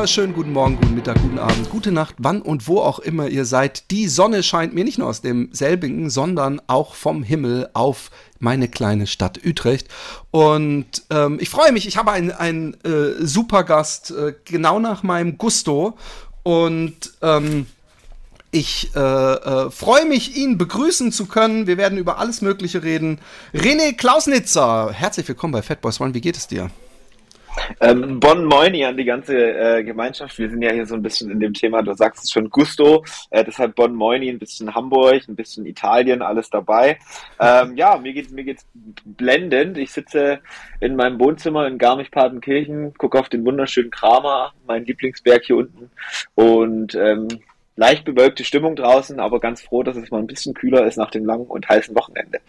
Wunderschönen 0.00 0.32
guten 0.32 0.54
Morgen, 0.54 0.76
guten 0.76 0.94
Mittag, 0.94 1.20
guten 1.20 1.38
Abend, 1.38 1.68
gute 1.68 1.92
Nacht, 1.92 2.14
wann 2.16 2.40
und 2.40 2.66
wo 2.66 2.80
auch 2.80 3.00
immer 3.00 3.28
ihr 3.28 3.44
seid. 3.44 3.90
Die 3.90 4.08
Sonne 4.08 4.42
scheint 4.42 4.72
mir 4.72 4.82
nicht 4.82 4.96
nur 4.96 5.06
aus 5.06 5.20
dem 5.20 5.50
selbigen, 5.52 6.08
sondern 6.08 6.62
auch 6.68 6.94
vom 6.94 7.22
Himmel 7.22 7.68
auf 7.74 8.10
meine 8.38 8.68
kleine 8.68 9.06
Stadt 9.06 9.44
Utrecht. 9.44 9.88
Und 10.30 10.86
ähm, 11.10 11.36
ich 11.38 11.50
freue 11.50 11.72
mich, 11.72 11.86
ich 11.86 11.98
habe 11.98 12.12
einen, 12.12 12.30
einen 12.30 12.82
äh, 12.82 13.26
super 13.26 13.62
Gast, 13.62 14.10
äh, 14.12 14.32
genau 14.46 14.78
nach 14.78 15.02
meinem 15.02 15.36
Gusto. 15.36 15.98
Und 16.44 17.12
ähm, 17.20 17.66
ich 18.52 18.92
äh, 18.96 18.98
äh, 18.98 19.70
freue 19.70 20.06
mich, 20.06 20.34
ihn 20.34 20.56
begrüßen 20.56 21.12
zu 21.12 21.26
können. 21.26 21.66
Wir 21.66 21.76
werden 21.76 21.98
über 21.98 22.16
alles 22.16 22.40
Mögliche 22.40 22.82
reden. 22.82 23.18
René 23.52 23.94
Klausnitzer, 23.94 24.92
herzlich 24.94 25.28
willkommen 25.28 25.52
bei 25.52 25.60
Fatboys 25.60 26.00
One. 26.00 26.14
Wie 26.14 26.22
geht 26.22 26.38
es 26.38 26.46
dir? 26.46 26.70
Ähm, 27.80 28.20
bon 28.20 28.44
Moini 28.44 28.84
an 28.84 28.96
die 28.96 29.04
ganze 29.04 29.36
äh, 29.36 29.84
Gemeinschaft. 29.84 30.38
Wir 30.38 30.50
sind 30.50 30.62
ja 30.62 30.72
hier 30.72 30.86
so 30.86 30.94
ein 30.94 31.02
bisschen 31.02 31.30
in 31.30 31.40
dem 31.40 31.54
Thema, 31.54 31.82
du 31.82 31.94
sagst 31.94 32.24
es 32.24 32.30
schon, 32.30 32.50
Gusto. 32.50 33.04
Äh, 33.30 33.44
deshalb 33.44 33.74
Bon 33.74 33.94
Moini, 33.94 34.28
ein 34.28 34.38
bisschen 34.38 34.74
Hamburg, 34.74 35.28
ein 35.28 35.36
bisschen 35.36 35.66
Italien, 35.66 36.22
alles 36.22 36.50
dabei. 36.50 36.98
Ähm, 37.38 37.76
ja, 37.76 37.96
mir 37.96 38.12
geht 38.12 38.30
mir 38.30 38.44
geht's 38.44 38.66
blendend. 39.04 39.78
Ich 39.78 39.92
sitze 39.92 40.40
in 40.80 40.96
meinem 40.96 41.18
Wohnzimmer 41.18 41.66
in 41.66 41.78
Garmisch-Partenkirchen, 41.78 42.94
gucke 42.94 43.18
auf 43.18 43.28
den 43.28 43.44
wunderschönen 43.44 43.90
Kramer, 43.90 44.52
mein 44.66 44.84
Lieblingsberg 44.84 45.44
hier 45.44 45.56
unten 45.56 45.90
und 46.34 46.94
ähm, 46.94 47.28
leicht 47.76 48.04
bewölkte 48.04 48.44
Stimmung 48.44 48.76
draußen, 48.76 49.18
aber 49.20 49.40
ganz 49.40 49.62
froh, 49.62 49.82
dass 49.82 49.96
es 49.96 50.10
mal 50.10 50.18
ein 50.18 50.26
bisschen 50.26 50.54
kühler 50.54 50.84
ist 50.84 50.98
nach 50.98 51.10
dem 51.10 51.24
langen 51.24 51.46
und 51.46 51.68
heißen 51.68 51.94
Wochenende. 51.96 52.40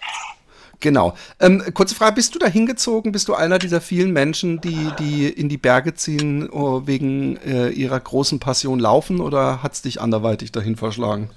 Genau. 0.81 1.13
Ähm, 1.39 1.63
kurze 1.73 1.95
Frage, 1.95 2.15
bist 2.15 2.35
du 2.35 2.39
da 2.39 2.47
hingezogen? 2.47 3.11
Bist 3.11 3.27
du 3.27 3.35
einer 3.35 3.59
dieser 3.59 3.81
vielen 3.81 4.11
Menschen, 4.11 4.59
die, 4.61 4.89
die 4.99 5.29
in 5.29 5.47
die 5.47 5.57
Berge 5.57 5.93
ziehen 5.93 6.49
oh, 6.49 6.81
wegen 6.85 7.37
äh, 7.37 7.69
ihrer 7.69 7.99
großen 7.99 8.39
Passion 8.39 8.79
laufen 8.79 9.21
oder 9.21 9.63
hat 9.63 9.73
es 9.73 9.83
dich 9.83 10.01
anderweitig 10.01 10.51
dahin 10.51 10.75
verschlagen? 10.75 11.29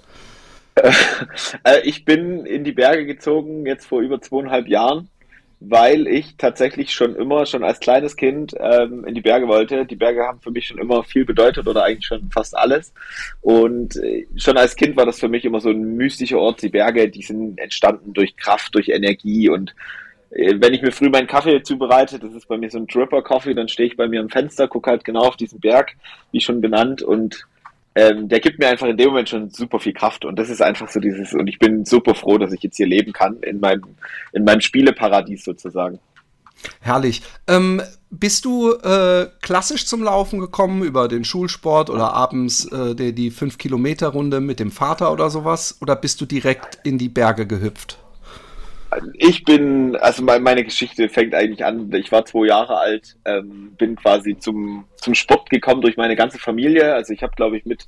Äh, 1.63 1.81
ich 1.85 2.05
bin 2.05 2.45
in 2.47 2.65
die 2.65 2.73
Berge 2.73 3.07
gezogen, 3.07 3.65
jetzt 3.65 3.87
vor 3.87 4.01
über 4.01 4.21
zweieinhalb 4.21 4.67
Jahren 4.67 5.09
weil 5.61 6.07
ich 6.07 6.37
tatsächlich 6.37 6.93
schon 6.93 7.17
immer, 7.17 7.47
schon 7.47 7.65
als 7.65 7.81
kleines 7.81 8.17
Kind 8.17 8.55
ähm, 8.59 9.05
in 9.05 9.15
die 9.15 9.21
Berge 9.21 9.49
wollte. 9.49 9.87
Die 9.87 9.97
Berge 9.97 10.25
haben 10.25 10.41
für 10.41 10.51
mich 10.51 10.67
schon 10.67 10.79
immer 10.79 11.03
viel 11.05 11.25
bedeutet 11.25 11.67
oder 11.67 11.85
eigentlich 11.85 12.07
schon 12.07 12.31
fast 12.31 12.57
alles. 12.57 12.93
Und 13.41 13.97
äh, 13.97 14.27
schon 14.37 14.57
als 14.57 14.77
Kind 14.77 14.97
war 14.97 15.07
das 15.07 15.21
für 15.21 15.29
mich 15.29 15.45
immer 15.45 15.61
so 15.61 15.71
ein 15.71 15.97
mystischer 15.97 16.39
Ort. 16.39 16.63
Die 16.63 16.69
Berge, 16.69 17.09
die 17.09 17.23
sind 17.23 17.59
entstanden 17.59 18.13
durch 18.13 18.37
Kraft, 18.37 18.75
durch 18.75 18.89
Energie 18.89 19.49
und 19.49 19.75
äh, 20.31 20.55
wenn 20.59 20.75
ich 20.75 20.83
mir 20.83 20.93
früh 20.93 21.09
meinen 21.09 21.27
Kaffee 21.27 21.63
zubereite, 21.63 22.19
das 22.19 22.35
ist 22.35 22.49
bei 22.49 22.59
mir 22.59 22.71
so 22.71 22.79
ein 22.79 22.87
Dripper 22.87 23.23
Coffee, 23.23 23.55
dann 23.55 23.69
stehe 23.69 23.89
ich 23.89 23.97
bei 23.97 24.09
mir 24.09 24.21
am 24.21 24.29
Fenster, 24.29 24.69
gucke 24.69 24.91
halt 24.91 25.05
genau 25.05 25.23
auf 25.23 25.37
diesen 25.37 25.61
Berg, 25.61 25.93
wie 26.33 26.41
schon 26.41 26.61
benannt, 26.61 27.03
und 27.03 27.47
ähm, 27.95 28.29
der 28.29 28.41
gibt 28.41 28.59
mir 28.59 28.69
einfach 28.69 28.89
in 28.89 28.97
dem 28.97 29.09
Moment 29.09 29.29
schon 29.29 29.51
super 29.51 29.79
viel 29.79 29.93
Kraft 29.93 30.25
und 30.25 30.39
das 30.39 30.51
ist 30.51 30.61
einfach 30.61 30.89
so 30.89 31.01
dieses, 31.01 31.33
und 31.33 31.47
ich 31.47 31.59
bin 31.59 31.85
super 31.85 32.15
froh, 32.15 32.39
dass 32.39 32.53
ich 32.53 32.63
jetzt 32.63 32.77
hier 32.77 32.87
leben 32.87 33.13
kann, 33.13 33.39
in 33.43 33.61
meinem, 33.61 33.85
in 34.33 34.45
meinem 34.45 34.61
Spieleparadies 34.61 35.45
sozusagen. 35.45 35.99
Herrlich. 36.81 37.23
Ähm, 37.47 37.83
bist 38.11 38.45
du 38.45 38.73
äh, 38.73 39.29
klassisch 39.43 39.87
zum 39.87 40.03
Laufen 40.03 40.39
gekommen 40.39 40.83
über 40.83 41.09
den 41.09 41.25
Schulsport 41.25 41.91
oder 41.91 42.13
abends 42.15 42.65
äh, 42.71 42.95
die, 42.95 43.13
die 43.13 43.33
5-Kilometer-Runde 43.33 44.41
mit 44.41 44.61
dem 44.61 44.71
Vater 44.71 45.13
oder 45.13 45.31
sowas? 45.31 45.79
Oder 45.81 45.97
bist 45.97 46.21
du 46.21 46.27
direkt 46.27 46.79
in 46.85 46.97
die 46.97 47.09
Berge 47.09 47.47
gehüpft? 47.47 47.99
Ich 49.15 49.45
bin, 49.45 49.97
also 49.97 50.23
meine 50.23 50.65
Geschichte 50.65 51.09
fängt 51.09 51.35
eigentlich 51.35 51.65
an, 51.65 51.93
ich 51.93 52.13
war 52.13 52.25
zwei 52.25 52.47
Jahre 52.47 52.79
alt, 52.79 53.17
ähm, 53.25 53.73
bin 53.77 53.97
quasi 53.97 54.37
zum, 54.39 54.85
zum 54.97 55.15
Sport 55.15 55.51
gekommen 55.51 55.81
durch 55.81 55.97
meine 55.97 56.17
ganze 56.17 56.39
Familie. 56.39 56.95
Also 56.95 57.13
ich 57.13 57.23
habe, 57.23 57.35
glaube 57.37 57.57
ich, 57.57 57.65
mit, 57.65 57.87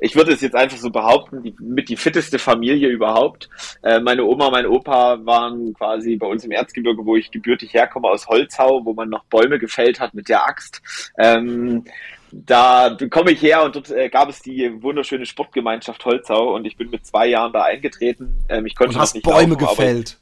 ich 0.00 0.16
würde 0.16 0.32
es 0.32 0.40
jetzt 0.40 0.54
einfach 0.54 0.78
so 0.78 0.90
behaupten, 0.90 1.42
die, 1.42 1.54
mit 1.58 1.88
die 1.88 1.96
fitteste 1.96 2.38
Familie 2.38 2.88
überhaupt. 2.88 3.48
Äh, 3.82 4.00
meine 4.00 4.24
Oma, 4.24 4.50
mein 4.50 4.66
Opa 4.66 5.24
waren 5.24 5.74
quasi 5.74 6.16
bei 6.16 6.26
uns 6.26 6.44
im 6.44 6.50
Erzgebirge, 6.50 7.04
wo 7.04 7.16
ich 7.16 7.30
gebürtig 7.30 7.72
herkomme, 7.74 8.08
aus 8.08 8.26
Holzhau, 8.26 8.84
wo 8.84 8.92
man 8.92 9.08
noch 9.08 9.24
Bäume 9.24 9.58
gefällt 9.58 10.00
hat 10.00 10.14
mit 10.14 10.28
der 10.28 10.44
Axt. 10.44 10.82
Ähm, 11.18 11.84
da 12.32 12.96
komme 13.10 13.30
ich 13.30 13.42
her 13.42 13.64
und 13.64 13.76
dort 13.76 13.90
äh, 13.90 14.08
gab 14.08 14.28
es 14.28 14.42
die 14.42 14.82
wunderschöne 14.82 15.24
Sportgemeinschaft 15.24 16.04
Holzhau 16.04 16.54
und 16.54 16.66
ich 16.66 16.76
bin 16.76 16.90
mit 16.90 17.06
zwei 17.06 17.26
Jahren 17.26 17.52
da 17.52 17.62
eingetreten. 17.62 18.44
Ähm, 18.48 18.66
ich 18.66 18.74
konnte 18.74 18.94
und 18.94 19.00
hast 19.00 19.14
nicht 19.14 19.24
Bäume 19.24 19.54
laufen, 19.54 19.76
gefällt. 19.76 20.18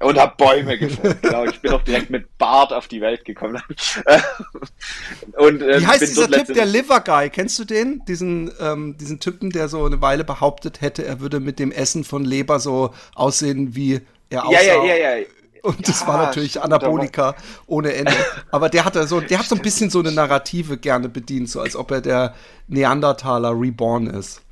Und 0.00 0.18
habe 0.18 0.34
Bäume 0.36 0.78
gefällt. 0.78 1.22
genau, 1.22 1.44
ich 1.44 1.60
bin 1.60 1.72
auch 1.72 1.82
direkt 1.82 2.10
mit 2.10 2.36
Bart 2.38 2.72
auf 2.72 2.86
die 2.86 3.00
Welt 3.00 3.24
gekommen. 3.24 3.62
und, 5.38 5.62
äh, 5.62 5.80
Wie 5.80 5.86
heißt 5.86 6.02
dieser 6.02 6.30
Typ, 6.30 6.52
der 6.54 6.66
Liver 6.66 7.00
Guy? 7.00 7.30
Kennst 7.30 7.58
du 7.58 7.64
den? 7.64 8.02
Diesen, 8.06 8.50
ähm, 8.60 8.96
diesen 8.98 9.20
Typen, 9.20 9.50
der 9.50 9.68
so 9.68 9.84
eine 9.84 10.02
Weile 10.02 10.24
behauptet 10.24 10.80
hätte, 10.80 11.04
er 11.04 11.20
würde 11.20 11.40
mit 11.40 11.58
dem 11.58 11.72
Essen 11.72 12.04
von 12.04 12.24
Leber 12.24 12.60
so 12.60 12.92
aussehen, 13.14 13.74
wie 13.74 14.00
er 14.28 14.46
aussah. 14.46 14.62
Ja, 14.62 14.84
ja, 14.84 14.96
ja, 14.96 15.16
ja. 15.16 15.24
Und 15.62 15.78
ja, 15.78 15.82
das 15.86 16.06
war 16.06 16.18
natürlich 16.18 16.62
Anabolika 16.62 17.34
ohne 17.66 17.92
Ende. 17.94 18.14
Aber 18.52 18.68
der 18.68 18.84
hat 18.84 18.94
so, 19.08 19.20
der 19.20 19.38
hat 19.38 19.46
so 19.46 19.56
ein 19.56 19.62
bisschen 19.62 19.90
so 19.90 19.98
eine 19.98 20.12
Narrative 20.12 20.76
gerne 20.76 21.08
bedient, 21.08 21.50
so 21.50 21.60
als 21.60 21.74
ob 21.74 21.90
er 21.90 22.00
der 22.00 22.34
Neandertaler 22.68 23.58
reborn 23.58 24.06
ist. 24.06 24.42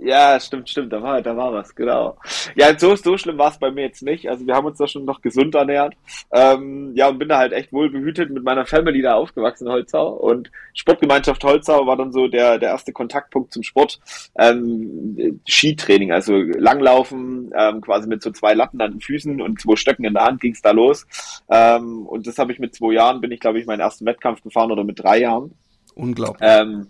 Ja, 0.00 0.38
stimmt, 0.38 0.68
stimmt, 0.68 0.92
da 0.92 1.02
war, 1.02 1.20
da 1.22 1.36
war 1.36 1.52
was, 1.52 1.74
genau. 1.74 2.16
Ja, 2.54 2.78
so, 2.78 2.94
so 2.94 3.18
schlimm 3.18 3.36
war 3.38 3.50
es 3.50 3.58
bei 3.58 3.70
mir 3.70 3.82
jetzt 3.82 4.02
nicht. 4.02 4.28
Also 4.28 4.46
wir 4.46 4.54
haben 4.54 4.66
uns 4.66 4.78
da 4.78 4.86
schon 4.86 5.04
noch 5.04 5.20
gesund 5.20 5.54
ernährt. 5.56 5.94
Ähm, 6.32 6.92
ja, 6.94 7.08
und 7.08 7.18
bin 7.18 7.28
da 7.28 7.38
halt 7.38 7.52
echt 7.52 7.72
wohl 7.72 7.90
behütet 7.90 8.30
mit 8.30 8.44
meiner 8.44 8.64
Family 8.64 9.02
da 9.02 9.14
aufgewachsen 9.14 9.66
in 9.66 9.72
Holzau. 9.72 10.10
Und 10.10 10.52
Sportgemeinschaft 10.74 11.42
Holzau 11.42 11.86
war 11.86 11.96
dann 11.96 12.12
so 12.12 12.28
der, 12.28 12.58
der 12.58 12.70
erste 12.70 12.92
Kontaktpunkt 12.92 13.52
zum 13.52 13.64
Sport. 13.64 13.98
Ähm, 14.38 15.40
Skitraining, 15.48 16.12
also 16.12 16.36
Langlaufen, 16.36 17.50
ähm, 17.56 17.80
quasi 17.80 18.08
mit 18.08 18.22
so 18.22 18.30
zwei 18.30 18.54
Latten 18.54 18.80
an 18.80 18.92
den 18.92 19.00
Füßen 19.00 19.40
und 19.42 19.60
zwei 19.60 19.74
Stöcken 19.74 20.04
in 20.04 20.14
der 20.14 20.24
Hand 20.24 20.40
ging's 20.40 20.62
da 20.62 20.70
los. 20.70 21.06
Ähm, 21.50 22.06
und 22.06 22.26
das 22.26 22.38
habe 22.38 22.52
ich 22.52 22.60
mit 22.60 22.74
zwei 22.74 22.92
Jahren, 22.92 23.20
bin 23.20 23.32
ich 23.32 23.40
glaube 23.40 23.58
ich 23.58 23.66
meinen 23.66 23.80
ersten 23.80 24.06
Wettkampf 24.06 24.42
gefahren 24.42 24.70
oder 24.70 24.84
mit 24.84 25.02
drei 25.02 25.18
Jahren. 25.20 25.52
Unglaublich. 25.96 26.48
Ähm, 26.48 26.86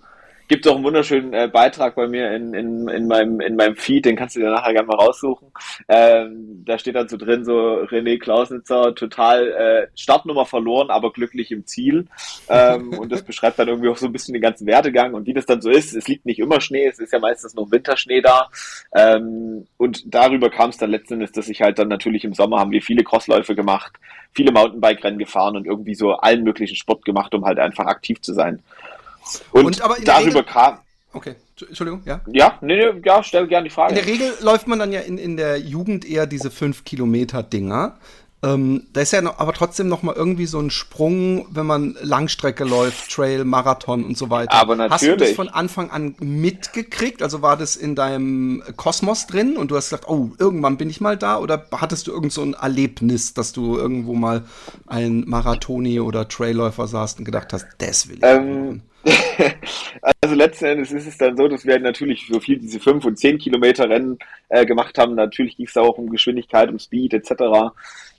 gibt 0.48 0.66
auch 0.66 0.76
einen 0.76 0.84
wunderschönen 0.84 1.32
äh, 1.34 1.48
Beitrag 1.52 1.94
bei 1.94 2.08
mir 2.08 2.34
in, 2.34 2.54
in, 2.54 2.88
in, 2.88 3.06
meinem, 3.06 3.40
in 3.40 3.54
meinem 3.54 3.76
Feed, 3.76 4.06
den 4.06 4.16
kannst 4.16 4.34
du 4.34 4.40
dir 4.40 4.50
nachher 4.50 4.72
gerne 4.72 4.88
mal 4.88 4.96
raussuchen. 4.96 5.48
Ähm, 5.88 6.64
da 6.64 6.78
steht 6.78 6.94
dann 6.94 7.08
so 7.08 7.18
drin, 7.18 7.44
so 7.44 7.52
René 7.82 8.18
Klausnitzer, 8.18 8.94
total 8.94 9.48
äh, 9.52 9.86
Startnummer 9.94 10.46
verloren, 10.46 10.90
aber 10.90 11.12
glücklich 11.12 11.50
im 11.52 11.66
Ziel. 11.66 12.06
Ähm, 12.48 12.92
und 12.98 13.12
das 13.12 13.22
beschreibt 13.22 13.58
dann 13.58 13.68
irgendwie 13.68 13.90
auch 13.90 13.98
so 13.98 14.06
ein 14.06 14.12
bisschen 14.12 14.32
den 14.32 14.42
ganzen 14.42 14.66
Werdegang 14.66 15.14
und 15.14 15.26
wie 15.26 15.34
das 15.34 15.46
dann 15.46 15.60
so 15.60 15.70
ist. 15.70 15.94
Es 15.94 16.08
liegt 16.08 16.24
nicht 16.24 16.38
immer 16.38 16.60
Schnee, 16.60 16.86
es 16.86 16.98
ist 16.98 17.12
ja 17.12 17.18
meistens 17.18 17.54
noch 17.54 17.70
Winterschnee 17.70 18.22
da. 18.22 18.48
Ähm, 18.94 19.66
und 19.76 20.02
darüber 20.14 20.48
kam 20.48 20.70
es 20.70 20.78
dann 20.78 20.90
letzten 20.90 21.14
Endes, 21.14 21.32
dass 21.32 21.48
ich 21.48 21.60
halt 21.60 21.78
dann 21.78 21.88
natürlich 21.88 22.24
im 22.24 22.32
Sommer 22.32 22.58
haben 22.58 22.70
wir 22.70 22.80
viele 22.80 23.04
Crossläufe 23.04 23.54
gemacht, 23.54 23.92
viele 24.32 24.52
Mountainbike-Rennen 24.52 25.18
gefahren 25.18 25.56
und 25.56 25.66
irgendwie 25.66 25.94
so 25.94 26.12
allen 26.12 26.42
möglichen 26.42 26.76
Sport 26.76 27.04
gemacht, 27.04 27.34
um 27.34 27.44
halt 27.44 27.58
einfach 27.58 27.84
aktiv 27.84 28.22
zu 28.22 28.32
sein. 28.32 28.62
Und, 29.52 29.66
und 29.66 29.80
darüber 30.06 30.26
Regel, 30.26 30.44
kam. 30.44 30.78
Okay, 31.12 31.36
Entschuldigung, 31.60 32.02
ja? 32.04 32.20
Ja, 32.26 32.58
nee, 32.60 32.76
nee, 32.76 33.00
ja, 33.04 33.22
stell 33.22 33.46
gerne 33.46 33.68
die 33.68 33.74
Frage. 33.74 33.90
In 33.90 33.96
der 33.96 34.06
Regel 34.06 34.32
läuft 34.40 34.68
man 34.68 34.78
dann 34.78 34.92
ja 34.92 35.00
in, 35.00 35.18
in 35.18 35.36
der 35.36 35.58
Jugend 35.58 36.04
eher 36.04 36.26
diese 36.26 36.48
5-Kilometer-Dinger. 36.48 37.98
Ähm, 38.40 38.86
da 38.92 39.00
ist 39.00 39.12
ja 39.12 39.20
noch, 39.20 39.40
aber 39.40 39.52
trotzdem 39.52 39.88
noch 39.88 40.04
mal 40.04 40.14
irgendwie 40.14 40.46
so 40.46 40.60
ein 40.60 40.70
Sprung, 40.70 41.48
wenn 41.50 41.66
man 41.66 41.96
Langstrecke 42.00 42.64
läuft, 42.64 43.10
Trail, 43.10 43.44
Marathon 43.44 44.04
und 44.04 44.16
so 44.16 44.30
weiter. 44.30 44.52
Aber 44.52 44.76
natürlich. 44.76 44.92
Hast 44.92 45.20
du 45.20 45.24
das 45.24 45.32
von 45.32 45.48
Anfang 45.48 45.90
an 45.90 46.14
mitgekriegt? 46.20 47.20
Also 47.22 47.42
war 47.42 47.56
das 47.56 47.74
in 47.74 47.96
deinem 47.96 48.62
Kosmos 48.76 49.26
drin 49.26 49.56
und 49.56 49.72
du 49.72 49.76
hast 49.76 49.90
gesagt, 49.90 50.08
oh, 50.08 50.30
irgendwann 50.38 50.76
bin 50.76 50.88
ich 50.88 51.00
mal 51.00 51.16
da? 51.16 51.38
Oder 51.38 51.66
hattest 51.72 52.06
du 52.06 52.12
irgend 52.12 52.32
so 52.32 52.42
ein 52.42 52.54
Erlebnis, 52.54 53.34
dass 53.34 53.52
du 53.52 53.76
irgendwo 53.76 54.14
mal 54.14 54.44
ein 54.86 55.24
Marathoni 55.26 55.98
oder 55.98 56.28
Trailläufer 56.28 56.86
saßt 56.86 57.18
und 57.18 57.24
gedacht 57.24 57.52
hast, 57.52 57.66
das 57.78 58.08
will 58.08 58.18
ich 58.18 58.22
ähm, 58.22 58.82
also 60.20 60.34
letzten 60.34 60.66
Endes 60.66 60.92
ist 60.92 61.06
es 61.06 61.18
dann 61.18 61.36
so, 61.36 61.48
dass 61.48 61.64
wir 61.64 61.78
natürlich 61.78 62.26
so 62.28 62.40
viel 62.40 62.58
diese 62.58 62.80
5 62.80 63.04
und 63.04 63.18
10 63.18 63.38
Kilometer 63.38 63.88
Rennen 63.88 64.18
äh, 64.48 64.66
gemacht 64.66 64.98
haben. 64.98 65.14
Natürlich 65.14 65.56
ging 65.56 65.66
es 65.66 65.76
auch 65.76 65.98
um 65.98 66.10
Geschwindigkeit, 66.10 66.68
um 66.68 66.78
Speed 66.78 67.14
etc. 67.14 67.72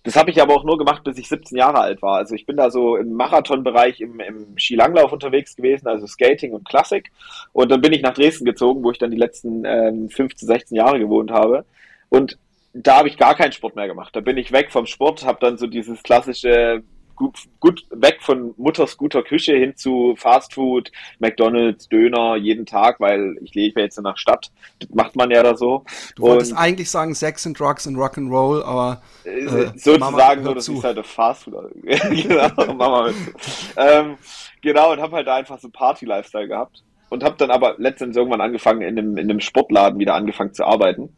Das 0.09 0.15
habe 0.15 0.31
ich 0.31 0.41
aber 0.41 0.55
auch 0.55 0.63
nur 0.63 0.79
gemacht, 0.79 1.03
bis 1.03 1.19
ich 1.19 1.29
17 1.29 1.55
Jahre 1.55 1.81
alt 1.81 2.01
war. 2.01 2.15
Also 2.15 2.33
ich 2.33 2.47
bin 2.47 2.57
da 2.57 2.71
so 2.71 2.95
im 2.95 3.13
Marathonbereich 3.13 4.01
im, 4.01 4.19
im 4.19 4.57
Skilanglauf 4.57 5.11
unterwegs 5.11 5.55
gewesen, 5.55 5.87
also 5.87 6.07
Skating 6.07 6.51
und 6.51 6.67
Klassik. 6.67 7.11
Und 7.53 7.69
dann 7.69 7.79
bin 7.79 7.93
ich 7.93 8.01
nach 8.01 8.15
Dresden 8.15 8.43
gezogen, 8.43 8.83
wo 8.83 8.89
ich 8.89 8.97
dann 8.97 9.11
die 9.11 9.17
letzten 9.17 9.65
ähm, 9.65 10.09
15, 10.09 10.47
16 10.47 10.75
Jahre 10.75 10.97
gewohnt 10.97 11.29
habe. 11.29 11.63
Und 12.09 12.39
da 12.73 12.97
habe 12.97 13.07
ich 13.07 13.17
gar 13.17 13.35
keinen 13.35 13.51
Sport 13.51 13.75
mehr 13.75 13.85
gemacht. 13.85 14.15
Da 14.15 14.21
bin 14.21 14.37
ich 14.37 14.51
weg 14.51 14.71
vom 14.71 14.87
Sport, 14.87 15.27
habe 15.27 15.37
dann 15.41 15.59
so 15.59 15.67
dieses 15.67 16.01
klassische 16.01 16.81
gut, 17.19 17.37
gut 17.59 17.85
weg 17.91 18.19
von 18.21 18.55
Mutters 18.57 18.97
guter 18.97 19.21
Küche 19.21 19.53
hin 19.53 19.75
zu 19.75 20.15
Fast 20.17 20.55
Food, 20.55 20.91
McDonalds, 21.19 21.87
Döner 21.89 22.37
jeden 22.37 22.65
Tag, 22.65 22.99
weil 22.99 23.37
ich 23.41 23.53
lebe 23.53 23.81
jetzt 23.81 23.97
in 23.97 24.05
der 24.05 24.17
Stadt. 24.17 24.49
Das 24.79 24.89
macht 24.91 25.15
man 25.15 25.29
ja 25.29 25.43
da 25.43 25.55
so. 25.55 25.83
Du 26.15 26.23
wolltest 26.23 26.57
eigentlich 26.57 26.89
sagen 26.89 27.13
Sex 27.13 27.45
and 27.45 27.59
Drugs 27.59 27.85
and 27.85 27.97
Rock'n'Roll, 27.97 28.63
aber 28.63 29.01
äh, 29.25 29.41
äh 29.41 29.71
sozusagen 29.75 30.43
so, 30.43 30.53
das 30.53 30.65
zu. 30.65 30.73
ist 30.75 30.83
halt 30.83 30.97
das 30.97 31.07
Fast 31.07 31.43
Food. 31.43 31.55
genau, 31.83 32.73
Mama 32.73 33.11
ähm, 33.75 34.17
genau, 34.61 34.93
und 34.93 35.01
habe 35.01 35.17
halt 35.17 35.27
da 35.27 35.35
einfach 35.35 35.59
so 35.59 35.69
Party-Lifestyle 35.69 36.47
gehabt 36.47 36.83
und 37.09 37.23
habe 37.23 37.35
dann 37.37 37.51
aber 37.51 37.75
letztendlich 37.77 38.17
irgendwann 38.17 38.41
angefangen, 38.41 38.81
in 38.81 38.97
einem, 38.97 39.17
in 39.17 39.29
einem 39.29 39.41
Sportladen 39.41 39.99
wieder 39.99 40.15
angefangen 40.15 40.53
zu 40.53 40.65
arbeiten 40.65 41.13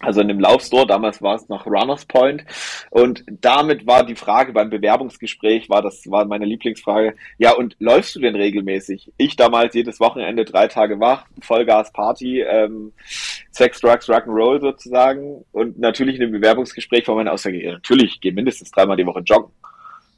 also 0.00 0.20
in 0.20 0.28
dem 0.28 0.40
Laufstore, 0.40 0.86
damals 0.86 1.22
war 1.22 1.36
es 1.36 1.48
noch 1.48 1.66
Runners 1.66 2.04
Point. 2.06 2.44
Und 2.90 3.24
damit 3.28 3.86
war 3.86 4.04
die 4.04 4.16
Frage 4.16 4.52
beim 4.52 4.70
Bewerbungsgespräch, 4.70 5.70
war 5.70 5.80
das 5.82 6.10
war 6.10 6.24
meine 6.24 6.44
Lieblingsfrage, 6.44 7.14
ja, 7.38 7.54
und 7.54 7.76
läufst 7.78 8.16
du 8.16 8.20
denn 8.20 8.34
regelmäßig? 8.34 9.12
Ich 9.16 9.36
damals 9.36 9.74
jedes 9.74 10.00
Wochenende 10.00 10.44
drei 10.44 10.66
Tage 10.66 10.98
wach, 10.98 11.26
Vollgas 11.40 11.92
Party, 11.92 12.40
ähm, 12.40 12.92
Sex, 13.52 13.80
Drugs, 13.80 14.08
Rock'n'Roll 14.08 14.60
sozusagen. 14.60 15.44
Und 15.52 15.78
natürlich 15.78 16.16
in 16.16 16.22
dem 16.22 16.32
Bewerbungsgespräch 16.32 17.06
war 17.06 17.14
meine 17.14 17.32
Aussage, 17.32 17.62
ja, 17.62 17.72
natürlich, 17.72 18.14
ich 18.14 18.20
gehe 18.20 18.32
mindestens 18.32 18.70
dreimal 18.70 18.96
die 18.96 19.06
Woche 19.06 19.20
joggen. 19.20 19.52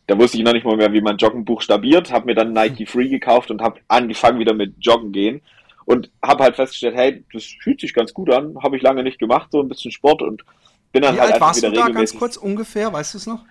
Da 0.07 0.19
wusste 0.19 0.37
ich 0.37 0.45
noch 0.45 0.53
nicht 0.53 0.67
mal 0.67 0.77
mehr, 0.77 0.93
wie 0.93 1.01
man 1.01 1.17
Joggen 1.17 1.47
buchstabiert, 1.47 2.13
habe 2.13 2.27
mir 2.27 2.35
dann 2.35 2.53
Nike 2.53 2.87
Free 2.87 3.09
gekauft 3.09 3.51
und 3.51 3.63
habe 3.63 3.81
angefangen 3.89 4.39
wieder 4.39 4.53
mit 4.53 4.75
Joggen 4.79 5.13
gehen 5.13 5.41
und 5.85 6.11
habe 6.23 6.45
halt 6.45 6.57
festgestellt, 6.57 6.97
hey, 6.97 7.25
das 7.33 7.45
fühlt 7.45 7.81
sich 7.81 7.95
ganz 7.95 8.15
gut 8.15 8.31
an, 8.31 8.57
habe 8.63 8.77
ich 8.77 8.83
lange 8.83 9.03
nicht 9.03 9.19
gemacht, 9.19 9.49
so 9.51 9.61
ein 9.61 9.69
bisschen 9.69 9.91
Sport 9.91 10.23
und 10.23 10.45
bin 10.93 11.03
dann 11.03 11.17
Wie 11.17 11.21
halt 11.21 11.33
alt 11.33 11.41
warst 11.41 11.63
wieder 11.63 11.71
du 11.71 11.77
da 11.77 11.89
ganz 11.89 12.17
kurz 12.17 12.37
ungefähr, 12.37 12.93
weißt 12.93 13.15
du 13.15 13.19
es 13.19 13.27
noch? 13.27 13.45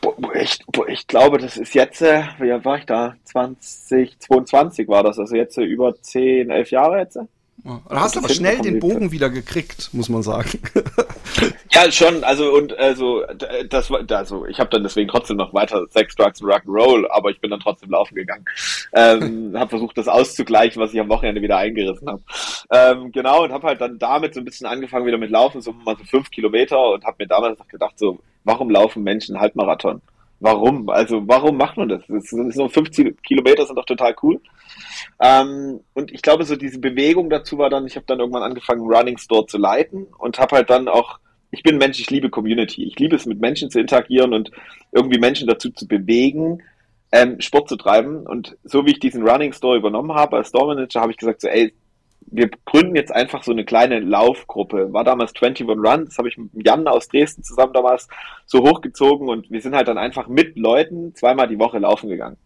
Boah, 0.00 0.34
ich, 0.34 0.58
boah, 0.66 0.88
ich 0.88 1.06
glaube, 1.06 1.38
das 1.38 1.56
ist 1.56 1.74
jetzt, 1.74 2.00
äh, 2.02 2.22
wie 2.38 2.64
war 2.64 2.78
ich 2.78 2.86
da? 2.86 3.16
2022 3.24 4.88
war 4.88 5.02
das, 5.02 5.18
also 5.18 5.36
jetzt 5.36 5.58
äh, 5.58 5.62
über 5.62 5.94
10, 6.00 6.50
11 6.50 6.70
Jahre 6.70 6.98
jetzt. 6.98 7.18
Du 7.64 7.80
hast 7.90 8.16
aber 8.16 8.28
schnell 8.28 8.58
den 8.58 8.78
Bogen 8.78 9.12
wieder 9.12 9.28
gekriegt, 9.30 9.90
muss 9.92 10.08
man 10.08 10.22
sagen. 10.22 10.60
ja, 11.72 11.90
schon. 11.90 12.24
Also 12.24 12.52
und 12.52 12.76
also 12.78 13.22
das 13.68 13.90
war 13.90 14.00
also 14.10 14.46
ich 14.46 14.58
habe 14.58 14.70
dann 14.70 14.82
deswegen 14.82 15.08
trotzdem 15.08 15.36
noch 15.36 15.52
weiter 15.52 15.86
Sex, 15.90 16.14
Drugs 16.16 16.40
und 16.40 16.50
Rock'n'Roll, 16.50 17.06
aber 17.10 17.30
ich 17.30 17.40
bin 17.40 17.50
dann 17.50 17.60
trotzdem 17.60 17.90
laufen 17.90 18.14
gegangen. 18.14 18.44
Ähm, 18.92 19.52
habe 19.58 19.70
versucht, 19.70 19.98
das 19.98 20.08
auszugleichen, 20.08 20.80
was 20.80 20.94
ich 20.94 21.00
am 21.00 21.08
Wochenende 21.08 21.42
wieder 21.42 21.56
eingerissen 21.56 22.08
habe. 22.08 22.22
Ähm, 22.70 23.12
genau 23.12 23.44
und 23.44 23.52
habe 23.52 23.66
halt 23.66 23.80
dann 23.80 23.98
damit 23.98 24.34
so 24.34 24.40
ein 24.40 24.44
bisschen 24.44 24.66
angefangen 24.66 25.06
wieder 25.06 25.18
mit 25.18 25.30
Laufen, 25.30 25.60
so 25.60 25.72
mal 25.72 25.96
so 25.96 26.04
fünf 26.04 26.30
Kilometer 26.30 26.92
und 26.92 27.04
habe 27.04 27.16
mir 27.18 27.28
damals 27.28 27.58
noch 27.58 27.68
gedacht, 27.68 27.98
so 27.98 28.20
warum 28.44 28.70
laufen 28.70 29.02
Menschen 29.02 29.38
Halbmarathon? 29.38 30.00
Warum? 30.40 30.88
Also 30.88 31.22
warum 31.28 31.58
macht 31.58 31.76
man 31.76 31.90
das? 31.90 32.02
das 32.08 32.24
sind 32.24 32.54
so 32.54 32.68
50 32.68 33.22
Kilometer 33.22 33.66
sind 33.66 33.76
doch 33.76 33.84
total 33.84 34.14
cool. 34.22 34.40
Ähm, 35.20 35.80
und 35.94 36.12
ich 36.12 36.22
glaube, 36.22 36.44
so 36.44 36.56
diese 36.56 36.78
Bewegung 36.78 37.30
dazu 37.30 37.58
war 37.58 37.70
dann, 37.70 37.86
ich 37.86 37.96
habe 37.96 38.06
dann 38.06 38.20
irgendwann 38.20 38.42
angefangen, 38.42 38.82
Running 38.82 39.18
Store 39.18 39.46
zu 39.46 39.58
leiten 39.58 40.06
und 40.18 40.38
habe 40.38 40.56
halt 40.56 40.70
dann 40.70 40.88
auch, 40.88 41.18
ich 41.50 41.62
bin 41.62 41.78
Mensch, 41.78 41.98
ich 42.00 42.10
liebe 42.10 42.30
Community. 42.30 42.84
Ich 42.84 42.98
liebe 42.98 43.16
es, 43.16 43.26
mit 43.26 43.40
Menschen 43.40 43.70
zu 43.70 43.80
interagieren 43.80 44.32
und 44.32 44.50
irgendwie 44.92 45.18
Menschen 45.18 45.48
dazu 45.48 45.70
zu 45.70 45.86
bewegen, 45.86 46.62
ähm, 47.12 47.40
Sport 47.40 47.68
zu 47.68 47.76
treiben. 47.76 48.26
Und 48.26 48.56
so 48.64 48.86
wie 48.86 48.92
ich 48.92 49.00
diesen 49.00 49.26
Running 49.26 49.52
Store 49.52 49.76
übernommen 49.76 50.14
habe 50.14 50.36
als 50.36 50.48
Store 50.48 50.74
Manager, 50.74 51.00
habe 51.00 51.12
ich 51.12 51.18
gesagt, 51.18 51.40
so, 51.40 51.48
ey, 51.48 51.72
wir 52.26 52.50
gründen 52.64 52.94
jetzt 52.94 53.12
einfach 53.12 53.42
so 53.42 53.50
eine 53.50 53.64
kleine 53.64 53.98
Laufgruppe. 54.00 54.92
War 54.92 55.04
damals 55.04 55.34
21 55.34 55.66
Run, 55.68 56.04
das 56.04 56.18
habe 56.18 56.28
ich 56.28 56.38
mit 56.38 56.50
Jan 56.64 56.86
aus 56.86 57.08
Dresden 57.08 57.42
zusammen 57.42 57.72
damals 57.72 58.08
so 58.46 58.60
hochgezogen 58.60 59.28
und 59.28 59.50
wir 59.50 59.60
sind 59.60 59.74
halt 59.74 59.88
dann 59.88 59.98
einfach 59.98 60.28
mit 60.28 60.56
Leuten 60.56 61.14
zweimal 61.14 61.48
die 61.48 61.58
Woche 61.58 61.78
laufen 61.78 62.08
gegangen. 62.08 62.36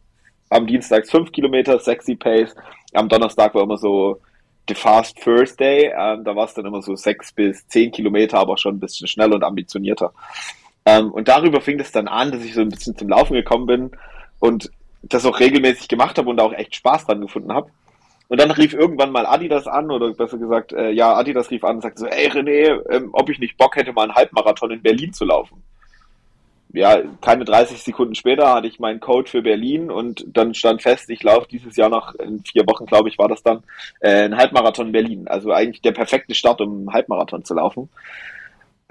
Am 0.54 0.68
Dienstag 0.68 1.08
5 1.08 1.32
Kilometer, 1.32 1.80
sexy 1.80 2.14
Pace. 2.14 2.54
Am 2.92 3.08
Donnerstag 3.08 3.56
war 3.56 3.64
immer 3.64 3.76
so 3.76 4.20
The 4.68 4.76
Fast 4.76 5.18
First 5.18 5.58
Day. 5.58 5.92
Ähm, 5.92 6.22
da 6.22 6.36
war 6.36 6.44
es 6.44 6.54
dann 6.54 6.64
immer 6.64 6.80
so 6.80 6.94
6 6.94 7.32
bis 7.32 7.66
10 7.66 7.90
Kilometer, 7.90 8.38
aber 8.38 8.56
schon 8.56 8.76
ein 8.76 8.78
bisschen 8.78 9.08
schneller 9.08 9.34
und 9.34 9.42
ambitionierter. 9.42 10.12
Ähm, 10.86 11.10
und 11.10 11.26
darüber 11.26 11.60
fing 11.60 11.80
es 11.80 11.90
dann 11.90 12.06
an, 12.06 12.30
dass 12.30 12.44
ich 12.44 12.54
so 12.54 12.60
ein 12.60 12.68
bisschen 12.68 12.96
zum 12.96 13.08
Laufen 13.08 13.34
gekommen 13.34 13.66
bin 13.66 13.90
und 14.38 14.70
das 15.02 15.26
auch 15.26 15.40
regelmäßig 15.40 15.88
gemacht 15.88 16.18
habe 16.18 16.30
und 16.30 16.40
auch 16.40 16.52
echt 16.52 16.76
Spaß 16.76 17.06
dran 17.06 17.20
gefunden 17.20 17.52
habe. 17.52 17.72
Und 18.28 18.40
dann 18.40 18.52
rief 18.52 18.74
irgendwann 18.74 19.10
mal 19.10 19.26
Adidas 19.26 19.66
an, 19.66 19.90
oder 19.90 20.12
besser 20.12 20.38
gesagt, 20.38 20.72
äh, 20.72 20.92
ja, 20.92 21.16
Adidas 21.16 21.50
rief 21.50 21.64
an 21.64 21.76
und 21.76 21.82
sagte 21.82 21.98
so, 21.98 22.06
ey 22.06 22.28
René, 22.28 22.80
ähm, 22.90 23.10
ob 23.12 23.28
ich 23.28 23.40
nicht 23.40 23.58
Bock 23.58 23.74
hätte, 23.74 23.92
mal 23.92 24.04
einen 24.04 24.14
Halbmarathon 24.14 24.70
in 24.70 24.82
Berlin 24.82 25.12
zu 25.12 25.24
laufen. 25.24 25.64
Ja, 26.74 27.00
keine 27.20 27.44
30 27.44 27.82
Sekunden 27.82 28.16
später 28.16 28.52
hatte 28.52 28.66
ich 28.66 28.80
meinen 28.80 28.98
Code 28.98 29.30
für 29.30 29.42
Berlin 29.42 29.92
und 29.92 30.24
dann 30.26 30.54
stand 30.54 30.82
fest, 30.82 31.08
ich 31.08 31.22
laufe 31.22 31.46
dieses 31.48 31.76
Jahr 31.76 31.88
noch, 31.88 32.16
in 32.16 32.42
vier 32.42 32.66
Wochen 32.66 32.86
glaube 32.86 33.08
ich 33.08 33.16
war 33.16 33.28
das 33.28 33.44
dann, 33.44 33.62
äh, 34.00 34.24
einen 34.24 34.36
Halbmarathon 34.36 34.86
in 34.88 34.92
Berlin. 34.92 35.28
Also 35.28 35.52
eigentlich 35.52 35.82
der 35.82 35.92
perfekte 35.92 36.34
Start, 36.34 36.60
um 36.60 36.78
einen 36.78 36.92
Halbmarathon 36.92 37.44
zu 37.44 37.54
laufen. 37.54 37.88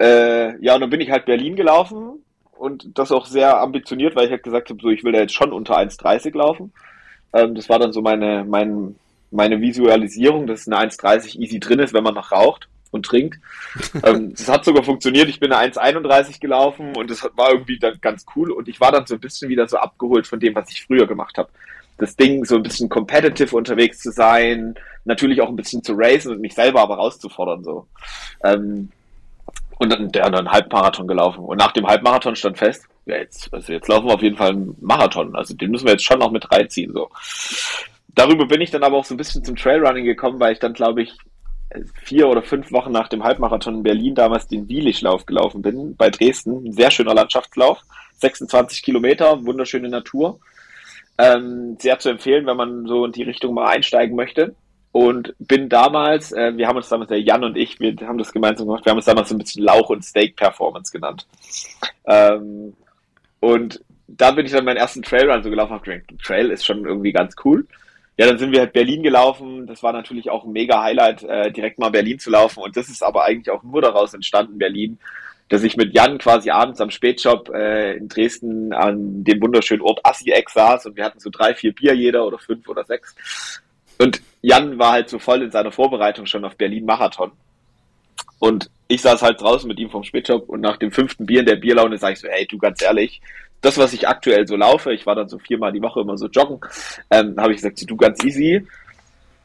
Äh, 0.00 0.58
ja, 0.64 0.74
und 0.74 0.80
dann 0.80 0.88
bin 0.88 1.02
ich 1.02 1.10
halt 1.10 1.26
Berlin 1.26 1.56
gelaufen 1.56 2.24
und 2.52 2.98
das 2.98 3.12
auch 3.12 3.26
sehr 3.26 3.60
ambitioniert, 3.60 4.16
weil 4.16 4.26
ich 4.26 4.30
halt 4.30 4.44
gesagt 4.44 4.70
habe, 4.70 4.80
so 4.80 4.88
ich 4.88 5.04
will 5.04 5.12
da 5.12 5.20
jetzt 5.20 5.34
schon 5.34 5.52
unter 5.52 5.76
1,30 5.76 6.34
laufen. 6.36 6.72
Ähm, 7.34 7.54
das 7.54 7.68
war 7.68 7.78
dann 7.78 7.92
so 7.92 8.00
meine, 8.00 8.44
mein, 8.44 8.96
meine 9.30 9.60
Visualisierung, 9.60 10.46
dass 10.46 10.66
eine 10.66 10.78
1,30 10.78 11.38
easy 11.38 11.60
drin 11.60 11.80
ist, 11.80 11.92
wenn 11.92 12.04
man 12.04 12.14
noch 12.14 12.32
raucht 12.32 12.68
und 12.94 13.04
trinkt. 13.04 13.38
ähm, 14.02 14.34
das 14.36 14.48
hat 14.48 14.64
sogar 14.64 14.82
funktioniert. 14.82 15.28
Ich 15.28 15.40
bin 15.40 15.52
eine 15.52 15.72
1,31 15.72 16.40
gelaufen 16.40 16.96
und 16.96 17.10
das 17.10 17.28
war 17.34 17.50
irgendwie 17.50 17.78
dann 17.78 17.98
ganz 18.00 18.24
cool. 18.34 18.50
Und 18.50 18.68
ich 18.68 18.80
war 18.80 18.92
dann 18.92 19.06
so 19.06 19.14
ein 19.14 19.20
bisschen 19.20 19.48
wieder 19.48 19.68
so 19.68 19.76
abgeholt 19.76 20.26
von 20.26 20.40
dem, 20.40 20.54
was 20.54 20.70
ich 20.70 20.84
früher 20.84 21.06
gemacht 21.06 21.36
habe. 21.36 21.50
Das 21.98 22.16
Ding, 22.16 22.44
so 22.44 22.56
ein 22.56 22.62
bisschen 22.62 22.88
competitive 22.88 23.54
unterwegs 23.54 23.98
zu 23.98 24.10
sein, 24.10 24.74
natürlich 25.04 25.40
auch 25.40 25.48
ein 25.48 25.56
bisschen 25.56 25.82
zu 25.82 25.94
racen 25.96 26.32
und 26.32 26.40
mich 26.40 26.54
selber 26.54 26.80
aber 26.80 26.96
rauszufordern. 26.96 27.62
so. 27.62 27.86
Ähm, 28.42 28.90
und 29.78 29.92
dann 29.92 30.10
der 30.12 30.24
dann 30.24 30.34
einen 30.34 30.50
Halbmarathon 30.50 31.06
gelaufen. 31.06 31.44
Und 31.44 31.58
nach 31.58 31.72
dem 31.72 31.86
Halbmarathon 31.86 32.36
stand 32.36 32.58
fest, 32.58 32.86
ja, 33.06 33.16
jetzt, 33.16 33.52
also 33.52 33.72
jetzt 33.72 33.88
laufen 33.88 34.06
wir 34.06 34.14
auf 34.14 34.22
jeden 34.22 34.36
Fall 34.36 34.50
einen 34.50 34.76
Marathon. 34.80 35.34
Also 35.34 35.54
den 35.54 35.70
müssen 35.70 35.84
wir 35.84 35.92
jetzt 35.92 36.04
schon 36.04 36.20
noch 36.20 36.30
mit 36.30 36.50
reinziehen. 36.50 36.92
So 36.92 37.10
darüber 38.14 38.46
bin 38.46 38.60
ich 38.60 38.70
dann 38.70 38.82
aber 38.82 38.96
auch 38.96 39.04
so 39.04 39.14
ein 39.14 39.18
bisschen 39.18 39.44
zum 39.44 39.56
Trailrunning 39.56 40.04
gekommen, 40.04 40.40
weil 40.40 40.52
ich 40.52 40.58
dann, 40.58 40.74
glaube 40.74 41.02
ich, 41.02 41.16
vier 42.02 42.28
oder 42.28 42.42
fünf 42.42 42.72
Wochen 42.72 42.92
nach 42.92 43.08
dem 43.08 43.24
Halbmarathon 43.24 43.76
in 43.76 43.82
Berlin 43.82 44.14
damals 44.14 44.46
den 44.46 44.68
Wielischlauf 44.68 45.26
gelaufen 45.26 45.62
bin, 45.62 45.96
bei 45.96 46.10
Dresden. 46.10 46.66
Ein 46.66 46.72
sehr 46.72 46.90
schöner 46.90 47.14
Landschaftslauf. 47.14 47.80
26 48.18 48.82
Kilometer, 48.82 49.44
wunderschöne 49.44 49.88
Natur. 49.88 50.38
Ähm, 51.18 51.76
sehr 51.80 51.98
zu 51.98 52.08
empfehlen, 52.08 52.46
wenn 52.46 52.56
man 52.56 52.86
so 52.86 53.04
in 53.04 53.12
die 53.12 53.22
Richtung 53.22 53.54
mal 53.54 53.68
einsteigen 53.68 54.16
möchte. 54.16 54.54
Und 54.92 55.34
bin 55.38 55.68
damals, 55.68 56.30
äh, 56.32 56.56
wir 56.56 56.68
haben 56.68 56.76
uns 56.76 56.88
damals, 56.88 57.08
der 57.08 57.20
Jan 57.20 57.42
und 57.42 57.56
ich, 57.56 57.80
wir 57.80 57.96
haben 58.02 58.18
das 58.18 58.32
gemeinsam 58.32 58.66
gemacht, 58.66 58.84
wir 58.84 58.90
haben 58.90 58.98
uns 58.98 59.06
damals 59.06 59.28
so 59.28 59.34
ein 59.34 59.38
bisschen 59.38 59.64
Lauch- 59.64 59.90
und 59.90 60.04
Steak-Performance 60.04 60.92
genannt. 60.92 61.26
Ähm, 62.06 62.74
und 63.40 63.82
da 64.06 64.30
bin 64.30 64.46
ich 64.46 64.52
dann 64.52 64.64
meinen 64.64 64.76
ersten 64.76 65.02
Trailrun 65.02 65.42
so 65.42 65.50
gelaufen, 65.50 65.72
habe 65.72 65.84
gedacht, 65.84 66.22
Trail 66.22 66.50
ist 66.50 66.64
schon 66.64 66.84
irgendwie 66.84 67.12
ganz 67.12 67.34
cool 67.44 67.66
ja, 68.16 68.26
dann 68.26 68.38
sind 68.38 68.52
wir 68.52 68.60
halt 68.60 68.72
Berlin 68.72 69.02
gelaufen. 69.02 69.66
Das 69.66 69.82
war 69.82 69.92
natürlich 69.92 70.30
auch 70.30 70.44
ein 70.44 70.52
mega 70.52 70.82
Highlight, 70.82 71.24
äh, 71.24 71.50
direkt 71.50 71.78
mal 71.78 71.90
Berlin 71.90 72.18
zu 72.18 72.30
laufen. 72.30 72.62
Und 72.62 72.76
das 72.76 72.88
ist 72.88 73.02
aber 73.02 73.24
eigentlich 73.24 73.50
auch 73.50 73.62
nur 73.62 73.82
daraus 73.82 74.14
entstanden, 74.14 74.58
Berlin, 74.58 74.98
dass 75.48 75.64
ich 75.64 75.76
mit 75.76 75.94
Jan 75.94 76.18
quasi 76.18 76.50
abends 76.50 76.80
am 76.80 76.90
Spätshop 76.90 77.50
äh, 77.50 77.96
in 77.96 78.08
Dresden 78.08 78.72
an 78.72 79.24
dem 79.24 79.42
wunderschönen 79.42 79.82
Ort 79.82 80.00
Assi-Eck 80.04 80.48
saß 80.48 80.86
und 80.86 80.96
wir 80.96 81.04
hatten 81.04 81.18
so 81.18 81.28
drei, 81.30 81.54
vier 81.54 81.74
Bier 81.74 81.94
jeder 81.94 82.24
oder 82.26 82.38
fünf 82.38 82.68
oder 82.68 82.84
sechs. 82.84 83.14
Und 83.98 84.22
Jan 84.42 84.78
war 84.78 84.92
halt 84.92 85.08
so 85.08 85.18
voll 85.18 85.42
in 85.42 85.50
seiner 85.50 85.72
Vorbereitung 85.72 86.26
schon 86.26 86.44
auf 86.44 86.56
Berlin-Marathon. 86.56 87.32
Und 88.38 88.70
ich 88.88 89.02
saß 89.02 89.22
halt 89.22 89.40
draußen 89.40 89.66
mit 89.66 89.78
ihm 89.78 89.90
vom 89.90 90.04
Spätshop 90.04 90.48
und 90.48 90.60
nach 90.60 90.76
dem 90.76 90.92
fünften 90.92 91.26
Bier 91.26 91.40
in 91.40 91.46
der 91.46 91.56
Bierlaune 91.56 91.98
sage 91.98 92.14
ich 92.14 92.20
so, 92.20 92.28
hey, 92.28 92.46
du 92.46 92.58
ganz 92.58 92.82
ehrlich, 92.82 93.20
das, 93.64 93.78
was 93.78 93.92
ich 93.92 94.08
aktuell 94.08 94.46
so 94.46 94.56
laufe, 94.56 94.92
ich 94.92 95.06
war 95.06 95.14
dann 95.14 95.28
so 95.28 95.38
viermal 95.38 95.72
die 95.72 95.82
Woche 95.82 96.00
immer 96.00 96.18
so 96.18 96.26
joggen, 96.26 96.60
ähm, 97.10 97.34
habe 97.38 97.52
ich 97.52 97.58
gesagt, 97.58 97.82
du 97.88 97.96
ganz 97.96 98.22
easy. 98.24 98.66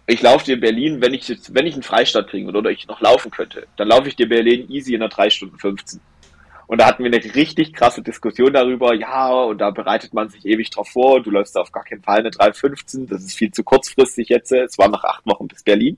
Ich 0.08 0.22
laufe 0.22 0.46
dir 0.46 0.56
in 0.56 0.62
Berlin, 0.62 1.02
wenn 1.02 1.14
ich 1.14 1.30
wenn 1.54 1.68
ich 1.68 1.76
einen 1.76 1.84
Freistaat 1.84 2.30
kriegen 2.30 2.48
würde 2.48 2.60
oder 2.60 2.72
ich 2.72 2.88
noch 2.88 3.00
laufen 3.00 3.30
könnte, 3.30 3.68
dann 3.78 3.88
laufe 3.88 4.08
ich 4.08 4.16
dir 4.16 4.28
Berlin 4.28 4.70
easy 4.70 4.96
in 4.96 5.02
einer 5.02 5.10
3 5.10 5.30
Stunden 5.30 5.60
15. 5.60 6.02
Und 6.70 6.78
da 6.78 6.86
hatten 6.86 7.04
wir 7.04 7.12
eine 7.12 7.34
richtig 7.34 7.74
krasse 7.74 8.04
Diskussion 8.04 8.54
darüber, 8.54 8.94
ja, 8.94 9.28
und 9.32 9.58
da 9.58 9.72
bereitet 9.72 10.14
man 10.14 10.30
sich 10.30 10.46
ewig 10.46 10.70
drauf 10.70 10.88
vor, 10.90 11.20
du 11.20 11.32
läufst 11.32 11.58
auf 11.58 11.72
gar 11.72 11.84
keinen 11.84 12.04
Fall 12.04 12.20
eine 12.20 12.30
3,15, 12.30 13.10
das 13.10 13.24
ist 13.24 13.34
viel 13.34 13.50
zu 13.50 13.64
kurzfristig 13.64 14.30
jetzt, 14.30 14.52
es 14.52 14.78
war 14.78 14.88
nach 14.88 15.04
acht 15.04 15.26
Wochen 15.26 15.48
bis 15.48 15.64
Berlin. 15.64 15.98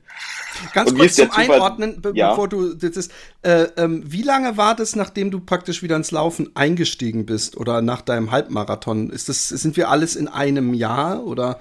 Ganz 0.74 0.92
und 0.92 0.98
kurz 0.98 1.16
zum 1.16 1.30
Zufall, 1.30 1.51
Einordnen, 1.51 2.01
be 2.01 2.13
ja. 2.16 2.30
bevor 2.30 2.48
du 2.48 2.74
das 2.74 2.92
ist, 2.92 3.12
äh, 3.42 3.63
ähm, 3.75 4.01
wie 4.06 4.22
lange 4.22 4.56
war 4.56 4.74
das, 4.74 4.96
nachdem 4.96 5.30
du 5.30 5.42
praktisch 5.42 5.84
wieder 5.84 5.98
ins 5.98 6.12
Laufen 6.12 6.51
eingestiegen 6.56 7.25
bist 7.25 7.58
oder 7.58 7.82
nach 7.82 8.00
deinem 8.00 8.32
Halbmarathon? 8.32 9.10
Ist 9.10 9.28
das, 9.28 9.50
sind 9.50 9.75
wir 9.75 9.90
alles 9.90 10.16
in 10.16 10.30
einem 10.30 10.74
Jahr 10.74 11.25
oder? 11.25 11.60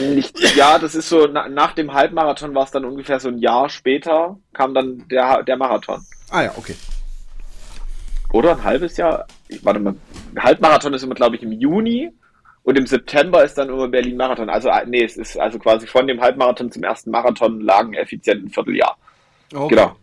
Nicht, 0.00 0.34
ja, 0.56 0.78
das 0.78 0.94
ist 0.94 1.10
so, 1.10 1.28
na, 1.30 1.46
nach 1.50 1.74
dem 1.74 1.92
Halbmarathon 1.92 2.54
war 2.54 2.64
es 2.64 2.70
dann 2.70 2.86
ungefähr 2.86 3.20
so 3.20 3.28
ein 3.28 3.36
Jahr 3.36 3.68
später, 3.68 4.38
kam 4.54 4.72
dann 4.72 5.06
der, 5.10 5.42
der 5.42 5.58
Marathon. 5.58 6.06
Ah 6.30 6.44
ja, 6.44 6.54
okay. 6.56 6.74
Oder 8.32 8.52
ein 8.52 8.64
halbes 8.64 8.96
Jahr. 8.96 9.26
Ich, 9.48 9.64
warte 9.64 9.80
mal. 9.80 9.94
Halbmarathon 10.38 10.94
ist 10.94 11.02
immer, 11.02 11.14
glaube 11.14 11.36
ich, 11.36 11.42
im 11.42 11.52
Juni. 11.52 12.12
Und 12.62 12.76
im 12.76 12.86
September 12.86 13.44
ist 13.44 13.54
dann 13.54 13.68
immer 13.68 13.88
Berlin-Marathon. 13.88 14.50
Also, 14.50 14.68
äh, 14.68 14.84
nee, 14.86 15.04
es 15.04 15.16
ist 15.16 15.38
also 15.38 15.58
quasi 15.58 15.86
von 15.86 16.06
dem 16.06 16.20
Halbmarathon 16.20 16.72
zum 16.72 16.82
ersten 16.82 17.10
Marathon 17.10 17.60
lagen 17.60 17.94
effizient 17.94 18.44
ein 18.44 18.50
Vierteljahr. 18.50 18.96
Okay. 19.54 19.74
Genau. 19.74 19.96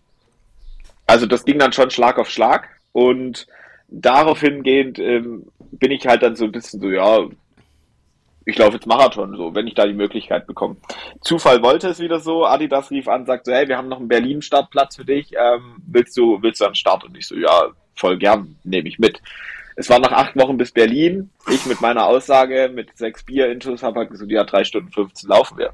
Also, 1.05 1.25
das 1.25 1.43
ging 1.43 1.59
dann 1.59 1.73
schon 1.73 1.91
Schlag 1.91 2.17
auf 2.17 2.29
Schlag. 2.29 2.69
Und 2.93 3.47
darauf 3.89 4.39
hingehend 4.39 4.97
ähm, 4.99 5.47
bin 5.71 5.91
ich 5.91 6.07
halt 6.07 6.23
dann 6.23 6.35
so 6.35 6.45
ein 6.45 6.51
bisschen 6.51 6.79
so, 6.79 6.89
ja, 6.89 7.27
ich 8.45 8.57
laufe 8.57 8.73
jetzt 8.73 8.87
Marathon, 8.87 9.35
so, 9.35 9.55
wenn 9.55 9.67
ich 9.67 9.73
da 9.73 9.85
die 9.85 9.93
Möglichkeit 9.93 10.47
bekomme. 10.47 10.77
Zufall 11.21 11.61
wollte 11.63 11.87
es 11.89 11.99
wieder 11.99 12.19
so, 12.19 12.45
Adidas 12.45 12.91
rief 12.91 13.07
an, 13.07 13.25
sagt 13.25 13.45
so, 13.45 13.53
hey, 13.53 13.67
wir 13.67 13.77
haben 13.77 13.87
noch 13.87 13.99
einen 13.99 14.07
Berlin-Startplatz 14.07 14.97
für 14.97 15.05
dich, 15.05 15.33
ähm, 15.33 15.77
willst 15.85 16.17
du, 16.17 16.41
willst 16.41 16.61
du 16.61 16.65
an 16.65 16.75
Start? 16.75 17.03
Und 17.03 17.17
ich 17.17 17.27
so, 17.27 17.35
ja, 17.35 17.69
voll 17.95 18.17
gern, 18.17 18.55
nehme 18.63 18.87
ich 18.87 18.99
mit. 18.99 19.21
Es 19.75 19.89
war 19.89 19.99
nach 19.99 20.11
acht 20.11 20.35
Wochen 20.35 20.57
bis 20.57 20.71
Berlin. 20.71 21.31
Ich 21.49 21.65
mit 21.65 21.81
meiner 21.81 22.05
Aussage, 22.05 22.71
mit 22.73 22.95
sechs 22.95 23.23
Bier-Intus, 23.23 23.81
habe 23.81 24.01
halt 24.01 24.11
gesagt, 24.11 24.31
ja, 24.31 24.43
drei 24.43 24.63
Stunden 24.63 24.91
15 24.91 25.29
laufen 25.29 25.57
wir. 25.57 25.73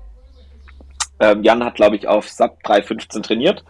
Ähm, 1.20 1.44
Jan 1.44 1.64
hat, 1.64 1.76
glaube 1.76 1.98
ich, 1.98 2.08
auf 2.08 2.30
SAP 2.30 2.64
3,15 2.64 3.22
trainiert. 3.22 3.66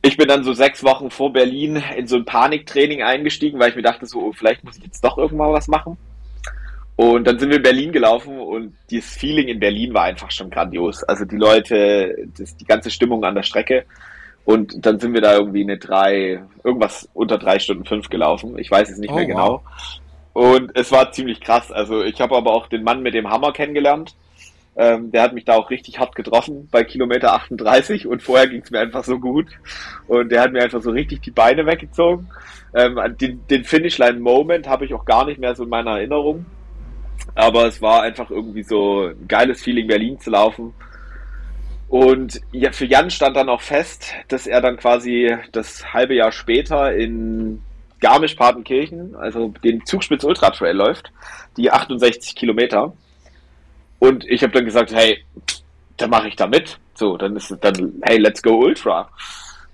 Ich 0.00 0.16
bin 0.16 0.28
dann 0.28 0.44
so 0.44 0.52
sechs 0.52 0.82
Wochen 0.82 1.10
vor 1.10 1.32
Berlin 1.32 1.82
in 1.96 2.06
so 2.06 2.16
ein 2.16 2.24
Paniktraining 2.24 3.02
eingestiegen, 3.02 3.60
weil 3.60 3.70
ich 3.70 3.76
mir 3.76 3.82
dachte, 3.82 4.06
so, 4.06 4.20
oh, 4.20 4.32
vielleicht 4.32 4.64
muss 4.64 4.78
ich 4.78 4.84
jetzt 4.84 5.04
doch 5.04 5.18
irgendwann 5.18 5.52
was 5.52 5.68
machen. 5.68 5.98
Und 6.96 7.26
dann 7.26 7.38
sind 7.38 7.50
wir 7.50 7.56
in 7.56 7.62
Berlin 7.62 7.92
gelaufen 7.92 8.38
und 8.38 8.76
dieses 8.90 9.10
Feeling 9.10 9.48
in 9.48 9.60
Berlin 9.60 9.94
war 9.94 10.04
einfach 10.04 10.30
schon 10.30 10.50
grandios. 10.50 11.02
Also 11.04 11.24
die 11.24 11.36
Leute, 11.36 12.14
das, 12.36 12.56
die 12.56 12.64
ganze 12.64 12.90
Stimmung 12.90 13.24
an 13.24 13.34
der 13.34 13.42
Strecke. 13.42 13.84
Und 14.44 14.84
dann 14.84 14.98
sind 14.98 15.14
wir 15.14 15.20
da 15.20 15.34
irgendwie 15.34 15.62
eine 15.62 15.78
drei, 15.78 16.42
irgendwas 16.64 17.08
unter 17.14 17.38
drei 17.38 17.58
Stunden 17.58 17.84
fünf 17.84 18.08
gelaufen. 18.08 18.58
Ich 18.58 18.70
weiß 18.70 18.90
es 18.90 18.98
nicht 18.98 19.12
oh, 19.12 19.16
mehr 19.16 19.26
genau. 19.26 19.62
Wow. 20.34 20.52
Und 20.54 20.72
es 20.74 20.90
war 20.90 21.12
ziemlich 21.12 21.40
krass. 21.40 21.70
Also 21.70 22.02
ich 22.02 22.20
habe 22.20 22.36
aber 22.36 22.52
auch 22.52 22.66
den 22.66 22.82
Mann 22.82 23.02
mit 23.02 23.14
dem 23.14 23.28
Hammer 23.28 23.52
kennengelernt. 23.52 24.16
Ähm, 24.74 25.12
der 25.12 25.22
hat 25.22 25.34
mich 25.34 25.44
da 25.44 25.54
auch 25.54 25.68
richtig 25.68 25.98
hart 25.98 26.14
getroffen 26.14 26.68
bei 26.70 26.82
Kilometer 26.82 27.34
38 27.34 28.06
und 28.06 28.22
vorher 28.22 28.48
ging 28.48 28.62
es 28.62 28.70
mir 28.70 28.80
einfach 28.80 29.04
so 29.04 29.18
gut. 29.18 29.48
Und 30.08 30.32
der 30.32 30.40
hat 30.40 30.52
mir 30.52 30.62
einfach 30.62 30.80
so 30.80 30.90
richtig 30.90 31.20
die 31.20 31.30
Beine 31.30 31.66
weggezogen. 31.66 32.28
Ähm, 32.74 32.98
den, 33.20 33.46
den 33.48 33.64
Finishline-Moment 33.64 34.66
habe 34.66 34.86
ich 34.86 34.94
auch 34.94 35.04
gar 35.04 35.26
nicht 35.26 35.38
mehr 35.38 35.54
so 35.54 35.64
in 35.64 35.68
meiner 35.68 35.98
Erinnerung. 35.98 36.46
Aber 37.34 37.66
es 37.66 37.82
war 37.82 38.02
einfach 38.02 38.30
irgendwie 38.30 38.62
so 38.62 39.08
ein 39.08 39.28
geiles 39.28 39.62
Feeling, 39.62 39.86
Berlin 39.86 40.18
zu 40.18 40.30
laufen. 40.30 40.72
Und 41.92 42.40
ja, 42.52 42.72
für 42.72 42.86
Jan 42.86 43.10
stand 43.10 43.36
dann 43.36 43.50
auch 43.50 43.60
fest, 43.60 44.14
dass 44.28 44.46
er 44.46 44.62
dann 44.62 44.78
quasi 44.78 45.36
das 45.52 45.92
halbe 45.92 46.14
Jahr 46.14 46.32
später 46.32 46.94
in 46.94 47.60
Garmisch-Partenkirchen, 48.00 49.14
also 49.14 49.52
den 49.62 49.84
Zugspitz 49.84 50.24
Ultra 50.24 50.48
Trail 50.48 50.74
läuft, 50.74 51.12
die 51.58 51.70
68 51.70 52.34
Kilometer. 52.34 52.94
Und 53.98 54.24
ich 54.24 54.42
habe 54.42 54.54
dann 54.54 54.64
gesagt, 54.64 54.94
hey, 54.94 55.22
da 55.98 56.06
mache 56.06 56.28
ich 56.28 56.36
da 56.36 56.46
mit. 56.46 56.78
So, 56.94 57.18
dann 57.18 57.36
ist 57.36 57.50
es 57.50 57.60
dann, 57.60 58.00
hey, 58.00 58.16
let's 58.16 58.42
go 58.42 58.56
Ultra. 58.56 59.10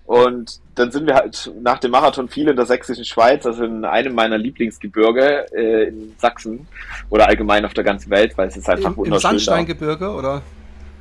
Und 0.05 0.59
dann 0.75 0.91
sind 0.91 1.07
wir 1.07 1.15
halt 1.15 1.53
nach 1.63 1.79
dem 1.79 1.93
Marathon 1.93 2.29
viel 2.29 2.49
in 2.49 2.57
der 2.57 2.67
sächsischen 2.67 3.05
Schweiz, 3.05 3.47
also 3.47 3.63
in 3.63 3.85
einem 3.85 4.17
meiner 4.17 4.39
Lieblingsgebirge 4.39 5.47
äh, 5.53 5.85
in 5.91 6.17
Sachsen 6.19 6.67
oder 7.11 7.29
allgemein 7.29 7.65
auf 7.65 7.75
der 7.75 7.85
ganzen 7.85 8.11
Welt, 8.11 8.37
weil 8.37 8.49
es 8.49 8.57
ist 8.57 8.69
einfach 8.69 8.91
Im, 8.91 8.97
wunderschön. 8.97 9.15
Im 9.15 9.39
Sandsteingebirge 9.39 10.11
oder? 10.11 10.43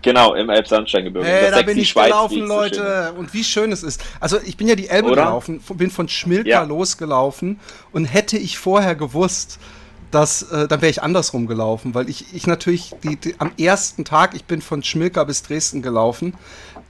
Genau, 0.08 0.36
im 0.36 0.50
Elbsandsteingebirge. 0.50 1.28
Hey, 1.28 1.52
da 1.52 1.62
bin 1.64 1.78
ich 1.78 1.90
Schweiz, 1.90 2.06
gelaufen, 2.06 2.40
Leute. 2.48 3.12
So 3.14 3.20
und 3.20 3.34
wie 3.34 3.44
schön 3.44 3.74
es 3.74 3.84
ist. 3.84 4.02
Also 4.22 4.38
ich 4.46 4.56
bin 4.56 4.68
ja 4.68 4.76
die 4.76 4.88
Elbe 4.88 5.10
Oder? 5.10 5.24
gelaufen, 5.24 5.62
bin 5.76 5.92
von 5.92 6.08
Schmilka 6.08 6.50
ja. 6.50 6.64
losgelaufen 6.64 7.60
und 7.92 8.06
hätte 8.06 8.38
ich 8.38 8.58
vorher 8.58 8.96
gewusst, 8.96 9.60
dass, 10.12 10.44
äh, 10.44 10.70
dann 10.70 10.82
wäre 10.82 10.90
ich 10.90 11.04
andersrum 11.04 11.48
gelaufen, 11.48 11.94
weil 11.94 12.10
ich, 12.10 12.34
ich 12.34 12.48
natürlich 12.48 12.92
die, 13.04 13.18
die, 13.18 13.36
am 13.40 13.52
ersten 13.60 14.06
Tag, 14.06 14.34
ich 14.34 14.46
bin 14.46 14.62
von 14.62 14.82
Schmilka 14.82 15.26
bis 15.26 15.44
Dresden 15.44 15.82
gelaufen, 15.82 16.36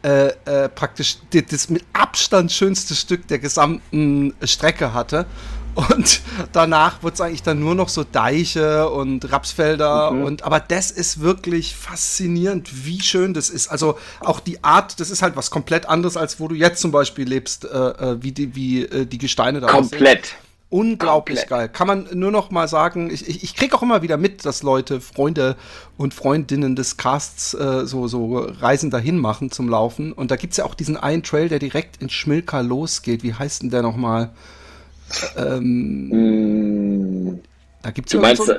äh, 0.03 0.27
äh, 0.45 0.69
praktisch 0.69 1.17
die, 1.33 1.43
das 1.43 1.69
mit 1.69 1.83
Abstand 1.93 2.51
schönste 2.51 2.93
Stück 2.93 3.27
der 3.27 3.39
gesamten 3.39 4.35
Strecke 4.43 4.93
hatte. 4.93 5.25
Und 5.77 6.21
danach 6.53 7.03
wird 7.03 7.13
es 7.13 7.21
eigentlich 7.21 7.43
dann 7.43 7.59
nur 7.59 7.75
noch 7.75 7.89
so 7.89 8.03
Deiche 8.03 8.89
und 8.89 9.31
Rapsfelder. 9.31 10.09
Mhm. 10.09 10.23
Und, 10.23 10.43
aber 10.43 10.59
das 10.59 10.89
ist 10.89 11.21
wirklich 11.21 11.75
faszinierend, 11.75 12.85
wie 12.85 12.99
schön 12.99 13.35
das 13.35 13.51
ist. 13.51 13.67
Also 13.67 13.95
auch 14.21 14.39
die 14.39 14.63
Art, 14.63 14.99
das 14.99 15.11
ist 15.11 15.21
halt 15.21 15.35
was 15.35 15.51
komplett 15.51 15.87
anderes, 15.87 16.17
als 16.17 16.39
wo 16.39 16.47
du 16.47 16.55
jetzt 16.55 16.81
zum 16.81 16.91
Beispiel 16.91 17.27
lebst, 17.27 17.65
äh, 17.65 17.67
äh 17.67 18.23
wie, 18.23 18.31
die, 18.31 18.55
wie 18.55 18.85
äh, 18.85 19.05
die 19.05 19.19
Gesteine 19.19 19.59
da 19.59 19.67
Komplett. 19.67 20.19
Aussehen. 20.19 20.37
Unglaublich 20.69 21.41
Komplett. 21.41 21.59
geil. 21.59 21.69
Kann 21.69 21.87
man 21.87 22.07
nur 22.11 22.31
noch 22.31 22.49
mal 22.49 22.67
sagen, 22.67 23.11
ich, 23.11 23.29
ich, 23.29 23.43
ich 23.43 23.55
kriege 23.55 23.75
auch 23.75 23.83
immer 23.83 24.01
wieder 24.01 24.17
mit, 24.17 24.45
dass 24.45 24.63
Leute, 24.63 24.99
Freunde 24.99 25.55
und 25.95 26.15
Freundinnen 26.15 26.75
des 26.75 26.97
Casts 26.97 27.53
äh, 27.53 27.85
so, 27.85 28.07
so 28.07 28.39
Reisen 28.39 28.89
dahin 28.89 29.17
machen 29.17 29.51
zum 29.51 29.69
Laufen. 29.69 30.11
Und 30.11 30.31
da 30.31 30.37
gibt 30.37 30.51
es 30.51 30.57
ja 30.57 30.65
auch 30.65 30.73
diesen 30.73 30.97
einen 30.97 31.21
Trail, 31.21 31.49
der 31.49 31.59
direkt 31.59 32.01
in 32.01 32.09
Schmilka 32.09 32.61
losgeht. 32.61 33.21
Wie 33.21 33.35
heißt 33.35 33.61
denn 33.61 33.69
der 33.69 33.83
nochmal? 33.83 34.25
mal? 34.25 34.33
Ähm, 35.37 36.09
mm, 36.09 37.39
da 37.81 37.91
gibt's 37.91 38.11
du 38.11 38.19
meinst, 38.19 38.45
so 38.45 38.53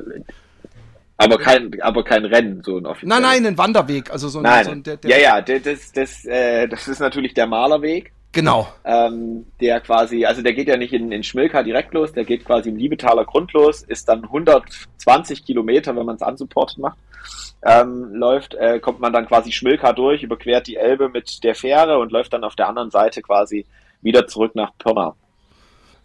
aber 1.21 1.37
kein, 1.39 1.81
aber 1.83 2.05
kein 2.05 2.25
Rennen, 2.25 2.63
so 2.63 2.79
ein 2.79 2.87
offizielles. 2.87 3.21
Nein, 3.21 3.43
nein, 3.43 3.47
ein 3.47 3.59
Wanderweg, 3.59 4.11
also 4.11 4.29
so 4.29 4.39
ein, 4.39 4.45
nein. 4.45 4.65
So 4.65 4.71
ein 4.71 4.83
der, 4.85 4.97
der 4.99 5.11
ja, 5.11 5.19
ja, 5.19 5.41
das, 5.41 5.91
das, 5.93 6.25
äh, 6.25 6.69
das 6.69 6.87
ist 6.87 7.01
natürlich 7.01 7.35
der 7.35 7.49
Malerweg. 7.49 8.13
Genau. 8.31 8.69
Ähm, 8.85 9.47
der 9.61 9.81
quasi, 9.81 10.25
also 10.25 10.43
der 10.43 10.53
geht 10.53 10.69
ja 10.69 10.77
nicht 10.77 10.93
in, 10.93 11.11
in 11.11 11.25
Schmilka 11.25 11.65
direkt 11.65 11.93
los, 11.93 12.13
der 12.13 12.25
geht 12.25 12.45
quasi 12.45 12.69
im 12.69 12.77
Liebetaler 12.77 13.25
Grund 13.25 13.53
los, 13.53 13.83
ist 13.83 14.09
dann 14.09 14.23
120 14.23 15.45
Kilometer, 15.45 15.97
wenn 15.97 16.07
man 16.07 16.17
es 16.17 16.23
unsupported 16.23 16.79
macht. 16.79 16.99
Ähm, 17.65 18.15
läuft, 18.15 18.55
äh, 18.55 18.79
kommt 18.79 19.01
man 19.01 19.13
dann 19.13 19.27
quasi 19.27 19.51
Schmilka 19.51 19.93
durch, 19.93 20.23
überquert 20.23 20.69
die 20.69 20.77
Elbe 20.77 21.09
mit 21.09 21.43
der 21.43 21.57
Fähre 21.57 21.99
und 21.99 22.13
läuft 22.13 22.33
dann 22.33 22.45
auf 22.45 22.55
der 22.55 22.69
anderen 22.69 22.93
Seite 22.93 23.23
quasi 23.23 23.67
wieder 24.03 24.29
zurück 24.29 24.55
nach 24.55 24.71
Pirna. 24.79 25.17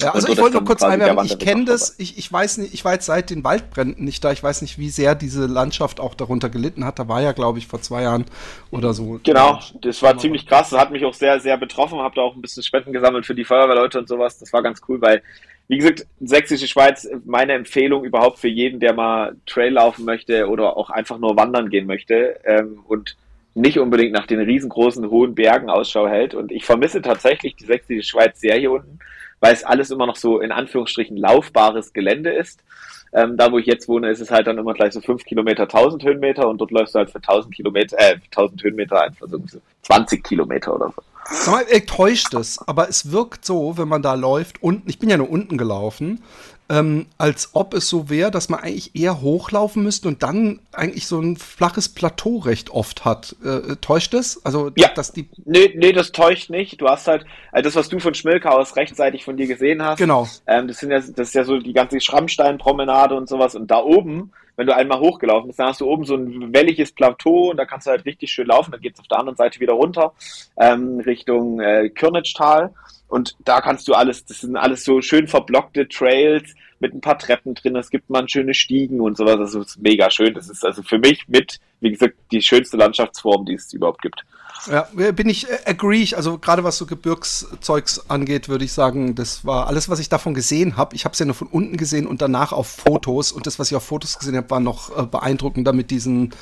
Ja, 0.03 0.11
also 0.13 0.27
ich 0.27 0.39
wollte 0.39 0.57
nur 0.57 0.65
kurz 0.65 0.83
einwerfen, 0.83 1.25
ich 1.25 1.39
kenne 1.39 1.65
das, 1.65 1.95
ich, 1.97 2.17
ich 2.17 2.31
weiß 2.31 2.57
nicht, 2.57 2.73
ich 2.73 2.83
war 2.85 2.93
jetzt 2.93 3.05
seit 3.05 3.29
den 3.29 3.43
Waldbränden 3.43 4.03
nicht 4.03 4.23
da, 4.23 4.31
ich 4.31 4.43
weiß 4.43 4.61
nicht, 4.61 4.77
wie 4.77 4.89
sehr 4.89 5.15
diese 5.15 5.45
Landschaft 5.45 5.99
auch 5.99 6.13
darunter 6.13 6.49
gelitten 6.49 6.85
hat. 6.85 6.99
Da 6.99 7.07
war 7.07 7.21
ja, 7.21 7.31
glaube 7.31 7.59
ich, 7.59 7.67
vor 7.67 7.81
zwei 7.81 8.03
Jahren 8.03 8.25
oder 8.71 8.93
so. 8.93 9.19
Genau, 9.23 9.59
das 9.81 10.01
war 10.01 10.17
ziemlich 10.17 10.45
krass, 10.45 10.69
das 10.69 10.79
hat 10.79 10.91
mich 10.91 11.05
auch 11.05 11.13
sehr, 11.13 11.39
sehr 11.39 11.57
betroffen, 11.57 11.99
habe 11.99 12.15
da 12.15 12.21
auch 12.21 12.35
ein 12.35 12.41
bisschen 12.41 12.63
Spenden 12.63 12.93
gesammelt 12.93 13.25
für 13.25 13.35
die 13.35 13.45
Feuerwehrleute 13.45 13.99
und 13.99 14.07
sowas. 14.07 14.39
Das 14.39 14.51
war 14.53 14.61
ganz 14.61 14.81
cool, 14.87 15.01
weil, 15.01 15.21
wie 15.67 15.77
gesagt, 15.77 16.05
Sächsische 16.19 16.67
Schweiz, 16.67 17.07
meine 17.25 17.53
Empfehlung 17.53 18.03
überhaupt 18.03 18.39
für 18.39 18.49
jeden, 18.49 18.79
der 18.79 18.93
mal 18.93 19.35
Trail 19.45 19.73
laufen 19.73 20.05
möchte 20.05 20.47
oder 20.47 20.77
auch 20.77 20.89
einfach 20.89 21.17
nur 21.17 21.37
wandern 21.37 21.69
gehen 21.69 21.87
möchte 21.87 22.39
ähm, 22.45 22.83
und 22.87 23.15
nicht 23.55 23.77
unbedingt 23.77 24.13
nach 24.13 24.25
den 24.25 24.39
riesengroßen 24.39 25.09
hohen 25.09 25.35
Bergen 25.35 25.69
Ausschau 25.69 26.07
hält. 26.07 26.33
Und 26.33 26.51
ich 26.51 26.65
vermisse 26.65 27.01
tatsächlich 27.01 27.55
die 27.55 27.65
Sächsische 27.65 28.03
Schweiz 28.03 28.39
sehr 28.39 28.57
hier 28.57 28.71
unten 28.71 28.99
weil 29.43 29.53
es 29.53 29.65
alles 29.65 29.91
immer 29.91 30.05
noch 30.05 30.15
so 30.15 30.39
in 30.39 30.53
Anführungsstrichen 30.53 31.17
laufbares 31.17 31.91
Gelände 31.91 32.31
ist. 32.31 32.63
Ähm, 33.11 33.35
da, 33.35 33.51
wo 33.51 33.57
ich 33.57 33.65
jetzt 33.65 33.89
wohne, 33.89 34.09
ist 34.09 34.21
es 34.21 34.31
halt 34.31 34.47
dann 34.47 34.57
immer 34.57 34.73
gleich 34.73 34.93
so 34.93 35.01
fünf 35.01 35.25
Kilometer, 35.25 35.63
1000 35.63 36.01
Höhenmeter 36.01 36.47
und 36.47 36.59
dort 36.59 36.71
läufst 36.71 36.95
du 36.95 36.99
halt 36.99 37.11
für 37.11 37.17
1000 37.17 37.53
Kilometer, 37.53 37.99
äh, 37.99 38.15
1000 38.31 38.63
Höhenmeter 38.63 39.01
einfach 39.01 39.27
so 39.27 39.37
20 39.81 40.23
Kilometer 40.23 40.73
oder 40.73 40.93
so. 40.95 41.03
Sag 41.25 41.53
mal, 41.53 41.79
täuscht 41.81 42.33
es, 42.33 42.57
aber 42.65 42.87
es 42.87 43.11
wirkt 43.11 43.43
so, 43.43 43.77
wenn 43.77 43.89
man 43.89 44.01
da 44.01 44.13
läuft, 44.13 44.63
unten, 44.63 44.89
ich 44.89 44.97
bin 44.97 45.09
ja 45.09 45.17
nur 45.17 45.29
unten 45.29 45.57
gelaufen, 45.57 46.23
ähm, 46.69 47.07
als 47.17 47.49
ob 47.53 47.73
es 47.73 47.89
so 47.89 48.09
wäre, 48.09 48.31
dass 48.31 48.49
man 48.49 48.61
eigentlich 48.61 48.95
eher 48.95 49.21
hochlaufen 49.21 49.83
müsste 49.83 50.07
und 50.07 50.23
dann 50.23 50.59
eigentlich 50.71 51.07
so 51.07 51.19
ein 51.19 51.35
flaches 51.35 51.89
Plateau 51.89 52.37
recht 52.37 52.69
oft 52.69 53.05
hat. 53.05 53.35
Äh, 53.43 53.75
täuscht 53.81 54.13
es? 54.13 54.43
Also, 54.45 54.71
ja. 54.75 54.89
dass 54.95 55.11
die. 55.11 55.27
Nee, 55.45 55.73
nee, 55.75 55.91
das 55.91 56.11
täuscht 56.11 56.49
nicht. 56.49 56.79
Du 56.79 56.87
hast 56.87 57.07
halt, 57.07 57.25
also 57.51 57.67
das, 57.67 57.75
was 57.75 57.89
du 57.89 57.99
von 57.99 58.13
Schmilka 58.13 58.49
aus 58.49 58.75
rechtzeitig 58.75 59.25
von 59.25 59.35
dir 59.35 59.47
gesehen 59.47 59.83
hast. 59.83 59.97
Genau. 59.97 60.27
Ähm, 60.47 60.67
das 60.67 60.79
sind 60.79 60.91
ja, 60.91 60.99
das 60.99 61.27
ist 61.29 61.35
ja 61.35 61.43
so 61.43 61.59
die 61.59 61.73
ganze 61.73 61.99
Schrammsteinpromenade 61.99 63.15
und 63.15 63.27
sowas. 63.27 63.55
Und 63.55 63.69
da 63.69 63.79
oben 63.79 64.31
wenn 64.55 64.67
du 64.67 64.75
einmal 64.75 64.99
hochgelaufen 64.99 65.47
bist, 65.47 65.59
dann 65.59 65.67
hast 65.67 65.81
du 65.81 65.87
oben 65.87 66.05
so 66.05 66.15
ein 66.15 66.53
welliges 66.53 66.91
Plateau 66.91 67.51
und 67.51 67.57
da 67.57 67.65
kannst 67.65 67.87
du 67.87 67.91
halt 67.91 68.05
richtig 68.05 68.31
schön 68.31 68.47
laufen. 68.47 68.71
Dann 68.71 68.81
geht's 68.81 68.99
auf 68.99 69.07
der 69.07 69.19
anderen 69.19 69.37
Seite 69.37 69.59
wieder 69.59 69.73
runter 69.73 70.13
ähm, 70.57 70.99
Richtung 70.99 71.59
äh, 71.59 71.89
Kürnitschtal. 71.89 72.73
Und 73.07 73.35
da 73.45 73.61
kannst 73.61 73.87
du 73.87 73.93
alles, 73.93 74.25
das 74.25 74.41
sind 74.41 74.57
alles 74.57 74.83
so 74.83 75.01
schön 75.01 75.27
verblockte 75.27 75.87
Trails 75.87 76.55
mit 76.79 76.93
ein 76.93 77.01
paar 77.01 77.17
Treppen 77.17 77.53
drin. 77.55 77.75
Es 77.75 77.89
gibt 77.89 78.09
mal 78.09 78.27
schöne 78.27 78.53
Stiegen 78.53 79.01
und 79.01 79.17
sowas. 79.17 79.37
Das 79.37 79.55
ist 79.55 79.81
mega 79.81 80.09
schön. 80.09 80.33
Das 80.33 80.49
ist 80.49 80.65
also 80.65 80.83
für 80.83 80.99
mich 80.99 81.27
mit, 81.27 81.59
wie 81.79 81.91
gesagt, 81.91 82.15
die 82.31 82.41
schönste 82.41 82.77
Landschaftsform, 82.77 83.45
die 83.45 83.53
es 83.53 83.71
überhaupt 83.73 84.01
gibt. 84.01 84.23
Ja, 84.67 84.87
bin 85.11 85.29
ich, 85.29 85.49
äh, 85.49 85.59
agree 85.65 86.01
ich, 86.01 86.15
also 86.15 86.37
gerade 86.37 86.63
was 86.63 86.77
so 86.77 86.85
Gebirgszeugs 86.85 88.09
angeht, 88.09 88.49
würde 88.49 88.65
ich 88.65 88.73
sagen, 88.73 89.15
das 89.15 89.45
war 89.45 89.67
alles, 89.67 89.89
was 89.89 89.99
ich 89.99 90.09
davon 90.09 90.33
gesehen 90.33 90.77
habe. 90.77 90.95
Ich 90.95 91.05
habe 91.05 91.13
es 91.13 91.19
ja 91.19 91.25
nur 91.25 91.35
von 91.35 91.47
unten 91.47 91.77
gesehen 91.77 92.07
und 92.07 92.21
danach 92.21 92.51
auf 92.53 92.67
Fotos 92.67 93.31
und 93.31 93.47
das, 93.47 93.59
was 93.59 93.71
ich 93.71 93.75
auf 93.75 93.83
Fotos 93.83 94.19
gesehen 94.19 94.37
habe, 94.37 94.49
war 94.49 94.59
noch 94.59 94.97
äh, 94.97 95.05
beeindruckender 95.05 95.73
mit 95.73 95.91
diesen 95.91 96.33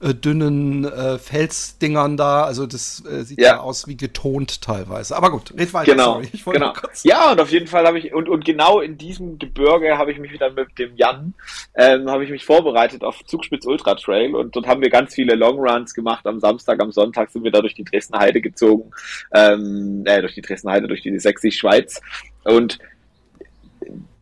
äh, 0.00 0.14
dünnen 0.14 0.84
äh, 0.84 1.18
Felsdingern 1.18 2.16
da. 2.16 2.44
Also 2.44 2.66
das 2.66 3.02
äh, 3.06 3.22
sieht 3.22 3.40
ja. 3.40 3.46
ja. 3.46 3.60
aus 3.60 3.86
wie 3.88 3.96
getont 3.96 4.60
teilweise. 4.60 5.16
Aber 5.16 5.30
gut, 5.30 5.54
red 5.58 5.72
weiter. 5.72 5.92
Genau, 5.92 6.20
sorry. 6.34 6.58
genau. 6.58 6.72
Ja, 7.02 7.32
und 7.32 7.40
auf 7.40 7.50
jeden 7.50 7.66
Fall 7.66 7.86
habe 7.86 7.98
ich, 7.98 8.12
und, 8.12 8.28
und 8.28 8.44
genau 8.44 8.80
in 8.80 8.98
diesem 8.98 9.38
Gebirge 9.38 9.96
habe 9.96 10.12
ich 10.12 10.18
mich 10.18 10.32
wieder 10.32 10.50
mit 10.50 10.78
dem 10.78 10.96
Jan, 10.96 11.34
ähm, 11.74 12.10
habe 12.10 12.24
ich 12.24 12.30
mich 12.30 12.44
vorbereitet 12.44 13.04
auf 13.04 13.24
Zugspitz 13.24 13.64
Ultra 13.64 13.94
Trail 13.94 14.34
und 14.34 14.54
dort 14.54 14.66
haben 14.66 14.82
wir 14.82 14.90
ganz 14.90 15.14
viele 15.14 15.34
Longruns 15.34 15.94
gemacht. 15.94 16.26
Am 16.26 16.40
Samstag, 16.40 16.80
am 16.80 16.92
Sonntag 16.92 17.30
sind 17.30 17.44
wir 17.44 17.50
da 17.50 17.62
durch 17.66 17.74
die 17.74 17.84
Dresdner 17.84 18.20
Heide 18.20 18.40
gezogen, 18.40 18.90
ähm, 19.34 20.02
äh, 20.06 20.20
durch 20.20 20.34
die 20.34 20.42
Dresdner 20.42 20.72
Heide, 20.72 20.88
durch 20.88 21.02
die 21.02 21.18
Sächsisch-Schweiz 21.18 22.00
und 22.44 22.78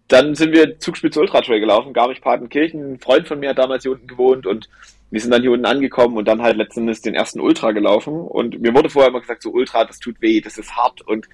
dann 0.09 0.35
sind 0.35 0.53
wir 0.53 0.79
Zugspitz 0.79 1.17
Ultra 1.17 1.41
Trail 1.41 1.61
gelaufen, 1.61 1.93
Garmisch-Partenkirchen. 1.93 2.95
Ein 2.95 3.01
Freund 3.01 3.27
von 3.27 3.41
mir 3.41 3.51
hat 3.51 3.59
damals 3.59 3.85
hier 3.85 3.93
unten 3.93 4.07
gewohnt 4.07 4.47
und 4.47 4.69
wir 5.11 5.21
sind 5.21 5.31
dann 5.31 5.43
hier 5.43 5.53
unten 5.53 5.65
angekommen 5.65 6.17
und 6.17 6.27
dann 6.27 6.43
halt 6.43 6.57
letztendlich 6.57 7.01
den 7.01 7.15
ersten 7.15 7.41
Ultra 7.41 7.73
gelaufen. 7.73 8.15
Und 8.15 8.61
mir 8.61 8.75
wurde 8.75 8.91
vorher 8.91 9.11
immer 9.11 9.21
gesagt, 9.21 9.43
so 9.43 9.51
Ultra, 9.51 9.85
das 9.85 9.99
tut 9.99 10.21
weh, 10.21 10.41
das 10.41 10.59
ist 10.59 10.77
hart. 10.77 11.01
Und 11.03 11.29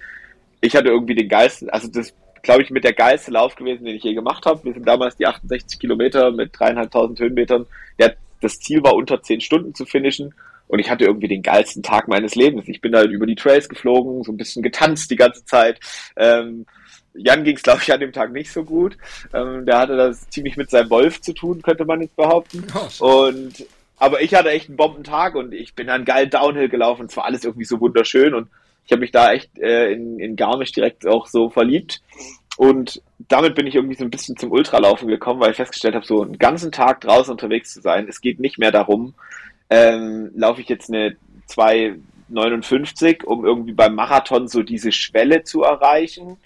ich 0.61 0.75
hatte 0.75 0.89
irgendwie 0.89 1.15
den 1.15 1.27
geilsten, 1.27 1.69
also 1.69 1.87
das 1.89 2.13
glaube 2.43 2.63
ich 2.63 2.69
mit 2.69 2.83
der 2.83 2.93
geilste 2.93 3.31
Lauf 3.31 3.55
gewesen, 3.55 3.85
den 3.85 3.95
ich 3.95 4.03
je 4.03 4.13
gemacht 4.13 4.45
habe. 4.45 4.63
Wir 4.63 4.73
sind 4.73 4.87
damals 4.87 5.17
die 5.17 5.27
68 5.27 5.79
Kilometer 5.79 6.31
mit 6.31 6.57
dreieinhalbtausend 6.57 7.19
Höhenmetern. 7.19 7.65
Ja, 7.99 8.11
das 8.39 8.59
Ziel 8.59 8.83
war 8.83 8.95
unter 8.95 9.21
zehn 9.21 9.41
Stunden 9.41 9.75
zu 9.75 9.85
finishen. 9.85 10.33
Und 10.71 10.79
ich 10.79 10.89
hatte 10.89 11.03
irgendwie 11.03 11.27
den 11.27 11.41
geilsten 11.41 11.83
Tag 11.83 12.07
meines 12.07 12.33
Lebens. 12.35 12.69
Ich 12.69 12.79
bin 12.79 12.95
halt 12.95 13.11
über 13.11 13.25
die 13.25 13.35
Trails 13.35 13.67
geflogen, 13.67 14.23
so 14.23 14.31
ein 14.31 14.37
bisschen 14.37 14.63
getanzt 14.63 15.11
die 15.11 15.17
ganze 15.17 15.43
Zeit. 15.43 15.81
Ähm, 16.15 16.65
Jan 17.13 17.43
ging 17.43 17.57
es, 17.57 17.61
glaube 17.61 17.81
ich, 17.83 17.91
an 17.91 17.99
dem 17.99 18.13
Tag 18.13 18.31
nicht 18.31 18.53
so 18.53 18.63
gut. 18.63 18.97
Ähm, 19.33 19.65
der 19.65 19.79
hatte 19.79 19.97
das 19.97 20.29
ziemlich 20.29 20.55
mit 20.55 20.69
seinem 20.69 20.89
Wolf 20.89 21.19
zu 21.19 21.33
tun, 21.33 21.61
könnte 21.61 21.83
man 21.83 21.99
jetzt 21.99 22.15
behaupten. 22.15 22.65
Oh, 23.01 23.25
und 23.27 23.65
aber 23.97 24.21
ich 24.21 24.33
hatte 24.33 24.49
echt 24.49 24.69
einen 24.69 24.77
Bombentag 24.77 25.35
und 25.35 25.53
ich 25.53 25.75
bin 25.75 25.87
dann 25.87 26.05
geil 26.05 26.27
Downhill 26.27 26.69
gelaufen. 26.69 27.07
Es 27.07 27.17
war 27.17 27.25
alles 27.25 27.43
irgendwie 27.43 27.65
so 27.65 27.81
wunderschön 27.81 28.33
und 28.33 28.47
ich 28.85 28.93
habe 28.93 29.01
mich 29.01 29.11
da 29.11 29.33
echt 29.33 29.59
äh, 29.59 29.91
in, 29.91 30.21
in 30.21 30.37
Garmisch 30.37 30.71
direkt 30.71 31.05
auch 31.05 31.27
so 31.27 31.49
verliebt. 31.49 32.01
Und 32.55 33.01
damit 33.27 33.55
bin 33.55 33.67
ich 33.67 33.75
irgendwie 33.75 33.95
so 33.95 34.05
ein 34.05 34.09
bisschen 34.09 34.37
zum 34.37 34.53
Ultralaufen 34.53 35.09
gekommen, 35.09 35.41
weil 35.41 35.51
ich 35.51 35.57
festgestellt 35.57 35.95
habe, 35.95 36.05
so 36.05 36.21
einen 36.21 36.37
ganzen 36.37 36.71
Tag 36.71 37.01
draußen 37.01 37.33
unterwegs 37.33 37.73
zu 37.73 37.81
sein. 37.81 38.07
Es 38.07 38.21
geht 38.21 38.39
nicht 38.39 38.57
mehr 38.57 38.71
darum, 38.71 39.15
ähm, 39.71 40.29
laufe 40.35 40.61
ich 40.61 40.69
jetzt 40.69 40.89
eine 40.89 41.15
2,59, 41.49 43.23
um 43.23 43.45
irgendwie 43.45 43.71
beim 43.71 43.95
Marathon 43.95 44.47
so 44.47 44.61
diese 44.61 44.91
Schwelle 44.91 45.43
zu 45.43 45.63
erreichen? 45.63 46.37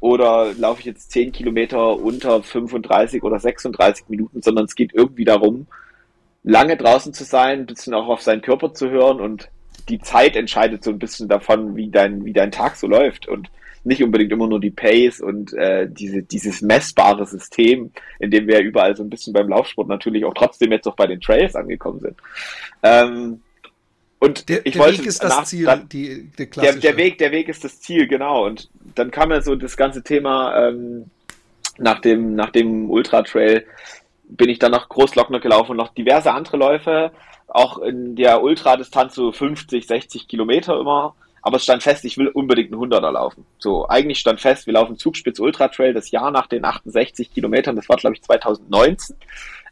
Oder 0.00 0.52
laufe 0.54 0.80
ich 0.80 0.86
jetzt 0.86 1.12
10 1.12 1.30
Kilometer 1.30 1.96
unter 1.96 2.42
35 2.42 3.22
oder 3.22 3.38
36 3.38 4.08
Minuten, 4.08 4.42
sondern 4.42 4.64
es 4.64 4.74
geht 4.74 4.92
irgendwie 4.92 5.24
darum, 5.24 5.68
lange 6.42 6.76
draußen 6.76 7.14
zu 7.14 7.22
sein, 7.22 7.60
ein 7.60 7.66
bisschen 7.66 7.94
auch 7.94 8.08
auf 8.08 8.20
seinen 8.20 8.42
Körper 8.42 8.74
zu 8.74 8.90
hören 8.90 9.20
und 9.20 9.48
die 9.88 10.00
Zeit 10.00 10.34
entscheidet 10.34 10.82
so 10.82 10.90
ein 10.90 10.98
bisschen 10.98 11.28
davon, 11.28 11.76
wie 11.76 11.88
dein, 11.88 12.24
wie 12.24 12.32
dein 12.32 12.50
Tag 12.50 12.74
so 12.74 12.88
läuft. 12.88 13.28
Und 13.28 13.48
nicht 13.84 14.02
unbedingt 14.02 14.32
immer 14.32 14.46
nur 14.46 14.60
die 14.60 14.70
Pace 14.70 15.20
und 15.20 15.52
äh, 15.54 15.88
diese, 15.90 16.22
dieses 16.22 16.62
messbare 16.62 17.26
System, 17.26 17.90
in 18.20 18.30
dem 18.30 18.46
wir 18.46 18.60
überall 18.60 18.96
so 18.96 19.02
ein 19.02 19.10
bisschen 19.10 19.32
beim 19.32 19.48
Laufsport 19.48 19.88
natürlich 19.88 20.24
auch 20.24 20.34
trotzdem 20.34 20.72
jetzt 20.72 20.86
auch 20.86 20.96
bei 20.96 21.06
den 21.06 21.20
Trails 21.20 21.56
angekommen 21.56 22.00
sind. 22.00 22.16
Ähm, 22.82 23.42
und 24.20 24.48
der, 24.48 24.64
ich 24.64 24.74
der 24.74 24.82
wollte, 24.82 24.98
Weg 25.00 25.06
ist 25.06 25.24
das 25.24 25.36
nach, 25.36 25.44
Ziel, 25.44 25.66
dann, 25.66 25.88
die, 25.88 26.30
der, 26.38 26.46
der, 26.46 26.72
der, 26.74 26.96
Weg, 26.96 27.18
der 27.18 27.32
Weg 27.32 27.48
ist 27.48 27.64
das 27.64 27.80
Ziel, 27.80 28.06
genau. 28.06 28.46
Und 28.46 28.70
dann 28.94 29.10
kam 29.10 29.32
ja 29.32 29.42
so 29.42 29.56
das 29.56 29.76
ganze 29.76 30.04
Thema 30.04 30.68
ähm, 30.68 31.06
nach 31.78 32.00
dem, 32.00 32.36
nach 32.36 32.50
dem 32.50 32.88
Ultra 32.88 33.22
Trail 33.22 33.66
bin 34.24 34.48
ich 34.48 34.58
dann 34.58 34.70
nach 34.70 34.88
Großlockner 34.88 35.40
gelaufen 35.40 35.72
und 35.72 35.76
noch 35.76 35.92
diverse 35.92 36.32
andere 36.32 36.56
Läufe, 36.56 37.10
auch 37.48 37.78
in 37.78 38.16
der 38.16 38.42
Ultradistanz 38.42 39.14
so 39.14 39.32
50, 39.32 39.86
60 39.86 40.28
Kilometer 40.28 40.78
immer. 40.78 41.14
Aber 41.42 41.56
es 41.56 41.64
stand 41.64 41.82
fest, 41.82 42.04
ich 42.04 42.16
will 42.16 42.28
unbedingt 42.28 42.72
einen 42.72 42.80
100er 42.80 43.10
laufen. 43.10 43.44
So, 43.58 43.88
eigentlich 43.88 44.20
stand 44.20 44.40
fest, 44.40 44.66
wir 44.66 44.74
laufen 44.74 44.96
Zugspitz 44.96 45.40
Ultra 45.40 45.68
Trail 45.68 45.92
das 45.92 46.10
Jahr 46.10 46.30
nach 46.30 46.46
den 46.46 46.64
68 46.64 47.32
Kilometern, 47.34 47.76
das 47.76 47.88
war 47.88 47.96
glaube 47.96 48.14
ich 48.14 48.22
2019, 48.22 49.16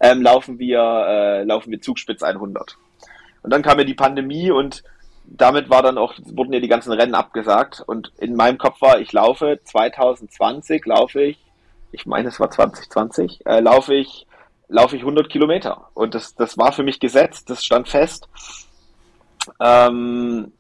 ähm, 0.01 0.23
laufen 0.23 0.59
wir, 0.59 0.81
äh, 0.81 1.45
laufen 1.45 1.71
wir 1.71 1.81
Zugspitz 1.81 2.23
100. 2.23 2.77
Und 3.43 3.51
dann 3.51 3.63
kam 3.63 3.79
ja 3.79 3.85
die 3.85 3.95
Pandemie 3.95 4.51
und 4.51 4.83
damit 5.25 5.71
war 5.71 5.83
dann 5.83 5.97
auch, 5.97 6.15
wurden 6.25 6.53
ja 6.53 6.61
die 6.61 6.69
ganzen 6.69 6.93
Rennen 6.93 7.15
abgesagt. 7.15 7.83
Und 7.87 8.13
in 8.19 8.35
meinem 8.35 8.59
Kopf 8.59 8.81
war, 8.81 9.01
ich 9.01 9.13
laufe 9.13 9.61
2020, 9.65 10.85
laufe 10.87 11.23
ich, 11.23 11.39
ich 11.93 12.07
meine, 12.07 12.29
es 12.29 12.41
war 12.41 12.51
2020, 12.51 13.47
äh, 13.47 13.61
laufe 13.61 13.95
ich, 13.95 14.27
laufe 14.69 14.97
ich 14.97 15.03
100 15.03 15.29
Kilometer. 15.31 15.89
Und 15.95 16.15
das, 16.15 16.35
das 16.35 16.59
war 16.59 16.73
für 16.73 16.83
mich 16.83 17.01
gesetzt, 17.01 17.49
das 17.49 17.65
stand 17.65 17.89
fest. 17.89 18.29
Ähm, 19.61 20.53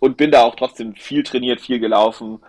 und 0.00 0.16
bin 0.16 0.30
da 0.30 0.42
auch 0.42 0.54
trotzdem 0.54 0.94
viel 0.94 1.22
trainiert, 1.22 1.60
viel 1.60 1.78
gelaufen. 1.78 2.40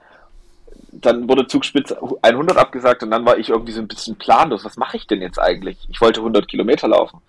Dann 0.92 1.28
wurde 1.30 1.48
Zugspitze 1.48 2.00
100 2.22 2.58
abgesagt 2.58 3.04
und 3.04 3.12
dann 3.12 3.26
war 3.26 3.38
ich 3.38 3.50
irgendwie 3.50 3.72
so 3.72 3.82
ein 3.82 3.88
bisschen 3.88 4.18
planlos. 4.18 4.66
Was 4.66 4.78
mache 4.78 4.98
ich 4.98 5.08
denn 5.08 5.22
jetzt 5.22 5.40
eigentlich? 5.40 5.78
Ich 5.90 6.02
wollte 6.02 6.20
100 6.22 6.48
Kilometer 6.48 6.88
laufen 6.88 7.22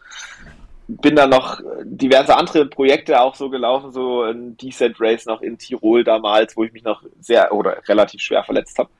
bin 1.00 1.14
dann 1.16 1.30
noch 1.30 1.60
diverse 1.84 2.36
andere 2.36 2.66
Projekte 2.66 3.20
auch 3.20 3.34
so 3.34 3.48
gelaufen, 3.48 3.92
so 3.92 4.22
ein 4.22 4.56
Descent 4.56 4.96
Race 4.98 5.26
noch 5.26 5.40
in 5.40 5.58
Tirol 5.58 6.02
damals, 6.02 6.56
wo 6.56 6.64
ich 6.64 6.72
mich 6.72 6.82
noch 6.82 7.02
sehr 7.20 7.52
oder 7.52 7.80
relativ 7.88 8.20
schwer 8.20 8.42
verletzt 8.42 8.78
habe. 8.78 8.90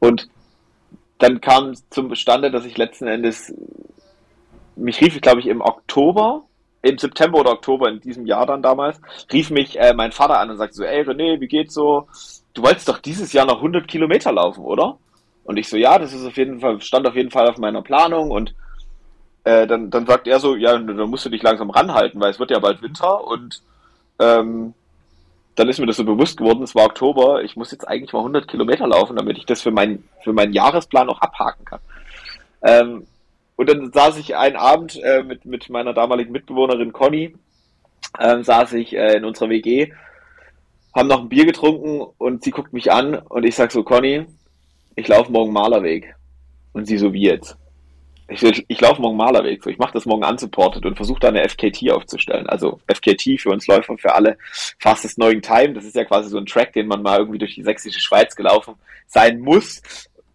Und 0.00 0.28
dann 1.18 1.40
kam 1.40 1.74
zum 1.90 2.08
Bestande, 2.08 2.50
dass 2.50 2.64
ich 2.64 2.76
letzten 2.76 3.06
Endes, 3.06 3.54
mich 4.74 5.00
rief, 5.00 5.20
glaube 5.20 5.40
ich, 5.40 5.46
im 5.46 5.60
Oktober, 5.60 6.42
im 6.82 6.98
September 6.98 7.38
oder 7.40 7.52
Oktober 7.52 7.88
in 7.88 8.00
diesem 8.00 8.26
Jahr 8.26 8.44
dann 8.46 8.62
damals, 8.62 9.00
rief 9.32 9.50
mich 9.50 9.78
äh, 9.78 9.94
mein 9.94 10.12
Vater 10.12 10.38
an 10.38 10.50
und 10.50 10.58
sagte 10.58 10.74
so, 10.74 10.84
ey 10.84 11.02
René, 11.02 11.40
wie 11.40 11.48
geht's 11.48 11.74
so? 11.74 12.08
Du 12.54 12.62
wolltest 12.62 12.88
doch 12.88 12.98
dieses 12.98 13.32
Jahr 13.32 13.46
noch 13.46 13.56
100 13.56 13.88
Kilometer 13.88 14.32
laufen, 14.32 14.64
oder? 14.64 14.98
Und 15.44 15.56
ich 15.56 15.68
so, 15.68 15.76
ja, 15.76 15.98
das 15.98 16.12
ist 16.12 16.26
auf 16.26 16.36
jeden 16.36 16.60
Fall, 16.60 16.80
stand 16.80 17.06
auf 17.06 17.16
jeden 17.16 17.30
Fall 17.30 17.48
auf 17.48 17.58
meiner 17.58 17.82
Planung 17.82 18.30
und 18.30 18.54
äh, 19.44 19.66
dann, 19.66 19.90
dann 19.90 20.06
sagt 20.06 20.26
er 20.26 20.38
so, 20.38 20.54
ja, 20.56 20.76
dann 20.76 21.10
musst 21.10 21.24
du 21.24 21.30
dich 21.30 21.42
langsam 21.42 21.70
ranhalten, 21.70 22.20
weil 22.20 22.30
es 22.30 22.38
wird 22.38 22.50
ja 22.50 22.58
bald 22.58 22.82
Winter 22.82 23.26
und 23.26 23.62
ähm, 24.18 24.74
dann 25.54 25.68
ist 25.68 25.78
mir 25.78 25.86
das 25.86 25.96
so 25.96 26.04
bewusst 26.04 26.38
geworden, 26.38 26.62
es 26.62 26.74
war 26.74 26.86
Oktober, 26.86 27.42
ich 27.42 27.56
muss 27.56 27.72
jetzt 27.72 27.86
eigentlich 27.86 28.12
mal 28.12 28.20
100 28.20 28.48
Kilometer 28.48 28.86
laufen, 28.86 29.16
damit 29.16 29.36
ich 29.36 29.46
das 29.46 29.60
für, 29.60 29.70
mein, 29.70 30.04
für 30.22 30.32
meinen 30.32 30.52
Jahresplan 30.52 31.10
auch 31.10 31.20
abhaken 31.20 31.64
kann. 31.64 31.80
Ähm, 32.62 33.06
und 33.56 33.68
dann 33.68 33.92
saß 33.92 34.18
ich 34.18 34.36
einen 34.36 34.56
Abend 34.56 35.00
äh, 35.02 35.22
mit, 35.22 35.44
mit 35.44 35.70
meiner 35.70 35.92
damaligen 35.92 36.32
Mitbewohnerin 36.32 36.92
Conny, 36.92 37.34
ähm, 38.18 38.42
saß 38.42 38.72
ich 38.74 38.94
äh, 38.94 39.16
in 39.16 39.24
unserer 39.24 39.50
WG, 39.50 39.92
haben 40.94 41.08
noch 41.08 41.20
ein 41.20 41.28
Bier 41.28 41.46
getrunken 41.46 42.02
und 42.18 42.42
sie 42.44 42.50
guckt 42.50 42.72
mich 42.72 42.92
an 42.92 43.14
und 43.14 43.44
ich 43.44 43.54
sag 43.54 43.72
so, 43.72 43.82
Conny, 43.82 44.26
ich 44.96 45.08
laufe 45.08 45.32
morgen 45.32 45.52
Malerweg. 45.52 46.14
Und 46.74 46.86
sie 46.86 46.96
so, 46.96 47.12
wie 47.12 47.22
jetzt? 47.22 47.56
ich, 48.32 48.64
ich 48.66 48.80
laufe 48.80 49.00
morgen 49.00 49.16
Malerweg, 49.16 49.62
so 49.62 49.70
ich 49.70 49.78
mache 49.78 49.92
das 49.92 50.06
morgen 50.06 50.24
unsupported 50.24 50.84
und 50.86 50.96
versuche 50.96 51.20
da 51.20 51.28
eine 51.28 51.46
FKT 51.48 51.90
aufzustellen. 51.90 52.46
Also 52.48 52.80
FKT 52.86 53.40
für 53.40 53.50
uns 53.50 53.66
Läufer, 53.66 53.96
für 53.98 54.14
alle 54.14 54.38
Fastest 54.78 55.16
Knowing 55.16 55.42
Time. 55.42 55.74
Das 55.74 55.84
ist 55.84 55.96
ja 55.96 56.04
quasi 56.04 56.30
so 56.30 56.38
ein 56.38 56.46
Track, 56.46 56.72
den 56.72 56.86
man 56.86 57.02
mal 57.02 57.18
irgendwie 57.18 57.38
durch 57.38 57.54
die 57.54 57.62
sächsische 57.62 58.00
Schweiz 58.00 58.34
gelaufen 58.34 58.74
sein 59.06 59.40
muss, 59.40 59.82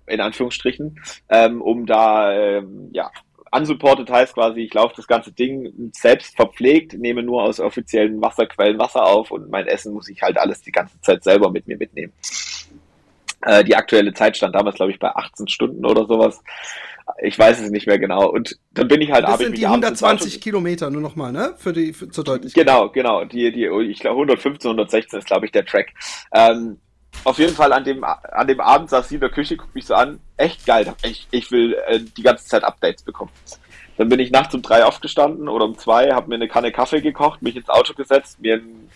in 0.07 0.21
Anführungsstrichen, 0.21 0.99
ähm, 1.29 1.61
um 1.61 1.85
da 1.85 2.33
ähm, 2.33 2.89
ja 2.93 3.11
unsupported 3.51 4.09
heißt 4.09 4.33
quasi, 4.33 4.61
ich 4.61 4.73
laufe 4.73 4.95
das 4.95 5.07
ganze 5.07 5.31
Ding 5.31 5.91
selbst 5.93 6.35
verpflegt, 6.35 6.93
nehme 6.93 7.23
nur 7.23 7.43
aus 7.43 7.59
offiziellen 7.59 8.21
Wasserquellen 8.21 8.79
Wasser 8.79 9.05
auf 9.05 9.31
und 9.31 9.49
mein 9.49 9.67
Essen 9.67 9.93
muss 9.93 10.09
ich 10.09 10.21
halt 10.21 10.37
alles 10.37 10.61
die 10.61 10.71
ganze 10.71 10.99
Zeit 11.01 11.23
selber 11.23 11.51
mit 11.51 11.67
mir 11.67 11.77
mitnehmen. 11.77 12.13
Äh, 13.41 13.63
die 13.63 13.75
aktuelle 13.75 14.13
Zeit 14.13 14.35
stand 14.35 14.55
damals, 14.55 14.75
glaube 14.75 14.91
ich, 14.91 14.99
bei 14.99 15.09
18 15.15 15.47
Stunden 15.47 15.85
oder 15.85 16.05
sowas. 16.05 16.41
Ich 17.21 17.39
weiß 17.39 17.61
es 17.61 17.69
nicht 17.69 17.87
mehr 17.87 17.99
genau. 17.99 18.29
Und 18.29 18.57
dann 18.71 18.87
bin 18.87 19.01
ich 19.01 19.11
halt 19.11 19.23
Das 19.23 19.37
sind 19.37 19.57
die 19.57 19.65
120 19.65 20.41
Kilometer, 20.41 20.89
nur 20.89 21.01
nochmal, 21.01 21.31
ne? 21.31 21.53
Für 21.57 21.71
die, 21.71 21.93
für, 21.93 22.09
zur 22.09 22.23
Deutlichkeit. 22.23 22.65
Genau, 22.65 22.89
genau. 22.89 23.23
Die, 23.23 23.51
die, 23.51 23.65
ich 23.89 23.99
glaube 23.99 24.17
115, 24.17 24.71
116 24.71 25.19
ist, 25.19 25.27
glaube 25.27 25.45
ich, 25.45 25.51
der 25.51 25.65
Track. 25.65 25.93
Ähm, 26.33 26.79
auf 27.23 27.39
jeden 27.39 27.53
Fall 27.53 27.73
an 27.73 27.83
dem, 27.83 28.03
an 28.03 28.47
dem 28.47 28.59
Abend 28.61 28.89
saß 28.89 29.09
sie 29.09 29.15
in 29.15 29.21
der 29.21 29.29
Küche, 29.29 29.57
guckt 29.57 29.75
mich 29.75 29.85
so 29.85 29.95
an. 29.95 30.19
Echt 30.37 30.65
geil. 30.65 30.93
Ich, 31.03 31.27
ich 31.31 31.51
will 31.51 31.75
äh, 31.87 31.99
die 31.99 32.23
ganze 32.23 32.45
Zeit 32.45 32.63
Updates 32.63 33.03
bekommen. 33.03 33.31
Dann 33.97 34.09
bin 34.09 34.19
ich 34.19 34.31
nachts 34.31 34.53
um 34.53 34.61
drei 34.61 34.85
aufgestanden 34.85 35.49
oder 35.49 35.65
um 35.65 35.77
zwei, 35.77 36.13
habe 36.13 36.29
mir 36.29 36.35
eine 36.35 36.47
Kanne 36.47 36.71
Kaffee 36.71 37.01
gekocht, 37.01 37.41
mich 37.41 37.55
ins 37.55 37.69
Auto 37.69 37.93
gesetzt, 37.93 38.39
mir 38.39 38.57
ein 38.57 38.89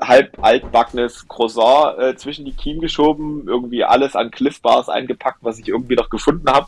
halb 0.00 0.38
altbackenes 0.42 1.26
Croissant 1.26 1.98
äh, 1.98 2.16
zwischen 2.16 2.44
die 2.44 2.52
Kiemen 2.52 2.80
geschoben, 2.82 3.44
irgendwie 3.46 3.82
alles 3.82 4.14
an 4.14 4.30
Cliff 4.30 4.60
Bars 4.60 4.88
eingepackt, 4.88 5.38
was 5.40 5.58
ich 5.58 5.68
irgendwie 5.68 5.96
noch 5.96 6.10
gefunden 6.10 6.50
habe. 6.50 6.66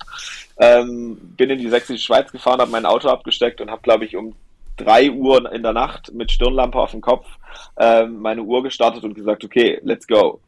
Ähm, 0.59 1.18
bin 1.37 1.51
in 1.51 1.59
die 1.59 1.68
sächsische 1.68 2.03
Schweiz 2.03 2.33
gefahren, 2.33 2.61
habe 2.61 2.70
mein 2.70 2.87
Auto 2.87 3.09
abgesteckt 3.09 3.61
und 3.61 3.70
habe, 3.70 3.83
glaube 3.83 4.05
ich, 4.07 4.16
um 4.16 4.35
drei 4.76 5.11
Uhr 5.11 5.52
in 5.52 5.62
der 5.62 5.72
Nacht 5.72 6.12
mit 6.12 6.32
Stirnlampe 6.32 6.78
auf 6.78 6.92
dem 6.92 7.00
Kopf 7.00 7.26
ähm, 7.78 8.20
meine 8.20 8.42
Uhr 8.42 8.62
gestartet 8.62 9.04
und 9.04 9.14
gesagt, 9.14 9.44
okay, 9.44 9.80
let's 9.82 10.06
go. 10.06 10.40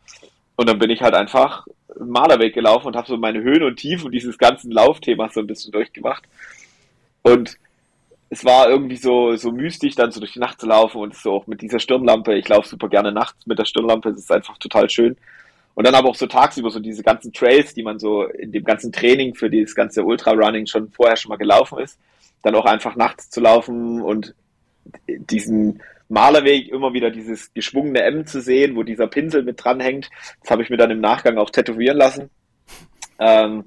Und 0.56 0.68
dann 0.68 0.78
bin 0.78 0.90
ich 0.90 1.02
halt 1.02 1.14
einfach 1.14 1.66
Malerweg 1.98 2.54
gelaufen 2.54 2.88
und 2.88 2.96
habe 2.96 3.08
so 3.08 3.16
meine 3.16 3.42
Höhen 3.42 3.62
und 3.62 3.76
Tiefen 3.76 4.10
dieses 4.10 4.38
ganzen 4.38 4.70
Laufthemas 4.70 5.34
so 5.34 5.40
ein 5.40 5.46
bisschen 5.46 5.72
durchgemacht. 5.72 6.24
Und 7.22 7.56
es 8.30 8.44
war 8.44 8.68
irgendwie 8.68 8.96
so, 8.96 9.37
so 9.37 9.52
mystisch, 9.52 9.94
dann 9.94 10.10
so 10.10 10.20
durch 10.20 10.32
die 10.32 10.38
Nacht 10.40 10.60
zu 10.60 10.66
laufen 10.66 10.98
und 11.00 11.14
so 11.14 11.32
auch 11.32 11.46
mit 11.46 11.62
dieser 11.62 11.78
Stirnlampe. 11.78 12.34
Ich 12.34 12.48
laufe 12.48 12.68
super 12.68 12.88
gerne 12.88 13.12
nachts 13.12 13.46
mit 13.46 13.58
der 13.58 13.64
Stirnlampe, 13.64 14.10
es 14.10 14.18
ist 14.18 14.32
einfach 14.32 14.58
total 14.58 14.90
schön. 14.90 15.16
Und 15.74 15.87
dann 15.87 15.94
aber 15.94 16.08
auch 16.08 16.14
so 16.14 16.26
tagsüber 16.26 16.70
so 16.70 16.78
diese 16.78 17.02
ganzen 17.02 17.32
Trails, 17.32 17.74
die 17.74 17.82
man 17.82 17.98
so 17.98 18.24
in 18.24 18.52
dem 18.52 18.64
ganzen 18.64 18.92
Training 18.92 19.34
für 19.34 19.50
dieses 19.50 19.74
ganze 19.74 20.04
Ultra-Running 20.04 20.66
schon 20.66 20.90
vorher 20.90 21.16
schon 21.16 21.30
mal 21.30 21.37
gelaufen 21.37 21.80
ist, 21.80 21.98
dann 22.44 22.54
auch 22.54 22.66
einfach 22.66 22.94
nachts 22.94 23.30
zu 23.30 23.40
laufen 23.40 24.00
und 24.02 24.35
diesen 25.09 25.83
Malerweg 26.09 26.68
immer 26.68 26.92
wieder 26.92 27.11
dieses 27.11 27.52
geschwungene 27.54 28.02
M 28.02 28.26
zu 28.26 28.40
sehen, 28.40 28.76
wo 28.76 28.83
dieser 28.83 29.07
Pinsel 29.07 29.42
mit 29.42 29.64
dranhängt. 29.64 30.11
Das 30.42 30.50
habe 30.50 30.62
ich 30.62 30.70
mir 30.70 30.76
dann 30.76 30.90
im 30.90 31.00
Nachgang 31.00 31.38
auch 31.38 31.50
tätowieren 31.50 31.96
lassen. 31.96 32.30
Ähm, 33.18 33.64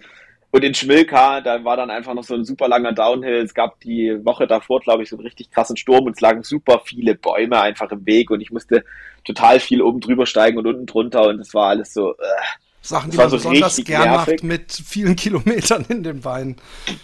und 0.51 0.63
in 0.63 0.75
Schmilka, 0.75 1.41
da 1.41 1.63
war 1.63 1.75
dann 1.75 1.89
einfach 1.89 2.13
noch 2.13 2.23
so 2.23 2.35
ein 2.35 2.45
super 2.45 2.67
langer 2.67 2.93
Downhill. 2.93 3.41
Es 3.43 3.53
gab 3.53 3.79
die 3.81 4.23
Woche 4.23 4.47
davor, 4.47 4.79
glaube 4.79 5.03
ich, 5.03 5.09
so 5.09 5.17
einen 5.17 5.25
richtig 5.25 5.51
krassen 5.51 5.75
Sturm 5.75 6.05
und 6.05 6.13
es 6.15 6.21
lagen 6.21 6.43
super 6.43 6.81
viele 6.85 7.15
Bäume 7.15 7.59
einfach 7.59 7.91
im 7.91 8.05
Weg 8.05 8.29
und 8.29 8.41
ich 8.41 8.51
musste 8.51 8.85
total 9.25 9.59
viel 9.59 9.81
oben 9.81 9.99
drüber 9.99 10.25
steigen 10.25 10.57
und 10.57 10.67
unten 10.67 10.85
drunter 10.85 11.27
und 11.27 11.39
es 11.39 11.53
war 11.53 11.69
alles 11.69 11.93
so. 11.93 12.13
Äh, 12.13 12.66
Sachen, 12.87 13.11
die 13.11 13.17
man 13.17 13.29
so 13.29 13.37
besonders 13.37 13.77
gern 13.83 14.09
nervig. 14.09 14.35
macht 14.35 14.43
mit 14.43 14.71
vielen 14.71 15.15
Kilometern 15.17 15.85
in 15.89 16.03
den 16.03 16.21
Beinen. 16.21 16.55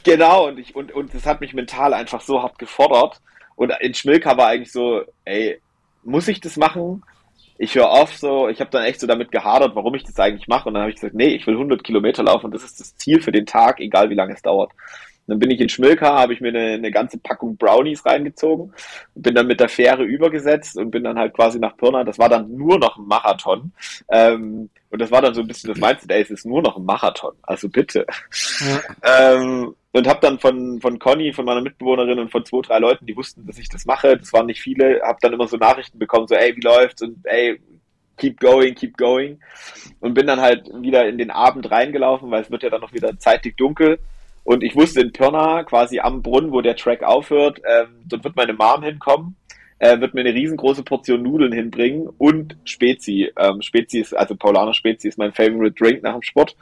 Genau, 0.04 0.48
und, 0.48 0.60
ich, 0.60 0.76
und, 0.76 0.92
und 0.92 1.14
das 1.14 1.26
hat 1.26 1.42
mich 1.42 1.54
mental 1.54 1.94
einfach 1.94 2.22
so 2.22 2.42
hart 2.42 2.58
gefordert. 2.60 3.22
Und 3.56 3.72
in 3.82 3.94
Schmilka 3.94 4.38
war 4.38 4.48
eigentlich 4.48 4.72
so, 4.72 5.04
ey, 5.26 5.60
muss 6.04 6.28
ich 6.28 6.40
das 6.40 6.58
machen? 6.58 7.04
ich 7.58 7.76
höre 7.76 7.90
auf 7.90 8.16
so, 8.18 8.50
ich 8.50 8.60
habe 8.60 8.72
dann 8.72 8.84
echt 8.84 9.00
so 9.00 9.08
damit 9.08 9.32
gehadert, 9.32 9.76
warum 9.76 9.96
ich 9.96 10.04
das 10.04 10.20
eigentlich 10.20 10.48
mache. 10.48 10.68
Und 10.68 10.74
dann 10.74 10.82
habe 10.82 10.92
ich 10.92 10.98
gesagt, 10.98 11.16
nee, 11.16 11.36
ich 11.36 11.46
will 11.48 11.54
100 11.54 11.84
Kilometer 11.84 12.24
laufen 12.24 12.48
und 12.48 12.54
das 12.54 12.64
ist 12.64 12.80
das 12.80 12.96
Ziel 12.98 13.22
für 13.22 13.32
den 13.32 13.46
Tag, 13.46 13.80
egal 13.80 14.10
wie 14.10 14.16
lange 14.16 14.34
es 14.34 14.42
dauert. 14.42 14.72
Dann 15.28 15.40
bin 15.40 15.52
ich 15.52 15.62
in 15.62 15.70
Schmilka, 15.70 16.20
habe 16.20 16.34
ich 16.34 16.42
mir 16.42 16.50
eine, 16.50 16.74
eine 16.74 16.92
ganze 16.92 17.18
Packung 17.18 17.56
Brownies 17.56 18.06
reingezogen, 18.06 18.74
bin 19.16 19.36
dann 19.36 19.48
mit 19.48 19.60
der 19.60 19.70
Fähre 19.70 20.04
übergesetzt 20.04 20.78
und 20.78 20.92
bin 20.92 21.04
dann 21.04 21.18
halt 21.18 21.34
quasi 21.34 21.60
nach 21.60 21.78
Pirna. 21.78 22.04
Das 22.04 22.20
war 22.20 22.30
dann 22.30 22.54
nur 22.56 22.78
noch 22.78 22.98
ein 22.98 23.06
Marathon. 23.06 23.72
Ähm, 24.10 24.70
und 24.90 25.02
das 25.02 25.12
war 25.12 25.22
dann 25.22 25.34
so 25.34 25.42
ein 25.42 25.48
bisschen 25.48 25.70
das 25.70 25.80
Mindset, 25.80 26.12
ey, 26.12 26.22
es 26.22 26.30
ist 26.30 26.46
nur 26.46 26.62
noch 26.62 26.78
ein 26.78 26.86
Marathon. 26.86 27.34
Also 27.42 27.70
bitte. 27.70 28.06
Ja. 28.60 29.34
ähm, 29.36 29.76
und 29.94 30.08
habe 30.08 30.20
dann 30.22 30.40
von, 30.40 30.82
von 30.82 31.00
Conny, 31.00 31.34
von 31.34 31.46
meiner 31.46 31.62
Mitbewohnerin 31.62 32.20
und 32.20 32.32
von 32.32 32.44
zwei, 32.46 32.62
drei 32.62 32.80
Leuten, 32.80 33.06
die 33.06 33.16
wussten, 33.16 33.46
dass 33.46 33.60
ich 33.60 33.70
das 33.70 33.86
mache, 33.86 34.18
das 34.18 34.34
waren 34.34 34.48
nicht 34.48 34.62
viele, 34.62 35.02
habe 35.04 35.20
dann 35.22 35.34
immer 35.34 35.48
so 35.48 35.56
Nachrichten 35.56 36.00
bekommen, 36.00 36.28
so 36.28 36.36
ey, 36.36 36.56
wie 36.56 36.62
läuft's 36.62 37.02
und 37.02 37.20
ey, 37.26 37.62
keep 38.18 38.40
going, 38.40 38.76
keep 38.76 38.98
going 38.98 39.40
und 40.00 40.14
bin 40.14 40.28
dann 40.28 40.42
halt 40.42 40.68
wieder 40.82 41.08
in 41.08 41.18
den 41.18 41.32
Abend 41.32 41.70
reingelaufen, 41.70 42.30
weil 42.32 42.42
es 42.42 42.52
wird 42.52 42.64
ja 42.64 42.70
dann 42.70 42.82
noch 42.82 42.94
wieder 42.94 43.18
zeitig 43.18 43.58
dunkel 43.58 44.00
und 44.44 44.64
ich 44.64 44.76
wusste 44.76 45.02
in 45.02 45.12
Pirna, 45.12 45.64
quasi 45.64 46.00
am 46.00 46.22
Brunnen, 46.22 46.52
wo 46.52 46.62
der 46.62 46.76
Track 46.76 47.04
aufhört, 47.04 47.62
ähm, 47.66 48.04
dort 48.06 48.24
wird 48.24 48.36
meine 48.36 48.54
Mom 48.54 48.84
hinkommen, 48.84 49.36
äh, 49.80 50.00
wird 50.00 50.14
mir 50.14 50.22
eine 50.22 50.34
riesengroße 50.34 50.84
Portion 50.84 51.24
Nudeln 51.24 51.54
hinbringen 51.54 52.10
und 52.18 52.58
Spezi. 52.66 53.32
Ähm, 53.38 53.62
Spezi 53.62 54.00
ist, 54.00 54.14
also 54.16 54.36
Paulaner 54.36 54.74
Spezi 54.74 55.08
ist 55.08 55.18
mein 55.18 55.34
Favorite 55.34 55.76
Drink 55.76 56.04
nach 56.04 56.14
dem 56.14 56.22
Sport. 56.22 56.56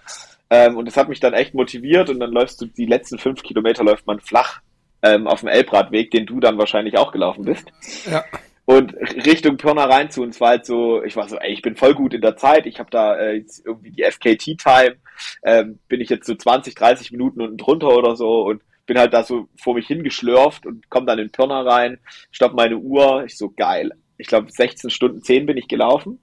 Ähm, 0.49 0.77
und 0.77 0.85
das 0.85 0.97
hat 0.97 1.09
mich 1.09 1.19
dann 1.19 1.33
echt 1.33 1.53
motiviert 1.53 2.09
und 2.09 2.19
dann 2.19 2.31
läufst 2.31 2.61
du 2.61 2.65
die 2.65 2.85
letzten 2.85 3.17
fünf 3.17 3.41
Kilometer 3.41 3.83
läuft 3.83 4.05
man 4.05 4.19
flach 4.19 4.61
ähm, 5.01 5.27
auf 5.27 5.39
dem 5.39 5.49
Elbradweg, 5.49 6.11
den 6.11 6.25
du 6.25 6.39
dann 6.39 6.57
wahrscheinlich 6.57 6.97
auch 6.97 7.11
gelaufen 7.11 7.45
bist. 7.45 7.71
Ja. 8.09 8.23
Und 8.71 8.93
Richtung 9.25 9.57
Pirna 9.57 9.83
rein 9.83 10.11
zu 10.11 10.21
uns 10.21 10.39
war 10.39 10.51
halt 10.51 10.65
so, 10.65 11.03
ich 11.03 11.17
war 11.17 11.27
so, 11.27 11.35
ey, 11.35 11.51
ich 11.51 11.61
bin 11.61 11.75
voll 11.75 11.93
gut 11.93 12.13
in 12.13 12.21
der 12.21 12.37
Zeit, 12.37 12.65
ich 12.65 12.79
habe 12.79 12.89
da 12.89 13.17
äh, 13.17 13.33
jetzt 13.33 13.65
irgendwie 13.65 13.91
die 13.91 14.03
FKT-Time, 14.03 14.95
ähm, 15.43 15.79
bin 15.89 15.99
ich 15.99 16.07
jetzt 16.07 16.25
so 16.25 16.35
20, 16.35 16.73
30 16.73 17.11
Minuten 17.11 17.41
unten 17.41 17.57
drunter 17.57 17.89
oder 17.89 18.15
so 18.15 18.45
und 18.45 18.61
bin 18.85 18.97
halt 18.97 19.13
da 19.13 19.25
so 19.25 19.49
vor 19.57 19.73
mich 19.73 19.87
hingeschlürft 19.87 20.65
und 20.65 20.89
komme 20.89 21.05
dann 21.05 21.19
in 21.19 21.31
Pirna 21.31 21.63
rein, 21.63 21.99
stopp 22.31 22.53
meine 22.53 22.77
Uhr, 22.77 23.25
ich 23.25 23.37
so, 23.37 23.49
geil. 23.49 23.91
Ich 24.15 24.27
glaube, 24.27 24.49
16 24.49 24.89
Stunden 24.89 25.21
10 25.21 25.47
bin 25.47 25.57
ich 25.57 25.67
gelaufen. 25.67 26.21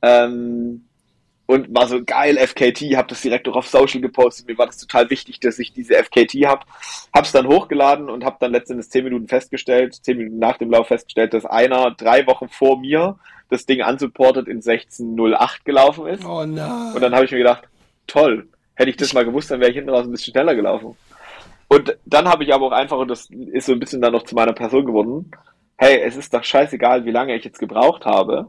Ähm, 0.00 0.88
und 1.46 1.72
war 1.74 1.86
so 1.86 2.02
geil 2.04 2.36
FKT, 2.38 2.96
habe 2.96 3.08
das 3.08 3.22
direkt 3.22 3.48
auch 3.48 3.56
auf 3.56 3.68
Social 3.68 4.00
gepostet. 4.00 4.48
Mir 4.48 4.58
war 4.58 4.66
das 4.66 4.78
total 4.78 5.08
wichtig, 5.10 5.38
dass 5.40 5.58
ich 5.58 5.72
diese 5.72 5.94
FKT 5.94 6.46
habe. 6.46 6.66
Hab's 7.14 7.32
dann 7.32 7.46
hochgeladen 7.46 8.10
und 8.10 8.24
habe 8.24 8.36
dann 8.40 8.52
letztendlich 8.52 8.90
zehn 8.90 9.04
Minuten 9.04 9.28
festgestellt, 9.28 9.94
zehn 9.94 10.18
Minuten 10.18 10.38
nach 10.38 10.58
dem 10.58 10.70
Lauf 10.70 10.88
festgestellt, 10.88 11.34
dass 11.34 11.46
einer 11.46 11.92
drei 11.92 12.26
Wochen 12.26 12.48
vor 12.48 12.80
mir 12.80 13.16
das 13.48 13.64
Ding 13.64 13.80
unsupported 13.82 14.48
in 14.48 14.60
16.08 14.60 15.64
gelaufen 15.64 16.06
ist. 16.08 16.24
Oh 16.24 16.44
nein. 16.44 16.92
Und 16.94 17.00
dann 17.00 17.14
habe 17.14 17.24
ich 17.24 17.30
mir 17.30 17.38
gedacht, 17.38 17.62
toll, 18.08 18.48
hätte 18.74 18.90
ich 18.90 18.96
das 18.96 19.12
mal 19.12 19.24
gewusst, 19.24 19.50
dann 19.50 19.60
wäre 19.60 19.70
ich 19.70 19.76
hinten 19.76 19.90
raus 19.90 20.04
ein 20.04 20.10
bisschen 20.10 20.32
schneller 20.32 20.56
gelaufen. 20.56 20.96
Und 21.68 21.96
dann 22.04 22.28
habe 22.28 22.42
ich 22.42 22.52
aber 22.52 22.66
auch 22.66 22.72
einfach, 22.72 22.98
und 22.98 23.08
das 23.08 23.28
ist 23.30 23.66
so 23.66 23.72
ein 23.72 23.80
bisschen 23.80 24.00
dann 24.00 24.12
noch 24.12 24.24
zu 24.24 24.34
meiner 24.34 24.52
Person 24.52 24.84
geworden, 24.84 25.30
hey, 25.76 26.00
es 26.00 26.16
ist 26.16 26.34
doch 26.34 26.42
scheißegal, 26.42 27.04
wie 27.04 27.10
lange 27.10 27.36
ich 27.36 27.44
jetzt 27.44 27.58
gebraucht 27.58 28.04
habe 28.04 28.48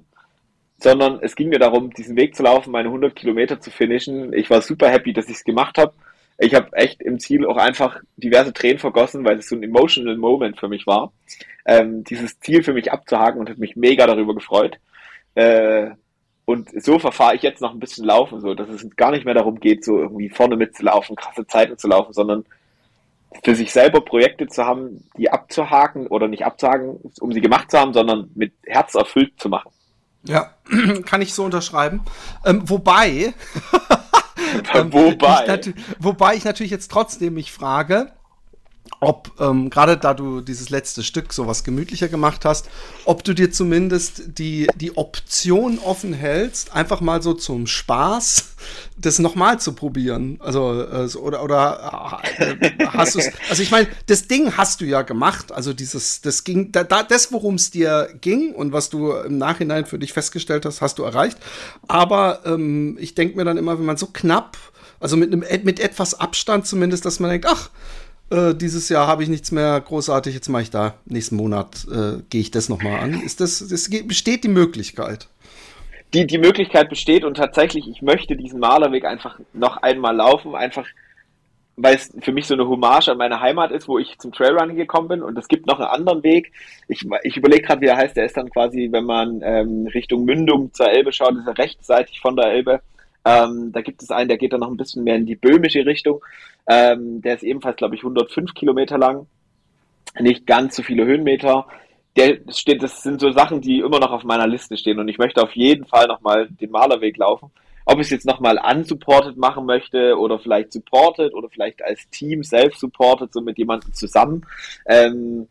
sondern 0.79 1.19
es 1.21 1.35
ging 1.35 1.49
mir 1.49 1.59
darum, 1.59 1.91
diesen 1.91 2.15
Weg 2.15 2.35
zu 2.35 2.43
laufen, 2.43 2.71
meine 2.71 2.89
100 2.89 3.15
Kilometer 3.15 3.59
zu 3.59 3.71
finishen. 3.71 4.33
Ich 4.33 4.49
war 4.49 4.61
super 4.61 4.89
happy, 4.89 5.13
dass 5.13 5.27
ich 5.27 5.37
es 5.37 5.43
gemacht 5.43 5.77
habe. 5.77 5.93
Ich 6.37 6.53
habe 6.53 6.71
echt 6.73 7.01
im 7.01 7.19
Ziel 7.19 7.47
auch 7.47 7.57
einfach 7.57 7.99
diverse 8.15 8.53
Tränen 8.53 8.77
vergossen, 8.77 9.25
weil 9.25 9.39
es 9.39 9.49
so 9.49 9.55
ein 9.55 9.63
emotional 9.63 10.17
Moment 10.17 10.59
für 10.59 10.67
mich 10.67 10.85
war, 10.85 11.11
ähm, 11.65 12.03
dieses 12.03 12.39
Ziel 12.39 12.63
für 12.63 12.73
mich 12.73 12.91
abzuhaken 12.91 13.39
und 13.39 13.49
habe 13.49 13.59
mich 13.59 13.75
mega 13.75 14.05
darüber 14.05 14.35
gefreut. 14.35 14.79
Äh, 15.33 15.91
und 16.45 16.69
so 16.81 16.99
verfahre 16.99 17.35
ich 17.35 17.41
jetzt 17.41 17.61
noch 17.61 17.73
ein 17.73 17.79
bisschen 17.79 18.05
laufen, 18.05 18.39
so 18.39 18.53
dass 18.53 18.69
es 18.69 18.87
gar 18.95 19.11
nicht 19.11 19.25
mehr 19.25 19.33
darum 19.33 19.59
geht, 19.59 19.83
so 19.83 19.97
irgendwie 19.97 20.29
vorne 20.29 20.55
mitzulaufen, 20.55 21.15
krasse 21.15 21.45
Zeiten 21.47 21.77
zu 21.77 21.87
laufen, 21.87 22.13
sondern 22.13 22.45
für 23.43 23.55
sich 23.55 23.71
selber 23.73 24.01
Projekte 24.01 24.47
zu 24.47 24.63
haben, 24.63 25.03
die 25.17 25.29
abzuhaken 25.29 26.07
oder 26.07 26.27
nicht 26.27 26.45
abzuhaken, 26.45 26.99
um 27.19 27.31
sie 27.33 27.41
gemacht 27.41 27.71
zu 27.71 27.79
haben, 27.79 27.93
sondern 27.93 28.31
mit 28.35 28.53
Herz 28.65 28.95
erfüllt 28.95 29.33
zu 29.37 29.49
machen. 29.49 29.71
Ja, 30.27 30.51
kann 31.05 31.21
ich 31.21 31.33
so 31.33 31.43
unterschreiben. 31.45 32.01
Ähm, 32.45 32.69
wobei, 32.69 33.33
ähm, 34.73 34.93
wobei. 34.93 35.59
Ich 35.59 35.73
wobei 35.99 36.35
ich 36.35 36.43
natürlich 36.43 36.71
jetzt 36.71 36.91
trotzdem 36.91 37.33
mich 37.35 37.51
frage, 37.51 38.11
ob, 38.99 39.31
ähm, 39.39 39.69
gerade 39.69 39.97
da 39.97 40.13
du 40.13 40.41
dieses 40.41 40.69
letzte 40.69 41.03
Stück 41.03 41.31
so 41.33 41.45
was 41.47 41.63
gemütlicher 41.63 42.07
gemacht 42.07 42.45
hast, 42.45 42.69
ob 43.05 43.23
du 43.23 43.33
dir 43.33 43.51
zumindest 43.51 44.39
die, 44.39 44.67
die 44.75 44.97
Option 44.97 45.79
offen 45.79 46.13
hältst, 46.13 46.73
einfach 46.73 46.99
mal 47.01 47.21
so 47.21 47.33
zum 47.33 47.67
Spaß 47.67 48.55
das 48.97 49.19
nochmal 49.19 49.60
zu 49.60 49.73
probieren. 49.73 50.39
Also, 50.39 50.81
äh, 50.81 51.15
oder, 51.17 51.43
oder 51.43 52.21
äh, 52.39 52.88
hast 52.88 53.15
du 53.15 53.19
es, 53.19 53.31
also 53.49 53.62
ich 53.62 53.71
meine, 53.71 53.88
das 54.07 54.27
Ding 54.27 54.57
hast 54.57 54.81
du 54.81 54.86
ja 54.86 55.03
gemacht, 55.03 55.51
also 55.51 55.73
dieses, 55.73 56.21
das 56.21 56.43
ging, 56.43 56.71
da, 56.71 56.83
da, 56.83 57.03
das, 57.03 57.31
worum 57.31 57.55
es 57.55 57.69
dir 57.69 58.10
ging 58.21 58.53
und 58.53 58.73
was 58.73 58.89
du 58.89 59.12
im 59.12 59.38
Nachhinein 59.38 59.86
für 59.86 59.99
dich 59.99 60.13
festgestellt 60.13 60.65
hast, 60.65 60.81
hast 60.81 60.97
du 60.97 61.03
erreicht. 61.03 61.38
Aber 61.88 62.41
ähm, 62.45 62.97
ich 62.99 63.13
denke 63.13 63.38
mir 63.38 63.45
dann 63.45 63.57
immer, 63.57 63.77
wenn 63.77 63.86
man 63.86 63.97
so 63.97 64.07
knapp, 64.07 64.57
also 64.99 65.15
mit, 65.15 65.31
einem, 65.31 65.43
mit 65.63 65.79
etwas 65.79 66.19
Abstand 66.19 66.65
zumindest, 66.65 67.05
dass 67.05 67.19
man 67.19 67.29
denkt, 67.29 67.45
ach, 67.47 67.69
äh, 68.29 68.53
dieses 68.55 68.89
Jahr 68.89 69.07
habe 69.07 69.23
ich 69.23 69.29
nichts 69.29 69.51
mehr 69.51 69.79
großartig, 69.79 70.33
jetzt 70.33 70.49
mache 70.49 70.63
ich 70.63 70.71
da, 70.71 70.95
nächsten 71.05 71.35
Monat 71.35 71.85
äh, 71.91 72.21
gehe 72.29 72.41
ich 72.41 72.51
das 72.51 72.69
nochmal 72.69 72.99
an. 72.99 73.21
Ist 73.21 73.41
das, 73.41 73.67
das 73.67 73.89
besteht 73.89 74.43
die 74.43 74.49
Möglichkeit? 74.49 75.27
Die, 76.13 76.25
die 76.25 76.37
Möglichkeit 76.37 76.89
besteht 76.89 77.23
und 77.23 77.35
tatsächlich, 77.35 77.87
ich 77.87 78.01
möchte 78.01 78.35
diesen 78.35 78.59
Malerweg 78.59 79.05
einfach 79.05 79.39
noch 79.53 79.77
einmal 79.77 80.15
laufen, 80.15 80.55
einfach 80.55 80.85
weil 81.77 81.95
es 81.95 82.11
für 82.21 82.31
mich 82.31 82.47
so 82.47 82.55
eine 82.55 82.67
Hommage 82.67 83.09
an 83.09 83.19
meine 83.19 83.39
Heimat 83.39 83.71
ist, 83.71 83.87
wo 83.87 83.99
ich 83.99 84.17
zum 84.17 84.31
Trailrunning 84.31 84.75
gekommen 84.75 85.07
bin. 85.07 85.21
Und 85.21 85.37
es 85.37 85.47
gibt 85.47 85.67
noch 85.67 85.79
einen 85.79 85.87
anderen 85.87 86.23
Weg. 86.23 86.51
Ich, 86.87 87.05
ich 87.21 87.37
überlege 87.37 87.67
gerade, 87.67 87.81
wie 87.81 87.85
der 87.85 87.97
heißt. 87.97 88.17
Der 88.17 88.25
ist 88.25 88.35
dann 88.35 88.49
quasi, 88.49 88.89
wenn 88.91 89.05
man 89.05 89.41
ähm, 89.43 89.87
Richtung 89.93 90.25
Mündung 90.25 90.73
zur 90.73 90.89
Elbe 90.89 91.13
schaut, 91.13 91.35
ist 91.37 91.47
er 91.47 91.57
rechtsseitig 91.57 92.19
von 92.19 92.35
der 92.35 92.47
Elbe. 92.47 92.81
Ähm, 93.27 93.73
da 93.73 93.81
gibt 93.81 94.01
es 94.01 94.09
einen, 94.09 94.29
der 94.29 94.37
geht 94.37 94.53
dann 94.53 94.61
noch 94.61 94.69
ein 94.69 94.77
bisschen 94.77 95.03
mehr 95.03 95.17
in 95.17 95.25
die 95.25 95.35
böhmische 95.35 95.85
Richtung. 95.85 96.23
Ähm, 96.65 97.21
der 97.21 97.35
ist 97.35 97.43
ebenfalls, 97.43 97.75
glaube 97.75 97.95
ich, 97.95 98.01
105 98.01 98.53
Kilometer 98.53 98.97
lang. 98.97 99.27
Nicht 100.17 100.47
ganz 100.47 100.77
so 100.77 100.83
viele 100.83 101.05
Höhenmeter. 101.05 101.67
Der 102.15 102.39
steht, 102.49 102.81
das 102.81 103.03
sind 103.03 103.19
so 103.19 103.31
Sachen, 103.31 103.59
die 103.59 103.79
immer 103.79 103.99
noch 103.99 104.11
auf 104.11 104.23
meiner 104.23 104.47
Liste 104.47 104.77
stehen. 104.77 104.99
Und 104.99 105.09
ich 105.09 105.17
möchte 105.17 105.43
auf 105.43 105.51
jeden 105.51 105.85
Fall 105.85 106.07
nochmal 106.07 106.47
den 106.49 106.71
Malerweg 106.71 107.17
laufen. 107.17 107.51
ob 107.85 107.95
ich 107.99 108.07
es 108.07 108.11
jetzt 108.11 108.25
nochmal 108.25 108.59
unsupported 108.59 109.37
machen 109.37 109.65
möchte 109.65 110.17
oder 110.17 110.39
vielleicht 110.39 110.71
supported 110.71 111.33
oder 111.33 111.49
vielleicht 111.49 111.81
als 111.83 112.09
Team 112.09 112.43
self-supported, 112.43 113.33
so 113.33 113.41
mit 113.41 113.57
jemandem 113.57 113.93
zusammen. 113.93 114.45
Ähm, 114.85 115.47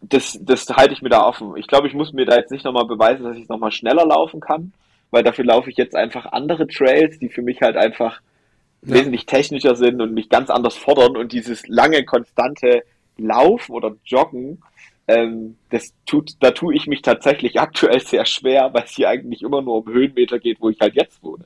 das, 0.00 0.38
das 0.42 0.68
halte 0.70 0.92
ich 0.92 1.02
mir 1.02 1.08
da 1.08 1.24
offen. 1.24 1.56
Ich 1.56 1.66
glaube, 1.66 1.86
ich 1.86 1.94
muss 1.94 2.12
mir 2.12 2.26
da 2.26 2.36
jetzt 2.36 2.50
nicht 2.50 2.64
nochmal 2.64 2.86
beweisen, 2.86 3.24
dass 3.24 3.36
ich 3.36 3.44
es 3.44 3.48
nochmal 3.48 3.72
schneller 3.72 4.06
laufen 4.06 4.40
kann, 4.40 4.72
weil 5.10 5.22
dafür 5.22 5.44
laufe 5.44 5.70
ich 5.70 5.76
jetzt 5.76 5.96
einfach 5.96 6.26
andere 6.26 6.66
Trails, 6.66 7.18
die 7.18 7.28
für 7.28 7.42
mich 7.42 7.60
halt 7.62 7.76
einfach 7.76 8.20
ja. 8.82 8.94
wesentlich 8.94 9.26
technischer 9.26 9.76
sind 9.76 10.00
und 10.00 10.14
mich 10.14 10.28
ganz 10.28 10.50
anders 10.50 10.76
fordern 10.76 11.16
und 11.16 11.32
dieses 11.32 11.66
lange, 11.68 12.04
konstante 12.04 12.82
Laufen 13.16 13.72
oder 13.72 13.96
Joggen, 14.04 14.62
ähm, 15.08 15.56
das 15.70 15.92
tut, 16.06 16.32
da 16.40 16.52
tue 16.52 16.74
ich 16.74 16.86
mich 16.86 17.02
tatsächlich 17.02 17.60
aktuell 17.60 18.00
sehr 18.00 18.24
schwer, 18.24 18.72
weil 18.72 18.84
es 18.84 18.92
hier 18.92 19.08
eigentlich 19.08 19.42
immer 19.42 19.62
nur 19.62 19.78
um 19.78 19.92
Höhenmeter 19.92 20.38
geht, 20.38 20.60
wo 20.60 20.70
ich 20.70 20.80
halt 20.80 20.94
jetzt 20.94 21.22
wohne. 21.22 21.44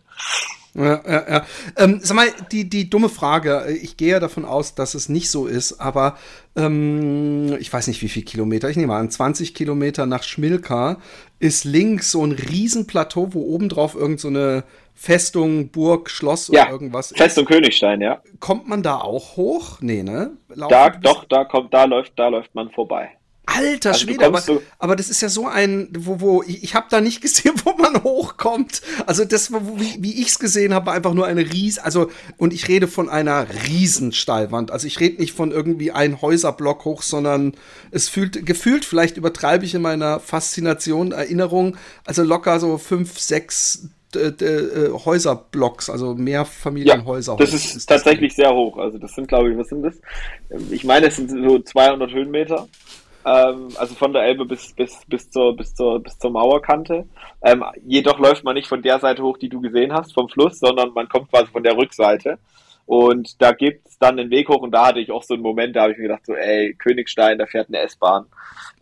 Ja, 0.74 1.00
ja, 1.06 1.28
ja. 1.28 1.46
Ähm, 1.76 2.00
sag 2.02 2.16
mal, 2.16 2.26
die, 2.50 2.68
die 2.68 2.90
dumme 2.90 3.08
Frage. 3.08 3.66
Ich 3.80 3.96
gehe 3.96 4.12
ja 4.12 4.20
davon 4.20 4.44
aus, 4.44 4.74
dass 4.74 4.94
es 4.94 5.08
nicht 5.08 5.30
so 5.30 5.46
ist, 5.46 5.80
aber 5.80 6.16
ähm, 6.56 7.56
ich 7.60 7.72
weiß 7.72 7.86
nicht, 7.86 8.02
wie 8.02 8.08
viel 8.08 8.24
Kilometer. 8.24 8.68
Ich 8.70 8.76
nehme 8.76 8.94
an, 8.94 9.08
20 9.08 9.54
Kilometer 9.54 10.06
nach 10.06 10.24
Schmilka 10.24 10.98
ist 11.38 11.64
links 11.64 12.10
so 12.10 12.24
ein 12.24 12.32
Riesenplateau, 12.32 13.34
wo 13.34 13.42
obendrauf 13.42 13.94
irgend 13.94 14.18
so 14.18 14.28
eine 14.28 14.64
Festung, 14.94 15.68
Burg, 15.70 16.10
Schloss 16.10 16.48
ja, 16.48 16.62
oder 16.62 16.72
irgendwas 16.72 17.12
ist. 17.12 17.18
Festung 17.18 17.44
Königstein, 17.44 18.00
ja. 18.00 18.20
Kommt 18.40 18.68
man 18.68 18.82
da 18.82 18.98
auch 18.98 19.36
hoch? 19.36 19.78
Nee, 19.80 20.02
ne? 20.02 20.36
Laufen 20.48 20.70
da, 20.70 20.90
doch, 20.90 21.24
da 21.24 21.44
kommt, 21.44 21.72
da 21.72 21.84
läuft, 21.84 22.12
da 22.16 22.28
läuft 22.28 22.54
man 22.54 22.70
vorbei. 22.70 23.10
Alter 23.54 23.90
also 23.90 24.00
Schwede, 24.00 24.26
aber, 24.26 24.42
aber, 24.78 24.96
das 24.96 25.08
ist 25.08 25.20
ja 25.20 25.28
so 25.28 25.46
ein, 25.46 25.88
wo, 25.96 26.20
wo 26.20 26.42
ich, 26.42 26.62
ich 26.64 26.74
habe 26.74 26.86
da 26.90 27.00
nicht 27.00 27.20
gesehen, 27.22 27.54
wo 27.64 27.74
man 27.74 28.02
hochkommt. 28.02 28.82
Also 29.06 29.24
das, 29.24 29.52
wo, 29.52 29.60
wie, 29.78 29.96
wie 30.00 30.20
ich 30.20 30.28
es 30.28 30.38
gesehen 30.38 30.74
habe, 30.74 30.92
einfach 30.92 31.14
nur 31.14 31.26
eine 31.26 31.52
Ries, 31.52 31.78
also 31.78 32.10
und 32.36 32.52
ich 32.52 32.68
rede 32.68 32.88
von 32.88 33.08
einer 33.08 33.46
Riesensteilwand. 33.66 34.70
Also 34.70 34.86
ich 34.86 35.00
rede 35.00 35.20
nicht 35.20 35.34
von 35.34 35.52
irgendwie 35.52 35.92
ein 35.92 36.20
Häuserblock 36.20 36.84
hoch, 36.84 37.02
sondern 37.02 37.54
es 37.90 38.08
fühlt, 38.08 38.44
gefühlt, 38.44 38.84
vielleicht 38.84 39.16
übertreibe 39.16 39.64
ich 39.64 39.74
in 39.74 39.82
meiner 39.82 40.20
Faszination, 40.20 41.12
Erinnerung, 41.12 41.76
also 42.04 42.22
locker 42.22 42.60
so 42.60 42.78
fünf, 42.78 43.18
sechs 43.18 43.88
äh, 44.16 44.90
Häuserblocks, 44.92 45.90
also 45.90 46.14
mehr 46.14 46.44
Familienhäuser. 46.44 47.32
Ja, 47.32 47.38
das 47.38 47.52
ist, 47.52 47.76
ist 47.76 47.86
tatsächlich 47.86 48.30
das 48.30 48.36
sehr 48.36 48.54
hoch. 48.54 48.78
Also 48.78 48.98
das 48.98 49.14
sind, 49.14 49.28
glaube 49.28 49.50
ich, 49.50 49.58
was 49.58 49.68
sind 49.68 49.82
das? 49.82 49.94
Ich 50.70 50.84
meine, 50.84 51.06
es 51.06 51.16
sind 51.16 51.30
so 51.30 51.58
200 51.58 52.12
Höhenmeter. 52.12 52.68
Ähm, 53.24 53.68
also 53.76 53.94
von 53.94 54.12
der 54.12 54.24
Elbe 54.24 54.44
bis, 54.44 54.72
bis, 54.74 55.04
bis, 55.06 55.30
zur, 55.30 55.56
bis, 55.56 55.74
zur, 55.74 56.00
bis 56.02 56.18
zur 56.18 56.30
Mauerkante. 56.30 57.06
Ähm, 57.42 57.64
jedoch 57.84 58.18
läuft 58.18 58.44
man 58.44 58.54
nicht 58.54 58.68
von 58.68 58.82
der 58.82 58.98
Seite 58.98 59.22
hoch, 59.22 59.38
die 59.38 59.48
du 59.48 59.60
gesehen 59.60 59.92
hast, 59.92 60.12
vom 60.12 60.28
Fluss, 60.28 60.58
sondern 60.58 60.92
man 60.92 61.08
kommt 61.08 61.30
quasi 61.30 61.46
von 61.46 61.62
der 61.62 61.76
Rückseite. 61.76 62.38
Und 62.86 63.40
da 63.40 63.52
gibt's 63.52 63.98
dann 63.98 64.18
den 64.18 64.30
Weg 64.30 64.48
hoch 64.50 64.60
und 64.60 64.72
da 64.72 64.88
hatte 64.88 65.00
ich 65.00 65.10
auch 65.10 65.22
so 65.22 65.32
einen 65.34 65.42
Moment, 65.42 65.74
da 65.74 65.82
habe 65.82 65.92
ich 65.92 65.98
mir 65.98 66.04
gedacht, 66.04 66.26
so, 66.26 66.34
ey, 66.34 66.74
Königstein, 66.74 67.38
da 67.38 67.46
fährt 67.46 67.68
eine 67.68 67.78
S-Bahn. 67.78 68.26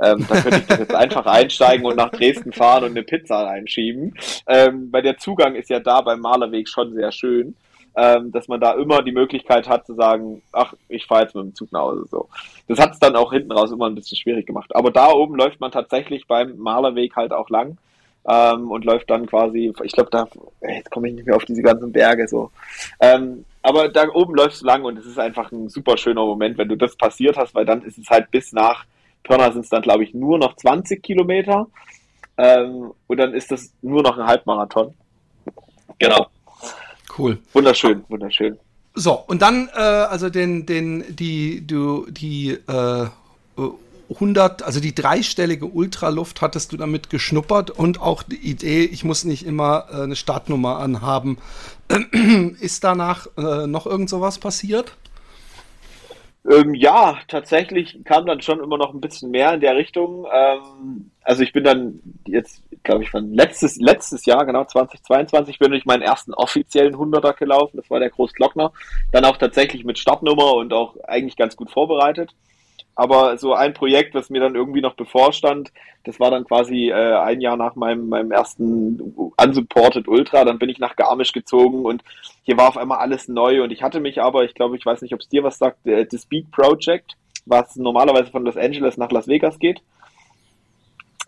Ähm, 0.00 0.26
da 0.28 0.40
könnte 0.40 0.64
ich 0.68 0.78
jetzt 0.78 0.94
einfach 0.94 1.26
einsteigen 1.26 1.86
und 1.86 1.96
nach 1.96 2.10
Dresden 2.10 2.52
fahren 2.52 2.82
und 2.82 2.90
eine 2.90 3.04
Pizza 3.04 3.44
reinschieben. 3.44 4.18
Ähm, 4.48 4.88
weil 4.90 5.02
der 5.02 5.18
Zugang 5.18 5.54
ist 5.54 5.70
ja 5.70 5.78
da 5.78 6.00
beim 6.00 6.18
Malerweg 6.18 6.68
schon 6.68 6.94
sehr 6.94 7.12
schön 7.12 7.54
ähm, 7.96 8.32
dass 8.32 8.48
man 8.48 8.60
da 8.60 8.72
immer 8.72 9.02
die 9.02 9.12
Möglichkeit 9.12 9.68
hat 9.68 9.86
zu 9.86 9.94
sagen, 9.94 10.42
ach, 10.52 10.74
ich 10.88 11.06
fahre 11.06 11.22
jetzt 11.22 11.34
mit 11.34 11.44
dem 11.44 11.54
Zug 11.54 11.72
nach 11.72 11.80
Hause. 11.80 12.06
So. 12.10 12.28
Das 12.68 12.78
hat 12.78 12.92
es 12.92 12.98
dann 12.98 13.16
auch 13.16 13.32
hinten 13.32 13.52
raus 13.52 13.70
immer 13.70 13.86
ein 13.86 13.94
bisschen 13.94 14.16
schwierig 14.16 14.46
gemacht. 14.46 14.74
Aber 14.74 14.90
da 14.90 15.10
oben 15.10 15.36
läuft 15.36 15.60
man 15.60 15.72
tatsächlich 15.72 16.26
beim 16.26 16.56
Malerweg 16.56 17.14
halt 17.16 17.32
auch 17.32 17.50
lang 17.50 17.76
ähm, 18.26 18.70
und 18.70 18.84
läuft 18.84 19.10
dann 19.10 19.26
quasi, 19.26 19.72
ich 19.82 19.92
glaube, 19.92 20.10
da, 20.10 20.26
jetzt 20.62 20.90
komme 20.90 21.08
ich 21.08 21.14
nicht 21.14 21.26
mehr 21.26 21.36
auf 21.36 21.44
diese 21.44 21.62
ganzen 21.62 21.92
Berge 21.92 22.26
so. 22.28 22.50
Ähm, 23.00 23.44
aber 23.62 23.88
da 23.88 24.08
oben 24.08 24.34
läufst 24.34 24.62
du 24.62 24.66
lang 24.66 24.84
und 24.84 24.98
es 24.98 25.06
ist 25.06 25.18
einfach 25.18 25.52
ein 25.52 25.68
super 25.68 25.96
schöner 25.96 26.24
Moment, 26.24 26.58
wenn 26.58 26.68
du 26.68 26.76
das 26.76 26.96
passiert 26.96 27.36
hast, 27.36 27.54
weil 27.54 27.64
dann 27.64 27.82
ist 27.82 27.98
es 27.98 28.08
halt 28.08 28.30
bis 28.30 28.52
nach 28.52 28.86
Pirna 29.22 29.52
sind 29.52 29.62
es 29.62 29.68
dann, 29.68 29.82
glaube 29.82 30.04
ich, 30.04 30.14
nur 30.14 30.38
noch 30.38 30.56
20 30.56 31.02
Kilometer. 31.02 31.68
Ähm, 32.36 32.92
und 33.06 33.16
dann 33.16 33.34
ist 33.34 33.50
das 33.50 33.72
nur 33.82 34.02
noch 34.02 34.18
ein 34.18 34.26
Halbmarathon. 34.26 34.94
Genau. 35.98 36.26
Cool. 37.16 37.38
Wunderschön, 37.52 38.04
wunderschön. 38.08 38.58
So, 38.94 39.14
und 39.14 39.40
dann, 39.42 39.68
äh, 39.74 39.80
also 39.80 40.28
den, 40.28 40.66
den, 40.66 41.04
die, 41.16 41.66
du, 41.66 42.06
die 42.10 42.50
äh, 42.50 43.06
100, 44.14 44.62
also 44.62 44.80
die 44.80 44.94
dreistellige 44.94 45.66
Ultraluft 45.66 46.42
hattest 46.42 46.72
du 46.72 46.76
damit 46.76 47.10
geschnuppert 47.10 47.70
und 47.70 48.00
auch 48.00 48.22
die 48.22 48.36
Idee, 48.36 48.84
ich 48.84 49.04
muss 49.04 49.24
nicht 49.24 49.46
immer 49.46 49.86
äh, 49.90 50.02
eine 50.02 50.16
Startnummer 50.16 50.78
anhaben. 50.78 51.38
Ist 52.60 52.84
danach 52.84 53.26
äh, 53.36 53.66
noch 53.66 53.86
irgend 53.86 54.10
sowas 54.10 54.38
passiert? 54.38 54.96
Ähm, 56.52 56.74
ja, 56.74 57.18
tatsächlich 57.28 57.98
kam 58.04 58.26
dann 58.26 58.42
schon 58.42 58.60
immer 58.60 58.76
noch 58.76 58.92
ein 58.92 59.00
bisschen 59.00 59.30
mehr 59.30 59.54
in 59.54 59.60
der 59.60 59.76
Richtung. 59.76 60.26
Ähm, 60.32 61.10
also 61.22 61.42
ich 61.42 61.52
bin 61.52 61.64
dann 61.64 62.00
jetzt, 62.26 62.62
glaube 62.82 63.04
ich, 63.04 63.10
von 63.10 63.32
letztes, 63.32 63.76
letztes 63.76 64.26
Jahr, 64.26 64.44
genau 64.44 64.64
2022, 64.64 65.58
bin 65.58 65.72
ich 65.72 65.86
meinen 65.86 66.02
ersten 66.02 66.34
offiziellen 66.34 66.98
Hunderter 66.98 67.32
gelaufen. 67.32 67.78
Das 67.78 67.88
war 67.88 68.00
der 68.00 68.10
Großglockner. 68.10 68.72
Dann 69.12 69.24
auch 69.24 69.38
tatsächlich 69.38 69.84
mit 69.84 69.98
Startnummer 69.98 70.54
und 70.54 70.72
auch 70.72 70.96
eigentlich 71.04 71.36
ganz 71.36 71.56
gut 71.56 71.70
vorbereitet. 71.70 72.34
Aber 72.94 73.38
so 73.38 73.54
ein 73.54 73.72
Projekt, 73.72 74.14
was 74.14 74.28
mir 74.28 74.40
dann 74.40 74.54
irgendwie 74.54 74.82
noch 74.82 74.94
bevorstand, 74.94 75.72
das 76.04 76.20
war 76.20 76.30
dann 76.30 76.44
quasi 76.44 76.90
äh, 76.90 77.16
ein 77.16 77.40
Jahr 77.40 77.56
nach 77.56 77.74
meinem, 77.74 78.08
meinem 78.08 78.32
ersten 78.32 79.32
Unsupported 79.36 80.08
Ultra. 80.08 80.44
Dann 80.44 80.58
bin 80.58 80.68
ich 80.68 80.78
nach 80.78 80.96
Garmisch 80.96 81.32
gezogen 81.32 81.84
und 81.86 82.02
hier 82.42 82.58
war 82.58 82.68
auf 82.68 82.76
einmal 82.76 82.98
alles 82.98 83.28
neu. 83.28 83.62
Und 83.62 83.72
ich 83.72 83.82
hatte 83.82 84.00
mich 84.00 84.20
aber, 84.20 84.44
ich 84.44 84.54
glaube, 84.54 84.76
ich 84.76 84.84
weiß 84.84 85.00
nicht, 85.02 85.14
ob 85.14 85.20
es 85.20 85.28
dir 85.28 85.42
was 85.42 85.58
sagt, 85.58 85.86
äh, 85.86 86.06
The 86.10 86.18
Speed 86.18 86.50
Project, 86.50 87.16
was 87.46 87.76
normalerweise 87.76 88.30
von 88.30 88.44
Los 88.44 88.56
Angeles 88.56 88.98
nach 88.98 89.10
Las 89.10 89.26
Vegas 89.26 89.58
geht. 89.58 89.80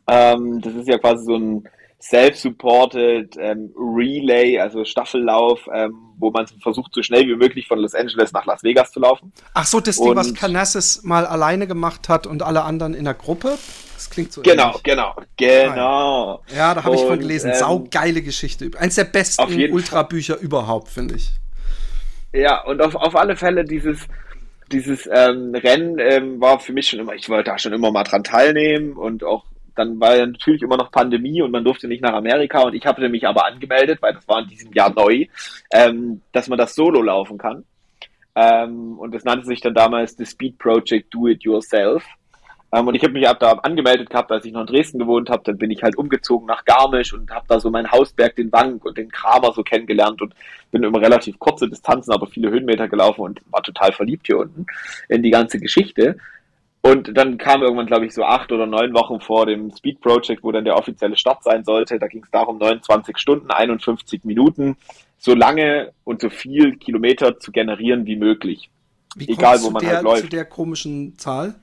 Ähm, 0.06 0.60
das 0.60 0.74
ist 0.74 0.88
ja 0.88 0.98
quasi 0.98 1.24
so 1.24 1.36
ein 1.36 1.68
self-supported 2.10 3.36
ähm, 3.38 3.72
Relay, 3.76 4.58
also 4.58 4.84
Staffellauf, 4.84 5.66
ähm, 5.72 5.94
wo 6.18 6.30
man 6.30 6.46
versucht, 6.62 6.92
so 6.94 7.02
schnell 7.02 7.26
wie 7.26 7.34
möglich 7.34 7.66
von 7.66 7.78
Los 7.78 7.94
Angeles 7.94 8.32
nach 8.32 8.44
Las 8.44 8.62
Vegas 8.62 8.92
zu 8.92 9.00
laufen. 9.00 9.32
Ach 9.54 9.64
so, 9.64 9.80
das 9.80 9.96
Ding, 9.96 10.14
was 10.14 10.34
Canassis 10.34 11.02
mal 11.02 11.26
alleine 11.26 11.66
gemacht 11.66 12.08
hat 12.08 12.26
und 12.26 12.42
alle 12.42 12.62
anderen 12.62 12.94
in 12.94 13.04
der 13.04 13.14
Gruppe? 13.14 13.56
Das 13.94 14.10
klingt 14.10 14.32
so 14.32 14.42
Genau, 14.42 14.68
ähnlich. 14.68 14.82
genau, 14.82 15.16
genau. 15.36 16.42
Ja, 16.54 16.74
da 16.74 16.84
habe 16.84 16.94
ich 16.94 17.02
von 17.02 17.18
gelesen. 17.18 17.50
Ähm, 17.50 17.56
Saugeile 17.56 18.20
Geschichte. 18.20 18.70
Eins 18.78 18.96
der 18.96 19.04
besten 19.04 19.72
Ultrabücher 19.72 20.38
überhaupt, 20.38 20.88
finde 20.88 21.14
ich. 21.14 21.30
Ja, 22.32 22.64
und 22.64 22.82
auf, 22.82 22.94
auf 22.96 23.16
alle 23.16 23.36
Fälle 23.36 23.64
dieses, 23.64 24.00
dieses 24.70 25.08
ähm, 25.10 25.54
Rennen 25.54 25.98
ähm, 26.00 26.40
war 26.40 26.58
für 26.58 26.72
mich 26.72 26.88
schon 26.88 26.98
immer, 26.98 27.14
ich 27.14 27.28
wollte 27.30 27.50
da 27.50 27.58
schon 27.58 27.72
immer 27.72 27.92
mal 27.92 28.04
dran 28.04 28.24
teilnehmen 28.24 28.92
und 28.92 29.24
auch 29.24 29.44
dann 29.76 30.00
war 30.00 30.16
ja 30.16 30.26
natürlich 30.26 30.62
immer 30.62 30.76
noch 30.76 30.90
Pandemie 30.90 31.42
und 31.42 31.50
man 31.50 31.64
durfte 31.64 31.88
nicht 31.88 32.02
nach 32.02 32.14
Amerika 32.14 32.62
und 32.62 32.74
ich 32.74 32.86
habe 32.86 33.08
mich 33.08 33.26
aber 33.26 33.46
angemeldet, 33.46 34.00
weil 34.00 34.14
das 34.14 34.26
war 34.28 34.40
in 34.40 34.48
diesem 34.48 34.72
Jahr 34.72 34.92
neu, 34.94 35.26
ähm, 35.72 36.22
dass 36.32 36.48
man 36.48 36.58
das 36.58 36.74
solo 36.74 37.02
laufen 37.02 37.38
kann. 37.38 37.64
Ähm, 38.36 38.98
und 38.98 39.14
das 39.14 39.24
nannte 39.24 39.46
sich 39.46 39.60
dann 39.60 39.74
damals 39.74 40.16
The 40.16 40.26
Speed 40.26 40.58
Project 40.58 41.12
Do 41.14 41.28
It 41.28 41.44
Yourself. 41.44 42.04
Ähm, 42.72 42.88
und 42.88 42.96
ich 42.96 43.02
habe 43.04 43.12
mich 43.12 43.28
ab 43.28 43.38
da 43.38 43.52
angemeldet 43.52 44.10
gehabt, 44.10 44.32
als 44.32 44.44
ich 44.44 44.52
noch 44.52 44.62
in 44.62 44.66
Dresden 44.66 44.98
gewohnt 44.98 45.30
habe. 45.30 45.42
Dann 45.44 45.58
bin 45.58 45.70
ich 45.70 45.82
halt 45.82 45.96
umgezogen 45.96 46.46
nach 46.46 46.64
Garmisch 46.64 47.12
und 47.14 47.30
habe 47.30 47.46
da 47.48 47.60
so 47.60 47.70
meinen 47.70 47.90
Hausberg, 47.90 48.34
den 48.34 48.50
Wank 48.50 48.84
und 48.84 48.98
den 48.98 49.10
Kramer 49.10 49.52
so 49.52 49.62
kennengelernt 49.62 50.20
und 50.20 50.34
bin 50.72 50.82
immer 50.82 51.00
relativ 51.00 51.38
kurze 51.38 51.68
Distanzen, 51.68 52.12
aber 52.12 52.26
viele 52.26 52.50
Höhenmeter 52.50 52.88
gelaufen 52.88 53.20
und 53.20 53.40
war 53.50 53.62
total 53.62 53.92
verliebt 53.92 54.26
hier 54.26 54.38
unten 54.38 54.66
in 55.08 55.22
die 55.22 55.30
ganze 55.30 55.60
Geschichte. 55.60 56.16
Und 56.86 57.16
dann 57.16 57.38
kam 57.38 57.62
irgendwann, 57.62 57.86
glaube 57.86 58.04
ich, 58.04 58.12
so 58.12 58.24
acht 58.24 58.52
oder 58.52 58.66
neun 58.66 58.92
Wochen 58.92 59.18
vor 59.18 59.46
dem 59.46 59.70
Speed 59.74 60.02
Project, 60.02 60.44
wo 60.44 60.52
dann 60.52 60.66
der 60.66 60.76
offizielle 60.76 61.16
Start 61.16 61.42
sein 61.42 61.64
sollte. 61.64 61.98
Da 61.98 62.08
ging 62.08 62.22
es 62.22 62.30
darum, 62.30 62.58
29 62.58 63.16
Stunden, 63.16 63.50
51 63.50 64.24
Minuten, 64.24 64.76
so 65.16 65.34
lange 65.34 65.92
und 66.04 66.20
so 66.20 66.28
viel 66.28 66.76
Kilometer 66.76 67.40
zu 67.40 67.52
generieren 67.52 68.04
wie 68.04 68.16
möglich. 68.16 68.68
Wie 69.16 69.30
Egal, 69.30 69.62
wo 69.62 69.70
man 69.70 69.82
der, 69.82 69.94
halt 69.94 70.04
läuft. 70.04 70.22
Zu 70.24 70.28
der 70.28 70.44
komischen 70.44 71.16
Zahl? 71.16 71.54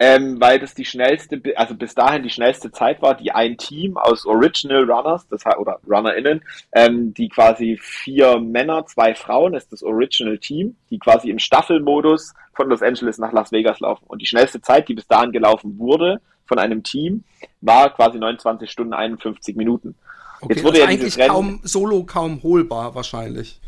Ähm, 0.00 0.40
weil 0.40 0.60
das 0.60 0.74
die 0.74 0.84
schnellste, 0.84 1.40
also 1.56 1.74
bis 1.74 1.94
dahin 1.94 2.22
die 2.22 2.30
schnellste 2.30 2.70
Zeit 2.70 3.02
war, 3.02 3.16
die 3.16 3.32
ein 3.32 3.56
Team 3.58 3.96
aus 3.96 4.26
Original 4.26 4.88
Runners, 4.88 5.26
das 5.28 5.44
oder 5.58 5.80
RunnerInnen, 5.88 6.42
ähm, 6.72 7.12
die 7.14 7.28
quasi 7.28 7.78
vier 7.80 8.38
Männer, 8.38 8.86
zwei 8.86 9.14
Frauen, 9.14 9.54
ist 9.54 9.72
das 9.72 9.82
Original 9.82 10.38
Team, 10.38 10.76
die 10.90 10.98
quasi 10.98 11.30
im 11.30 11.40
Staffelmodus 11.40 12.34
von 12.52 12.68
Los 12.68 12.82
Angeles 12.82 13.18
nach 13.18 13.32
Las 13.32 13.50
Vegas 13.50 13.80
laufen. 13.80 14.04
Und 14.06 14.22
die 14.22 14.26
schnellste 14.26 14.60
Zeit, 14.60 14.88
die 14.88 14.94
bis 14.94 15.08
dahin 15.08 15.32
gelaufen 15.32 15.78
wurde 15.78 16.20
von 16.46 16.58
einem 16.58 16.84
Team, 16.84 17.24
war 17.60 17.92
quasi 17.92 18.18
29 18.18 18.70
Stunden 18.70 18.92
51 18.92 19.56
Minuten. 19.56 19.96
Okay, 20.40 20.54
Jetzt 20.54 20.64
wurde 20.64 20.78
also 20.78 20.82
ja 20.82 20.88
eigentlich 20.88 21.18
Rennen, 21.18 21.28
kaum 21.30 21.60
solo 21.64 22.04
kaum 22.04 22.42
holbar 22.44 22.94
wahrscheinlich. 22.94 23.60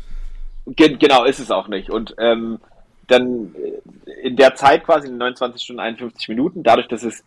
Gen 0.65 0.97
genau, 0.97 1.25
ist 1.25 1.39
es 1.39 1.51
auch 1.51 1.67
nicht. 1.67 1.89
Und 1.89 2.15
ähm, 2.17 2.59
dann 3.11 3.55
äh, 3.55 4.21
in 4.21 4.35
der 4.35 4.55
Zeit 4.55 4.83
quasi 4.83 5.07
in 5.07 5.17
29 5.17 5.61
Stunden 5.61 5.79
51 5.79 6.29
Minuten, 6.29 6.63
dadurch, 6.63 6.87
dass 6.87 7.03
es 7.03 7.23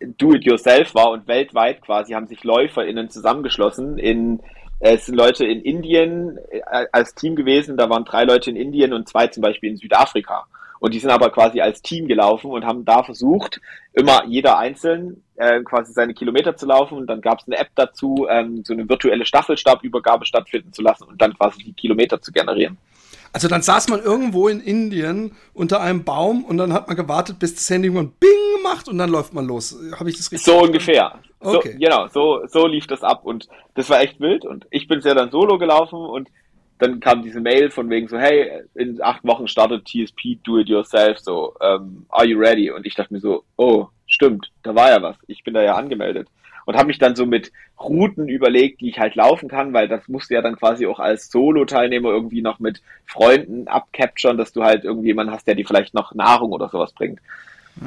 Do-it-yourself 0.00 0.94
war 0.94 1.10
und 1.10 1.28
weltweit 1.28 1.80
quasi 1.80 2.12
haben 2.12 2.26
sich 2.26 2.44
LäuferInnen 2.44 3.08
zusammengeschlossen 3.08 3.98
in 3.98 4.40
Es 4.80 5.06
sind 5.06 5.14
Leute 5.14 5.46
in 5.46 5.62
Indien 5.62 6.38
äh, 6.50 6.86
als 6.92 7.14
Team 7.14 7.36
gewesen, 7.36 7.76
da 7.76 7.88
waren 7.88 8.04
drei 8.04 8.24
Leute 8.24 8.50
in 8.50 8.56
Indien 8.56 8.92
und 8.92 9.08
zwei 9.08 9.28
zum 9.28 9.42
Beispiel 9.42 9.70
in 9.70 9.76
Südafrika. 9.76 10.46
Und 10.82 10.94
die 10.94 10.98
sind 10.98 11.10
aber 11.10 11.30
quasi 11.30 11.60
als 11.60 11.80
Team 11.80 12.08
gelaufen 12.08 12.50
und 12.50 12.64
haben 12.64 12.84
da 12.84 13.04
versucht, 13.04 13.60
immer 13.92 14.24
jeder 14.26 14.58
einzeln 14.58 15.22
äh, 15.36 15.62
quasi 15.62 15.92
seine 15.92 16.12
Kilometer 16.12 16.56
zu 16.56 16.66
laufen. 16.66 16.98
Und 16.98 17.06
dann 17.06 17.20
gab 17.20 17.38
es 17.38 17.46
eine 17.46 17.58
App 17.58 17.68
dazu, 17.76 18.26
ähm, 18.28 18.64
so 18.64 18.72
eine 18.72 18.88
virtuelle 18.88 19.24
Staffelstabübergabe 19.24 20.26
stattfinden 20.26 20.72
zu 20.72 20.82
lassen 20.82 21.04
und 21.04 21.22
dann 21.22 21.38
quasi 21.38 21.62
die 21.62 21.72
Kilometer 21.72 22.20
zu 22.20 22.32
generieren. 22.32 22.78
Also 23.32 23.48
dann 23.48 23.62
saß 23.62 23.88
man 23.88 24.02
irgendwo 24.02 24.48
in 24.48 24.60
Indien 24.60 25.32
unter 25.54 25.80
einem 25.80 26.04
Baum 26.04 26.44
und 26.44 26.58
dann 26.58 26.72
hat 26.72 26.86
man 26.86 26.96
gewartet, 26.96 27.38
bis 27.38 27.54
das 27.54 27.68
Handy 27.70 27.88
irgendwann 27.88 28.12
Bing 28.20 28.62
macht 28.62 28.88
und 28.88 28.98
dann 28.98 29.10
läuft 29.10 29.32
man 29.32 29.46
los. 29.46 29.76
Habe 29.98 30.10
ich 30.10 30.16
das 30.16 30.30
richtig? 30.30 30.52
So 30.52 30.60
ungefähr. 30.62 31.18
Okay. 31.40 31.72
So, 31.72 31.78
genau, 31.78 32.08
so, 32.08 32.46
so 32.46 32.66
lief 32.66 32.86
das 32.86 33.02
ab 33.02 33.24
und 33.24 33.48
das 33.74 33.88
war 33.90 34.00
echt 34.00 34.20
wild 34.20 34.44
und 34.44 34.66
ich 34.70 34.86
bin 34.86 35.00
ja 35.00 35.14
dann 35.14 35.30
solo 35.30 35.58
gelaufen 35.58 35.98
und 35.98 36.28
dann 36.78 37.00
kam 37.00 37.22
diese 37.22 37.40
Mail 37.40 37.70
von 37.70 37.88
wegen 37.90 38.08
so, 38.08 38.18
hey, 38.18 38.64
in 38.74 39.00
acht 39.00 39.24
Wochen 39.24 39.46
startet 39.46 39.86
TSP 39.86 40.38
Do 40.42 40.58
It 40.58 40.68
Yourself, 40.68 41.18
so, 41.18 41.54
um, 41.54 41.56
ähm, 41.60 42.06
are 42.10 42.26
you 42.26 42.38
ready? 42.38 42.70
Und 42.70 42.86
ich 42.86 42.94
dachte 42.94 43.14
mir 43.14 43.20
so, 43.20 43.44
oh, 43.56 43.86
stimmt, 44.06 44.50
da 44.62 44.74
war 44.74 44.90
ja 44.90 45.00
was. 45.00 45.16
Ich 45.28 45.44
bin 45.44 45.54
da 45.54 45.62
ja 45.62 45.76
angemeldet. 45.76 46.28
Und 46.64 46.76
habe 46.76 46.86
mich 46.86 46.98
dann 46.98 47.16
so 47.16 47.26
mit 47.26 47.52
Routen 47.80 48.28
überlegt, 48.28 48.80
die 48.80 48.88
ich 48.88 48.98
halt 48.98 49.14
laufen 49.14 49.48
kann, 49.48 49.72
weil 49.72 49.88
das 49.88 50.08
musst 50.08 50.30
du 50.30 50.34
ja 50.34 50.42
dann 50.42 50.56
quasi 50.56 50.86
auch 50.86 51.00
als 51.00 51.30
Solo-Teilnehmer 51.30 52.10
irgendwie 52.10 52.42
noch 52.42 52.60
mit 52.60 52.82
Freunden 53.06 53.68
abcapturen, 53.68 54.38
dass 54.38 54.52
du 54.52 54.62
halt 54.62 54.84
irgendwie 54.84 55.08
jemanden 55.08 55.32
hast, 55.32 55.46
der 55.46 55.54
dir 55.54 55.66
vielleicht 55.66 55.94
noch 55.94 56.14
Nahrung 56.14 56.52
oder 56.52 56.68
sowas 56.68 56.92
bringt. 56.92 57.20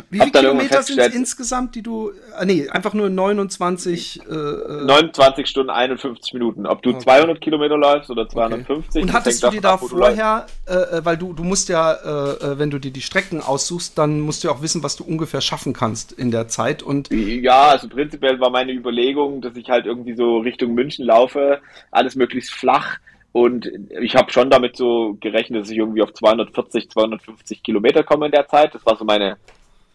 Wie 0.10 0.20
viele 0.20 0.32
Kilometer 0.32 0.82
sind 0.82 1.00
es 1.00 1.14
insgesamt, 1.14 1.76
die 1.76 1.84
du. 1.84 2.12
Äh, 2.40 2.46
nee, 2.46 2.70
einfach 2.70 2.94
nur 2.94 3.10
29. 3.10 4.22
Äh, 4.22 4.34
29 4.34 5.44
äh, 5.44 5.48
Stunden 5.48 5.70
51 5.70 6.34
Minuten. 6.34 6.66
Ob 6.66 6.82
du 6.82 6.92
okay. 6.92 7.00
200 7.00 7.40
Kilometer 7.40 7.78
läufst 7.78 8.10
oder 8.10 8.28
250. 8.28 8.90
Okay. 8.90 9.02
Und 9.02 9.14
hattest 9.14 9.44
du 9.44 9.50
dir 9.50 9.62
da 9.62 9.78
vorher, 9.78 10.48
äh, 10.68 10.74
äh, 10.74 11.06
weil 11.06 11.18
du, 11.18 11.34
du 11.34 11.44
musst 11.44 11.70
ja, 11.70 11.94
äh, 11.94 12.58
wenn 12.58 12.72
du 12.72 12.80
dir 12.80 12.92
die 12.92 13.02
Strecken 13.02 13.42
aussuchst, 13.42 13.98
dann 13.98 14.22
musst 14.22 14.44
du 14.44 14.48
ja 14.48 14.54
auch 14.54 14.62
wissen, 14.62 14.82
was 14.82 14.96
du 14.96 15.04
ungefähr 15.04 15.42
schaffen 15.42 15.74
kannst 15.74 16.12
in 16.12 16.32
der 16.32 16.48
Zeit. 16.48 16.82
Und 16.82 17.12
ja, 17.12 17.68
also 17.68 17.88
prinzipiell 17.88 18.40
war 18.40 18.50
meine 18.50 18.72
Überlegung, 18.72 19.42
dass 19.42 19.56
ich 19.56 19.70
halt 19.70 19.86
irgendwie 19.86 20.16
so 20.16 20.40
Richtung 20.40 20.74
München 20.74 21.06
laufe, 21.06 21.62
alles 21.92 22.16
möglichst 22.16 22.52
flach. 22.52 22.98
Und 23.32 23.70
ich 24.02 24.16
habe 24.16 24.32
schon 24.32 24.50
damit 24.50 24.78
so 24.78 25.18
gerechnet, 25.20 25.64
dass 25.64 25.70
ich 25.70 25.78
irgendwie 25.78 26.02
auf 26.02 26.14
240, 26.14 26.90
250 26.90 27.64
Kilometer 27.64 28.04
komme 28.04 28.28
in 28.28 28.32
der 28.32 28.48
Zeit. 28.48 28.74
Das 28.74 28.86
war 28.86 28.96
so 28.96 29.04
meine 29.04 29.36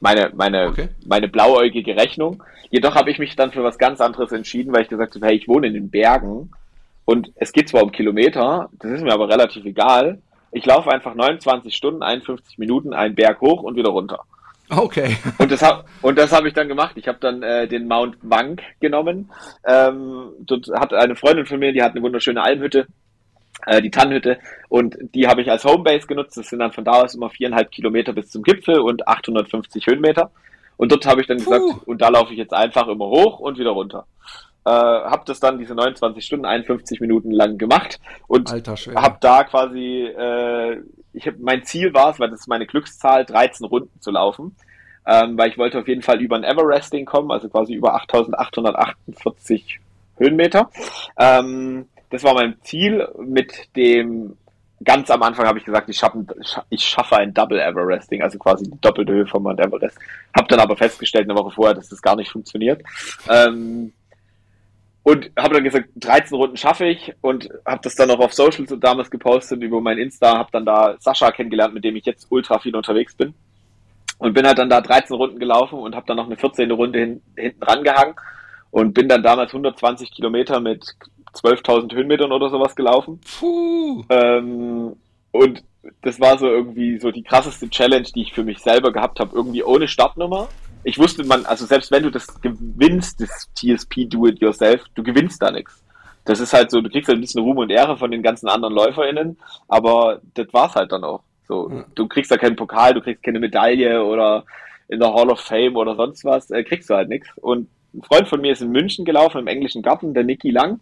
meine, 0.00 0.30
meine, 0.34 0.68
okay. 0.68 0.88
meine 1.06 1.28
blauäugige 1.28 1.96
Rechnung. 1.96 2.42
Jedoch 2.70 2.94
habe 2.94 3.10
ich 3.10 3.18
mich 3.18 3.36
dann 3.36 3.52
für 3.52 3.62
was 3.62 3.78
ganz 3.78 4.00
anderes 4.00 4.32
entschieden, 4.32 4.72
weil 4.72 4.82
ich 4.82 4.88
gesagt 4.88 5.14
habe, 5.14 5.26
hey, 5.26 5.36
ich 5.36 5.48
wohne 5.48 5.68
in 5.68 5.74
den 5.74 5.90
Bergen 5.90 6.50
und 7.04 7.32
es 7.36 7.52
geht 7.52 7.68
zwar 7.68 7.82
um 7.82 7.92
Kilometer, 7.92 8.70
das 8.78 8.92
ist 8.92 9.02
mir 9.02 9.12
aber 9.12 9.28
relativ 9.28 9.64
egal. 9.64 10.18
Ich 10.52 10.66
laufe 10.66 10.90
einfach 10.90 11.14
29 11.14 11.74
Stunden, 11.74 12.02
51 12.02 12.58
Minuten 12.58 12.92
einen 12.92 13.14
Berg 13.14 13.40
hoch 13.40 13.62
und 13.62 13.76
wieder 13.76 13.90
runter. 13.90 14.24
Okay. 14.68 15.16
Und 15.38 15.50
das 15.50 15.62
habe 15.62 15.84
und 16.00 16.16
das 16.16 16.32
habe 16.32 16.46
ich 16.46 16.54
dann 16.54 16.68
gemacht. 16.68 16.96
Ich 16.96 17.08
habe 17.08 17.18
dann 17.20 17.42
äh, 17.42 17.66
den 17.66 17.88
Mount 17.88 18.16
Wank 18.22 18.62
genommen. 18.78 19.30
Ähm, 19.66 20.30
dort 20.40 20.68
hat 20.68 20.94
eine 20.94 21.16
Freundin 21.16 21.46
von 21.46 21.58
mir, 21.58 21.72
die 21.72 21.82
hat 21.82 21.92
eine 21.92 22.02
wunderschöne 22.02 22.42
Almhütte 22.42 22.86
äh, 23.66 23.80
die 23.82 23.90
Tannhütte. 23.90 24.38
Und 24.68 24.96
die 25.14 25.26
habe 25.26 25.42
ich 25.42 25.50
als 25.50 25.64
Homebase 25.64 26.06
genutzt. 26.06 26.36
Das 26.36 26.48
sind 26.48 26.58
dann 26.58 26.72
von 26.72 26.84
da 26.84 27.02
aus 27.02 27.14
immer 27.14 27.30
viereinhalb 27.30 27.70
Kilometer 27.70 28.12
bis 28.12 28.30
zum 28.30 28.42
Gipfel 28.42 28.80
und 28.80 29.06
850 29.06 29.86
Höhenmeter. 29.86 30.30
Und 30.76 30.92
dort 30.92 31.04
habe 31.06 31.20
ich 31.20 31.26
dann 31.26 31.38
Puh. 31.38 31.50
gesagt, 31.50 31.86
und 31.86 32.00
da 32.00 32.08
laufe 32.08 32.32
ich 32.32 32.38
jetzt 32.38 32.54
einfach 32.54 32.88
immer 32.88 33.06
hoch 33.06 33.38
und 33.38 33.58
wieder 33.58 33.70
runter. 33.70 34.06
Äh, 34.64 34.70
habe 34.70 35.22
das 35.26 35.40
dann 35.40 35.58
diese 35.58 35.74
29 35.74 36.24
Stunden, 36.24 36.44
51 36.44 37.00
Minuten 37.00 37.30
lang 37.30 37.56
gemacht 37.56 37.98
und 38.28 38.50
habe 38.50 39.16
da 39.20 39.44
quasi, 39.44 40.04
äh, 40.04 40.82
ich 41.14 41.26
hab, 41.26 41.38
mein 41.38 41.64
Ziel 41.64 41.94
war 41.94 42.10
es, 42.10 42.20
weil 42.20 42.28
das 42.28 42.40
ist 42.40 42.48
meine 42.48 42.66
Glückszahl, 42.66 43.24
13 43.24 43.66
Runden 43.66 44.00
zu 44.00 44.10
laufen, 44.10 44.54
ähm, 45.06 45.38
weil 45.38 45.48
ich 45.48 45.56
wollte 45.56 45.78
auf 45.78 45.88
jeden 45.88 46.02
Fall 46.02 46.20
über 46.20 46.36
ein 46.36 46.44
Everesting 46.44 47.06
kommen, 47.06 47.30
also 47.30 47.48
quasi 47.48 47.72
über 47.72 47.94
8848 47.94 49.80
Höhenmeter. 50.18 50.70
Ähm, 51.18 51.88
das 52.10 52.22
war 52.24 52.34
mein 52.34 52.60
Ziel 52.62 53.08
mit 53.18 53.74
dem 53.76 54.36
ganz 54.82 55.10
am 55.10 55.22
Anfang 55.22 55.46
habe 55.46 55.58
ich 55.58 55.64
gesagt, 55.64 55.88
ich 55.88 55.98
schaffe, 55.98 56.24
ich 56.70 56.82
schaffe 56.82 57.16
ein 57.16 57.34
Double 57.34 57.60
Everesting, 57.60 58.22
also 58.22 58.38
quasi 58.38 58.64
die 58.64 58.80
doppelte 58.80 59.12
Höhe 59.12 59.26
von 59.26 59.42
Mount 59.42 59.60
Everest. 59.60 59.98
Habe 60.34 60.48
dann 60.48 60.60
aber 60.60 60.76
festgestellt 60.76 61.28
eine 61.28 61.38
Woche 61.38 61.50
vorher, 61.50 61.74
dass 61.74 61.88
das 61.88 62.00
gar 62.00 62.16
nicht 62.16 62.30
funktioniert. 62.30 62.82
Ähm, 63.28 63.92
und 65.02 65.30
habe 65.36 65.54
dann 65.54 65.64
gesagt, 65.64 65.88
13 65.96 66.36
Runden 66.36 66.56
schaffe 66.56 66.86
ich 66.86 67.12
und 67.20 67.48
habe 67.66 67.80
das 67.82 67.94
dann 67.94 68.10
auch 68.10 68.20
auf 68.20 68.34
Social 68.34 68.66
so 68.66 68.76
damals 68.76 69.10
gepostet 69.10 69.62
über 69.62 69.80
mein 69.80 69.98
Insta, 69.98 70.36
habe 70.36 70.50
dann 70.52 70.66
da 70.66 70.96
Sascha 70.98 71.30
kennengelernt, 71.30 71.74
mit 71.74 71.84
dem 71.84 71.96
ich 71.96 72.04
jetzt 72.04 72.26
ultra 72.30 72.58
viel 72.58 72.76
unterwegs 72.76 73.14
bin. 73.14 73.34
Und 74.18 74.34
bin 74.34 74.46
halt 74.46 74.58
dann 74.58 74.68
da 74.68 74.82
13 74.82 75.16
Runden 75.16 75.38
gelaufen 75.38 75.78
und 75.78 75.96
habe 75.96 76.06
dann 76.06 76.18
noch 76.18 76.26
eine 76.26 76.36
14. 76.36 76.70
Runde 76.70 76.98
hin, 76.98 77.22
hinten 77.36 77.62
rangehangen 77.62 78.14
und 78.70 78.92
bin 78.92 79.08
dann 79.08 79.22
damals 79.22 79.52
120 79.52 80.10
Kilometer 80.10 80.60
mit 80.60 80.94
12.000 81.34 81.94
Höhenmetern 81.94 82.32
oder 82.32 82.50
sowas 82.50 82.74
gelaufen. 82.74 83.20
Puh. 83.38 84.04
Ähm, 84.08 84.96
und 85.32 85.62
das 86.02 86.20
war 86.20 86.38
so 86.38 86.46
irgendwie 86.46 86.98
so 86.98 87.10
die 87.10 87.22
krasseste 87.22 87.68
Challenge, 87.70 88.06
die 88.14 88.22
ich 88.22 88.32
für 88.32 88.44
mich 88.44 88.58
selber 88.58 88.92
gehabt 88.92 89.20
habe, 89.20 89.34
irgendwie 89.34 89.62
ohne 89.62 89.88
Startnummer. 89.88 90.48
Ich 90.84 90.98
wusste 90.98 91.24
man, 91.24 91.46
also 91.46 91.66
selbst 91.66 91.90
wenn 91.90 92.02
du 92.02 92.10
das 92.10 92.40
gewinnst, 92.40 93.20
das 93.20 93.48
TSP 93.54 94.06
Do 94.08 94.26
It 94.26 94.40
Yourself, 94.40 94.82
du 94.94 95.02
gewinnst 95.02 95.42
da 95.42 95.50
nichts. 95.50 95.82
Das 96.24 96.40
ist 96.40 96.52
halt 96.52 96.70
so, 96.70 96.80
du 96.80 96.90
kriegst 96.90 97.08
halt 97.08 97.18
ein 97.18 97.22
bisschen 97.22 97.42
Ruhm 97.42 97.58
und 97.58 97.70
Ehre 97.70 97.96
von 97.96 98.10
den 98.10 98.22
ganzen 98.22 98.48
anderen 98.48 98.74
LäuferInnen, 98.74 99.38
aber 99.68 100.20
das 100.34 100.46
war's 100.52 100.74
halt 100.74 100.92
dann 100.92 101.04
auch. 101.04 101.22
So, 101.48 101.70
ja. 101.70 101.84
du 101.94 102.06
kriegst 102.06 102.30
da 102.30 102.36
keinen 102.36 102.56
Pokal, 102.56 102.94
du 102.94 103.00
kriegst 103.00 103.22
keine 103.22 103.40
Medaille 103.40 104.04
oder 104.04 104.44
in 104.88 105.00
der 105.00 105.12
Hall 105.12 105.30
of 105.30 105.40
Fame 105.40 105.76
oder 105.76 105.96
sonst 105.96 106.24
was, 106.24 106.50
äh, 106.50 106.62
kriegst 106.62 106.90
du 106.90 106.94
halt 106.94 107.08
nichts. 107.08 107.28
Und 107.36 107.68
ein 107.94 108.02
Freund 108.02 108.28
von 108.28 108.40
mir 108.40 108.52
ist 108.52 108.62
in 108.62 108.70
München 108.70 109.04
gelaufen, 109.04 109.38
im 109.38 109.46
englischen 109.46 109.82
Garten, 109.82 110.14
der 110.14 110.24
Nicky 110.24 110.50
Lang. 110.50 110.80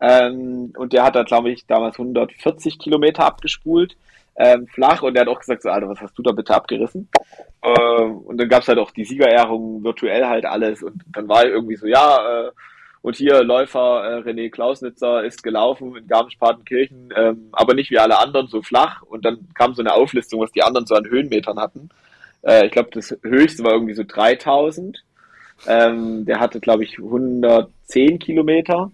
Ähm, 0.00 0.72
und 0.76 0.92
der 0.92 1.04
hat 1.04 1.16
da, 1.16 1.22
glaube 1.22 1.50
ich, 1.50 1.66
damals 1.66 1.98
140 1.98 2.78
Kilometer 2.78 3.24
abgespult, 3.24 3.96
ähm, 4.36 4.66
flach. 4.68 5.02
Und 5.02 5.14
der 5.14 5.22
hat 5.22 5.28
auch 5.28 5.40
gesagt, 5.40 5.62
so, 5.62 5.70
Alter, 5.70 5.88
was 5.88 6.00
hast 6.00 6.16
du 6.18 6.22
da 6.22 6.32
bitte 6.32 6.54
abgerissen? 6.54 7.08
Ähm, 7.62 8.18
und 8.18 8.38
dann 8.38 8.48
gab 8.48 8.62
es 8.62 8.68
halt 8.68 8.78
auch 8.78 8.90
die 8.90 9.04
Siegerehrung, 9.04 9.82
virtuell 9.82 10.26
halt 10.26 10.44
alles. 10.44 10.82
Und 10.82 11.02
dann 11.12 11.28
war 11.28 11.44
irgendwie 11.44 11.76
so, 11.76 11.86
ja, 11.86 12.46
äh, 12.46 12.50
und 13.00 13.16
hier 13.16 13.44
Läufer 13.44 14.04
äh, 14.04 14.28
René 14.28 14.50
Klausnitzer 14.50 15.24
ist 15.24 15.42
gelaufen 15.42 15.96
in 15.96 16.06
Garmisch-Partenkirchen, 16.08 17.10
ähm, 17.16 17.48
aber 17.52 17.74
nicht 17.74 17.90
wie 17.90 17.98
alle 17.98 18.18
anderen 18.18 18.48
so 18.48 18.62
flach. 18.62 19.02
Und 19.02 19.24
dann 19.24 19.48
kam 19.54 19.74
so 19.74 19.82
eine 19.82 19.94
Auflistung, 19.94 20.40
was 20.40 20.52
die 20.52 20.62
anderen 20.62 20.86
so 20.86 20.94
an 20.94 21.06
Höhenmetern 21.08 21.58
hatten. 21.58 21.90
Äh, 22.42 22.66
ich 22.66 22.72
glaube, 22.72 22.90
das 22.92 23.16
höchste 23.22 23.64
war 23.64 23.72
irgendwie 23.72 23.94
so 23.94 24.04
3000. 24.06 25.02
Ähm, 25.66 26.24
der 26.24 26.40
hatte, 26.40 26.60
glaube 26.60 26.84
ich, 26.84 26.98
110 26.98 28.18
Kilometer. 28.18 28.90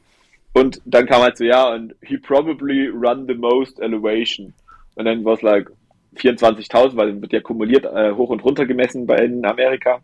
Und 0.55 0.81
dann 0.85 1.07
kam 1.07 1.23
halt 1.23 1.37
so, 1.37 1.45
ja, 1.45 1.69
und 1.69 1.95
he 2.03 2.17
probably 2.17 2.89
run 2.89 3.27
the 3.27 3.35
most 3.35 3.81
elevation. 3.81 4.55
Und 4.95 5.05
dann 5.05 5.25
war 5.25 5.35
es 5.35 5.43
like 5.43 5.69
24.000, 6.17 6.97
weil 6.97 7.21
wird 7.21 7.33
ja 7.33 7.41
kumuliert 7.41 7.85
äh, 7.85 8.13
hoch 8.13 8.31
und 8.31 8.45
runter 8.45 8.65
gemessen 8.65 9.07
bei 9.07 9.17
in 9.17 9.45
Amerika. 9.45 10.01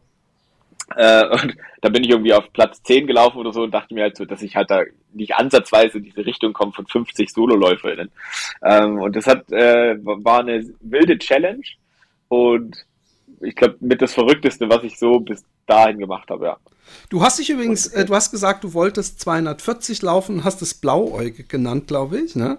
Äh, 0.96 1.26
und 1.42 1.56
da 1.80 1.88
bin 1.88 2.02
ich 2.02 2.10
irgendwie 2.10 2.34
auf 2.34 2.52
Platz 2.52 2.82
10 2.82 3.06
gelaufen 3.06 3.38
oder 3.38 3.52
so 3.52 3.62
und 3.62 3.72
dachte 3.72 3.94
mir 3.94 4.02
halt 4.02 4.16
so, 4.16 4.24
dass 4.24 4.42
ich 4.42 4.56
halt 4.56 4.70
da 4.70 4.82
nicht 5.12 5.34
ansatzweise 5.36 5.98
in 5.98 6.04
diese 6.04 6.26
Richtung 6.26 6.52
komme 6.52 6.72
von 6.72 6.86
50 6.86 7.30
Sololäuferinnen. 7.30 8.10
Ähm, 8.64 8.98
und 8.98 9.14
das 9.14 9.28
hat, 9.28 9.50
äh, 9.52 9.96
war 10.02 10.40
eine 10.40 10.64
wilde 10.80 11.18
Challenge 11.18 11.62
und 12.28 12.84
ich 13.40 13.54
glaube, 13.54 13.76
mit 13.80 14.02
das 14.02 14.14
Verrückteste, 14.14 14.68
was 14.68 14.82
ich 14.82 14.98
so 14.98 15.20
bis 15.20 15.44
dahin 15.66 15.98
gemacht 15.98 16.28
habe, 16.30 16.46
ja. 16.46 16.56
Du 17.08 17.22
hast 17.22 17.38
dich 17.38 17.50
übrigens, 17.50 17.88
äh, 17.88 18.04
du 18.04 18.14
hast 18.14 18.30
gesagt, 18.30 18.62
du 18.62 18.72
wolltest 18.72 19.20
240 19.20 20.02
laufen, 20.02 20.44
hast 20.44 20.62
es 20.62 20.74
blauäugig 20.74 21.48
genannt, 21.48 21.88
glaube 21.88 22.20
ich. 22.20 22.36
Ne? 22.36 22.58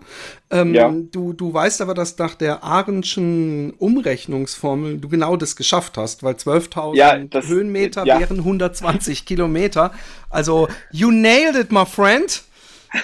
Ähm, 0.50 0.74
ja. 0.74 0.92
du, 0.94 1.32
du 1.32 1.54
weißt 1.54 1.82
aber, 1.82 1.94
dass 1.94 2.18
nach 2.18 2.36
der 2.36 2.64
Ahrenschen 2.64 3.72
Umrechnungsformel 3.72 4.98
du 4.98 5.08
genau 5.08 5.38
das 5.38 5.56
geschafft 5.56 5.98
hast, 5.98 6.24
weil 6.24 6.36
12.000 6.36 6.96
ja, 6.96 7.42
Höhenmeter 7.42 8.06
ja. 8.06 8.20
wären 8.20 8.40
120 8.40 9.26
Kilometer. 9.26 9.94
Also, 10.30 10.68
you 10.92 11.12
nailed 11.12 11.56
it, 11.56 11.72
my 11.72 11.86
friend. 11.86 12.44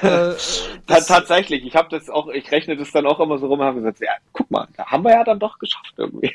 äh, 0.02 0.34
tatsächlich, 0.88 1.66
ich 1.66 1.76
habe 1.76 1.88
das 1.90 2.10
auch, 2.10 2.28
ich 2.28 2.52
rechne 2.52 2.76
das 2.76 2.92
dann 2.92 3.06
auch 3.06 3.22
immer 3.22 3.38
so 3.38 3.48
rum 3.48 3.62
und 3.62 3.66
habe 3.66 3.80
gesagt, 3.80 4.02
ja, 4.02 4.12
guck 4.34 4.52
mal, 4.52 4.68
da 4.76 4.86
haben 4.88 5.04
wir 5.06 5.12
ja 5.12 5.24
dann 5.24 5.40
doch 5.40 5.60
geschafft 5.60 5.94
irgendwie. 5.96 6.34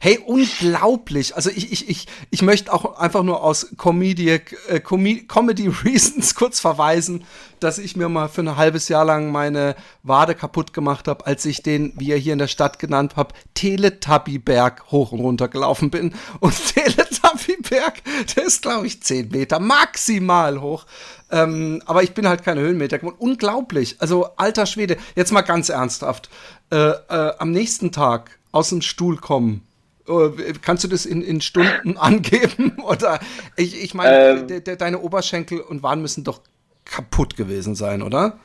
Hey, 0.00 0.18
unglaublich. 0.24 1.36
Also 1.36 1.50
ich, 1.50 1.72
ich, 1.72 1.88
ich, 1.88 2.06
ich 2.30 2.42
möchte 2.42 2.72
auch 2.72 2.98
einfach 2.98 3.22
nur 3.22 3.42
aus 3.42 3.68
Comedy, 3.76 4.30
äh, 4.30 4.80
Comedy 4.80 5.68
Reasons 5.84 6.34
kurz 6.34 6.60
verweisen, 6.60 7.24
dass 7.60 7.78
ich 7.78 7.96
mir 7.96 8.08
mal 8.08 8.28
für 8.28 8.42
ein 8.42 8.56
halbes 8.56 8.88
Jahr 8.88 9.04
lang 9.04 9.32
meine 9.32 9.74
Wade 10.02 10.34
kaputt 10.34 10.72
gemacht 10.72 11.08
habe, 11.08 11.26
als 11.26 11.44
ich 11.46 11.62
den, 11.62 11.92
wie 11.96 12.12
er 12.12 12.18
hier 12.18 12.34
in 12.34 12.38
der 12.38 12.46
Stadt 12.46 12.78
genannt 12.78 13.16
habe, 13.16 13.34
Teletubby-Berg 13.54 14.90
hoch 14.90 15.12
und 15.12 15.20
runter 15.20 15.48
gelaufen 15.48 15.90
bin. 15.90 16.14
Und 16.40 16.54
Teletubby-Berg, 16.74 18.02
der 18.36 18.44
ist, 18.44 18.62
glaube 18.62 18.86
ich, 18.86 19.02
10 19.02 19.30
Meter 19.30 19.60
maximal 19.60 20.60
hoch. 20.60 20.84
Ähm, 21.30 21.82
aber 21.86 22.02
ich 22.02 22.12
bin 22.12 22.28
halt 22.28 22.44
keine 22.44 22.60
Höhenmeter 22.60 22.98
geworden. 22.98 23.16
Unglaublich. 23.18 23.96
Also, 23.98 24.28
alter 24.36 24.66
Schwede. 24.66 24.96
Jetzt 25.16 25.32
mal 25.32 25.42
ganz 25.42 25.68
ernsthaft. 25.68 26.28
Äh, 26.70 26.76
äh, 26.76 27.32
am 27.38 27.50
nächsten 27.50 27.92
Tag 27.92 28.38
aus 28.52 28.68
dem 28.68 28.82
Stuhl 28.82 29.16
kommen. 29.16 29.66
Äh, 30.08 30.52
kannst 30.62 30.84
du 30.84 30.88
das 30.88 31.06
in, 31.06 31.22
in 31.22 31.40
Stunden 31.40 31.96
angeben? 31.96 32.78
Oder 32.82 33.20
ich, 33.56 33.82
ich 33.82 33.94
meine, 33.94 34.40
ähm, 34.40 34.46
de, 34.46 34.60
de, 34.60 34.76
deine 34.76 35.00
Oberschenkel 35.00 35.60
und 35.60 35.82
Waren 35.82 36.02
müssen 36.02 36.24
doch 36.24 36.40
kaputt 36.84 37.36
gewesen 37.36 37.74
sein, 37.74 38.02
oder? 38.02 38.38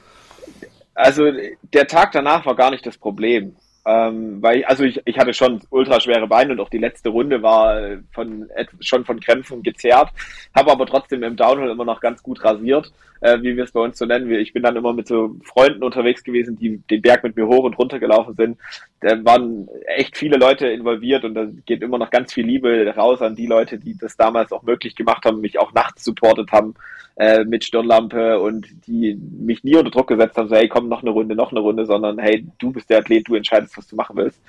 Also 0.95 1.31
der 1.73 1.87
Tag 1.87 2.11
danach 2.11 2.45
war 2.45 2.55
gar 2.55 2.71
nicht 2.71 2.85
das 2.85 2.97
Problem. 2.97 3.55
Ähm, 3.85 4.41
weil, 4.41 4.65
also 4.65 4.83
ich, 4.83 5.01
ich 5.05 5.17
hatte 5.17 5.33
schon 5.33 5.61
ultra 5.69 5.99
schwere 5.99 6.27
Beine 6.27 6.51
und 6.51 6.59
auch 6.59 6.69
die 6.69 6.77
letzte 6.77 7.09
Runde 7.09 7.41
war 7.41 7.97
von, 8.11 8.49
schon 8.81 9.05
von 9.05 9.19
Krämpfen 9.19 9.63
gezerrt, 9.63 10.11
habe 10.53 10.71
aber 10.71 10.85
trotzdem 10.85 11.23
im 11.23 11.37
Downhill 11.37 11.69
immer 11.69 11.85
noch 11.85 12.01
ganz 12.01 12.21
gut 12.21 12.43
rasiert, 12.43 12.91
äh, 13.21 13.41
wie 13.41 13.55
wir 13.55 13.63
es 13.63 13.71
bei 13.71 13.81
uns 13.81 13.97
so 13.97 14.05
nennen. 14.05 14.31
Ich 14.31 14.53
bin 14.53 14.63
dann 14.63 14.75
immer 14.75 14.93
mit 14.93 15.07
so 15.07 15.35
Freunden 15.43 15.83
unterwegs 15.83 16.23
gewesen, 16.23 16.57
die 16.57 16.77
den 16.89 17.01
Berg 17.01 17.23
mit 17.23 17.35
mir 17.35 17.47
hoch 17.47 17.63
und 17.63 17.77
runter 17.77 17.99
gelaufen 17.99 18.35
sind. 18.35 18.57
Da 19.01 19.23
waren 19.25 19.67
echt 19.85 20.17
viele 20.17 20.37
Leute 20.37 20.67
involviert 20.67 21.23
und 21.25 21.35
da 21.35 21.47
geht 21.65 21.81
immer 21.81 21.97
noch 21.97 22.09
ganz 22.09 22.33
viel 22.33 22.45
Liebe 22.45 22.93
raus 22.95 23.21
an 23.21 23.35
die 23.35 23.47
Leute, 23.47 23.77
die 23.77 23.97
das 23.97 24.17
damals 24.17 24.51
auch 24.51 24.63
möglich 24.63 24.95
gemacht 24.95 25.25
haben, 25.25 25.41
mich 25.41 25.59
auch 25.59 25.73
nachts 25.73 26.03
supportet 26.03 26.51
haben 26.51 26.75
äh, 27.19 27.43
mit 27.43 27.63
Stirnlampe 27.63 28.39
und 28.39 28.67
die 28.87 29.15
mich 29.15 29.63
nie 29.63 29.75
unter 29.75 29.91
Druck 29.91 30.07
gesetzt 30.07 30.37
haben, 30.37 30.47
so 30.47 30.55
hey, 30.55 30.69
komm, 30.69 30.87
noch 30.87 31.01
eine 31.01 31.11
Runde, 31.11 31.35
noch 31.35 31.51
eine 31.51 31.59
Runde, 31.59 31.85
sondern 31.85 32.17
hey, 32.17 32.45
du 32.57 32.71
bist 32.71 32.89
der 32.89 32.99
Athlet, 32.99 33.27
du 33.27 33.35
entscheidest, 33.35 33.77
was 33.77 33.87
du 33.87 33.95
machen 33.95 34.15
willst. 34.15 34.39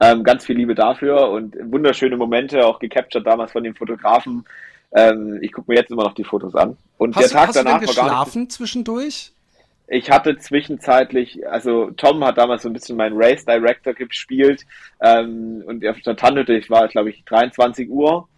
Ähm, 0.00 0.22
ganz 0.22 0.46
viel 0.46 0.56
Liebe 0.56 0.74
dafür 0.74 1.28
und 1.30 1.56
wunderschöne 1.60 2.16
Momente, 2.16 2.64
auch 2.64 2.78
gecaptured 2.78 3.26
damals 3.26 3.52
von 3.52 3.64
den 3.64 3.74
Fotografen. 3.74 4.44
Ähm, 4.92 5.38
ich 5.42 5.52
gucke 5.52 5.70
mir 5.70 5.78
jetzt 5.78 5.90
immer 5.90 6.04
noch 6.04 6.14
die 6.14 6.24
Fotos 6.24 6.54
an. 6.54 6.76
Und 6.96 7.14
hast 7.16 7.24
der 7.24 7.30
Tag 7.30 7.42
du, 7.42 7.48
hast 7.48 7.56
danach 7.56 7.80
du 7.80 7.86
denn 7.86 7.94
geschlafen 7.94 8.42
nicht, 8.42 8.52
zwischendurch? 8.52 9.32
Ich 9.86 10.10
hatte 10.10 10.36
zwischenzeitlich, 10.38 11.48
also 11.48 11.90
Tom 11.92 12.22
hat 12.24 12.36
damals 12.36 12.62
so 12.62 12.68
ein 12.68 12.74
bisschen 12.74 12.96
meinen 12.96 13.16
Race 13.16 13.44
Director 13.44 13.94
gespielt 13.94 14.66
ähm, 15.00 15.62
und 15.66 15.86
auf 15.86 15.98
der 16.00 16.16
Tannhütte, 16.16 16.54
ich 16.54 16.68
war, 16.68 16.88
glaube 16.88 17.08
ich, 17.08 17.24
23 17.24 17.88
Uhr 17.88 18.28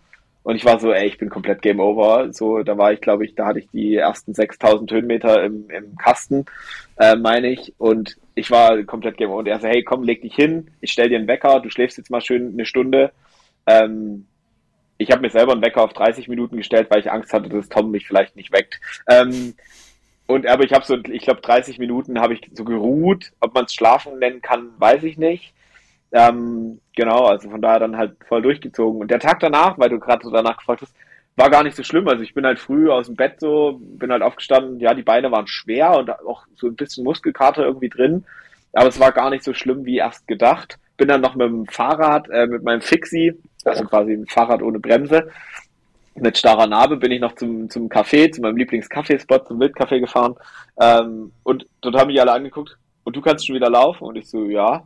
und 0.43 0.57
ich 0.57 0.65
war 0.65 0.81
so, 0.81 0.93
ey, 0.93 1.07
ich 1.07 1.19
bin 1.19 1.29
komplett 1.29 1.61
Game 1.61 1.81
Over. 1.81 2.33
So, 2.33 2.63
da 2.63 2.79
war 2.79 2.93
ich, 2.93 3.01
glaube 3.01 3.25
ich, 3.25 3.35
da 3.35 3.47
hatte 3.47 3.59
ich 3.59 3.69
die 3.69 3.97
ersten 3.97 4.33
6000 4.33 4.91
Höhenmeter 4.91 5.45
im, 5.45 5.69
im 5.71 5.97
Kasten, 5.97 6.47
äh, 6.97 7.15
meine 7.17 7.51
ich. 7.51 7.75
Und 7.79 8.17
ich 8.35 8.51
war 8.51 8.83
komplett 8.85 9.19
Game 9.19 9.31
Over. 9.31 9.41
Und 9.41 9.49
er 9.49 9.61
so, 9.61 9.69
hey, 9.69 9.85
komm, 9.85 10.03
leg 10.03 10.23
dich 10.23 10.35
hin. 10.35 10.69
Ich 10.81 10.93
stell 10.93 11.11
dir 11.11 11.19
einen 11.19 11.29
Wecker. 11.29 11.61
Du 11.61 11.69
schläfst 11.69 11.99
jetzt 11.99 12.11
mal 12.11 12.23
schön 12.23 12.55
eine 12.55 12.65
Stunde. 12.65 13.13
Ähm, 13.67 14.27
ich 15.01 15.11
habe 15.11 15.23
mir 15.23 15.31
selber 15.31 15.53
einen 15.53 15.63
Wecker 15.63 15.83
auf 15.83 15.95
30 15.95 16.29
Minuten 16.29 16.59
gestellt, 16.59 16.89
weil 16.91 17.01
ich 17.01 17.11
Angst 17.11 17.33
hatte, 17.33 17.49
dass 17.49 17.71
Tom 17.71 17.91
mich 17.91 18.07
vielleicht 18.07 18.37
nicht 18.37 18.53
weckt. 18.53 18.79
Ähm, 19.09 19.55
und 20.27 20.47
aber 20.47 20.63
ich 20.63 20.75
habe 20.75 20.85
so, 20.85 20.95
ich 20.97 21.23
glaube, 21.23 21.41
30 21.41 21.79
Minuten 21.79 22.21
habe 22.21 22.35
ich 22.35 22.43
so 22.53 22.65
geruht. 22.65 23.33
Ob 23.41 23.55
man 23.55 23.65
es 23.65 23.73
Schlafen 23.73 24.19
nennen 24.19 24.43
kann, 24.43 24.69
weiß 24.79 25.05
ich 25.05 25.17
nicht. 25.17 25.55
Ähm, 26.13 26.83
genau, 26.95 27.25
also 27.25 27.49
von 27.49 27.63
daher 27.63 27.79
dann 27.79 27.97
halt 27.97 28.13
voll 28.29 28.43
durchgezogen. 28.43 29.01
Und 29.01 29.11
der 29.11 29.21
Tag 29.21 29.41
danach, 29.41 29.79
weil 29.79 29.89
du 29.89 29.99
gerade 29.99 30.23
so 30.23 30.31
danach 30.31 30.59
gefragt 30.59 30.83
hast, 30.83 30.95
war 31.35 31.49
gar 31.49 31.63
nicht 31.63 31.77
so 31.77 31.83
schlimm. 31.83 32.07
Also 32.07 32.23
ich 32.23 32.35
bin 32.35 32.45
halt 32.45 32.59
früh 32.59 32.91
aus 32.91 33.07
dem 33.07 33.17
Bett 33.17 33.41
so, 33.41 33.81
bin 33.81 34.13
halt 34.13 34.23
aufgestanden, 34.23 34.81
ja, 34.81 34.93
die 34.93 35.03
Beine 35.03 35.33
waren 35.33 35.47
schwer 35.47 35.97
und 35.97 36.11
auch 36.11 36.45
so 36.57 36.67
ein 36.67 36.77
bisschen 36.77 37.05
Muskelkater 37.05 37.65
irgendwie 37.65 37.89
drin. 37.89 38.27
Aber 38.75 38.89
es 38.89 39.01
war 39.01 39.13
gar 39.13 39.31
nicht 39.31 39.45
so 39.45 39.55
schlimm 39.55 39.87
wie 39.87 39.97
erst 39.97 40.29
gedacht. 40.29 40.79
Bin 40.99 41.09
dann 41.09 41.23
noch 41.23 41.37
mit 41.37 41.49
dem 41.49 41.67
Fahrrad, 41.67 42.29
äh, 42.29 42.47
mit 42.47 42.63
meinem 42.63 42.83
Fixie, 42.83 43.41
also 43.65 43.85
quasi 43.85 44.13
ein 44.13 44.27
Fahrrad 44.27 44.63
ohne 44.63 44.79
Bremse, 44.79 45.29
mit 46.15 46.37
starrer 46.37 46.67
Narbe 46.67 46.97
bin 46.97 47.13
ich 47.13 47.21
noch 47.21 47.35
zum, 47.35 47.71
zum 47.71 47.89
Café, 47.89 48.31
zu 48.31 48.41
meinem 48.41 48.57
Lieblings-Kaffeespot, 48.57 49.47
zum 49.47 49.61
Wildcafé 49.61 50.01
gefahren. 50.01 50.35
Ähm, 50.81 51.33
und 51.45 51.67
dort 51.81 51.97
haben 51.97 52.09
mich 52.09 52.21
alle 52.21 52.33
angeguckt, 52.33 52.77
und 53.05 53.17
du 53.17 53.21
kannst 53.21 53.47
schon 53.47 53.57
wieder 53.57 53.71
laufen? 53.71 54.05
Und 54.05 54.17
ich 54.17 54.29
so, 54.29 54.45
ja. 54.45 54.85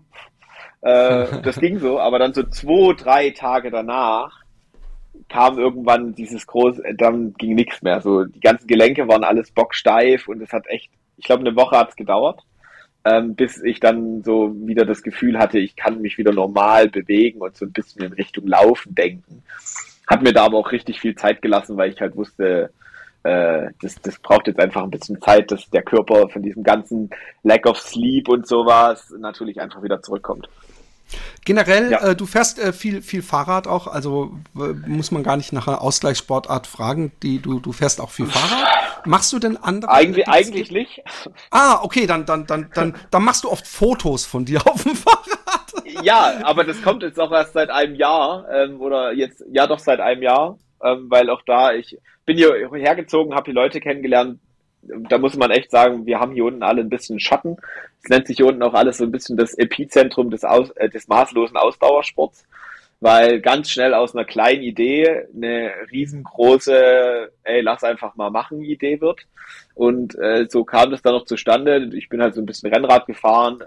Äh, 0.80 1.26
das 1.42 1.58
ging 1.58 1.78
so, 1.78 1.98
aber 1.98 2.18
dann 2.18 2.34
so 2.34 2.42
zwei, 2.44 2.94
drei 2.94 3.30
Tage 3.30 3.70
danach 3.70 4.42
kam 5.28 5.58
irgendwann 5.58 6.14
dieses 6.14 6.46
große, 6.46 6.82
dann 6.96 7.34
ging 7.34 7.54
nichts 7.54 7.82
mehr. 7.82 8.00
So 8.00 8.24
die 8.24 8.40
ganzen 8.40 8.66
Gelenke 8.66 9.08
waren 9.08 9.24
alles 9.24 9.50
bocksteif 9.50 10.28
und 10.28 10.42
es 10.42 10.52
hat 10.52 10.66
echt, 10.68 10.90
ich 11.16 11.24
glaube, 11.24 11.40
eine 11.40 11.56
Woche 11.56 11.78
hat 11.78 11.90
es 11.90 11.96
gedauert, 11.96 12.42
ähm, 13.04 13.34
bis 13.34 13.62
ich 13.62 13.80
dann 13.80 14.22
so 14.22 14.54
wieder 14.66 14.84
das 14.84 15.02
Gefühl 15.02 15.38
hatte, 15.38 15.58
ich 15.58 15.76
kann 15.76 16.00
mich 16.00 16.18
wieder 16.18 16.32
normal 16.32 16.88
bewegen 16.88 17.40
und 17.40 17.56
so 17.56 17.66
ein 17.66 17.72
bisschen 17.72 18.02
in 18.02 18.12
Richtung 18.12 18.46
Laufen 18.46 18.94
denken. 18.94 19.42
Hat 20.06 20.22
mir 20.22 20.32
da 20.32 20.44
aber 20.44 20.58
auch 20.58 20.72
richtig 20.72 21.00
viel 21.00 21.14
Zeit 21.14 21.42
gelassen, 21.42 21.76
weil 21.76 21.90
ich 21.90 22.00
halt 22.00 22.16
wusste, 22.16 22.70
äh, 23.22 23.68
das, 23.80 24.00
das 24.00 24.18
braucht 24.18 24.46
jetzt 24.46 24.60
einfach 24.60 24.82
ein 24.82 24.90
bisschen 24.90 25.20
Zeit, 25.20 25.50
dass 25.50 25.68
der 25.70 25.82
Körper 25.82 26.28
von 26.28 26.42
diesem 26.42 26.62
ganzen 26.62 27.10
Lack 27.42 27.66
of 27.66 27.78
Sleep 27.78 28.28
und 28.28 28.46
sowas 28.46 29.12
natürlich 29.18 29.60
einfach 29.60 29.82
wieder 29.82 30.00
zurückkommt. 30.02 30.48
Generell, 31.44 31.90
ja. 31.90 32.00
äh, 32.08 32.16
du 32.16 32.26
fährst 32.26 32.58
äh, 32.58 32.72
viel, 32.72 33.02
viel 33.02 33.22
Fahrrad 33.22 33.66
auch, 33.66 33.86
also 33.86 34.38
äh, 34.56 34.72
muss 34.88 35.10
man 35.10 35.22
gar 35.22 35.36
nicht 35.36 35.52
nach 35.52 35.68
einer 35.68 35.82
Ausgleichssportart 35.82 36.66
fragen. 36.66 37.12
Die, 37.22 37.40
du, 37.40 37.60
du 37.60 37.72
fährst 37.72 38.00
auch 38.00 38.10
viel 38.10 38.26
Fahrrad. 38.26 39.06
Machst 39.06 39.32
du 39.32 39.38
denn 39.38 39.56
andere? 39.56 39.90
Eigentlich, 39.90 40.28
eigentlich 40.28 40.70
nicht. 40.70 41.02
Ah, 41.50 41.80
okay, 41.82 42.06
dann, 42.06 42.26
dann, 42.26 42.46
dann, 42.46 42.70
dann, 42.74 42.94
dann 43.10 43.24
machst 43.24 43.44
du 43.44 43.50
oft 43.50 43.66
Fotos 43.66 44.24
von 44.26 44.44
dir 44.44 44.66
auf 44.66 44.82
dem 44.82 44.94
Fahrrad. 44.94 45.72
Ja, 46.02 46.40
aber 46.42 46.64
das 46.64 46.82
kommt 46.82 47.02
jetzt 47.02 47.20
auch 47.20 47.30
erst 47.30 47.52
seit 47.52 47.70
einem 47.70 47.94
Jahr 47.94 48.46
ähm, 48.50 48.80
oder 48.80 49.12
jetzt, 49.12 49.44
ja 49.50 49.66
doch 49.66 49.78
seit 49.78 50.00
einem 50.00 50.22
Jahr, 50.22 50.58
ähm, 50.82 51.06
weil 51.08 51.30
auch 51.30 51.42
da, 51.46 51.72
ich 51.72 51.96
bin 52.26 52.36
hier 52.36 52.68
hergezogen, 52.72 53.34
habe 53.34 53.50
die 53.50 53.54
Leute 53.54 53.80
kennengelernt, 53.80 54.40
da 55.08 55.18
muss 55.18 55.36
man 55.36 55.50
echt 55.50 55.70
sagen, 55.70 56.06
wir 56.06 56.20
haben 56.20 56.32
hier 56.32 56.44
unten 56.44 56.62
alle 56.62 56.80
ein 56.80 56.88
bisschen 56.88 57.20
Schatten. 57.20 57.56
Es 58.02 58.10
nennt 58.10 58.26
sich 58.26 58.36
hier 58.36 58.46
unten 58.46 58.62
auch 58.62 58.74
alles 58.74 58.98
so 58.98 59.04
ein 59.04 59.12
bisschen 59.12 59.36
das 59.36 59.54
Epizentrum 59.54 60.30
des, 60.30 60.44
aus, 60.44 60.70
äh, 60.72 60.88
des 60.88 61.08
maßlosen 61.08 61.56
Ausdauersports, 61.56 62.46
weil 63.00 63.40
ganz 63.40 63.70
schnell 63.70 63.94
aus 63.94 64.14
einer 64.14 64.24
kleinen 64.24 64.62
Idee 64.62 65.26
eine 65.34 65.72
riesengroße, 65.90 67.30
ey, 67.44 67.60
lass 67.60 67.84
einfach 67.84 68.16
mal 68.16 68.30
machen 68.30 68.62
Idee 68.62 69.00
wird. 69.00 69.26
Und 69.74 70.16
äh, 70.18 70.46
so 70.48 70.64
kam 70.64 70.90
das 70.90 71.02
dann 71.02 71.14
noch 71.14 71.24
zustande. 71.24 71.90
Ich 71.94 72.08
bin 72.08 72.22
halt 72.22 72.34
so 72.34 72.40
ein 72.40 72.46
bisschen 72.46 72.72
Rennrad 72.72 73.06
gefahren, 73.06 73.62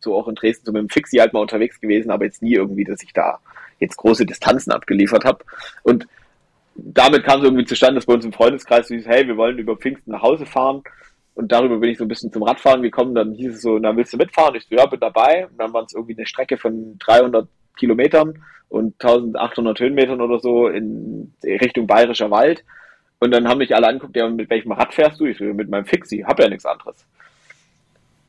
so 0.00 0.14
auch 0.14 0.28
in 0.28 0.34
Dresden 0.34 0.66
so 0.66 0.72
mit 0.72 0.80
dem 0.80 0.88
Fixie 0.88 1.20
halt 1.20 1.32
mal 1.32 1.40
unterwegs 1.40 1.80
gewesen, 1.80 2.10
aber 2.10 2.24
jetzt 2.24 2.42
nie 2.42 2.54
irgendwie, 2.54 2.84
dass 2.84 3.02
ich 3.02 3.12
da 3.12 3.40
jetzt 3.80 3.96
große 3.96 4.26
Distanzen 4.26 4.72
abgeliefert 4.72 5.24
habe. 5.24 5.44
Und 5.82 6.06
damit 6.80 7.24
kam 7.24 7.40
es 7.40 7.44
irgendwie 7.44 7.64
zustande, 7.64 7.96
dass 7.96 8.06
bei 8.06 8.14
uns 8.14 8.24
im 8.24 8.32
Freundeskreis 8.32 8.88
hieß, 8.88 9.06
hey, 9.06 9.26
wir 9.26 9.36
wollen 9.36 9.58
über 9.58 9.76
Pfingsten 9.76 10.12
nach 10.12 10.22
Hause 10.22 10.46
fahren. 10.46 10.82
Und 11.34 11.52
darüber 11.52 11.78
bin 11.78 11.90
ich 11.90 11.98
so 11.98 12.04
ein 12.04 12.08
bisschen 12.08 12.32
zum 12.32 12.42
Radfahren 12.42 12.82
gekommen. 12.82 13.14
Dann 13.14 13.32
hieß 13.32 13.54
es 13.54 13.62
so, 13.62 13.78
na, 13.78 13.96
willst 13.96 14.12
du 14.12 14.16
mitfahren? 14.16 14.54
Ich 14.54 14.66
so, 14.66 14.74
ja, 14.74 14.86
bin 14.86 15.00
dabei. 15.00 15.46
Und 15.46 15.58
dann 15.58 15.72
waren 15.72 15.84
es 15.84 15.94
irgendwie 15.94 16.16
eine 16.16 16.26
Strecke 16.26 16.56
von 16.56 16.98
300 16.98 17.48
Kilometern 17.76 18.42
und 18.68 18.94
1800 19.02 19.80
Höhenmetern 19.80 20.20
oder 20.20 20.38
so 20.40 20.68
in 20.68 21.32
Richtung 21.42 21.86
Bayerischer 21.86 22.30
Wald. 22.30 22.64
Und 23.20 23.32
dann 23.32 23.48
haben 23.48 23.58
mich 23.58 23.74
alle 23.74 23.88
angeguckt, 23.88 24.16
ja, 24.16 24.28
mit 24.28 24.50
welchem 24.50 24.72
Rad 24.72 24.94
fährst 24.94 25.20
du? 25.20 25.26
Ich 25.26 25.38
so, 25.38 25.44
mit 25.44 25.68
meinem 25.68 25.86
Fixie, 25.86 26.24
hab 26.24 26.38
ja 26.38 26.48
nichts 26.48 26.66
anderes. 26.66 27.06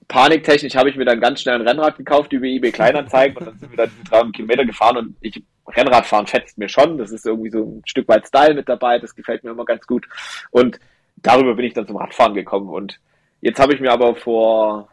Paniktechnisch 0.09 0.75
habe 0.75 0.89
ich 0.89 0.95
mir 0.95 1.05
dann 1.05 1.21
ganz 1.21 1.41
schnell 1.41 1.55
ein 1.55 1.67
Rennrad 1.67 1.95
gekauft 1.95 2.33
über 2.33 2.47
eBay 2.47 2.71
Kleinanzeigen 2.71 3.37
und 3.37 3.45
dann 3.45 3.59
sind 3.59 3.71
wir 3.71 3.77
da 3.77 3.85
diese 3.85 4.03
300 4.05 4.35
Kilometer 4.35 4.65
gefahren 4.65 4.97
und 4.97 5.15
ich 5.21 5.41
Rennradfahren 5.67 6.25
fetzt 6.25 6.57
mir 6.57 6.67
schon. 6.67 6.97
Das 6.97 7.11
ist 7.11 7.27
irgendwie 7.27 7.51
so 7.51 7.63
ein 7.63 7.83
Stück 7.85 8.07
weit 8.07 8.25
Style 8.25 8.55
mit 8.55 8.67
dabei. 8.67 8.97
Das 8.97 9.13
gefällt 9.13 9.43
mir 9.43 9.51
immer 9.51 9.65
ganz 9.65 9.85
gut. 9.85 10.07
Und 10.49 10.79
darüber 11.17 11.53
bin 11.53 11.65
ich 11.65 11.73
dann 11.73 11.85
zum 11.85 11.97
Radfahren 11.97 12.33
gekommen. 12.33 12.69
Und 12.69 12.99
jetzt 13.41 13.59
habe 13.59 13.75
ich 13.75 13.79
mir 13.79 13.91
aber 13.91 14.15
vor, 14.15 14.89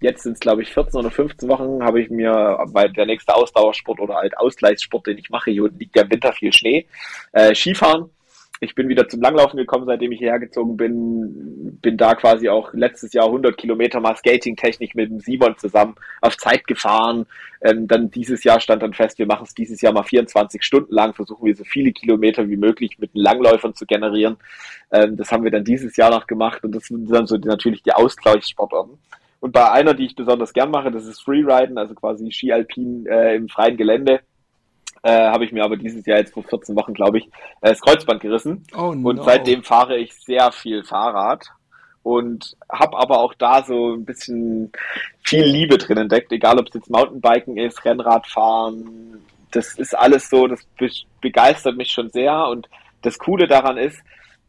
jetzt 0.00 0.24
sind 0.24 0.32
es 0.32 0.40
glaube 0.40 0.62
ich 0.62 0.72
14 0.72 0.98
oder 0.98 1.12
15 1.12 1.48
Wochen, 1.48 1.84
habe 1.84 2.02
ich 2.02 2.10
mir, 2.10 2.58
weil 2.64 2.92
der 2.92 3.06
nächste 3.06 3.36
Ausdauersport 3.36 4.00
oder 4.00 4.16
halt 4.16 4.36
Ausgleichssport, 4.36 5.06
den 5.06 5.18
ich 5.18 5.30
mache, 5.30 5.52
hier 5.52 5.68
liegt 5.68 5.94
ja 5.94 6.02
im 6.02 6.10
Winter 6.10 6.32
viel 6.32 6.52
Schnee, 6.52 6.86
äh, 7.30 7.54
Skifahren 7.54 8.10
ich 8.60 8.74
bin 8.74 8.88
wieder 8.88 9.08
zum 9.08 9.20
Langlaufen 9.20 9.56
gekommen, 9.56 9.86
seitdem 9.86 10.12
ich 10.12 10.18
hierher 10.18 10.38
gezogen 10.38 10.76
bin. 10.76 11.78
Bin 11.80 11.96
da 11.96 12.14
quasi 12.14 12.48
auch 12.48 12.72
letztes 12.72 13.12
Jahr 13.12 13.26
100 13.26 13.56
Kilometer 13.56 14.00
mal 14.00 14.16
Skating-Technik 14.16 14.94
mit 14.94 15.10
dem 15.10 15.20
Simon 15.20 15.56
zusammen 15.56 15.94
auf 16.20 16.36
Zeit 16.36 16.66
gefahren. 16.66 17.26
Ähm, 17.62 17.86
dann 17.86 18.10
dieses 18.10 18.42
Jahr 18.44 18.60
stand 18.60 18.82
dann 18.82 18.94
fest, 18.94 19.18
wir 19.18 19.26
machen 19.26 19.44
es 19.44 19.54
dieses 19.54 19.80
Jahr 19.80 19.92
mal 19.92 20.02
24 20.02 20.62
Stunden 20.62 20.92
lang, 20.92 21.14
versuchen 21.14 21.46
wir 21.46 21.54
so 21.54 21.64
viele 21.64 21.92
Kilometer 21.92 22.48
wie 22.48 22.56
möglich 22.56 22.98
mit 22.98 23.14
den 23.14 23.22
Langläufern 23.22 23.74
zu 23.74 23.86
generieren. 23.86 24.36
Ähm, 24.90 25.16
das 25.16 25.30
haben 25.30 25.44
wir 25.44 25.50
dann 25.50 25.64
dieses 25.64 25.96
Jahr 25.96 26.10
noch 26.10 26.26
gemacht 26.26 26.64
und 26.64 26.74
das 26.74 26.84
sind 26.84 27.10
dann 27.10 27.26
so 27.26 27.36
die, 27.36 27.48
natürlich 27.48 27.82
die 27.82 27.92
Ausgleichssportarten. 27.92 28.98
Und 29.40 29.52
bei 29.52 29.70
einer, 29.70 29.94
die 29.94 30.06
ich 30.06 30.16
besonders 30.16 30.52
gern 30.52 30.70
mache, 30.70 30.90
das 30.90 31.06
ist 31.06 31.20
Freeriden, 31.20 31.78
also 31.78 31.94
quasi 31.94 32.30
Ski 32.32 32.52
Alpin 32.52 33.06
äh, 33.06 33.36
im 33.36 33.48
freien 33.48 33.76
Gelände 33.76 34.20
äh, 35.08 35.30
habe 35.30 35.44
ich 35.44 35.52
mir 35.52 35.64
aber 35.64 35.76
dieses 35.76 36.04
Jahr 36.04 36.18
jetzt 36.18 36.34
vor 36.34 36.42
14 36.42 36.76
Wochen, 36.76 36.92
glaube 36.92 37.18
ich, 37.18 37.24
äh, 37.62 37.70
das 37.70 37.80
Kreuzband 37.80 38.20
gerissen. 38.20 38.64
Oh, 38.76 38.92
no. 38.92 39.08
Und 39.08 39.24
seitdem 39.24 39.62
fahre 39.62 39.96
ich 39.96 40.14
sehr 40.14 40.52
viel 40.52 40.84
Fahrrad 40.84 41.46
und 42.02 42.56
habe 42.70 42.98
aber 42.98 43.20
auch 43.20 43.32
da 43.32 43.64
so 43.64 43.94
ein 43.94 44.04
bisschen 44.04 44.70
viel 45.24 45.44
Liebe 45.44 45.78
drin 45.78 45.96
entdeckt, 45.96 46.30
egal 46.30 46.58
ob 46.58 46.68
es 46.68 46.74
jetzt 46.74 46.90
Mountainbiken 46.90 47.56
ist, 47.56 47.84
Rennradfahren, 47.84 49.24
das 49.50 49.78
ist 49.78 49.96
alles 49.96 50.28
so, 50.28 50.46
das 50.46 50.62
be 50.78 50.90
begeistert 51.20 51.76
mich 51.76 51.90
schon 51.90 52.10
sehr 52.10 52.46
und 52.48 52.68
das 53.02 53.18
Coole 53.18 53.46
daran 53.46 53.78
ist, 53.78 53.98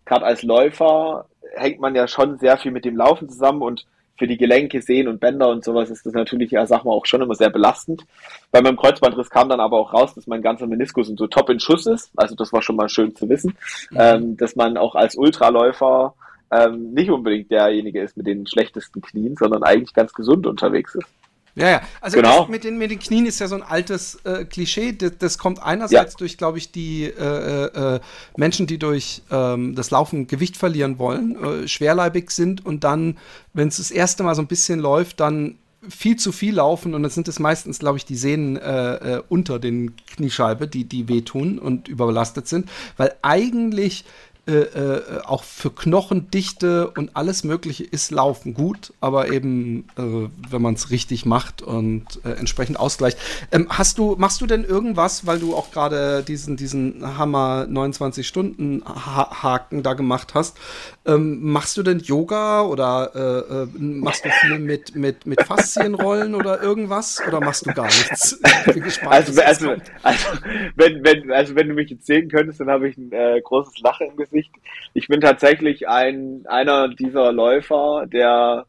gerade 0.05 0.26
als 0.26 0.43
Läufer 0.43 1.26
hängt 1.55 1.80
man 1.80 1.95
ja 1.95 2.07
schon 2.07 2.38
sehr 2.38 2.57
viel 2.57 2.72
mit 2.72 2.86
dem 2.86 2.97
Laufen 2.97 3.30
zusammen 3.30 3.62
und 3.62 3.86
für 4.20 4.28
die 4.28 4.38
Gelenke, 4.38 4.82
Sehnen 4.82 5.07
und 5.07 5.20
Bänder 5.20 5.47
und 5.49 5.63
sowas 5.63 5.89
ist 5.89 6.05
das 6.05 6.13
natürlich, 6.13 6.51
ja, 6.51 6.67
sag 6.67 6.84
mal, 6.84 6.91
auch 6.91 7.05
schon 7.05 7.22
immer 7.22 7.36
sehr 7.36 7.49
belastend. 7.49 8.05
Bei 8.51 8.61
meinem 8.61 8.76
Kreuzbandriss 8.76 9.30
kam 9.30 9.47
dann 9.47 9.61
aber 9.61 9.78
auch 9.78 9.93
raus, 9.93 10.13
dass 10.13 10.28
mein 10.28 10.41
ganzer 10.41 10.67
Meniskus 10.67 11.07
so 11.07 11.28
top 11.28 11.49
in 11.49 11.59
Schuss 11.59 11.88
ist. 11.88 12.11
Also 12.17 12.36
das 12.36 12.51
war 12.51 12.61
schon 12.61 12.76
mal 12.76 12.89
schön 12.89 13.15
zu 13.15 13.28
wissen, 13.30 13.55
mhm. 13.89 13.97
ähm, 13.97 14.38
dass 14.38 14.55
man 14.57 14.78
auch 14.78 14.95
als 14.95 15.15
Ultraläufer 15.15 16.13
ähm, 16.51 16.93
nicht 16.93 17.09
unbedingt 17.09 17.49
derjenige 17.49 18.01
ist 18.01 18.17
mit 18.17 18.28
den 18.28 18.45
schlechtesten 18.45 19.01
Knien, 19.01 19.36
sondern 19.38 19.63
eigentlich 19.63 19.93
ganz 19.93 20.13
gesund 20.13 20.45
unterwegs 20.45 20.95
ist. 20.95 21.07
Ja, 21.55 21.69
ja. 21.69 21.81
Also 22.01 22.17
genau. 22.17 22.47
mit, 22.47 22.63
den, 22.63 22.77
mit 22.77 22.91
den 22.91 22.99
Knien 22.99 23.25
ist 23.25 23.39
ja 23.39 23.47
so 23.47 23.55
ein 23.55 23.63
altes 23.63 24.15
äh, 24.23 24.45
Klischee. 24.45 24.93
Das, 24.93 25.13
das, 25.17 25.37
kommt 25.37 25.61
einerseits 25.61 26.13
ja. 26.13 26.17
durch, 26.17 26.37
glaube 26.37 26.57
ich, 26.57 26.71
die 26.71 27.05
äh, 27.05 27.95
äh, 27.95 27.99
Menschen, 28.37 28.67
die 28.67 28.77
durch 28.77 29.23
ähm, 29.31 29.75
das 29.75 29.91
Laufen 29.91 30.27
Gewicht 30.27 30.57
verlieren 30.57 30.99
wollen, 30.99 31.63
äh, 31.63 31.67
schwerleibig 31.67 32.31
sind 32.31 32.65
und 32.65 32.83
dann, 32.83 33.17
wenn 33.53 33.67
es 33.67 33.77
das 33.77 33.91
erste 33.91 34.23
Mal 34.23 34.35
so 34.35 34.41
ein 34.41 34.47
bisschen 34.47 34.79
läuft, 34.79 35.19
dann 35.19 35.57
viel 35.87 36.17
zu 36.17 36.31
viel 36.31 36.55
laufen 36.55 36.93
und 36.93 37.03
dann 37.03 37.11
sind 37.11 37.27
es 37.27 37.39
meistens, 37.39 37.79
glaube 37.79 37.97
ich, 37.97 38.05
die 38.05 38.17
Sehnen 38.17 38.57
äh, 38.57 39.15
äh, 39.15 39.23
unter 39.29 39.59
den 39.59 39.95
Kniescheibe, 39.95 40.67
die, 40.67 40.83
die 40.83 41.07
wehtun 41.07 41.57
und 41.57 41.87
überlastet 41.87 42.47
sind, 42.47 42.69
weil 42.97 43.15
eigentlich 43.21 44.03
äh, 44.49 44.63
äh, 44.63 45.21
auch 45.25 45.43
für 45.43 45.69
Knochendichte 45.69 46.89
und 46.89 47.15
alles 47.15 47.43
Mögliche 47.43 47.83
ist 47.83 48.09
Laufen 48.09 48.55
gut, 48.55 48.93
aber 48.99 49.31
eben, 49.31 49.87
äh, 49.95 50.01
wenn 50.49 50.61
man 50.61 50.73
es 50.73 50.89
richtig 50.89 51.27
macht 51.27 51.61
und 51.61 52.19
äh, 52.25 52.31
entsprechend 52.31 52.79
ausgleicht. 52.79 53.19
Ähm, 53.51 53.67
hast 53.69 53.99
du, 53.99 54.15
machst 54.17 54.41
du 54.41 54.47
denn 54.47 54.63
irgendwas, 54.63 55.27
weil 55.27 55.37
du 55.37 55.55
auch 55.55 55.69
gerade 55.69 56.23
diesen, 56.23 56.57
diesen 56.57 57.15
Hammer 57.17 57.67
29 57.69 58.27
Stunden 58.27 58.83
Haken 58.83 59.83
da 59.83 59.93
gemacht 59.93 60.33
hast, 60.33 60.57
ähm, 61.05 61.51
machst 61.51 61.77
du 61.77 61.83
denn 61.83 61.99
Yoga 61.99 62.63
oder 62.63 63.11
äh, 63.13 63.53
äh, 63.53 63.67
machst 63.77 64.25
du 64.25 64.29
viel 64.29 64.57
mit, 64.57 64.95
mit, 64.95 65.27
mit 65.27 65.43
Faszienrollen 65.43 66.33
oder 66.33 66.59
irgendwas 66.61 67.21
oder 67.27 67.39
machst 67.39 67.67
du 67.67 67.73
gar 67.73 67.85
nichts? 67.85 68.39
Ich 68.65 68.73
bin 68.73 68.83
gespannt. 68.83 69.13
Also, 69.13 69.41
also, 69.41 69.75
also, 70.01 70.27
wenn, 70.75 71.03
wenn, 71.03 71.31
also 71.31 71.53
wenn 71.53 71.67
du 71.67 71.75
mich 71.75 71.91
jetzt 71.91 72.07
sehen 72.07 72.29
könntest, 72.29 72.59
dann 72.59 72.69
habe 72.69 72.89
ich 72.89 72.97
ein 72.97 73.11
großes 73.43 73.79
Lachen 73.81 74.07
im 74.07 74.17
Gesicht 74.17 74.38
nicht. 74.39 74.51
Ich 74.93 75.07
bin 75.07 75.21
tatsächlich 75.21 75.87
ein, 75.87 76.45
einer 76.47 76.87
dieser 76.87 77.31
Läufer, 77.31 78.05
der 78.07 78.65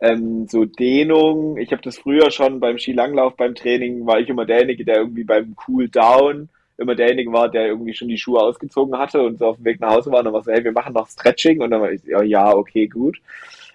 ähm, 0.00 0.46
so 0.48 0.64
Dehnung, 0.64 1.56
ich 1.56 1.72
habe 1.72 1.82
das 1.82 1.98
früher 1.98 2.30
schon 2.30 2.60
beim 2.60 2.78
Skilanglauf, 2.78 3.36
beim 3.36 3.54
Training, 3.54 4.06
war 4.06 4.20
ich 4.20 4.28
immer 4.28 4.44
derjenige, 4.44 4.84
der 4.84 4.96
irgendwie 4.96 5.24
beim 5.24 5.56
Cool 5.66 5.88
Down 5.88 6.48
immer 6.76 6.94
derjenige 6.94 7.32
war, 7.32 7.48
der 7.48 7.68
irgendwie 7.68 7.94
schon 7.94 8.08
die 8.08 8.18
Schuhe 8.18 8.40
ausgezogen 8.40 8.98
hatte 8.98 9.22
und 9.22 9.38
so 9.38 9.46
auf 9.46 9.56
dem 9.56 9.64
Weg 9.64 9.80
nach 9.80 9.94
Hause 9.94 10.10
war 10.10 10.18
und 10.18 10.24
dann 10.26 10.34
war 10.34 10.42
so, 10.42 10.52
hey, 10.52 10.64
wir 10.64 10.72
machen 10.72 10.92
noch 10.92 11.08
Stretching 11.08 11.60
und 11.62 11.70
dann 11.70 11.80
war 11.80 11.92
ich, 11.92 12.02
ja, 12.04 12.22
ja 12.22 12.52
okay, 12.52 12.88
gut. 12.88 13.18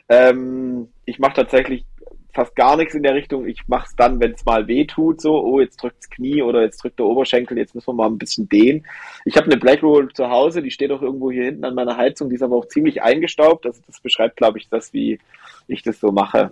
Ähm, 0.10 0.90
ich 1.06 1.20
mache 1.20 1.34
tatsächlich 1.36 1.86
fast 2.34 2.56
gar 2.56 2.78
nichts 2.78 2.94
in 2.94 3.04
der 3.04 3.16
Richtung. 3.16 3.48
Ich 3.48 3.68
mache 3.68 3.88
es 3.88 3.96
dann, 3.96 4.20
wenn 4.20 4.34
es 4.34 4.46
mal 4.46 4.68
weh 4.68 4.86
tut, 4.86 5.22
so, 5.22 5.44
oh, 5.44 5.60
jetzt 5.60 5.82
drückt 5.82 5.98
das 6.00 6.10
Knie 6.10 6.42
oder 6.42 6.62
jetzt 6.62 6.84
drückt 6.84 7.00
der 7.00 7.06
Oberschenkel, 7.06 7.58
jetzt 7.58 7.76
müssen 7.76 7.88
wir 7.88 7.94
mal 7.94 8.08
ein 8.08 8.18
bisschen 8.18 8.48
dehnen. 8.50 8.86
Ich 9.26 9.36
habe 9.36 9.48
eine 9.48 9.58
Black 9.58 9.82
Roll 9.82 10.12
zu 10.14 10.30
Hause, 10.30 10.62
die 10.62 10.72
steht 10.72 10.92
auch 10.92 11.02
irgendwo 11.02 11.32
hier 11.32 11.46
hinten 11.46 11.66
an 11.66 11.76
meiner 11.76 11.98
Heizung, 11.98 12.30
die 12.30 12.36
ist 12.36 12.44
aber 12.44 12.56
auch 12.56 12.68
ziemlich 12.68 13.02
eingestaubt. 13.02 13.66
Also 13.66 13.82
das 13.88 14.00
beschreibt, 14.00 14.38
glaube 14.38 14.60
ich, 14.60 14.70
das, 14.70 14.94
wie 14.94 15.20
ich 15.68 15.82
das 15.82 16.00
so 16.00 16.12
mache. 16.12 16.52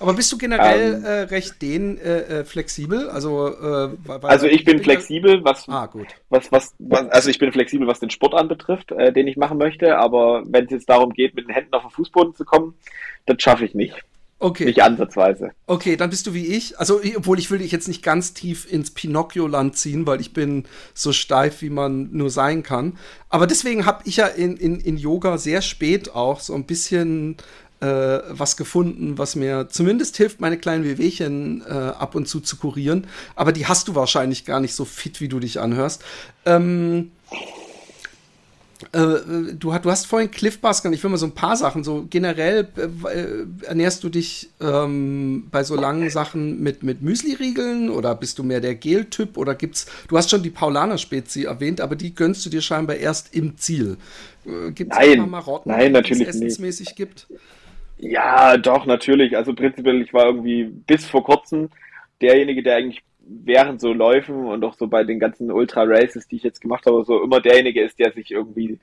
Aber 0.00 0.14
bist 0.14 0.32
du 0.32 0.38
generell 0.38 0.94
ähm, 0.94 1.04
äh, 1.04 1.20
recht 1.24 1.60
den 1.60 1.98
äh, 1.98 2.40
äh 2.40 2.44
flexibel? 2.44 3.08
Also, 3.10 3.48
äh, 3.48 3.90
also 4.22 4.46
ich 4.46 4.64
bin 4.64 4.82
flexibel, 4.82 5.44
was, 5.44 5.68
ah, 5.68 5.86
gut. 5.86 6.08
Was, 6.30 6.50
was, 6.50 6.74
was, 6.78 7.06
also 7.10 7.28
ich 7.28 7.38
bin 7.38 7.52
flexibel, 7.52 7.86
was 7.86 8.00
den 8.00 8.10
Sport 8.10 8.34
anbetrifft, 8.34 8.92
äh, 8.92 9.12
den 9.12 9.28
ich 9.28 9.36
machen 9.36 9.58
möchte. 9.58 9.98
Aber 9.98 10.42
wenn 10.46 10.64
es 10.64 10.70
jetzt 10.70 10.88
darum 10.88 11.12
geht, 11.12 11.34
mit 11.34 11.48
den 11.48 11.54
Händen 11.54 11.74
auf 11.74 11.82
den 11.82 11.90
Fußboden 11.90 12.34
zu 12.34 12.44
kommen, 12.44 12.74
das 13.26 13.36
schaffe 13.40 13.66
ich 13.66 13.74
nicht. 13.74 14.02
Okay. 14.44 14.66
Nicht 14.66 14.82
ansatzweise. 14.82 15.52
Okay, 15.66 15.96
dann 15.96 16.10
bist 16.10 16.26
du 16.26 16.34
wie 16.34 16.44
ich. 16.48 16.78
Also, 16.78 17.00
obwohl 17.16 17.38
ich 17.38 17.50
will 17.50 17.60
dich 17.60 17.72
jetzt 17.72 17.88
nicht 17.88 18.02
ganz 18.02 18.34
tief 18.34 18.70
ins 18.70 18.90
Pinocchio-Land 18.90 19.74
ziehen, 19.74 20.06
weil 20.06 20.20
ich 20.20 20.34
bin 20.34 20.64
so 20.92 21.14
steif, 21.14 21.62
wie 21.62 21.70
man 21.70 22.10
nur 22.12 22.28
sein 22.28 22.62
kann. 22.62 22.98
Aber 23.30 23.46
deswegen 23.46 23.86
habe 23.86 24.02
ich 24.04 24.18
ja 24.18 24.26
in, 24.26 24.58
in, 24.58 24.80
in 24.80 24.98
Yoga 24.98 25.38
sehr 25.38 25.62
spät 25.62 26.14
auch 26.14 26.40
so 26.40 26.54
ein 26.54 26.64
bisschen 26.64 27.38
äh, 27.80 27.86
was 28.28 28.58
gefunden, 28.58 29.16
was 29.16 29.34
mir 29.34 29.68
zumindest 29.70 30.18
hilft, 30.18 30.42
meine 30.42 30.58
kleinen 30.58 30.84
Wehwehchen 30.84 31.62
äh, 31.66 31.72
ab 31.72 32.14
und 32.14 32.28
zu 32.28 32.40
zu 32.40 32.58
kurieren. 32.58 33.06
Aber 33.36 33.50
die 33.50 33.64
hast 33.64 33.88
du 33.88 33.94
wahrscheinlich 33.94 34.44
gar 34.44 34.60
nicht 34.60 34.74
so 34.74 34.84
fit, 34.84 35.22
wie 35.22 35.28
du 35.28 35.40
dich 35.40 35.58
anhörst. 35.58 36.04
Ähm, 36.44 37.12
äh, 38.92 38.98
äh, 38.98 39.54
du, 39.54 39.72
du, 39.72 39.90
hast 39.90 40.06
vorhin 40.06 40.30
Cliff 40.30 40.60
Baskern, 40.60 40.92
ich 40.92 41.02
will 41.02 41.10
mal 41.10 41.16
so 41.16 41.26
ein 41.26 41.34
paar 41.34 41.56
Sachen, 41.56 41.84
so 41.84 42.06
generell 42.08 42.68
äh, 42.76 43.08
äh, 43.08 43.46
ernährst 43.66 44.02
du 44.04 44.08
dich 44.08 44.50
ähm, 44.60 45.48
bei 45.50 45.62
so 45.62 45.76
langen 45.76 46.10
Sachen 46.10 46.62
mit, 46.62 46.82
mit 46.82 47.02
Müsli-Riegeln 47.02 47.90
oder 47.90 48.14
bist 48.14 48.38
du 48.38 48.42
mehr 48.42 48.60
der 48.60 48.74
Gel-Typ 48.74 49.36
oder 49.36 49.54
gibt's, 49.54 49.86
du 50.08 50.16
hast 50.16 50.30
schon 50.30 50.42
die 50.42 50.50
Paulaner-Spezi 50.50 51.44
erwähnt, 51.44 51.80
aber 51.80 51.96
die 51.96 52.14
gönnst 52.14 52.44
du 52.44 52.50
dir 52.50 52.60
scheinbar 52.60 52.96
erst 52.96 53.34
im 53.34 53.56
Ziel. 53.56 53.96
Äh, 54.44 54.72
gibt 54.72 54.92
es 54.92 54.98
ein 54.98 55.18
paar 55.18 55.26
Marotten, 55.26 55.70
nein, 55.70 55.92
natürlich 55.92 56.24
die 56.24 56.28
es 56.28 56.36
essensmäßig 56.36 56.88
nicht. 56.88 56.96
gibt? 56.96 57.26
Ja, 57.98 58.56
doch, 58.56 58.86
natürlich. 58.86 59.36
Also 59.36 59.54
prinzipiell, 59.54 60.02
ich 60.02 60.12
war 60.12 60.26
irgendwie 60.26 60.64
bis 60.64 61.06
vor 61.06 61.24
kurzem 61.24 61.70
derjenige, 62.20 62.62
der 62.62 62.76
eigentlich 62.76 63.02
während 63.26 63.80
so 63.80 63.92
Läufen 63.92 64.46
und 64.46 64.64
auch 64.64 64.74
so 64.74 64.86
bei 64.86 65.04
den 65.04 65.18
ganzen 65.18 65.50
Ultra-Races, 65.50 66.28
die 66.28 66.36
ich 66.36 66.42
jetzt 66.42 66.60
gemacht 66.60 66.86
habe, 66.86 67.04
so 67.04 67.22
immer 67.22 67.40
derjenige 67.40 67.82
ist, 67.82 67.98
der 67.98 68.12
sich 68.12 68.30
irgendwie 68.30 68.78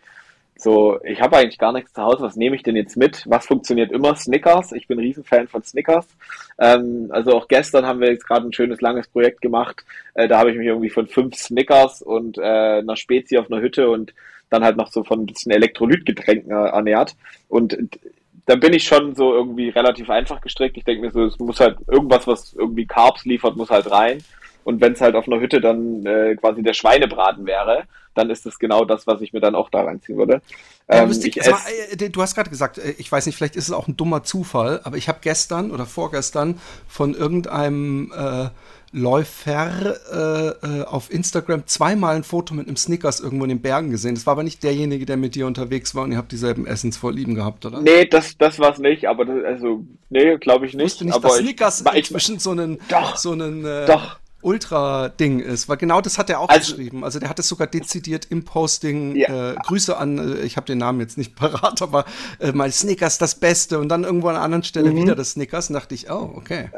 so, 0.55 0.99
ich 1.03 1.19
habe 1.21 1.37
eigentlich 1.37 1.57
gar 1.57 1.73
nichts 1.73 1.93
zu 1.93 2.03
Hause, 2.03 2.21
was 2.21 2.35
nehme 2.35 2.55
ich 2.55 2.61
denn 2.61 2.75
jetzt 2.75 2.95
mit? 2.95 3.23
Was 3.27 3.47
funktioniert 3.47 3.91
immer? 3.91 4.15
Snickers. 4.15 4.73
Ich 4.73 4.87
bin 4.87 4.99
Riesenfan 4.99 5.47
von 5.47 5.63
Snickers. 5.63 6.07
Ähm, 6.59 7.07
also 7.09 7.31
auch 7.31 7.47
gestern 7.47 7.87
haben 7.87 7.99
wir 7.99 8.11
jetzt 8.11 8.27
gerade 8.27 8.45
ein 8.45 8.53
schönes, 8.53 8.79
langes 8.79 9.07
Projekt 9.07 9.41
gemacht. 9.41 9.83
Äh, 10.13 10.27
da 10.27 10.37
habe 10.37 10.51
ich 10.51 10.57
mich 10.57 10.67
irgendwie 10.67 10.91
von 10.91 11.07
fünf 11.07 11.35
Snickers 11.35 12.03
und 12.03 12.37
äh, 12.37 12.41
einer 12.41 12.95
Spezi 12.95 13.37
auf 13.39 13.51
einer 13.51 13.61
Hütte 13.61 13.89
und 13.89 14.13
dann 14.51 14.63
halt 14.63 14.77
noch 14.77 14.91
so 14.91 15.03
von 15.03 15.21
ein 15.21 15.25
bisschen 15.25 15.51
Elektrolytgetränken 15.51 16.51
ernährt. 16.51 17.15
Und 17.47 17.75
da 18.51 18.57
bin 18.57 18.73
ich 18.73 18.83
schon 18.83 19.15
so 19.15 19.33
irgendwie 19.33 19.69
relativ 19.69 20.09
einfach 20.09 20.41
gestrickt. 20.41 20.75
Ich 20.75 20.83
denke 20.83 21.05
mir 21.05 21.11
so, 21.11 21.23
es 21.23 21.39
muss 21.39 21.61
halt 21.61 21.77
irgendwas, 21.87 22.27
was 22.27 22.51
irgendwie 22.51 22.85
Carbs 22.85 23.23
liefert, 23.23 23.55
muss 23.55 23.69
halt 23.69 23.89
rein. 23.89 24.21
Und 24.65 24.81
wenn 24.81 24.91
es 24.91 24.99
halt 24.99 25.15
auf 25.15 25.25
einer 25.25 25.39
Hütte 25.39 25.61
dann 25.61 26.05
äh, 26.05 26.35
quasi 26.35 26.61
der 26.61 26.73
Schweinebraten 26.73 27.45
wäre, 27.45 27.83
dann 28.13 28.29
ist 28.29 28.45
das 28.45 28.59
genau 28.59 28.83
das, 28.83 29.07
was 29.07 29.21
ich 29.21 29.31
mir 29.31 29.39
dann 29.39 29.55
auch 29.55 29.69
da 29.69 29.83
reinziehen 29.83 30.17
würde. 30.17 30.41
Ähm, 30.89 31.07
lustig, 31.07 31.37
mal, 31.37 31.57
äh, 31.97 32.09
du 32.09 32.21
hast 32.21 32.35
gerade 32.35 32.49
gesagt, 32.49 32.77
äh, 32.77 32.93
ich 32.97 33.09
weiß 33.09 33.25
nicht, 33.25 33.37
vielleicht 33.37 33.55
ist 33.55 33.69
es 33.69 33.73
auch 33.73 33.87
ein 33.87 33.95
dummer 33.95 34.23
Zufall, 34.23 34.81
aber 34.83 34.97
ich 34.97 35.07
habe 35.07 35.19
gestern 35.21 35.71
oder 35.71 35.85
vorgestern 35.85 36.59
von 36.89 37.13
irgendeinem 37.13 38.11
äh, 38.13 38.49
Läufer 38.93 39.95
äh, 40.11 40.81
äh, 40.81 40.83
auf 40.83 41.11
Instagram 41.11 41.65
zweimal 41.65 42.15
ein 42.15 42.23
Foto 42.23 42.53
mit 42.53 42.67
einem 42.67 42.75
Snickers 42.75 43.21
irgendwo 43.21 43.45
in 43.45 43.49
den 43.49 43.61
Bergen 43.61 43.89
gesehen. 43.89 44.15
Das 44.15 44.25
war 44.25 44.33
aber 44.33 44.43
nicht 44.43 44.63
derjenige, 44.63 45.05
der 45.05 45.15
mit 45.15 45.35
dir 45.35 45.47
unterwegs 45.47 45.95
war 45.95 46.03
und 46.03 46.11
ihr 46.11 46.17
habt 46.17 46.31
dieselben 46.31 46.65
Essensvorlieben 46.65 47.35
gehabt, 47.35 47.65
oder? 47.65 47.81
Nee, 47.81 48.05
das, 48.05 48.37
das 48.37 48.59
war 48.59 48.73
es 48.73 48.79
nicht, 48.79 49.07
aber 49.07 49.25
das, 49.25 49.43
also, 49.45 49.85
nee, 50.09 50.35
glaube 50.37 50.65
ich 50.65 50.73
nicht. 50.73 50.85
Ich 50.85 50.91
wusste 50.91 51.05
nicht, 51.05 51.15
aber 51.15 51.29
dass 51.29 51.37
Snickers 51.37 51.83
ich, 51.93 51.97
inzwischen 51.97 52.39
so 52.39 52.51
einen, 52.51 52.79
doch, 52.89 53.15
so 53.15 53.31
einen 53.31 53.63
äh, 53.65 53.85
doch. 53.85 54.19
Ultra-Ding 54.41 55.39
ist, 55.39 55.69
weil 55.69 55.77
genau 55.77 56.01
das 56.01 56.17
hat 56.17 56.29
er 56.29 56.39
auch 56.39 56.49
also, 56.49 56.75
geschrieben. 56.75 57.03
Also 57.03 57.19
der 57.19 57.29
hat 57.29 57.39
es 57.39 57.47
sogar 57.47 57.67
dezidiert 57.67 58.27
im 58.29 58.43
Posting. 58.43 59.15
Ja. 59.15 59.51
Äh, 59.51 59.55
Grüße 59.55 59.95
an, 59.95 60.37
äh, 60.37 60.41
ich 60.41 60.57
habe 60.57 60.65
den 60.65 60.79
Namen 60.79 60.99
jetzt 60.99 61.17
nicht 61.17 61.35
parat, 61.37 61.81
aber 61.81 62.05
äh, 62.39 62.51
mal 62.51 62.71
Snickers 62.71 63.17
das 63.17 63.35
Beste 63.35 63.79
und 63.79 63.89
dann 63.89 64.03
irgendwo 64.03 64.27
an 64.27 64.35
einer 64.35 64.43
anderen 64.43 64.63
Stelle 64.63 64.91
mhm. 64.91 64.97
wieder 64.97 65.15
das 65.15 65.31
Snickers 65.31 65.69
und 65.69 65.75
dachte 65.75 65.95
ich, 65.95 66.09
oh, 66.11 66.33
okay. 66.35 66.69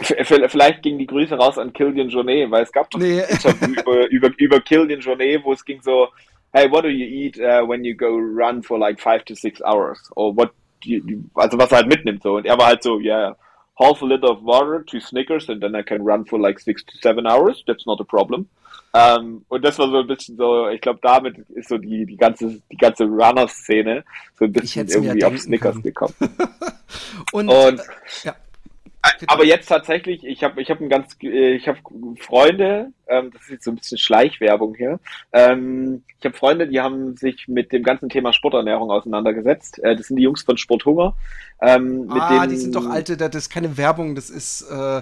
Vielleicht 0.00 0.82
ging 0.82 0.98
die 0.98 1.06
Grüße 1.06 1.34
raus 1.34 1.58
an 1.58 1.72
Killian 1.72 2.08
Journey, 2.08 2.48
weil 2.50 2.62
es 2.62 2.72
gab 2.72 2.90
doch 2.90 3.00
nee. 3.00 3.20
über, 3.66 4.08
über, 4.10 4.30
über 4.36 4.60
Killian 4.60 5.00
Journey, 5.00 5.40
wo 5.42 5.52
es 5.52 5.64
ging 5.64 5.82
so, 5.82 6.08
hey, 6.52 6.70
what 6.70 6.84
do 6.84 6.88
you 6.88 7.04
eat 7.04 7.38
uh, 7.38 7.66
when 7.66 7.84
you 7.84 7.94
go 7.94 8.16
run 8.16 8.62
for 8.62 8.78
like 8.78 9.00
five 9.00 9.24
to 9.24 9.34
six 9.34 9.60
hours? 9.62 9.98
Or 10.16 10.34
what, 10.36 10.52
you, 10.84 11.24
also 11.34 11.58
was 11.58 11.72
er 11.72 11.78
halt 11.78 11.88
mitnimmt 11.88 12.22
so. 12.22 12.36
Und 12.36 12.46
er 12.46 12.56
war 12.58 12.66
halt 12.66 12.82
so, 12.82 13.00
yeah, 13.00 13.34
half 13.78 14.02
a 14.02 14.06
liter 14.06 14.30
of 14.30 14.42
water, 14.42 14.84
two 14.84 15.00
Snickers, 15.00 15.48
and 15.48 15.60
then 15.60 15.74
I 15.74 15.82
can 15.82 16.02
run 16.02 16.24
for 16.24 16.38
like 16.38 16.58
six 16.60 16.84
to 16.84 16.96
seven 16.98 17.26
hours. 17.26 17.62
That's 17.66 17.86
not 17.86 18.00
a 18.00 18.04
problem. 18.04 18.48
Um, 18.94 19.44
und 19.48 19.64
das 19.64 19.78
war 19.78 19.90
so 19.90 19.98
ein 19.98 20.06
bisschen 20.06 20.36
so, 20.36 20.68
ich 20.68 20.80
glaube, 20.80 20.98
damit 21.02 21.38
ist 21.50 21.68
so 21.68 21.76
die, 21.76 22.06
die 22.06 22.16
ganze, 22.16 22.60
die 22.72 22.76
ganze 22.76 23.04
Runner-Szene 23.04 24.02
so 24.38 24.46
ein 24.46 24.52
bisschen 24.52 24.88
irgendwie 24.88 25.24
auf 25.24 25.38
Snickers 25.38 25.74
können. 25.74 25.82
gekommen. 25.82 26.14
und, 27.32 27.48
und 27.48 27.82
ja. 28.24 28.34
Aber 29.26 29.44
jetzt 29.44 29.68
tatsächlich, 29.68 30.24
ich 30.24 30.42
habe 30.42 30.60
ich 30.60 30.70
hab 30.70 30.80
ein 30.80 30.88
ganz, 30.88 31.16
äh, 31.22 31.54
ich 31.54 31.68
habe 31.68 31.78
Freunde, 32.18 32.92
ähm, 33.06 33.30
das 33.32 33.42
ist 33.42 33.50
jetzt 33.50 33.64
so 33.64 33.70
ein 33.70 33.76
bisschen 33.76 33.98
Schleichwerbung 33.98 34.74
hier. 34.74 35.00
Ähm, 35.32 36.02
ich 36.18 36.24
habe 36.24 36.36
Freunde, 36.36 36.68
die 36.68 36.80
haben 36.80 37.16
sich 37.16 37.48
mit 37.48 37.72
dem 37.72 37.82
ganzen 37.82 38.08
Thema 38.08 38.32
Sporternährung 38.32 38.90
auseinandergesetzt. 38.90 39.78
Äh, 39.82 39.96
das 39.96 40.08
sind 40.08 40.16
die 40.16 40.22
Jungs 40.22 40.42
von 40.42 40.56
Sporthunger. 40.56 41.16
Ähm, 41.60 42.06
ah, 42.10 42.46
die 42.46 42.56
sind 42.56 42.74
doch 42.74 42.88
alte, 42.88 43.16
das 43.16 43.34
ist 43.34 43.50
keine 43.50 43.76
Werbung, 43.76 44.14
das 44.14 44.30
ist 44.30 44.62
äh, 44.70 44.98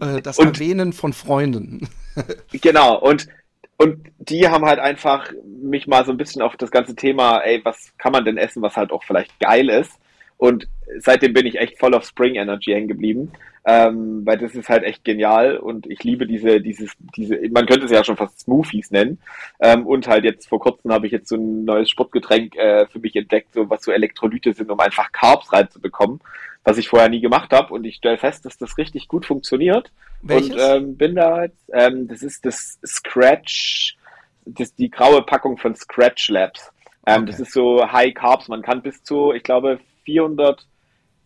äh 0.00 0.22
das 0.22 0.38
und, 0.38 0.60
Erwähnen 0.60 0.92
von 0.92 1.12
Freunden. 1.12 1.88
genau, 2.52 2.98
und 2.98 3.28
und 3.76 4.10
die 4.18 4.46
haben 4.46 4.66
halt 4.66 4.78
einfach 4.78 5.32
mich 5.42 5.86
mal 5.86 6.04
so 6.04 6.10
ein 6.10 6.18
bisschen 6.18 6.42
auf 6.42 6.54
das 6.58 6.70
ganze 6.70 6.94
Thema, 6.94 7.38
ey, 7.38 7.62
was 7.64 7.92
kann 7.96 8.12
man 8.12 8.26
denn 8.26 8.36
essen, 8.36 8.60
was 8.60 8.76
halt 8.76 8.92
auch 8.92 9.02
vielleicht 9.04 9.40
geil 9.40 9.70
ist, 9.70 9.92
und 10.36 10.68
seitdem 10.98 11.32
bin 11.32 11.46
ich 11.46 11.58
echt 11.58 11.78
voll 11.78 11.94
auf 11.94 12.04
Spring 12.04 12.34
Energy 12.34 12.72
hängen 12.72 12.88
geblieben, 12.88 13.32
ähm, 13.64 14.24
weil 14.24 14.38
das 14.38 14.54
ist 14.54 14.68
halt 14.68 14.84
echt 14.84 15.04
genial 15.04 15.56
und 15.58 15.86
ich 15.86 16.02
liebe 16.02 16.26
diese, 16.26 16.60
dieses, 16.60 16.92
diese, 17.16 17.38
man 17.50 17.66
könnte 17.66 17.84
es 17.84 17.90
ja 17.90 18.02
schon 18.02 18.16
fast 18.16 18.40
Smoothies 18.40 18.90
nennen. 18.90 19.18
Ähm, 19.60 19.86
und 19.86 20.08
halt 20.08 20.24
jetzt 20.24 20.48
vor 20.48 20.60
kurzem 20.60 20.92
habe 20.92 21.06
ich 21.06 21.12
jetzt 21.12 21.28
so 21.28 21.36
ein 21.36 21.64
neues 21.64 21.90
Sportgetränk 21.90 22.56
äh, 22.56 22.86
für 22.86 22.98
mich 22.98 23.14
entdeckt, 23.16 23.54
so 23.54 23.68
was 23.68 23.84
so 23.84 23.92
Elektrolyte 23.92 24.52
sind, 24.52 24.70
um 24.70 24.80
einfach 24.80 25.12
Carbs 25.12 25.52
reinzubekommen, 25.52 26.20
was 26.64 26.78
ich 26.78 26.88
vorher 26.88 27.08
nie 27.08 27.20
gemacht 27.20 27.52
habe. 27.52 27.72
Und 27.74 27.84
ich 27.84 27.96
stelle 27.96 28.18
fest, 28.18 28.44
dass 28.46 28.56
das 28.56 28.78
richtig 28.78 29.08
gut 29.08 29.26
funktioniert. 29.26 29.90
Welches? 30.22 30.52
Und 30.52 30.58
ähm, 30.58 30.96
bin 30.96 31.14
da 31.14 31.44
jetzt, 31.44 31.70
ähm, 31.72 32.08
das 32.08 32.22
ist 32.22 32.44
das 32.46 32.78
Scratch, 32.84 33.96
das 34.46 34.74
die 34.74 34.90
graue 34.90 35.22
Packung 35.22 35.58
von 35.58 35.74
Scratch 35.74 36.30
Labs. 36.30 36.72
Ähm, 37.06 37.22
okay. 37.22 37.30
Das 37.30 37.40
ist 37.40 37.52
so 37.52 37.90
High 37.90 38.14
Carbs. 38.14 38.48
Man 38.48 38.62
kann 38.62 38.82
bis 38.82 39.02
zu, 39.02 39.32
ich 39.32 39.42
glaube, 39.42 39.80
400 40.04 40.66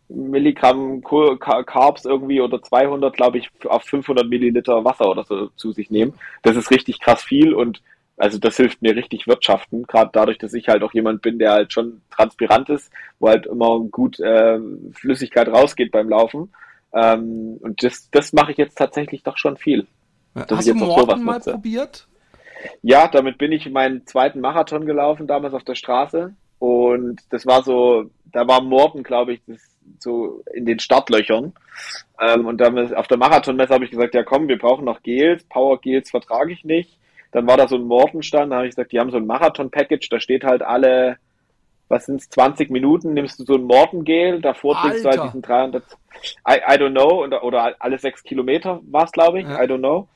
Milligramm 0.09 1.03
Carbs 1.03 2.05
irgendwie 2.05 2.41
oder 2.41 2.63
200, 2.63 3.15
glaube 3.15 3.39
ich, 3.39 3.51
auf 3.67 3.85
500 3.85 4.29
Milliliter 4.29 4.85
Wasser 4.85 5.09
oder 5.09 5.25
so 5.25 5.49
zu 5.57 5.73
sich 5.73 5.91
nehmen. 5.91 6.15
Das 6.43 6.57
ist 6.57 6.71
richtig 6.71 7.01
krass 7.01 7.23
viel 7.23 7.55
und 7.55 7.83
also 8.17 8.39
das 8.39 8.57
hilft 8.57 8.81
mir 8.81 8.95
richtig 8.95 9.27
wirtschaften, 9.27 9.85
gerade 9.85 10.11
dadurch, 10.13 10.39
dass 10.39 10.55
ich 10.55 10.69
halt 10.69 10.83
auch 10.83 10.93
jemand 10.95 11.21
bin, 11.21 11.39
der 11.39 11.53
halt 11.53 11.73
schon 11.73 12.01
transparent 12.11 12.69
ist, 12.69 12.93
wo 13.19 13.29
halt 13.29 13.47
immer 13.47 13.81
gut 13.81 14.21
äh, 14.21 14.61
Flüssigkeit 14.93 15.49
rausgeht 15.49 15.91
beim 15.91 16.09
Laufen. 16.09 16.53
Ähm, 16.93 17.59
und 17.61 17.83
das, 17.83 18.09
das 18.11 18.33
mache 18.33 18.53
ich 18.53 18.59
jetzt 18.59 18.79
tatsächlich 18.79 19.25
doch 19.25 19.37
schon 19.37 19.57
viel. 19.57 19.87
Ja, 20.37 20.47
hast 20.49 20.69
du 20.69 20.75
Morten 20.75 21.25
mal 21.25 21.35
nutze. 21.35 21.53
probiert? 21.53 22.07
Ja, 22.83 23.09
damit 23.09 23.37
bin 23.39 23.53
ich 23.53 23.69
meinen 23.71 24.07
zweiten 24.07 24.41
Marathon 24.41 24.87
gelaufen, 24.87 25.27
damals 25.27 25.55
auf 25.55 25.65
der 25.65 25.75
Straße. 25.75 26.35
Und 26.61 27.21
das 27.31 27.47
war 27.47 27.63
so, 27.63 28.11
da 28.33 28.47
war 28.47 28.63
Morten, 28.63 29.03
glaube 29.03 29.35
ich, 29.35 29.43
das, 29.47 29.61
so 29.99 30.43
in 30.53 30.67
den 30.67 30.79
Startlöchern. 30.79 31.53
Ähm, 32.21 32.47
und 32.47 32.61
dann 32.61 32.95
auf 32.95 33.07
der 33.09 33.19
Marathonmesse 33.19 33.75
habe 33.75 33.85
ich 33.85 33.91
gesagt, 33.91 34.15
ja 34.15 34.23
komm, 34.23 34.49
wir 34.49 34.59
brauchen 34.59 34.85
noch 34.85 35.03
Gels, 35.03 35.45
Power 35.45 35.81
Gels 35.81 36.11
vertrage 36.11 36.53
ich 36.53 36.65
nicht. 36.65 36.99
Dann 37.33 37.47
war 37.47 37.57
da 37.57 37.67
so 37.67 37.77
ein 37.77 37.85
Mortenstand, 37.85 38.53
da 38.53 38.57
habe 38.57 38.67
ich 38.67 38.75
gesagt, 38.75 38.93
die 38.93 39.01
haben 39.01 39.11
so 39.11 39.17
ein 39.17 39.27
Marathon-Package, 39.27 40.09
da 40.09 40.21
steht 40.21 40.45
halt 40.45 40.63
alle, 40.63 41.17
was 41.89 42.07
sind 42.07 42.21
es, 42.21 42.31
20 42.31 42.71
Minuten, 42.71 43.13
nimmst 43.13 43.41
du 43.41 43.45
so 43.45 43.55
ein 43.55 43.65
Mortengel, 43.65 44.41
davor 44.41 44.81
trinkst 44.81 45.05
du 45.05 45.09
halt 45.09 45.25
diesen 45.25 45.43
300, 45.43 45.83
I, 46.49 46.53
I 46.53 46.77
don't 46.79 46.93
know, 46.93 47.25
oder, 47.25 47.43
oder 47.43 47.75
alle 47.81 47.99
sechs 47.99 48.23
Kilometer 48.23 48.81
war 48.85 49.05
es, 49.05 49.13
glaube 49.13 49.41
ich, 49.41 49.47
ja. 49.47 49.63
I 49.63 49.67
don't 49.67 49.79
know 49.79 50.07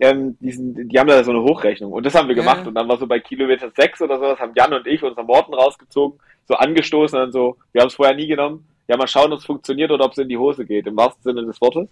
ähm, 0.00 0.36
diesen, 0.40 0.88
die 0.88 0.98
haben 0.98 1.08
da 1.08 1.22
so 1.24 1.32
eine 1.32 1.42
Hochrechnung 1.42 1.92
und 1.92 2.06
das 2.06 2.14
haben 2.14 2.28
wir 2.28 2.34
gemacht 2.34 2.60
ja. 2.62 2.68
und 2.68 2.74
dann 2.74 2.88
war 2.88 2.98
so 2.98 3.06
bei 3.06 3.18
Kilometer 3.18 3.70
6 3.74 4.02
oder 4.02 4.18
sowas, 4.18 4.38
haben 4.38 4.52
Jan 4.54 4.72
und 4.72 4.86
ich 4.86 5.02
unser 5.02 5.24
Morten 5.24 5.54
rausgezogen, 5.54 6.20
so 6.46 6.54
angestoßen 6.54 7.20
und 7.20 7.32
so, 7.32 7.56
wir 7.72 7.80
haben 7.80 7.88
es 7.88 7.94
vorher 7.94 8.14
nie 8.14 8.28
genommen, 8.28 8.66
ja 8.88 8.96
mal 8.96 9.06
schauen, 9.06 9.32
ob 9.32 9.38
es 9.38 9.44
funktioniert 9.44 9.90
oder 9.90 10.04
ob 10.04 10.12
es 10.12 10.18
in 10.18 10.28
die 10.28 10.38
Hose 10.38 10.64
geht, 10.64 10.86
im 10.86 10.96
wahrsten 10.96 11.22
Sinne 11.22 11.46
des 11.46 11.60
Wortes. 11.60 11.88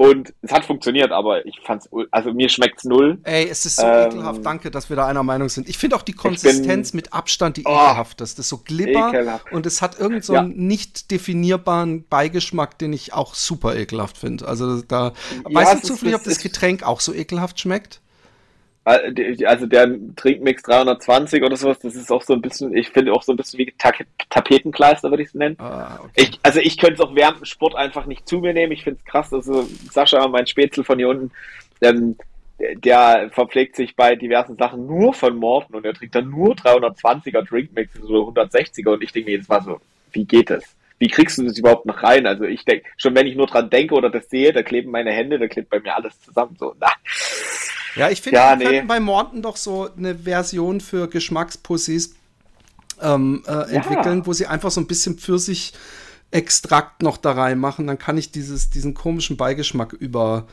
Und 0.00 0.32
es 0.42 0.52
hat 0.52 0.64
funktioniert, 0.64 1.10
aber 1.10 1.44
ich 1.44 1.58
fand's, 1.64 1.88
also 2.12 2.32
mir 2.32 2.48
schmeckt's 2.48 2.84
null. 2.84 3.18
Ey, 3.24 3.48
es 3.48 3.66
ist 3.66 3.76
so 3.76 3.82
ähm, 3.84 4.06
ekelhaft, 4.06 4.46
danke, 4.46 4.70
dass 4.70 4.88
wir 4.90 4.96
da 4.96 5.08
einer 5.08 5.24
Meinung 5.24 5.48
sind. 5.48 5.68
Ich 5.68 5.76
finde 5.76 5.96
auch 5.96 6.02
die 6.02 6.12
Konsistenz 6.12 6.92
bin, 6.92 6.98
mit 6.98 7.12
Abstand 7.12 7.56
die 7.56 7.64
oh, 7.64 7.72
ekelhafteste. 7.72 8.36
Das 8.36 8.46
ist 8.46 8.50
so 8.50 8.58
glibber 8.58 9.08
ekelhaft. 9.08 9.50
und 9.50 9.66
es 9.66 9.82
hat 9.82 9.98
irgend 9.98 10.24
so 10.24 10.34
ja. 10.34 10.40
einen 10.42 10.68
nicht 10.68 11.10
definierbaren 11.10 12.06
Beigeschmack, 12.06 12.78
den 12.78 12.92
ich 12.92 13.12
auch 13.12 13.34
super 13.34 13.74
ekelhaft 13.74 14.18
finde. 14.18 14.46
Also 14.46 14.82
da, 14.82 15.14
ja, 15.32 15.42
weißt 15.52 15.82
du 15.82 15.88
zufällig, 15.88 16.14
ob 16.14 16.22
das 16.22 16.38
Getränk 16.38 16.84
auch 16.84 17.00
so 17.00 17.12
ekelhaft 17.12 17.58
schmeckt? 17.58 18.00
Also 18.88 19.66
der 19.66 19.90
Trinkmix 20.16 20.62
320 20.62 21.42
oder 21.42 21.56
sowas, 21.56 21.78
das 21.80 21.94
ist 21.94 22.10
auch 22.10 22.22
so 22.22 22.32
ein 22.32 22.40
bisschen, 22.40 22.74
ich 22.74 22.88
finde 22.88 23.12
auch 23.12 23.22
so 23.22 23.32
ein 23.32 23.36
bisschen 23.36 23.58
wie 23.58 23.74
Ta 23.76 23.92
Tapetenkleister, 24.30 25.10
würde 25.10 25.22
ich 25.22 25.28
es 25.28 25.34
nennen. 25.34 25.56
Ah, 25.58 25.98
okay. 26.00 26.10
ich, 26.16 26.40
also 26.42 26.60
ich 26.60 26.78
könnte 26.78 26.94
es 26.94 27.00
auch 27.00 27.14
während 27.14 27.38
dem 27.38 27.44
Sport 27.44 27.74
einfach 27.74 28.06
nicht 28.06 28.26
zu 28.26 28.38
mir 28.38 28.54
nehmen. 28.54 28.72
Ich 28.72 28.84
finde 28.84 29.00
es 29.04 29.10
krass, 29.10 29.32
also 29.32 29.68
Sascha, 29.90 30.26
mein 30.28 30.46
Spätzle 30.46 30.84
von 30.84 30.98
hier 30.98 31.08
unten, 31.08 31.30
ähm, 31.82 32.16
der 32.58 33.30
verpflegt 33.30 33.76
sich 33.76 33.94
bei 33.94 34.16
diversen 34.16 34.56
Sachen 34.56 34.86
nur 34.86 35.12
von 35.12 35.36
Morten 35.36 35.74
und 35.74 35.84
er 35.84 35.94
trinkt 35.94 36.14
dann 36.14 36.30
nur 36.30 36.54
320er 36.54 37.46
Drinkmix 37.46 38.00
oder 38.02 38.42
160er 38.42 38.94
und 38.94 39.02
ich 39.02 39.12
denke 39.12 39.30
mir 39.30 39.36
jetzt 39.36 39.48
mal 39.48 39.62
so, 39.62 39.80
wie 40.12 40.24
geht 40.24 40.50
das? 40.50 40.64
Wie 40.98 41.08
kriegst 41.08 41.38
du 41.38 41.44
das 41.44 41.58
überhaupt 41.58 41.86
noch 41.86 42.02
rein? 42.02 42.26
Also 42.26 42.44
ich 42.44 42.64
denke, 42.64 42.88
schon 42.96 43.14
wenn 43.14 43.26
ich 43.26 43.36
nur 43.36 43.46
dran 43.46 43.70
denke 43.70 43.94
oder 43.94 44.10
das 44.10 44.28
sehe, 44.30 44.52
da 44.52 44.62
kleben 44.62 44.90
meine 44.90 45.12
Hände, 45.12 45.38
da 45.38 45.46
klebt 45.46 45.68
bei 45.68 45.78
mir 45.78 45.94
alles 45.94 46.20
zusammen. 46.20 46.56
So, 46.58 46.74
na. 46.80 46.88
Ja, 47.94 48.10
ich 48.10 48.20
finde, 48.20 48.38
ja, 48.38 48.58
wir 48.58 48.70
nee. 48.70 48.82
bei 48.82 49.00
Morten 49.00 49.42
doch 49.42 49.56
so 49.56 49.88
eine 49.96 50.14
Version 50.14 50.80
für 50.80 51.08
Geschmackspussys 51.08 52.14
ähm, 53.02 53.42
äh, 53.46 53.74
entwickeln, 53.74 54.20
ja. 54.20 54.26
wo 54.26 54.32
sie 54.32 54.46
einfach 54.46 54.70
so 54.70 54.80
ein 54.80 54.86
bisschen 54.86 55.18
Pfirsich-Extrakt 55.18 57.02
noch 57.02 57.16
da 57.16 57.32
reinmachen. 57.32 57.86
Dann 57.86 57.98
kann 57.98 58.18
ich 58.18 58.30
dieses, 58.30 58.70
diesen 58.70 58.94
komischen 58.94 59.36
Beigeschmack 59.36 59.92
über. 59.92 60.46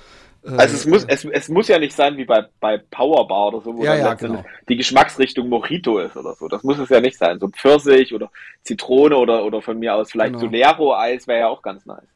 Äh, 0.44 0.52
also 0.52 0.76
es 0.76 0.86
muss, 0.86 1.06
es, 1.06 1.26
es 1.26 1.50
muss 1.50 1.68
ja 1.68 1.80
nicht 1.80 1.96
sein 1.96 2.18
wie 2.18 2.26
bei, 2.26 2.46
bei 2.60 2.78
Powerbar 2.78 3.48
oder 3.48 3.62
so, 3.62 3.76
wo 3.76 3.84
ja, 3.84 3.96
ja, 3.96 4.14
genau. 4.14 4.44
die 4.70 4.76
Geschmacksrichtung 4.76 5.50
Mojito 5.50 6.00
ist 6.00 6.16
oder 6.16 6.36
so. 6.36 6.48
Das 6.48 6.64
muss 6.64 6.80
es 6.80 6.90
ja 6.90 7.00
nicht 7.00 7.18
sein. 7.18 7.40
So 7.40 7.50
Pfirsich 7.50 8.14
oder 8.14 8.32
Zitrone 8.64 9.18
oder, 9.18 9.44
oder 9.44 9.62
von 9.62 9.80
mir 9.80 9.96
aus 9.96 10.12
vielleicht 10.12 10.34
genau. 10.34 10.46
Solero-Eis 10.46 11.28
wäre 11.28 11.40
ja 11.40 11.48
auch 11.48 11.62
ganz 11.62 11.86
nice. 11.86 12.15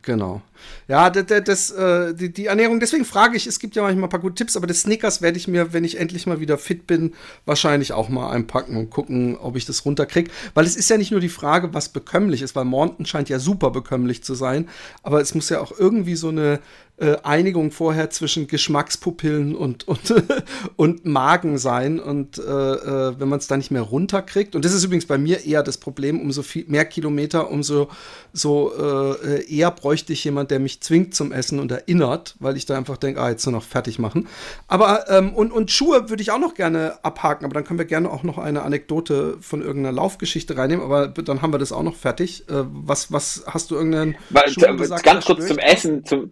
Genau. 0.00 0.40
Ja, 0.88 1.10
das, 1.10 1.26
das, 1.44 1.70
äh, 1.70 2.14
die, 2.14 2.32
die, 2.32 2.46
Ernährung, 2.46 2.80
deswegen 2.80 3.04
frage 3.04 3.36
ich, 3.36 3.46
es 3.46 3.58
gibt 3.58 3.74
ja 3.74 3.82
manchmal 3.82 4.04
ein 4.04 4.10
paar 4.10 4.20
gute 4.20 4.36
Tipps, 4.36 4.56
aber 4.56 4.66
das 4.66 4.82
Snickers 4.82 5.20
werde 5.20 5.36
ich 5.36 5.48
mir, 5.48 5.72
wenn 5.72 5.84
ich 5.84 5.98
endlich 5.98 6.26
mal 6.26 6.40
wieder 6.40 6.56
fit 6.56 6.86
bin, 6.86 7.14
wahrscheinlich 7.44 7.92
auch 7.92 8.08
mal 8.08 8.30
einpacken 8.30 8.76
und 8.76 8.90
gucken, 8.90 9.36
ob 9.36 9.56
ich 9.56 9.66
das 9.66 9.84
runterkriege. 9.84 10.30
Weil 10.54 10.64
es 10.64 10.76
ist 10.76 10.88
ja 10.88 10.96
nicht 10.96 11.10
nur 11.10 11.20
die 11.20 11.28
Frage, 11.28 11.74
was 11.74 11.88
bekömmlich 11.88 12.42
ist, 12.42 12.54
weil 12.54 12.64
Morton 12.64 13.06
scheint 13.06 13.28
ja 13.28 13.38
super 13.38 13.70
bekömmlich 13.70 14.22
zu 14.22 14.34
sein, 14.34 14.68
aber 15.02 15.20
es 15.20 15.34
muss 15.34 15.48
ja 15.48 15.60
auch 15.60 15.72
irgendwie 15.76 16.14
so 16.14 16.28
eine 16.28 16.60
äh, 16.98 17.16
Einigung 17.22 17.70
vorher 17.70 18.10
zwischen 18.10 18.46
Geschmackspupillen 18.46 19.56
und, 19.56 19.88
und, 19.88 20.14
und 20.76 21.04
Magen 21.04 21.58
sein. 21.58 21.98
Und 21.98 22.38
äh, 22.38 22.42
äh 22.42 23.18
wenn 23.18 23.28
man 23.28 23.38
es 23.38 23.46
da 23.46 23.56
nicht 23.56 23.70
mehr 23.70 23.82
runterkriegt, 23.82 24.54
und 24.54 24.64
das 24.64 24.72
ist 24.72 24.84
übrigens 24.84 25.06
bei 25.06 25.18
mir 25.18 25.44
eher 25.44 25.62
das 25.62 25.78
Problem, 25.78 26.20
umso 26.20 26.42
viel 26.42 26.64
mehr 26.68 26.84
Kilometer, 26.84 27.50
umso 27.50 27.88
so 28.32 28.72
äh, 28.78 29.44
eher 29.44 29.70
bräuchte 29.70 30.12
ich 30.12 30.22
jemand, 30.24 30.50
der 30.50 30.60
mich 30.60 30.80
zwingt 30.80 31.14
zum 31.14 31.32
Essen 31.32 31.60
und 31.60 31.72
erinnert, 31.72 32.36
weil 32.40 32.56
ich 32.56 32.66
da 32.66 32.76
einfach 32.76 32.98
denke, 32.98 33.20
ah, 33.20 33.30
jetzt 33.30 33.44
nur 33.46 33.52
noch 33.52 33.64
fertig 33.64 33.98
machen. 33.98 34.28
Aber 34.68 35.10
ähm, 35.10 35.34
und, 35.34 35.50
und 35.50 35.70
Schuhe 35.70 36.08
würde 36.10 36.22
ich 36.22 36.30
auch 36.30 36.38
noch 36.38 36.54
gerne 36.54 36.98
abhaken, 37.02 37.44
aber 37.44 37.54
dann 37.54 37.64
können 37.64 37.78
wir 37.78 37.86
gerne 37.86 38.10
auch 38.10 38.22
noch 38.22 38.38
eine 38.38 38.62
Anekdote 38.62 39.38
von 39.40 39.62
irgendeiner 39.62 39.96
Laufgeschichte 39.96 40.56
reinnehmen, 40.56 40.84
aber 40.84 41.08
dann 41.08 41.42
haben 41.42 41.52
wir 41.52 41.58
das 41.58 41.72
auch 41.72 41.82
noch 41.82 41.96
fertig. 41.96 42.48
Äh, 42.48 42.64
was, 42.70 43.12
was 43.12 43.44
hast 43.46 43.70
du 43.70 43.76
irgendeinen 43.76 44.16
Weil, 44.30 44.50
Schuh 44.50 44.76
gesagt, 44.76 45.02
Ganz 45.02 45.24
kurz 45.24 45.46
zum 45.46 45.58
Essen, 45.58 46.04
zum, 46.04 46.30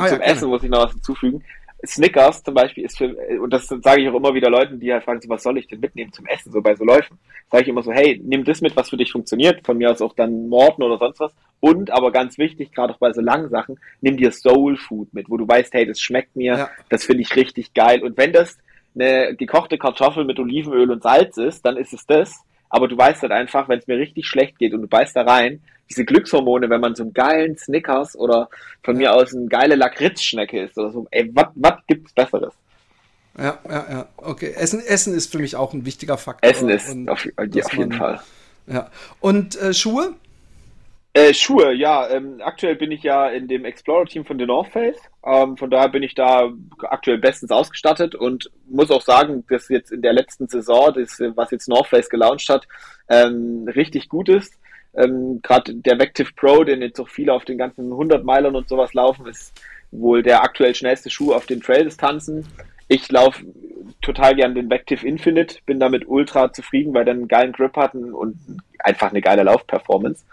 zum, 0.00 0.06
ah, 0.06 0.08
zum 0.08 0.20
ja, 0.20 0.26
Essen 0.26 0.48
muss 0.48 0.62
ich 0.62 0.70
noch 0.70 0.84
was 0.84 0.92
hinzufügen. 0.92 1.44
Snickers 1.86 2.42
zum 2.42 2.54
Beispiel 2.54 2.84
ist 2.84 2.98
für, 2.98 3.16
und 3.40 3.50
das 3.52 3.66
sage 3.66 4.02
ich 4.02 4.08
auch 4.08 4.14
immer 4.14 4.34
wieder 4.34 4.50
Leuten, 4.50 4.80
die 4.80 4.92
halt 4.92 5.04
fragen, 5.04 5.20
so, 5.20 5.28
was 5.28 5.42
soll 5.42 5.56
ich 5.58 5.66
denn 5.66 5.80
mitnehmen 5.80 6.12
zum 6.12 6.26
Essen, 6.26 6.52
so 6.52 6.60
bei 6.60 6.74
so 6.74 6.84
Läufen. 6.84 7.18
Sage 7.50 7.62
ich 7.62 7.68
immer 7.68 7.82
so, 7.82 7.90
hey, 7.90 8.20
nimm 8.22 8.44
das 8.44 8.60
mit, 8.60 8.76
was 8.76 8.90
für 8.90 8.96
dich 8.96 9.12
funktioniert, 9.12 9.64
von 9.64 9.78
mir 9.78 9.90
aus 9.90 10.02
auch 10.02 10.14
dann 10.14 10.48
Morten 10.48 10.82
oder 10.82 10.98
sonst 10.98 11.20
was. 11.20 11.32
Und, 11.60 11.90
aber 11.90 12.12
ganz 12.12 12.38
wichtig, 12.38 12.72
gerade 12.72 12.92
auch 12.92 12.98
bei 12.98 13.12
so 13.12 13.20
langen 13.20 13.48
Sachen, 13.48 13.78
nimm 14.00 14.16
dir 14.16 14.30
Soul 14.30 14.76
Food 14.76 15.12
mit, 15.14 15.30
wo 15.30 15.36
du 15.36 15.48
weißt, 15.48 15.72
hey, 15.72 15.86
das 15.86 16.00
schmeckt 16.00 16.36
mir, 16.36 16.56
ja. 16.56 16.70
das 16.90 17.04
finde 17.04 17.22
ich 17.22 17.34
richtig 17.36 17.72
geil. 17.72 18.02
Und 18.02 18.16
wenn 18.18 18.32
das 18.32 18.58
eine 18.94 19.34
gekochte 19.36 19.78
Kartoffel 19.78 20.24
mit 20.24 20.38
Olivenöl 20.38 20.90
und 20.90 21.02
Salz 21.02 21.36
ist, 21.38 21.64
dann 21.64 21.76
ist 21.76 21.92
es 21.92 22.06
das. 22.06 22.44
Aber 22.70 22.88
du 22.88 22.96
weißt 22.96 23.22
halt 23.22 23.32
einfach, 23.32 23.68
wenn 23.68 23.78
es 23.78 23.86
mir 23.86 23.98
richtig 23.98 24.26
schlecht 24.26 24.58
geht 24.58 24.72
und 24.72 24.82
du 24.82 24.88
beißt 24.88 25.14
da 25.16 25.22
rein, 25.22 25.60
diese 25.90 26.04
Glückshormone, 26.04 26.70
wenn 26.70 26.80
man 26.80 26.94
so 26.94 27.02
einen 27.02 27.12
geilen 27.12 27.58
Snickers 27.58 28.16
oder 28.16 28.48
von 28.82 28.96
mir 28.96 29.12
aus 29.12 29.34
eine 29.34 29.48
geile 29.48 29.74
Lakritzschnecke 29.74 30.62
ist 30.62 30.78
oder 30.78 30.92
so, 30.92 31.06
ey, 31.10 31.30
was 31.34 31.74
gibt's 31.88 32.12
Besseres? 32.12 32.54
Ja, 33.36 33.58
ja, 33.68 33.86
ja. 33.90 34.08
Okay. 34.16 34.52
Essen, 34.56 34.80
Essen 34.80 35.14
ist 35.14 35.30
für 35.32 35.38
mich 35.38 35.56
auch 35.56 35.72
ein 35.72 35.84
wichtiger 35.84 36.16
Faktor. 36.16 36.48
Essen 36.48 36.68
ist 36.68 36.88
auf, 37.08 37.26
auf 37.36 37.72
jeden 37.72 37.88
man, 37.90 37.98
Fall. 37.98 38.20
Ja. 38.66 38.90
Und 39.20 39.60
äh, 39.60 39.74
Schuhe? 39.74 40.14
Äh, 41.20 41.34
Schuhe, 41.34 41.74
ja. 41.74 42.08
Ähm, 42.08 42.40
aktuell 42.42 42.76
bin 42.76 42.92
ich 42.92 43.02
ja 43.02 43.28
in 43.28 43.46
dem 43.46 43.66
Explorer-Team 43.66 44.24
von 44.24 44.38
The 44.38 44.46
North 44.46 44.68
Face. 44.68 44.96
Ähm, 45.22 45.58
von 45.58 45.68
daher 45.68 45.90
bin 45.90 46.02
ich 46.02 46.14
da 46.14 46.50
aktuell 46.78 47.18
bestens 47.18 47.50
ausgestattet 47.50 48.14
und 48.14 48.50
muss 48.70 48.90
auch 48.90 49.02
sagen, 49.02 49.44
dass 49.50 49.68
jetzt 49.68 49.92
in 49.92 50.00
der 50.00 50.14
letzten 50.14 50.48
Saison, 50.48 50.94
das, 50.94 51.20
was 51.34 51.50
jetzt 51.50 51.68
North 51.68 51.88
Face 51.88 52.08
gelauncht 52.08 52.48
hat, 52.48 52.66
ähm, 53.08 53.66
richtig 53.74 54.08
gut 54.08 54.28
ist 54.28 54.54
Ähm, 54.94 55.40
Gerade 55.42 55.74
der 55.74 55.98
Vective 55.98 56.30
Pro, 56.34 56.64
den 56.64 56.80
jetzt 56.82 56.98
auch 56.98 57.08
viele 57.08 57.34
auf 57.34 57.44
den 57.44 57.58
ganzen 57.58 57.92
100 57.92 58.24
Meilern 58.24 58.56
und 58.56 58.68
sowas 58.68 58.94
laufen, 58.94 59.26
ist 59.26 59.52
wohl 59.92 60.22
der 60.22 60.42
aktuell 60.42 60.74
schnellste 60.74 61.10
Schuh 61.10 61.34
auf 61.34 61.46
den 61.46 61.60
Trail-Distanzen. 61.60 62.46
Ich 62.88 63.10
laufe 63.12 63.44
total 64.02 64.34
gern 64.34 64.54
den 64.54 64.70
Vective 64.70 65.06
Infinite, 65.06 65.58
bin 65.66 65.80
damit 65.80 66.06
ultra 66.06 66.52
zufrieden, 66.52 66.94
weil 66.94 67.04
der 67.04 67.14
einen 67.14 67.28
geilen 67.28 67.52
Grip 67.52 67.76
hat 67.76 67.94
und 67.94 68.38
einfach 68.78 69.10
eine 69.10 69.20
geile 69.20 69.42
Laufperformance. 69.42 70.24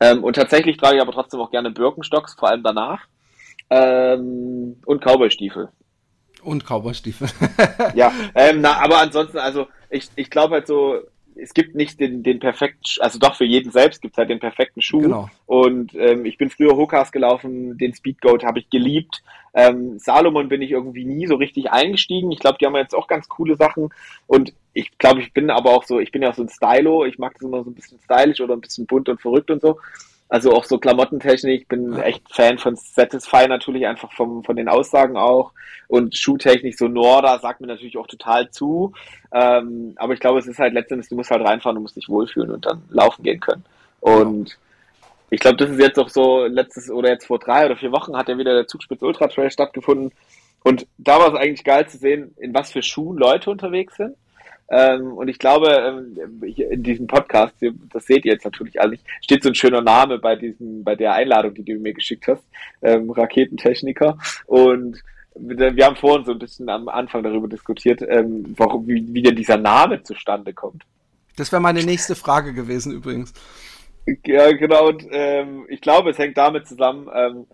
Ähm, 0.00 0.24
und 0.24 0.34
tatsächlich 0.34 0.76
trage 0.76 0.96
ich 0.96 1.02
aber 1.02 1.12
trotzdem 1.12 1.40
auch 1.40 1.50
gerne 1.50 1.70
Birkenstocks, 1.70 2.34
vor 2.34 2.48
allem 2.48 2.62
danach. 2.62 3.06
Ähm, 3.70 4.80
und 4.84 5.02
Cowboy-Stiefel. 5.02 5.68
Und 6.42 6.64
Cowboy-Stiefel. 6.64 7.28
ja, 7.94 8.12
ähm, 8.34 8.60
na, 8.60 8.78
aber 8.82 8.98
ansonsten, 8.98 9.38
also 9.38 9.68
ich, 9.90 10.08
ich 10.16 10.30
glaube 10.30 10.54
halt 10.54 10.66
so, 10.66 10.98
es 11.36 11.54
gibt 11.54 11.74
nicht 11.74 12.00
den, 12.00 12.22
den 12.22 12.38
perfekten, 12.38 12.82
also 13.00 13.18
doch 13.18 13.34
für 13.34 13.44
jeden 13.44 13.72
selbst 13.72 14.02
gibt 14.02 14.14
es 14.14 14.18
halt 14.18 14.30
den 14.30 14.40
perfekten 14.40 14.82
Schuh. 14.82 15.00
Genau. 15.00 15.28
Und 15.46 15.94
ähm, 15.94 16.24
ich 16.24 16.38
bin 16.38 16.50
früher 16.50 16.76
Hokas 16.76 17.12
gelaufen, 17.12 17.78
den 17.78 17.94
Speedgoat 17.94 18.44
habe 18.44 18.60
ich 18.60 18.70
geliebt. 18.70 19.22
Ähm, 19.54 19.98
Salomon 19.98 20.48
bin 20.48 20.62
ich 20.62 20.70
irgendwie 20.70 21.04
nie 21.04 21.26
so 21.26 21.36
richtig 21.36 21.70
eingestiegen. 21.70 22.32
Ich 22.32 22.38
glaube, 22.38 22.58
die 22.60 22.66
haben 22.66 22.76
jetzt 22.76 22.94
auch 22.94 23.06
ganz 23.06 23.28
coole 23.28 23.56
Sachen. 23.56 23.90
Und 24.26 24.52
ich 24.72 24.96
glaube, 24.98 25.20
ich 25.20 25.32
bin 25.32 25.50
aber 25.50 25.70
auch 25.70 25.84
so, 25.84 26.00
ich 26.00 26.12
bin 26.12 26.22
ja 26.22 26.32
so 26.32 26.42
ein 26.42 26.48
Stylo. 26.48 27.04
Ich 27.04 27.18
mag 27.18 27.34
das 27.34 27.42
immer 27.42 27.62
so 27.62 27.70
ein 27.70 27.74
bisschen 27.74 27.98
stylisch 28.00 28.40
oder 28.40 28.54
ein 28.54 28.60
bisschen 28.60 28.86
bunt 28.86 29.08
und 29.08 29.20
verrückt 29.20 29.50
und 29.50 29.60
so. 29.60 29.78
Also 30.32 30.52
auch 30.52 30.64
so 30.64 30.78
Klamottentechnik, 30.78 31.60
ich 31.60 31.68
bin 31.68 31.92
echt 31.98 32.22
Fan 32.34 32.56
von 32.56 32.74
Satisfy 32.74 33.46
natürlich, 33.48 33.86
einfach 33.86 34.10
vom, 34.14 34.42
von 34.42 34.56
den 34.56 34.66
Aussagen 34.66 35.18
auch. 35.18 35.52
Und 35.88 36.16
Schuhtechnik, 36.16 36.78
so 36.78 36.88
Norda 36.88 37.38
sagt 37.38 37.60
mir 37.60 37.66
natürlich 37.66 37.98
auch 37.98 38.06
total 38.06 38.50
zu. 38.50 38.94
Ähm, 39.30 39.92
aber 39.96 40.14
ich 40.14 40.20
glaube, 40.20 40.38
es 40.38 40.46
ist 40.46 40.58
halt 40.58 40.72
letztendlich, 40.72 41.10
du 41.10 41.16
musst 41.16 41.30
halt 41.30 41.46
reinfahren, 41.46 41.74
du 41.74 41.82
musst 41.82 41.96
dich 41.96 42.08
wohlfühlen 42.08 42.50
und 42.50 42.64
dann 42.64 42.80
laufen 42.88 43.24
gehen 43.24 43.40
können. 43.40 43.62
Und 44.00 44.48
ja. 44.48 44.56
ich 45.28 45.40
glaube, 45.40 45.58
das 45.58 45.68
ist 45.68 45.78
jetzt 45.78 45.98
auch 45.98 46.08
so, 46.08 46.46
letztes 46.46 46.90
oder 46.90 47.10
jetzt 47.10 47.26
vor 47.26 47.38
drei 47.38 47.66
oder 47.66 47.76
vier 47.76 47.92
Wochen 47.92 48.16
hat 48.16 48.30
ja 48.30 48.38
wieder 48.38 48.54
der 48.54 48.66
Zugspitz 48.66 49.02
Ultra 49.02 49.26
Trail 49.26 49.50
stattgefunden. 49.50 50.12
Und 50.64 50.86
da 50.96 51.18
war 51.18 51.28
es 51.28 51.38
eigentlich 51.38 51.62
geil 51.62 51.86
zu 51.90 51.98
sehen, 51.98 52.34
in 52.38 52.54
was 52.54 52.72
für 52.72 52.80
Schuhen 52.80 53.18
Leute 53.18 53.50
unterwegs 53.50 53.96
sind. 53.96 54.16
Ähm, 54.72 55.12
und 55.12 55.28
ich 55.28 55.38
glaube, 55.38 55.70
ähm, 55.70 56.16
in 56.46 56.82
diesem 56.82 57.06
Podcast, 57.06 57.54
das 57.92 58.06
seht 58.06 58.24
ihr 58.24 58.32
jetzt 58.32 58.46
natürlich 58.46 58.80
alle 58.80 58.92
nicht, 58.92 59.04
steht 59.20 59.42
so 59.42 59.50
ein 59.50 59.54
schöner 59.54 59.82
Name 59.82 60.18
bei 60.18 60.34
diesem, 60.34 60.82
bei 60.82 60.96
der 60.96 61.12
Einladung, 61.12 61.52
die 61.52 61.62
du 61.62 61.78
mir 61.78 61.92
geschickt 61.92 62.26
hast, 62.26 62.42
ähm, 62.80 63.10
Raketentechniker. 63.10 64.16
Und 64.46 65.02
wir 65.34 65.86
haben 65.86 65.96
vorhin 65.96 66.24
so 66.24 66.32
ein 66.32 66.38
bisschen 66.38 66.68
am 66.70 66.88
Anfang 66.88 67.22
darüber 67.22 67.48
diskutiert, 67.48 68.02
ähm, 68.08 68.54
warum, 68.56 68.86
wie, 68.86 69.06
wie 69.12 69.22
denn 69.22 69.36
dieser 69.36 69.58
Name 69.58 70.02
zustande 70.02 70.54
kommt. 70.54 70.84
Das 71.36 71.52
wäre 71.52 71.62
meine 71.62 71.84
nächste 71.84 72.14
Frage 72.14 72.54
gewesen 72.54 72.92
übrigens. 72.92 73.32
Ja, 74.26 74.50
genau. 74.52 74.88
Und 74.88 75.06
ähm, 75.10 75.66
ich 75.68 75.80
glaube, 75.80 76.10
es 76.10 76.18
hängt 76.18 76.36
damit 76.36 76.66
zusammen, 76.66 77.08
ähm, 77.14 77.46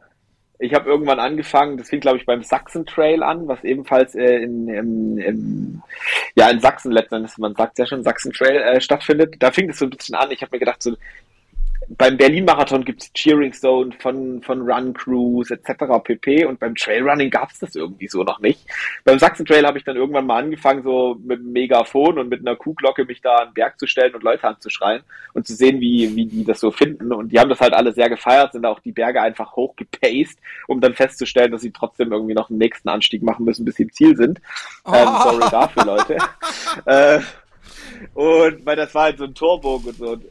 ich 0.58 0.74
habe 0.74 0.90
irgendwann 0.90 1.20
angefangen, 1.20 1.76
das 1.76 1.88
fing 1.88 2.00
glaube 2.00 2.18
ich 2.18 2.26
beim 2.26 2.42
Sachsen 2.42 2.84
Trail 2.84 3.22
an, 3.22 3.46
was 3.46 3.62
ebenfalls 3.64 4.14
äh, 4.14 4.38
in, 4.38 4.68
in, 4.68 5.18
in, 5.18 5.82
ja, 6.34 6.50
in 6.50 6.60
Sachsen 6.60 6.90
letztendlich, 6.90 7.36
man 7.38 7.54
sagt 7.54 7.78
ja 7.78 7.86
schon, 7.86 8.02
Sachsen 8.02 8.32
Trail 8.32 8.56
äh, 8.62 8.80
stattfindet. 8.80 9.36
Da 9.38 9.50
fing 9.52 9.68
das 9.68 9.78
so 9.78 9.86
ein 9.86 9.90
bisschen 9.90 10.16
an. 10.16 10.30
Ich 10.30 10.42
habe 10.42 10.50
mir 10.56 10.60
gedacht, 10.60 10.82
so, 10.82 10.96
beim 11.86 12.16
Berlin-Marathon 12.16 12.84
gibt 12.84 13.02
es 13.02 13.12
Cheering 13.12 13.52
Zone 13.52 13.92
von, 13.98 14.42
von 14.42 14.62
Run 14.62 14.92
Crews 14.92 15.50
etc. 15.50 15.84
pp. 16.02 16.44
Und 16.44 16.60
beim 16.60 16.74
Trailrunning 16.74 17.30
gab 17.30 17.50
es 17.50 17.60
das 17.60 17.74
irgendwie 17.74 18.08
so 18.08 18.24
noch 18.24 18.40
nicht. 18.40 18.60
Beim 19.04 19.18
Sachsen 19.18 19.46
Trail 19.46 19.64
habe 19.64 19.78
ich 19.78 19.84
dann 19.84 19.96
irgendwann 19.96 20.26
mal 20.26 20.42
angefangen, 20.42 20.82
so 20.82 21.16
mit 21.22 21.38
einem 21.38 21.52
Megafon 21.52 22.18
und 22.18 22.28
mit 22.28 22.40
einer 22.40 22.56
Kuhglocke 22.56 23.04
mich 23.04 23.20
da 23.20 23.36
an 23.36 23.48
den 23.48 23.54
Berg 23.54 23.78
zu 23.78 23.86
stellen 23.86 24.14
und 24.14 24.22
Leute 24.22 24.46
anzuschreien 24.46 25.02
und 25.34 25.46
zu 25.46 25.54
sehen, 25.54 25.80
wie, 25.80 26.14
wie 26.14 26.26
die 26.26 26.44
das 26.44 26.60
so 26.60 26.70
finden. 26.70 27.12
Und 27.12 27.32
die 27.32 27.38
haben 27.38 27.50
das 27.50 27.60
halt 27.60 27.72
alle 27.72 27.92
sehr 27.92 28.08
gefeiert, 28.08 28.52
sind 28.52 28.66
auch 28.66 28.80
die 28.80 28.92
Berge 28.92 29.22
einfach 29.22 29.56
hochgepaced, 29.56 30.38
um 30.66 30.80
dann 30.80 30.94
festzustellen, 30.94 31.52
dass 31.52 31.62
sie 31.62 31.72
trotzdem 31.72 32.12
irgendwie 32.12 32.34
noch 32.34 32.50
einen 32.50 32.58
nächsten 32.58 32.88
Anstieg 32.88 33.22
machen 33.22 33.44
müssen, 33.44 33.64
bis 33.64 33.76
sie 33.76 33.84
im 33.84 33.92
Ziel 33.92 34.16
sind. 34.16 34.40
Oh. 34.84 34.92
Ähm, 34.94 35.08
sorry 35.22 35.50
dafür, 35.50 35.84
Leute. 35.84 36.18
äh, 36.86 37.20
und 38.14 38.66
weil 38.66 38.76
das 38.76 38.94
war 38.94 39.04
halt 39.04 39.18
so 39.18 39.24
ein 39.24 39.34
Torbogen 39.34 39.88
und 39.88 39.96
so 39.96 40.10
und 40.10 40.24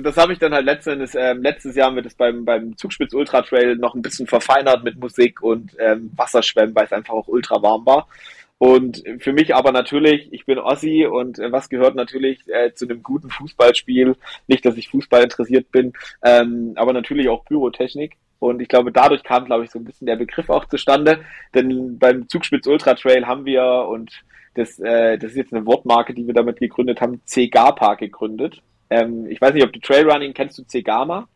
das 0.00 0.16
habe 0.16 0.32
ich 0.32 0.38
dann 0.38 0.54
halt 0.54 0.64
letztendlich, 0.64 1.14
äh, 1.14 1.32
letztes 1.34 1.76
Jahr 1.76 1.90
mit 1.90 2.04
das 2.04 2.14
beim, 2.14 2.44
beim 2.44 2.76
Zugspitz 2.76 3.12
Ultra 3.14 3.42
Trail 3.42 3.76
noch 3.76 3.94
ein 3.94 4.02
bisschen 4.02 4.26
verfeinert 4.26 4.84
mit 4.84 4.98
Musik 4.98 5.42
und 5.42 5.76
ähm, 5.78 6.10
Wasserschwemmen, 6.16 6.74
weil 6.74 6.86
es 6.86 6.92
einfach 6.92 7.14
auch 7.14 7.28
ultra 7.28 7.62
warm 7.62 7.84
war. 7.86 8.08
Und 8.58 9.02
für 9.18 9.32
mich 9.32 9.56
aber 9.56 9.72
natürlich, 9.72 10.32
ich 10.32 10.46
bin 10.46 10.58
Ossi 10.58 11.04
und 11.04 11.40
äh, 11.40 11.50
was 11.50 11.68
gehört 11.68 11.96
natürlich 11.96 12.46
äh, 12.46 12.72
zu 12.72 12.84
einem 12.84 13.02
guten 13.02 13.28
Fußballspiel? 13.28 14.14
Nicht, 14.46 14.64
dass 14.64 14.76
ich 14.76 14.88
Fußball 14.88 15.24
interessiert 15.24 15.72
bin, 15.72 15.92
ähm, 16.22 16.72
aber 16.76 16.92
natürlich 16.92 17.28
auch 17.28 17.44
Pyrotechnik. 17.44 18.16
Und 18.38 18.62
ich 18.62 18.68
glaube, 18.68 18.92
dadurch 18.92 19.24
kam, 19.24 19.46
glaube 19.46 19.64
ich, 19.64 19.70
so 19.70 19.80
ein 19.80 19.84
bisschen 19.84 20.06
der 20.06 20.16
Begriff 20.16 20.48
auch 20.48 20.64
zustande. 20.66 21.24
Denn 21.54 21.98
beim 21.98 22.28
Zugspitz 22.28 22.66
Ultra 22.66 22.94
Trail 22.94 23.26
haben 23.26 23.44
wir, 23.46 23.64
und 23.88 24.22
das, 24.54 24.78
äh, 24.78 25.18
das 25.18 25.32
ist 25.32 25.36
jetzt 25.36 25.52
eine 25.52 25.66
Wortmarke, 25.66 26.14
die 26.14 26.26
wir 26.26 26.34
damit 26.34 26.60
gegründet 26.60 27.00
haben, 27.00 27.20
C-GAPA 27.24 27.94
gegründet. 27.94 28.62
Ähm, 28.92 29.26
ich 29.26 29.40
weiß 29.40 29.54
nicht, 29.54 29.64
ob 29.64 29.72
du 29.72 29.80
Trailrunning 29.80 30.34
kennst 30.34 30.58
du 30.58 30.64
Cegama? 30.64 31.26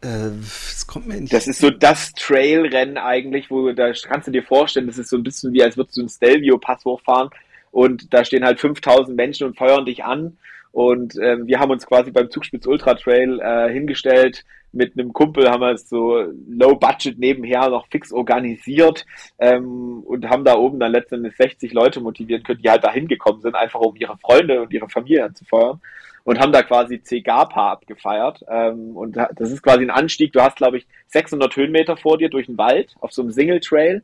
Äh, 0.00 0.30
das 0.40 0.86
kommt 0.86 1.06
mir 1.06 1.20
nicht. 1.20 1.32
Das 1.32 1.46
ist 1.46 1.60
so 1.60 1.70
das 1.70 2.12
Trailrennen 2.14 2.98
eigentlich, 2.98 3.50
wo 3.50 3.72
da 3.72 3.92
kannst 3.92 4.28
du 4.28 4.32
dir 4.32 4.42
vorstellen, 4.42 4.86
das 4.86 4.98
ist 4.98 5.10
so 5.10 5.16
ein 5.16 5.22
bisschen 5.22 5.52
wie, 5.52 5.62
als 5.62 5.76
würdest 5.76 5.96
du 5.96 6.02
einen 6.02 6.08
Stelvio-Pass 6.08 6.84
hochfahren 6.84 7.30
und 7.70 8.12
da 8.12 8.24
stehen 8.24 8.44
halt 8.44 8.60
5000 8.60 9.16
Menschen 9.16 9.46
und 9.46 9.56
feuern 9.56 9.84
dich 9.84 10.04
an. 10.04 10.36
Und 10.72 11.16
ähm, 11.20 11.46
wir 11.46 11.60
haben 11.60 11.70
uns 11.70 11.86
quasi 11.86 12.10
beim 12.10 12.30
Zugspitz 12.30 12.66
Ultra 12.66 12.94
Trail 12.94 13.40
äh, 13.40 13.72
hingestellt. 13.72 14.44
Mit 14.70 14.98
einem 14.98 15.12
Kumpel 15.12 15.50
haben 15.50 15.62
wir 15.62 15.72
es 15.72 15.88
so 15.88 16.26
low 16.48 16.76
budget 16.76 17.18
nebenher 17.18 17.70
noch 17.70 17.86
fix 17.88 18.12
organisiert 18.12 19.06
ähm, 19.38 20.02
und 20.04 20.28
haben 20.28 20.44
da 20.44 20.56
oben 20.56 20.78
dann 20.78 20.92
letztendlich 20.92 21.34
60 21.36 21.72
Leute 21.72 22.00
motivieren 22.00 22.42
können, 22.42 22.60
die 22.62 22.68
halt 22.68 22.84
da 22.84 22.92
hingekommen 22.92 23.40
sind, 23.40 23.54
einfach 23.54 23.80
um 23.80 23.96
ihre 23.96 24.18
Freunde 24.18 24.60
und 24.60 24.72
ihre 24.72 24.88
Familie 24.88 25.24
anzufeuern 25.24 25.80
und 26.28 26.40
haben 26.40 26.52
da 26.52 26.62
quasi 26.62 27.02
C-Gapa 27.02 27.72
abgefeiert. 27.72 28.44
Ähm, 28.50 28.94
und 28.94 29.16
das 29.16 29.50
ist 29.50 29.62
quasi 29.62 29.82
ein 29.82 29.90
Anstieg. 29.90 30.34
Du 30.34 30.42
hast, 30.42 30.58
glaube 30.58 30.76
ich, 30.76 30.86
600 31.06 31.56
Höhenmeter 31.56 31.96
vor 31.96 32.18
dir 32.18 32.28
durch 32.28 32.44
den 32.44 32.58
Wald 32.58 32.94
auf 33.00 33.14
so 33.14 33.22
einem 33.22 33.30
Single 33.30 33.60
Trail. 33.60 34.02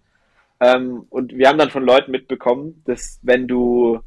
Ähm, 0.59 1.05
und 1.11 1.37
wir 1.37 1.49
haben 1.49 1.59
dann 1.59 1.69
von 1.69 1.85
Leuten 1.85 2.13
mitbekommen, 2.13 2.81
dass 2.87 3.21
wenn 3.21 3.47
du 3.47 4.01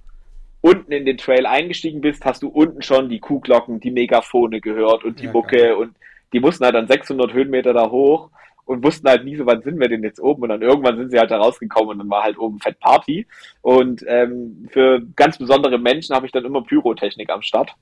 unten 0.62 0.92
in 0.92 1.06
den 1.06 1.20
Trail 1.20 1.46
eingestiegen 1.46 2.02
bist, 2.02 2.26
hast 2.26 2.42
du 2.42 2.48
unten 2.48 2.82
schon 2.82 3.08
die 3.08 3.20
Kuhglocken, 3.20 3.82
die 3.82 3.92
Megafone 3.92 4.62
gehört 4.62 5.04
und 5.04 5.20
die 5.20 5.26
ja, 5.26 5.32
Mucke 5.32 5.58
geil. 5.58 5.74
und 5.74 5.96
die 6.34 6.40
mussten 6.40 6.66
halt 6.66 6.74
dann 6.74 6.88
600 6.88 7.32
Höhenmeter 7.34 7.74
da 7.74 7.92
hoch 7.92 8.32
und 8.66 8.84
wussten 8.84 9.08
halt 9.08 9.26
nie 9.26 9.36
so, 9.36 9.46
wann 9.46 9.62
sind 9.62 9.80
wir 9.80 9.90
denn 9.90 10.02
jetzt 10.02 10.20
oben 10.20 10.42
und 10.42 10.50
dann 10.50 10.64
irgendwann 10.64 10.98
sind 10.98 11.12
sie 11.12 11.20
halt 11.20 11.30
da 11.30 11.38
rausgekommen 11.38 11.92
und 11.92 12.00
dann 12.00 12.10
war 12.10 12.24
halt 12.24 12.40
oben 12.40 12.58
Fett 12.58 12.80
Party 12.80 13.28
und 13.62 14.04
ähm, 14.08 14.68
für 14.72 15.04
ganz 15.16 15.38
besondere 15.38 15.78
Menschen 15.78 16.16
habe 16.16 16.26
ich 16.26 16.32
dann 16.32 16.46
immer 16.46 16.64
Pyrotechnik 16.64 17.30
am 17.30 17.44
Start 17.44 17.76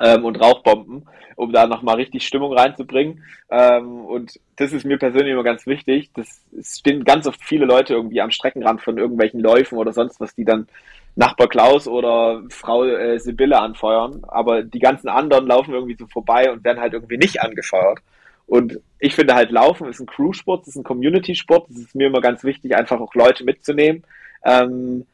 ähm, 0.00 0.24
und 0.24 0.40
Rauchbomben, 0.40 1.08
um 1.36 1.52
da 1.52 1.66
nochmal 1.66 1.96
richtig 1.96 2.26
Stimmung 2.26 2.52
reinzubringen. 2.52 3.22
Ähm, 3.50 4.04
und 4.04 4.40
das 4.56 4.72
ist 4.72 4.84
mir 4.84 4.98
persönlich 4.98 5.32
immer 5.32 5.44
ganz 5.44 5.66
wichtig. 5.66 6.10
Das, 6.14 6.42
es 6.58 6.78
stehen 6.78 7.04
ganz 7.04 7.26
oft 7.26 7.42
viele 7.42 7.66
Leute 7.66 7.94
irgendwie 7.94 8.20
am 8.20 8.30
Streckenrand 8.30 8.82
von 8.82 8.98
irgendwelchen 8.98 9.40
Läufen 9.40 9.78
oder 9.78 9.92
sonst 9.92 10.20
was, 10.20 10.34
die 10.34 10.44
dann 10.44 10.66
Nachbar 11.14 11.48
Klaus 11.48 11.88
oder 11.88 12.42
Frau 12.50 12.84
äh, 12.84 13.18
Sibylle 13.18 13.58
anfeuern. 13.58 14.22
Aber 14.28 14.62
die 14.62 14.80
ganzen 14.80 15.08
anderen 15.08 15.46
laufen 15.46 15.72
irgendwie 15.72 15.96
so 15.98 16.06
vorbei 16.06 16.50
und 16.50 16.64
werden 16.64 16.80
halt 16.80 16.92
irgendwie 16.92 17.18
nicht 17.18 17.40
angefeuert. 17.40 18.00
Und 18.46 18.80
ich 18.98 19.14
finde 19.14 19.34
halt 19.34 19.50
Laufen 19.50 19.88
ist 19.88 20.00
ein 20.00 20.06
Crew-Sport, 20.06 20.68
ist 20.68 20.76
ein 20.76 20.84
Community-Sport. 20.84 21.70
Es 21.70 21.78
ist 21.78 21.94
mir 21.94 22.06
immer 22.06 22.20
ganz 22.20 22.44
wichtig, 22.44 22.76
einfach 22.76 23.00
auch 23.00 23.14
Leute 23.14 23.44
mitzunehmen, 23.44 24.04
ähm, 24.44 25.06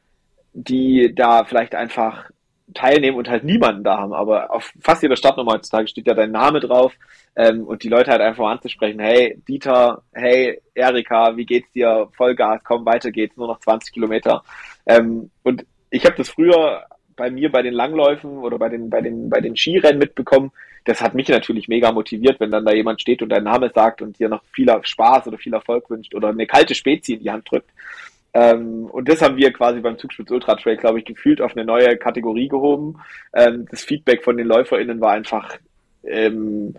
die 0.53 1.15
da 1.15 1.45
vielleicht 1.45 1.75
einfach 1.75 2.31
teilnehmen 2.75 3.17
und 3.17 3.29
halt 3.29 3.45
niemanden 3.45 3.85
da 3.85 3.99
haben. 3.99 4.13
Aber 4.13 4.51
auf 4.51 4.73
fast 4.81 5.03
jeder 5.03 5.17
Startnummer 5.17 5.53
heutzutage 5.53 5.89
steht 5.89 6.07
ja 6.07 6.15
dein 6.15 6.31
Name 6.31 6.61
drauf 6.61 6.95
ähm, 7.37 7.65
und 7.65 7.83
die 7.83 7.89
Leute 7.89 8.11
halt 8.11 8.21
einfach 8.21 8.47
anzusprechen, 8.47 9.01
hey 9.01 9.41
Dieter, 9.49 10.03
hey 10.13 10.61
Erika, 10.75 11.37
wie 11.37 11.47
geht's 11.47 11.71
dir? 11.73 12.09
Vollgas, 12.17 12.63
komm, 12.65 12.85
weiter 12.87 13.11
geht's, 13.11 13.37
nur 13.37 13.47
noch 13.47 13.61
20 13.61 13.93
Kilometer. 13.93 14.43
Ähm, 14.87 15.31
und 15.43 15.65
ich 15.91 16.05
habe 16.05 16.17
das 16.17 16.31
früher 16.31 16.85
bei 17.17 17.31
mir 17.31 17.53
bei 17.53 17.63
den 17.63 17.75
Langläufen 17.75 18.39
oder 18.39 18.59
bei 18.59 18.69
den, 18.69 18.91
bei 18.91 19.01
den, 19.01 19.29
bei 19.29 19.41
den 19.41 19.57
Skirennen 19.57 19.99
mitbekommen. 19.99 20.51
Das 20.85 21.01
hat 21.01 21.15
mich 21.15 21.29
natürlich 21.29 21.69
mega 21.69 21.93
motiviert, 21.93 22.41
wenn 22.41 22.51
dann 22.51 22.65
da 22.65 22.73
jemand 22.73 23.01
steht 23.01 23.23
und 23.23 23.29
deinen 23.29 23.45
Name 23.45 23.71
sagt 23.73 24.03
und 24.03 24.19
dir 24.19 24.29
noch 24.29 24.43
viel 24.53 24.69
Spaß 24.83 25.29
oder 25.29 25.39
viel 25.39 25.55
Erfolg 25.55 25.89
wünscht 25.91 26.15
oder 26.15 26.29
eine 26.29 26.47
kalte 26.47 26.75
Spezi 26.75 27.15
in 27.15 27.21
die 27.21 27.31
Hand 27.31 27.51
drückt. 27.51 27.71
Ähm, 28.35 28.87
und 28.87 29.09
das 29.09 29.21
haben 29.21 29.37
wir 29.37 29.53
quasi 29.53 29.81
beim 29.81 29.99
Zugspitz 29.99 30.31
Ultra 30.31 30.55
Trail, 30.55 30.77
glaube 30.77 30.99
ich, 30.99 31.05
gefühlt 31.05 31.41
auf 31.41 31.55
eine 31.55 31.65
neue 31.65 31.97
Kategorie 31.97 32.49
gehoben. 32.49 32.99
Ähm, 33.35 33.67
das 33.71 33.85
Feedback 33.85 34.25
von 34.25 34.37
den 34.37 34.47
LäuferInnen 34.47 35.01
war 35.01 35.13
einfach 35.13 35.59
ähm, 36.05 36.75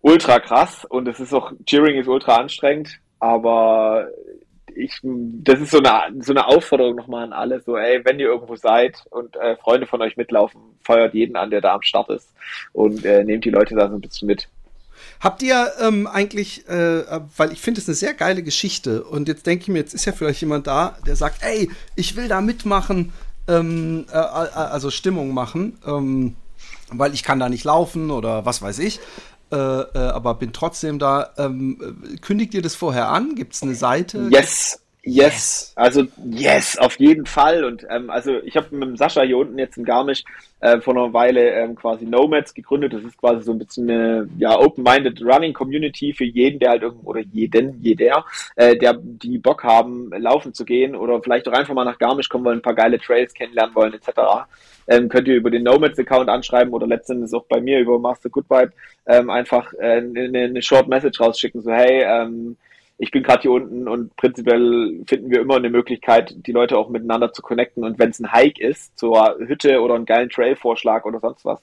ultra 0.00 0.38
krass 0.38 0.84
und 0.84 1.08
es 1.08 1.20
ist 1.20 1.32
auch, 1.32 1.52
Cheering 1.64 1.98
ist 1.98 2.08
ultra 2.08 2.36
anstrengend, 2.36 3.00
aber 3.18 4.08
ich, 4.74 5.00
das 5.02 5.60
ist 5.60 5.70
so 5.70 5.78
eine, 5.78 6.22
so 6.22 6.32
eine 6.32 6.46
Aufforderung 6.46 6.94
nochmal 6.94 7.24
an 7.24 7.32
alle, 7.32 7.60
so, 7.60 7.76
ey, 7.76 8.04
wenn 8.04 8.20
ihr 8.20 8.28
irgendwo 8.28 8.54
seid 8.54 9.02
und 9.10 9.36
äh, 9.36 9.56
Freunde 9.56 9.86
von 9.86 10.00
euch 10.02 10.16
mitlaufen, 10.16 10.60
feuert 10.82 11.14
jeden 11.14 11.36
an, 11.36 11.50
der 11.50 11.60
da 11.60 11.74
am 11.74 11.82
Start 11.82 12.10
ist 12.10 12.32
und 12.72 13.04
äh, 13.04 13.24
nehmt 13.24 13.44
die 13.44 13.50
Leute 13.50 13.74
da 13.74 13.88
so 13.88 13.96
ein 13.96 14.00
bisschen 14.00 14.26
mit. 14.26 14.48
Habt 15.20 15.42
ihr 15.42 15.72
ähm, 15.80 16.06
eigentlich, 16.06 16.68
äh, 16.68 17.20
weil 17.36 17.52
ich 17.52 17.60
finde 17.60 17.80
es 17.80 17.88
eine 17.88 17.94
sehr 17.94 18.14
geile 18.14 18.42
Geschichte 18.42 19.02
und 19.04 19.28
jetzt 19.28 19.46
denke 19.46 19.62
ich 19.62 19.68
mir, 19.68 19.78
jetzt 19.78 19.94
ist 19.94 20.04
ja 20.04 20.12
vielleicht 20.12 20.40
jemand 20.40 20.66
da, 20.66 20.96
der 21.06 21.16
sagt, 21.16 21.42
ey, 21.42 21.70
ich 21.96 22.16
will 22.16 22.28
da 22.28 22.40
mitmachen, 22.40 23.12
ähm, 23.48 24.06
äh, 24.12 24.16
äh 24.16 24.20
also 24.20 24.90
Stimmung 24.90 25.34
machen, 25.34 25.78
ähm, 25.86 26.36
weil 26.90 27.14
ich 27.14 27.22
kann 27.22 27.40
da 27.40 27.48
nicht 27.48 27.64
laufen 27.64 28.10
oder 28.10 28.44
was 28.44 28.62
weiß 28.62 28.78
ich. 28.78 29.00
Äh, 29.50 29.56
äh, 29.56 29.98
aber 29.98 30.34
bin 30.34 30.52
trotzdem 30.52 30.98
da. 30.98 31.30
Ähm, 31.38 32.18
kündigt 32.20 32.52
ihr 32.54 32.62
das 32.62 32.74
vorher 32.74 33.08
an? 33.08 33.34
Gibt 33.34 33.54
es 33.54 33.62
eine 33.62 33.74
Seite? 33.74 34.28
Yes. 34.30 34.80
Yes, 35.04 35.72
also 35.74 36.04
yes, 36.30 36.76
auf 36.76 36.98
jeden 36.98 37.24
Fall. 37.24 37.64
Und 37.64 37.86
ähm, 37.88 38.10
also 38.10 38.38
ich 38.44 38.56
habe 38.56 38.74
mit 38.76 38.88
dem 38.88 38.96
Sascha 38.98 39.22
hier 39.22 39.38
unten 39.38 39.58
jetzt 39.58 39.78
in 39.78 39.84
Garmisch 39.84 40.22
äh, 40.60 40.80
vor 40.80 40.96
einer 40.96 41.12
Weile 41.12 41.50
ähm, 41.52 41.74
quasi 41.74 42.04
Nomads 42.04 42.54
gegründet. 42.54 42.92
Das 42.92 43.02
ist 43.02 43.16
quasi 43.18 43.42
so 43.42 43.52
ein 43.52 43.58
bisschen 43.58 43.90
eine 43.90 44.28
ja, 44.38 44.58
open-minded 44.58 45.22
Running 45.22 45.52
Community 45.52 46.12
für 46.12 46.24
jeden, 46.24 46.58
der 46.58 46.70
halt 46.70 46.82
irgendwo 46.82 47.10
oder 47.10 47.20
jeden, 47.20 47.80
jeder, 47.80 48.24
äh, 48.56 48.76
der 48.76 48.94
die 49.00 49.38
Bock 49.38 49.64
haben, 49.64 50.10
laufen 50.16 50.52
zu 50.54 50.64
gehen 50.64 50.94
oder 50.96 51.22
vielleicht 51.22 51.48
auch 51.48 51.52
einfach 51.52 51.74
mal 51.74 51.84
nach 51.84 51.98
Garmisch 51.98 52.28
kommen 52.28 52.44
wollen, 52.44 52.58
ein 52.58 52.62
paar 52.62 52.74
geile 52.74 52.98
Trails 52.98 53.34
kennenlernen 53.34 53.74
wollen, 53.74 53.94
etc. 53.94 54.46
Ähm, 54.86 55.08
könnt 55.08 55.28
ihr 55.28 55.36
über 55.36 55.50
den 55.50 55.64
Nomads-Account 55.64 56.28
anschreiben 56.28 56.72
oder 56.72 56.86
letztendlich 56.86 57.32
auch 57.34 57.44
bei 57.44 57.60
mir 57.60 57.78
über 57.78 57.98
Master 57.98 58.30
Good 58.30 58.48
Vibe 58.48 58.72
ähm, 59.06 59.30
einfach 59.30 59.72
äh, 59.74 59.98
eine, 59.98 60.38
eine 60.38 60.62
Short 60.62 60.88
Message 60.88 61.20
rausschicken, 61.20 61.60
so 61.62 61.70
hey, 61.70 62.02
ähm, 62.02 62.56
ich 62.98 63.12
bin 63.12 63.22
gerade 63.22 63.42
hier 63.42 63.52
unten 63.52 63.86
und 63.86 64.14
prinzipiell 64.16 65.02
finden 65.06 65.30
wir 65.30 65.40
immer 65.40 65.56
eine 65.56 65.70
Möglichkeit, 65.70 66.34
die 66.36 66.52
Leute 66.52 66.76
auch 66.76 66.88
miteinander 66.88 67.32
zu 67.32 67.42
connecten. 67.42 67.84
Und 67.84 67.98
wenn 68.00 68.10
es 68.10 68.18
ein 68.18 68.32
Hike 68.32 68.60
ist, 68.60 68.98
zur 68.98 69.36
Hütte 69.38 69.80
oder 69.80 69.94
einen 69.94 70.04
geilen 70.04 70.30
Trail-Vorschlag 70.30 71.04
oder 71.04 71.20
sonst 71.20 71.44
was, 71.44 71.60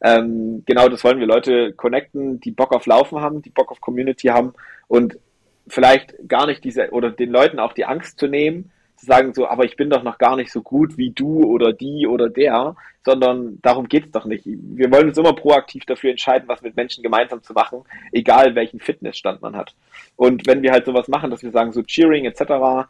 ähm, 0.00 0.62
genau 0.64 0.88
das 0.88 1.04
wollen 1.04 1.20
wir 1.20 1.26
Leute 1.26 1.74
connecten, 1.74 2.40
die 2.40 2.52
Bock 2.52 2.74
auf 2.74 2.86
Laufen 2.86 3.20
haben, 3.20 3.42
die 3.42 3.50
Bock 3.50 3.70
auf 3.70 3.82
Community 3.82 4.28
haben 4.28 4.54
und 4.86 5.18
vielleicht 5.66 6.14
gar 6.26 6.46
nicht 6.46 6.64
diese 6.64 6.90
oder 6.90 7.10
den 7.10 7.30
Leuten 7.30 7.58
auch 7.58 7.74
die 7.74 7.84
Angst 7.84 8.18
zu 8.18 8.26
nehmen, 8.26 8.70
zu 8.98 9.06
sagen 9.06 9.32
so, 9.34 9.48
aber 9.48 9.64
ich 9.64 9.76
bin 9.76 9.90
doch 9.90 10.02
noch 10.02 10.18
gar 10.18 10.36
nicht 10.36 10.52
so 10.52 10.62
gut 10.62 10.98
wie 10.98 11.10
du 11.10 11.44
oder 11.44 11.72
die 11.72 12.06
oder 12.06 12.28
der, 12.28 12.76
sondern 13.04 13.58
darum 13.62 13.88
geht's 13.88 14.10
doch 14.10 14.24
nicht. 14.24 14.44
Wir 14.44 14.90
wollen 14.90 15.08
uns 15.08 15.18
immer 15.18 15.32
proaktiv 15.32 15.84
dafür 15.86 16.10
entscheiden, 16.10 16.48
was 16.48 16.62
mit 16.62 16.76
Menschen 16.76 17.02
gemeinsam 17.02 17.42
zu 17.42 17.52
machen, 17.52 17.84
egal 18.12 18.54
welchen 18.54 18.80
Fitnessstand 18.80 19.40
man 19.40 19.56
hat. 19.56 19.74
Und 20.16 20.46
wenn 20.46 20.62
wir 20.62 20.72
halt 20.72 20.84
sowas 20.84 21.08
machen, 21.08 21.30
dass 21.30 21.42
wir 21.42 21.50
sagen 21.50 21.72
so 21.72 21.82
Cheering 21.82 22.26
etc., 22.26 22.88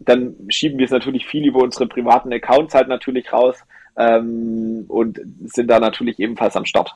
dann 0.00 0.34
schieben 0.48 0.78
wir 0.78 0.86
es 0.86 0.90
natürlich 0.90 1.26
viel 1.26 1.46
über 1.46 1.60
unsere 1.60 1.86
privaten 1.86 2.32
Accounts 2.32 2.74
halt 2.74 2.88
natürlich 2.88 3.32
raus 3.32 3.58
ähm, 3.96 4.86
und 4.88 5.20
sind 5.44 5.68
da 5.68 5.78
natürlich 5.78 6.18
ebenfalls 6.18 6.56
am 6.56 6.64
Start. 6.64 6.94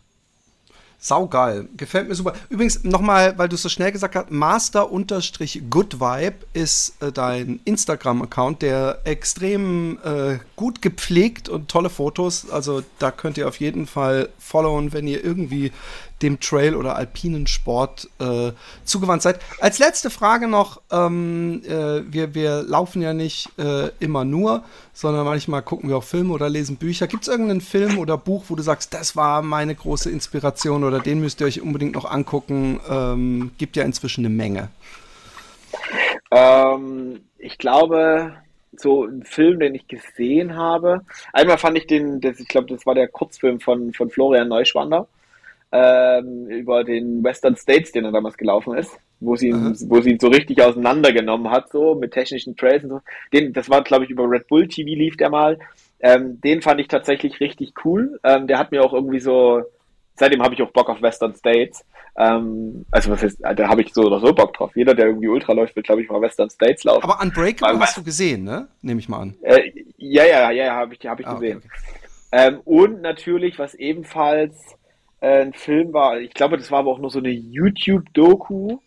Saugeil. 0.99 1.69
Gefällt 1.77 2.09
mir 2.09 2.15
super. 2.15 2.35
Übrigens, 2.49 2.85
nochmal, 2.85 3.37
weil 3.39 3.49
du 3.49 3.57
es 3.57 3.63
so 3.63 3.69
schnell 3.69 3.93
gesagt 3.93 4.17
hast, 4.17 4.31
Master-Good-Vibe 4.31 6.37
ist 6.53 7.03
äh, 7.03 7.13
dein 7.13 7.61
Instagram-Account, 7.65 8.63
der 8.63 9.01
extrem 9.05 9.99
äh, 10.05 10.39
gut 10.57 10.83
gepflegt 10.83 11.49
und 11.49 11.69
tolle 11.69 11.91
Fotos. 11.91 12.51
Also 12.51 12.83
da 12.99 13.11
könnt 13.11 13.39
ihr 13.39 13.49
auf 13.49 13.61
jeden 13.61 13.87
Fall 13.87 14.29
followen, 14.39 14.93
wenn 14.93 15.07
ihr 15.07 15.25
irgendwie 15.25 15.73
dem 16.23 16.41
Trail 16.41 16.75
oder 16.75 16.97
alpinen 16.97 17.47
Sport 17.47 18.09
äh, 18.19 18.53
zugewandt 18.85 19.23
seid. 19.23 19.41
Als 19.61 19.79
letzte 19.79 20.11
Frage 20.11 20.49
noch, 20.49 20.81
ähm, 20.91 21.63
äh, 21.65 22.03
wir, 22.11 22.35
wir 22.35 22.63
laufen 22.63 23.03
ja 23.03 23.13
nicht 23.13 23.51
äh, 23.59 23.89
immer 24.01 24.25
nur, 24.25 24.65
sondern 24.93 25.25
manchmal 25.25 25.63
gucken 25.63 25.89
wir 25.89 25.97
auch 25.97 26.05
Filme 26.05 26.33
oder 26.33 26.49
lesen 26.49 26.77
Bücher. 26.77 27.07
Gibt 27.07 27.25
es 27.25 27.29
irgendeinen 27.29 27.61
Film 27.61 27.99
oder 27.99 28.17
Buch, 28.17 28.45
wo 28.49 28.55
du 28.55 28.63
sagst, 28.63 28.95
das 28.95 29.17
war 29.17 29.43
meine 29.43 29.75
große 29.75 30.11
Inspiration 30.11 30.85
oder 30.85 31.01
den 31.01 31.21
müsst 31.21 31.41
ihr 31.41 31.47
euch 31.47 31.61
unbedingt 31.61 31.95
noch 31.95 32.11
angucken? 32.11 32.81
Ähm, 32.89 33.51
gibt 33.59 33.77
ja 33.77 33.85
inzwischen 33.85 34.25
eine 34.25 34.35
Menge. 34.35 34.69
Ähm, 36.31 37.21
ich 37.39 37.59
glaube, 37.59 38.35
so 38.77 39.05
ein 39.05 39.25
Film, 39.25 39.61
den 39.61 39.75
ich 39.75 39.87
gesehen 39.89 40.57
habe. 40.57 41.03
Einmal 41.33 41.59
fand 41.59 41.77
ich 41.79 41.87
den, 41.87 42.21
das, 42.21 42.41
ich 42.41 42.49
glaube, 42.49 42.69
das 42.69 42.87
war 42.87 42.95
der 42.95 43.09
Kurzfilm 43.09 43.61
von, 43.61 43.93
von 43.93 44.11
Florian 44.11 44.49
Neuschwander 44.49 45.07
ähm, 45.75 46.47
über 46.47 46.85
den 46.85 47.25
Western 47.25 47.57
States, 47.57 47.91
den 47.91 48.05
er 48.05 48.13
damals 48.13 48.37
gelaufen 48.37 48.79
ist, 48.79 48.97
wo 49.19 49.35
sie, 49.35 49.49
ihn, 49.49 49.77
wo 49.89 50.01
sie 50.01 50.13
ihn 50.13 50.21
so 50.21 50.29
richtig 50.29 50.63
auseinandergenommen 50.63 51.51
hat, 51.51 51.69
so 51.71 51.97
mit 51.97 52.13
technischen 52.13 52.57
Trails 52.57 52.85
und 52.85 52.91
so. 52.91 53.01
Den, 53.33 53.53
das 53.53 53.69
war, 53.69 53.83
glaube 53.83 54.05
ich, 54.05 54.11
über 54.11 54.31
Red 54.31 54.47
Bull 54.47 54.69
TV 54.69 54.91
lief 54.91 55.17
der 55.17 55.31
mal. 55.31 55.59
Ähm, 55.99 56.41
den 56.41 56.63
fand 56.63 56.81
ich 56.81 56.87
tatsächlich 56.87 57.41
richtig 57.41 57.73
cool. 57.85 58.21
Ähm, 58.23 58.47
der 58.47 58.59
hat 58.59 58.71
mir 58.71 58.85
auch 58.85 58.93
irgendwie 58.93 59.19
so, 59.19 59.63
seitdem 60.15 60.45
habe 60.45 60.55
ich 60.55 60.63
auch 60.63 60.71
Bock 60.71 60.89
auf 60.89 61.03
Western 61.03 61.35
States. 61.35 61.85
Ähm, 62.17 62.87
also 62.93 63.11
was 63.11 63.25
heißt, 63.25 63.39
da 63.41 63.69
habe 63.69 63.83
ich 63.83 63.93
so 63.93 64.03
oder 64.03 64.21
so 64.21 64.33
Bock 64.33 64.55
drauf. 64.55 64.77
Jeder, 64.77 64.95
der 64.95 65.07
irgendwie 65.07 65.27
Ultra 65.27 65.55
läuft, 65.55 65.75
will, 65.75 65.83
glaube 65.83 66.03
ich, 66.03 66.09
mal 66.09 66.21
Western 66.21 66.51
States 66.51 66.85
laufen. 66.85 67.03
Aber 67.03 67.21
Unbreakable 67.21 67.81
hast 67.81 67.97
du 67.97 68.05
gesehen, 68.05 68.45
ne? 68.45 68.69
Nehme 68.81 69.01
ich 69.01 69.09
mal 69.09 69.23
an. 69.23 69.35
Äh, 69.43 69.73
ja, 69.97 70.25
ja, 70.25 70.53
ja, 70.53 70.67
ja, 70.67 70.75
habe 70.77 70.95
ich, 70.95 71.05
hab 71.05 71.19
ich 71.19 71.27
ah, 71.27 71.35
gesehen. 71.35 71.59
Okay, 71.59 71.69
okay. 71.69 72.55
Ähm, 72.55 72.61
und 72.65 73.03
natürlich, 73.03 73.59
was 73.59 73.75
ebenfalls 73.75 74.77
äh, 75.25 75.43
ein 75.43 75.55
Film 75.55 75.93
war, 75.95 76.21
ich 76.21 76.35
glaube, 76.35 76.59
das 76.59 76.71
war 76.71 76.81
aber 76.81 76.91
auch 76.91 76.99
nur 76.99 77.11
so 77.11 77.19
eine 77.19 77.31
YouTube-Doku. 77.31 78.79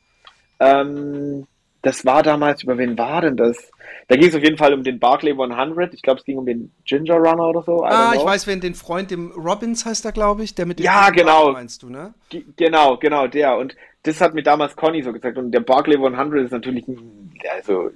Ähm, 0.59 1.47
das 1.81 2.05
war 2.05 2.21
damals, 2.21 2.63
über 2.63 2.77
wen 2.77 2.97
war 2.97 3.21
denn 3.21 3.37
das? 3.37 3.71
Da 4.07 4.15
ging 4.15 4.29
es 4.29 4.35
auf 4.35 4.43
jeden 4.43 4.57
Fall 4.57 4.73
um 4.73 4.83
den 4.83 4.99
Barclay 4.99 5.31
100. 5.31 5.93
Ich 5.93 6.01
glaube, 6.01 6.19
es 6.19 6.25
ging 6.25 6.37
um 6.37 6.45
den 6.45 6.71
Ginger 6.85 7.15
Runner 7.15 7.47
oder 7.47 7.63
so. 7.63 7.83
Ah, 7.83 8.13
ich 8.15 8.23
weiß, 8.23 8.45
wen 8.45 8.61
den 8.61 8.75
Freund, 8.75 9.09
dem 9.09 9.31
Robbins 9.31 9.85
heißt 9.85 10.05
er, 10.05 10.11
glaube 10.11 10.43
ich, 10.43 10.53
der 10.53 10.65
mit 10.65 10.79
dem 10.79 10.83
Ja, 10.83 11.09
genau. 11.09 11.51
meinst 11.51 11.81
du, 11.81 11.89
ne? 11.89 12.13
G 12.29 12.43
genau, 12.55 12.97
genau, 12.97 13.27
der. 13.27 13.57
Und 13.57 13.75
das 14.03 14.21
hat 14.21 14.33
mir 14.33 14.43
damals 14.43 14.75
Conny 14.75 15.01
so 15.01 15.13
gesagt. 15.13 15.37
Und 15.37 15.51
der 15.51 15.61
Barclay 15.61 15.95
100 15.95 16.45
ist 16.45 16.51
natürlich 16.51 16.87
ein 16.87 17.31
also, 17.55 17.89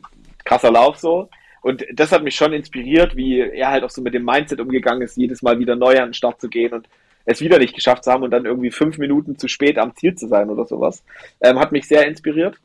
krasser 0.46 0.72
Lauf 0.72 0.98
so. 0.98 1.30
Und 1.62 1.86
das 1.94 2.12
hat 2.12 2.24
mich 2.24 2.36
schon 2.36 2.54
inspiriert, 2.54 3.16
wie 3.16 3.40
er 3.40 3.70
halt 3.70 3.84
auch 3.84 3.92
so 3.92 4.02
mit 4.02 4.16
dem 4.16 4.26
Mindset 4.26 4.60
umgegangen 4.60 5.04
ist, 5.04 5.18
jedes 5.18 5.44
Mal 5.44 5.60
wieder 5.60 5.76
neu 5.76 5.98
an 5.98 6.10
den 6.10 6.14
Start 6.16 6.42
zu 6.42 6.50
gehen 6.50 6.74
und 6.74 6.88
es 7.32 7.42
wieder 7.42 7.60
nicht 7.60 7.76
geschafft 7.76 8.04
zu 8.04 8.12
haben 8.12 8.24
und 8.24 8.32
dann 8.32 8.46
irgendwie 8.46 8.72
fünf 8.72 8.98
Minuten 8.98 9.38
zu 9.38 9.48
spät 9.48 9.78
am 9.78 9.96
Ziel 9.96 10.16
zu 10.16 10.28
sein 10.28 10.50
oder 10.50 10.66
sowas. 10.66 11.04
Ähm, 11.42 11.60
hat 11.60 11.72
mich 11.72 11.88
sehr 11.88 12.08
inspiriert. 12.08 12.58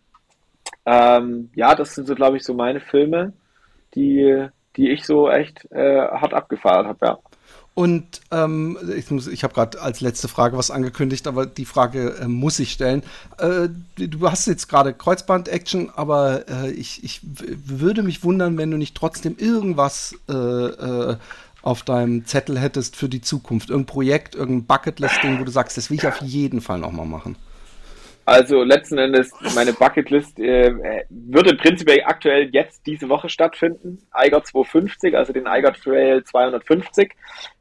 Ähm, 0.84 1.50
ja, 1.54 1.74
das 1.74 1.94
sind 1.94 2.06
so, 2.06 2.14
glaube 2.14 2.36
ich, 2.36 2.44
so 2.44 2.54
meine 2.54 2.80
Filme, 2.80 3.32
die, 3.94 4.46
die 4.76 4.90
ich 4.90 5.04
so 5.04 5.30
echt 5.30 5.70
äh, 5.70 6.00
hart 6.00 6.34
abgefeiert 6.34 6.86
habe, 6.86 7.06
ja. 7.06 7.18
Und 7.76 8.22
ähm, 8.30 8.78
ich, 8.96 9.10
ich 9.10 9.44
habe 9.44 9.52
gerade 9.52 9.82
als 9.82 10.00
letzte 10.00 10.28
Frage 10.28 10.56
was 10.56 10.70
angekündigt, 10.70 11.26
aber 11.26 11.44
die 11.44 11.66
Frage 11.66 12.16
äh, 12.22 12.26
muss 12.26 12.58
ich 12.58 12.72
stellen. 12.72 13.02
Äh, 13.36 13.68
du 13.98 14.30
hast 14.30 14.46
jetzt 14.46 14.68
gerade 14.68 14.94
Kreuzband-Action, 14.94 15.90
aber 15.94 16.48
äh, 16.48 16.70
ich, 16.70 17.04
ich 17.04 17.20
würde 17.22 18.02
mich 18.02 18.24
wundern, 18.24 18.56
wenn 18.56 18.70
du 18.70 18.78
nicht 18.78 18.96
trotzdem 18.96 19.36
irgendwas 19.36 20.14
äh, 20.26 20.32
äh, 20.32 21.16
auf 21.66 21.82
deinem 21.82 22.24
Zettel 22.24 22.58
hättest 22.60 22.94
für 22.96 23.08
die 23.08 23.20
Zukunft? 23.20 23.70
Irgendein 23.70 23.92
Projekt, 23.92 24.34
irgendein 24.36 24.66
Bucketlist-Ding, 24.66 25.40
wo 25.40 25.44
du 25.44 25.50
sagst, 25.50 25.76
das 25.76 25.90
will 25.90 25.98
ich 25.98 26.06
auf 26.06 26.20
jeden 26.20 26.60
Fall 26.60 26.78
nochmal 26.78 27.06
machen? 27.06 27.36
Also 28.24 28.62
letzten 28.62 28.98
Endes, 28.98 29.30
meine 29.54 29.72
Bucketlist 29.72 30.38
äh, 30.38 31.04
würde 31.10 31.54
prinzipiell 31.56 32.02
aktuell 32.04 32.50
jetzt 32.52 32.86
diese 32.86 33.08
Woche 33.08 33.28
stattfinden. 33.28 33.98
Eiger 34.10 34.42
250, 34.42 35.16
also 35.16 35.32
den 35.32 35.46
Eiger 35.46 35.72
Trail 35.72 36.24
250, 36.24 37.12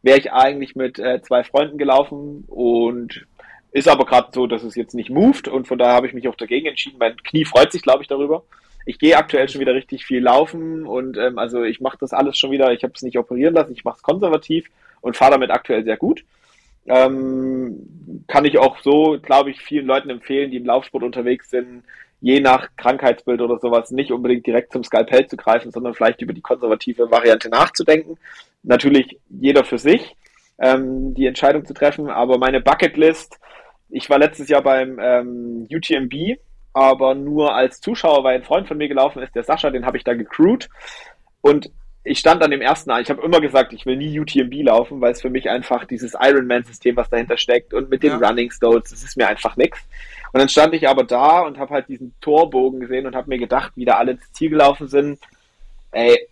wäre 0.01 0.19
ich 0.19 0.31
eigentlich 0.31 0.75
mit 0.75 0.97
äh, 0.97 1.21
zwei 1.21 1.43
Freunden 1.43 1.77
gelaufen 1.77 2.45
und 2.47 3.25
ist 3.71 3.87
aber 3.87 4.05
gerade 4.05 4.29
so, 4.33 4.47
dass 4.47 4.63
es 4.63 4.75
jetzt 4.75 4.95
nicht 4.95 5.09
moved 5.09 5.47
und 5.47 5.67
von 5.67 5.77
daher 5.77 5.93
habe 5.93 6.07
ich 6.07 6.13
mich 6.13 6.27
auch 6.27 6.35
dagegen 6.35 6.67
entschieden. 6.67 6.97
Mein 6.99 7.17
Knie 7.17 7.45
freut 7.45 7.71
sich, 7.71 7.81
glaube 7.81 8.01
ich, 8.01 8.07
darüber 8.07 8.43
ich 8.85 8.99
gehe 8.99 9.17
aktuell 9.17 9.49
schon 9.49 9.61
wieder 9.61 9.73
richtig 9.73 10.05
viel 10.05 10.21
laufen 10.21 10.85
und 10.85 11.17
ähm, 11.17 11.39
also 11.39 11.63
ich 11.63 11.81
mache 11.81 11.97
das 11.99 12.13
alles 12.13 12.37
schon 12.37 12.51
wieder, 12.51 12.71
ich 12.71 12.83
habe 12.83 12.93
es 12.95 13.01
nicht 13.01 13.17
operieren 13.17 13.55
lassen, 13.55 13.73
ich 13.73 13.83
mache 13.83 13.97
es 13.97 14.03
konservativ 14.03 14.67
und 15.01 15.17
fahre 15.17 15.31
damit 15.31 15.51
aktuell 15.51 15.83
sehr 15.83 15.97
gut. 15.97 16.23
Ähm, 16.87 18.23
kann 18.27 18.45
ich 18.45 18.59
auch 18.59 18.79
so, 18.79 19.17
glaube 19.19 19.49
ich, 19.49 19.59
vielen 19.59 19.87
Leuten 19.87 20.11
empfehlen, 20.11 20.51
die 20.51 20.57
im 20.57 20.65
Laufsport 20.65 21.03
unterwegs 21.03 21.49
sind, 21.49 21.83
je 22.21 22.39
nach 22.39 22.69
Krankheitsbild 22.77 23.41
oder 23.41 23.57
sowas 23.57 23.89
nicht 23.89 24.11
unbedingt 24.11 24.45
direkt 24.45 24.71
zum 24.71 24.83
Skalpell 24.83 25.27
zu 25.27 25.35
greifen, 25.35 25.71
sondern 25.71 25.95
vielleicht 25.95 26.21
über 26.21 26.33
die 26.33 26.41
konservative 26.41 27.09
Variante 27.09 27.49
nachzudenken. 27.49 28.17
Natürlich 28.61 29.19
jeder 29.29 29.63
für 29.63 29.79
sich 29.79 30.15
ähm, 30.59 31.15
die 31.15 31.25
Entscheidung 31.25 31.65
zu 31.65 31.73
treffen, 31.73 32.09
aber 32.09 32.37
meine 32.37 32.61
Bucketlist, 32.61 33.39
ich 33.89 34.09
war 34.09 34.19
letztes 34.19 34.47
Jahr 34.47 34.61
beim 34.61 34.99
ähm, 34.99 35.67
UTMB 35.71 36.37
aber 36.75 37.15
nur 37.15 37.55
als 37.55 37.79
Zuschauer, 37.79 38.25
weil 38.25 38.35
ein 38.35 38.43
Freund 38.43 38.67
von 38.67 38.77
mir 38.77 38.89
gelaufen 38.89 39.23
ist, 39.23 39.33
der 39.33 39.43
Sascha, 39.43 39.69
den 39.69 39.85
habe 39.85 39.97
ich 39.97 40.03
da 40.03 40.13
gecrewt. 40.13 40.69
Und 41.39 41.71
ich 42.03 42.19
stand 42.19 42.43
an 42.43 42.51
dem 42.51 42.61
ersten 42.61 42.91
an. 42.91 43.01
Ich 43.01 43.09
habe 43.09 43.23
immer 43.23 43.39
gesagt, 43.39 43.71
ich 43.71 43.85
will 43.85 43.95
nie 43.95 44.19
UTMB 44.19 44.53
laufen, 44.65 44.99
weil 44.99 45.13
es 45.13 45.21
für 45.21 45.29
mich 45.29 45.49
einfach 45.49 45.85
dieses 45.85 46.15
Ironman-System, 46.19 46.97
was 46.97 47.09
dahinter 47.09 47.37
steckt 47.37 47.73
und 47.73 47.89
mit 47.89 48.03
den 48.03 48.19
ja. 48.19 48.27
Running 48.27 48.51
Stones, 48.51 48.89
das 48.89 49.03
ist 49.03 49.15
mir 49.15 49.27
einfach 49.27 49.55
nichts. 49.55 49.79
Und 50.33 50.39
dann 50.41 50.49
stand 50.49 50.73
ich 50.73 50.89
aber 50.89 51.05
da 51.05 51.39
und 51.43 51.57
habe 51.57 51.73
halt 51.73 51.87
diesen 51.87 52.13
Torbogen 52.19 52.81
gesehen 52.81 53.07
und 53.07 53.15
habe 53.15 53.29
mir 53.29 53.39
gedacht, 53.39 53.71
wie 53.75 53.85
da 53.85 53.95
alle 53.95 54.11
ins 54.11 54.33
Ziel 54.33 54.49
gelaufen 54.49 54.89
sind. 54.89 55.19
Ey, 55.93 56.27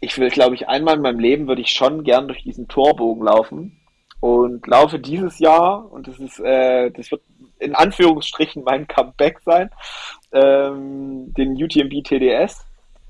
ich 0.00 0.18
will, 0.18 0.30
glaube 0.30 0.56
ich, 0.56 0.68
einmal 0.68 0.96
in 0.96 1.02
meinem 1.02 1.20
Leben 1.20 1.46
würde 1.46 1.62
ich 1.62 1.70
schon 1.70 2.02
gern 2.02 2.26
durch 2.26 2.42
diesen 2.42 2.66
Torbogen 2.66 3.24
laufen 3.24 3.80
und 4.18 4.66
laufe 4.66 4.98
dieses 4.98 5.38
Jahr 5.38 5.90
und 5.92 6.08
das 6.08 6.18
ist, 6.18 6.40
äh, 6.40 6.90
das 6.90 7.12
wird 7.12 7.22
in 7.58 7.74
Anführungsstrichen 7.74 8.64
mein 8.64 8.86
Comeback 8.86 9.40
sein, 9.40 9.70
ähm, 10.32 11.32
den 11.34 11.52
UTMB 11.52 12.04
TDS 12.04 12.66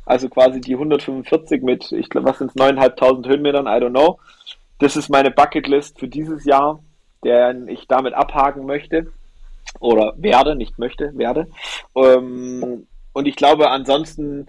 also 0.07 0.29
quasi 0.29 0.61
die 0.61 0.75
145 0.75 1.63
mit, 1.63 1.91
ich 1.93 2.09
glaube, 2.09 2.29
was 2.29 2.39
sind 2.39 2.51
es, 2.51 2.57
9.500 2.57 3.27
Höhenmetern, 3.27 3.67
I 3.67 3.83
don't 3.83 3.91
know. 3.91 4.19
Das 4.79 4.97
ist 4.97 5.11
meine 5.11 5.33
Bucketlist 5.33 5.99
für 5.99 6.07
dieses 6.07 6.45
Jahr, 6.45 6.81
der 7.25 7.67
ich 7.67 7.89
damit 7.89 8.15
abhaken 8.15 8.67
möchte. 8.67 9.13
Oder 9.81 10.15
werde, 10.17 10.55
nicht 10.55 10.79
möchte, 10.79 11.11
werde. 11.19 11.49
Ähm, 11.97 12.87
und 13.13 13.27
ich 13.27 13.35
glaube, 13.35 13.69
ansonsten 13.71 14.47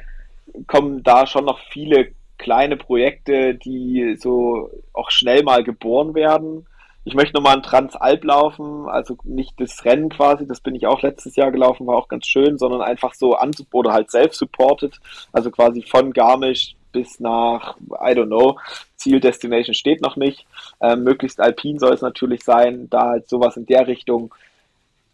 kommen 0.67 1.01
da 1.01 1.25
schon 1.25 1.45
noch 1.45 1.59
viele 1.71 2.11
kleine 2.37 2.77
Projekte, 2.77 3.55
die 3.55 4.15
so 4.19 4.69
auch 4.93 5.09
schnell 5.09 5.41
mal 5.41 5.63
geboren 5.63 6.13
werden 6.13 6.67
ich 7.07 7.13
möchte 7.13 7.35
nochmal 7.35 7.55
ein 7.55 7.63
Transalp 7.63 8.25
laufen, 8.25 8.89
also 8.89 9.15
nicht 9.23 9.53
das 9.61 9.85
Rennen 9.85 10.09
quasi, 10.09 10.45
das 10.45 10.59
bin 10.59 10.75
ich 10.75 10.87
auch 10.87 11.01
letztes 11.01 11.37
Jahr 11.37 11.53
gelaufen, 11.53 11.87
war 11.87 11.95
auch 11.95 12.09
ganz 12.09 12.27
schön, 12.27 12.57
sondern 12.57 12.81
einfach 12.81 13.13
so 13.13 13.35
an 13.35 13.51
oder 13.71 13.93
halt 13.93 14.11
self-supported, 14.11 14.99
also 15.31 15.49
quasi 15.49 15.81
von 15.83 16.11
Garmisch 16.11 16.75
bis 16.91 17.21
nach, 17.21 17.77
I 17.91 18.11
don't 18.11 18.25
know, 18.25 18.59
Ziel, 18.97 19.21
Destination 19.21 19.73
steht 19.73 20.01
noch 20.01 20.17
nicht. 20.17 20.45
Ähm, 20.81 21.05
möglichst 21.05 21.39
alpin 21.39 21.79
soll 21.79 21.93
es 21.93 22.01
natürlich 22.01 22.43
sein, 22.43 22.89
da 22.89 23.11
halt 23.11 23.29
sowas 23.29 23.55
in 23.55 23.65
der 23.65 23.87
Richtung. 23.87 24.33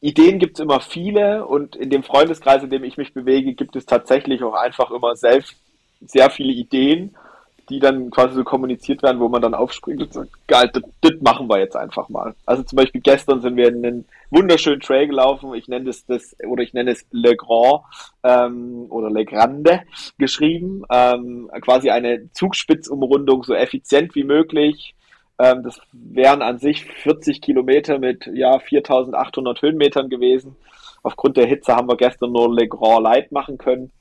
Ideen 0.02 0.40
gibt 0.40 0.58
es 0.58 0.64
immer 0.64 0.80
viele 0.80 1.46
und 1.46 1.76
in 1.76 1.92
dem 1.92 2.02
Freundeskreis, 2.02 2.64
in 2.64 2.72
dem 2.72 2.84
ich 2.84 2.98
mich 2.98 3.14
bewege, 3.14 3.54
gibt 3.54 3.76
es 3.76 3.86
tatsächlich 3.86 4.42
auch 4.42 4.56
einfach 4.56 4.90
immer 4.90 5.16
selbst 5.16 5.56
sehr 6.02 6.32
viele 6.32 6.54
Ideen 6.54 7.16
die 7.70 7.80
dann 7.80 8.10
quasi 8.10 8.36
so 8.36 8.44
kommuniziert 8.44 9.04
werden, 9.04 9.20
wo 9.20 9.30
man 9.30 9.42
dann 9.42 9.54
aufspringt 9.54 10.02
und 10.02 10.14
sagt, 10.14 10.30
geil, 10.48 10.70
das 11.02 11.22
machen 11.22 11.50
wir 11.50 11.60
jetzt 11.60 11.76
einfach 11.76 12.10
mal. 12.10 12.36
Also 12.46 12.64
zum 12.64 12.78
Beispiel 12.78 13.02
gestern 13.02 13.42
sind 13.42 13.56
wir 13.56 13.70
in 13.70 13.86
einen 13.86 14.06
wunderschönen 14.30 14.82
Trail 14.82 15.08
gelaufen, 15.08 15.54
ich 15.54 15.68
nenne 15.68 15.90
es 15.90 16.06
das, 16.06 16.36
oder 16.46 16.64
ich 16.64 16.74
nenne 16.74 16.92
es 16.92 17.06
Le 17.12 17.36
Grand 17.36 17.82
ähm, 18.24 18.88
oder 18.90 19.10
Le 19.10 19.26
Grande 19.26 19.82
geschrieben, 20.18 20.84
ähm, 20.92 21.50
quasi 21.62 21.90
eine 21.90 22.32
Zugspitzumrundung 22.34 23.44
so 23.44 23.54
effizient 23.54 24.14
wie 24.16 24.24
möglich. 24.24 24.96
Ähm, 25.40 25.64
das 25.64 25.80
wären 25.92 26.42
an 26.42 26.60
sich 26.60 26.86
40 26.86 27.42
Kilometer 27.42 27.98
mit 27.98 28.28
ja 28.34 28.60
4800 28.60 29.62
Höhenmetern 29.62 30.10
gewesen. 30.10 30.56
Aufgrund 31.02 31.38
der 31.38 31.48
Hitze 31.48 31.76
haben 31.76 31.88
wir 31.88 31.98
gestern 31.98 32.32
nur 32.32 32.54
Le 32.54 32.68
Grand 32.68 33.04
Light 33.04 33.32
machen 33.32 33.58
können 33.58 33.92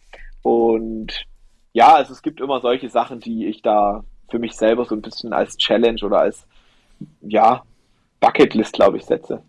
und 0.43 1.27
ja, 1.73 1.95
also 1.95 2.13
es 2.13 2.23
gibt 2.23 2.41
immer 2.41 2.61
solche 2.61 2.89
Sachen, 2.89 3.21
die 3.21 3.47
ich 3.47 3.63
da 3.63 4.05
für 4.31 4.39
mich 4.39 4.55
selber 4.55 4.85
so 4.85 4.95
ein 4.95 5.03
bisschen 5.03 5.33
als 5.33 5.57
Challenge 5.57 6.01
oder 6.03 6.21
als, 6.21 6.47
ja, 7.21 7.63
Bucketlist, 8.21 8.73
glaube 8.73 8.99
ich, 8.99 9.05
setze. 9.05 9.43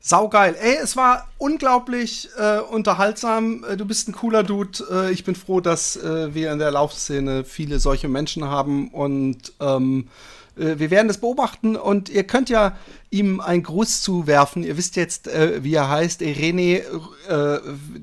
Saugeil. 0.00 0.54
Ey, 0.60 0.76
es 0.80 0.96
war 0.96 1.26
unglaublich 1.36 2.28
äh, 2.38 2.60
unterhaltsam. 2.60 3.64
Äh, 3.64 3.76
du 3.76 3.84
bist 3.84 4.08
ein 4.08 4.12
cooler 4.12 4.44
Dude. 4.44 4.78
Äh, 4.90 5.10
ich 5.10 5.24
bin 5.24 5.34
froh, 5.34 5.60
dass 5.60 5.96
äh, 5.96 6.32
wir 6.32 6.52
in 6.52 6.60
der 6.60 6.70
Laufszene 6.70 7.42
viele 7.42 7.80
solche 7.80 8.06
Menschen 8.06 8.44
haben 8.44 8.88
und 8.90 9.52
ähm, 9.60 10.06
äh, 10.06 10.45
wir 10.56 10.90
werden 10.90 11.08
das 11.08 11.18
beobachten 11.18 11.76
und 11.76 12.08
ihr 12.08 12.24
könnt 12.24 12.48
ja 12.48 12.76
ihm 13.10 13.40
einen 13.40 13.62
Gruß 13.62 14.02
zuwerfen. 14.02 14.64
Ihr 14.64 14.76
wisst 14.76 14.96
jetzt, 14.96 15.28
äh, 15.28 15.62
wie 15.62 15.74
er 15.74 15.88
heißt. 15.88 16.22
René 16.22 16.82
äh, 17.28 17.58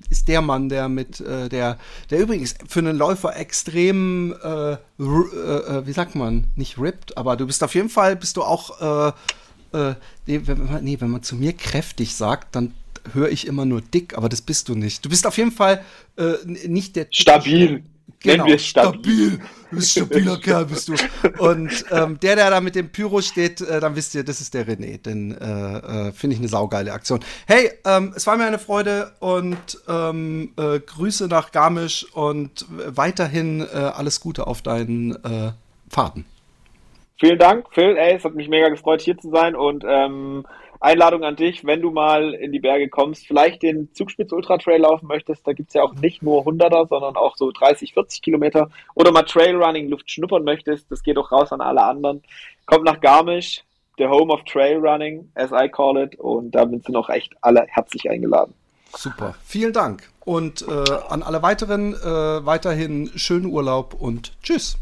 ist 0.10 0.28
der 0.28 0.42
Mann, 0.42 0.70
der 0.70 0.90
mit 0.90 1.20
äh, 1.20 1.50
der, 1.50 1.78
der 2.10 2.20
übrigens 2.20 2.56
für 2.68 2.80
einen 2.80 2.98
Läufer 2.98 3.36
extrem, 3.36 4.34
äh, 4.44 4.74
äh, 4.74 4.78
wie 5.00 5.92
sagt 5.92 6.16
man, 6.16 6.46
nicht 6.56 6.78
ripped, 6.80 7.18
aber 7.18 7.36
du 7.36 7.46
bist 7.48 7.64
auf 7.64 7.76
jeden 7.76 7.90
Fall, 7.90 8.16
bist 8.16 8.38
du 8.38 8.44
auch, 8.44 9.14
nee 10.28 10.42
wenn, 10.46 10.66
man, 10.66 10.84
nee, 10.84 10.98
wenn 11.00 11.10
man 11.10 11.24
zu 11.24 11.36
mir 11.36 11.54
kräftig 11.54 12.16
sagt, 12.16 12.56
dann 12.56 12.74
höre 13.14 13.30
ich 13.30 13.48
immer 13.48 13.66
nur 13.66 13.82
dick, 13.82 14.16
aber 14.16 14.30
das 14.30 14.42
bist 14.42 14.70
du 14.70 14.76
nicht. 14.76 15.04
Du 15.04 15.10
bist 15.10 15.26
auf 15.26 15.38
jeden 15.38 15.52
Fall 15.52 15.84
nicht 16.46 16.96
der 16.96 17.08
stabil. 17.10 17.84
Genau, 18.24 18.46
wir 18.46 18.58
stabil. 18.58 19.02
stabil. 19.02 19.40
Du 19.70 19.76
bist 19.76 19.92
stabiler 19.92 20.38
Kerl, 20.42 20.66
bist 20.66 20.88
du. 20.88 20.94
Und 21.40 21.86
ähm, 21.92 22.20
der, 22.20 22.36
der 22.36 22.50
da 22.50 22.62
mit 22.62 22.76
dem 22.76 22.90
Pyro 22.90 23.22
steht, 23.22 23.60
äh, 23.62 23.80
dann 23.80 23.96
wisst 23.96 24.16
ihr, 24.16 24.24
das 24.24 24.40
ist 24.40 24.54
der 24.54 24.68
René. 24.68 25.02
Denn 25.02 25.32
äh, 25.32 26.08
äh, 26.08 26.12
finde 26.14 26.36
ich 26.36 26.40
eine 26.40 26.48
saugeile 26.48 26.94
Aktion. 26.94 27.20
Hey, 27.48 27.72
ähm, 27.86 28.14
es 28.16 28.26
war 28.26 28.38
mir 28.38 28.46
eine 28.46 28.60
Freude 28.60 29.12
und 29.20 29.80
ähm, 29.90 30.54
äh, 30.58 30.80
Grüße 30.80 31.28
nach 31.28 31.52
Garmisch 31.52 32.06
und 32.14 32.66
weiterhin 32.70 33.62
äh, 33.62 33.78
alles 33.78 34.22
Gute 34.22 34.48
auf 34.48 34.62
deinen 34.62 35.16
äh, 35.24 35.52
Fahrten. 35.90 36.26
Vielen 37.20 37.40
Dank, 37.40 37.68
Phil. 37.72 37.98
Ey, 37.98 38.16
es 38.16 38.24
hat 38.24 38.36
mich 38.36 38.50
mega 38.50 38.70
gefreut, 38.70 39.02
hier 39.02 39.18
zu 39.18 39.30
sein 39.30 39.56
und 39.56 39.84
ähm, 39.88 40.46
Einladung 40.84 41.24
an 41.24 41.38
dich, 41.38 41.66
wenn 41.66 41.82
du 41.82 41.92
mal 41.92 42.34
in 42.34 42.52
die 42.52 42.60
Berge 42.60 42.90
kommst, 42.90 43.26
vielleicht 43.26 43.64
den 43.64 43.94
Zugspitz 43.94 44.34
Ultra 44.34 44.58
Trail 44.58 44.82
laufen 44.82 45.08
möchtest, 45.08 45.48
da 45.48 45.54
gibt 45.54 45.70
es 45.70 45.76
ja 45.76 45.84
auch 45.84 45.94
nicht 45.94 46.22
nur 46.22 46.46
100er, 46.46 46.90
sondern 46.90 47.16
auch 47.16 47.38
so 47.38 47.52
30, 47.52 47.94
40 47.94 48.22
Kilometer 48.22 48.70
oder 48.94 49.14
mal 49.14 49.24
Trailrunning 49.24 49.88
Luft 49.88 50.12
schnuppern 50.12 50.44
möchtest, 50.44 50.92
das 50.92 51.02
geht 51.02 51.18
auch 51.18 51.32
raus 51.32 51.54
an 51.54 51.62
alle 51.62 51.84
anderen. 51.84 52.22
Kommt 52.66 52.84
nach 52.84 53.00
Garmisch, 53.00 53.64
der 53.98 54.10
Home 54.10 54.34
of 54.34 54.44
Trailrunning, 54.44 55.32
as 55.36 55.52
I 55.52 55.70
call 55.70 55.98
it, 55.98 56.20
und 56.20 56.52
damit 56.52 56.84
sind 56.84 56.98
auch 56.98 57.10
echt 57.10 57.34
alle 57.42 57.66
herzlich 57.70 58.10
eingeladen. 58.10 58.54
Super, 58.96 59.36
vielen 59.46 59.72
Dank. 59.72 60.10
Und 60.26 60.66
äh, 60.68 60.84
an 61.10 61.24
alle 61.24 61.42
weiteren 61.42 61.94
äh, 61.94 62.46
weiterhin 62.46 63.10
schönen 63.16 63.46
Urlaub 63.46 63.94
und 63.94 64.34
tschüss. 64.44 64.78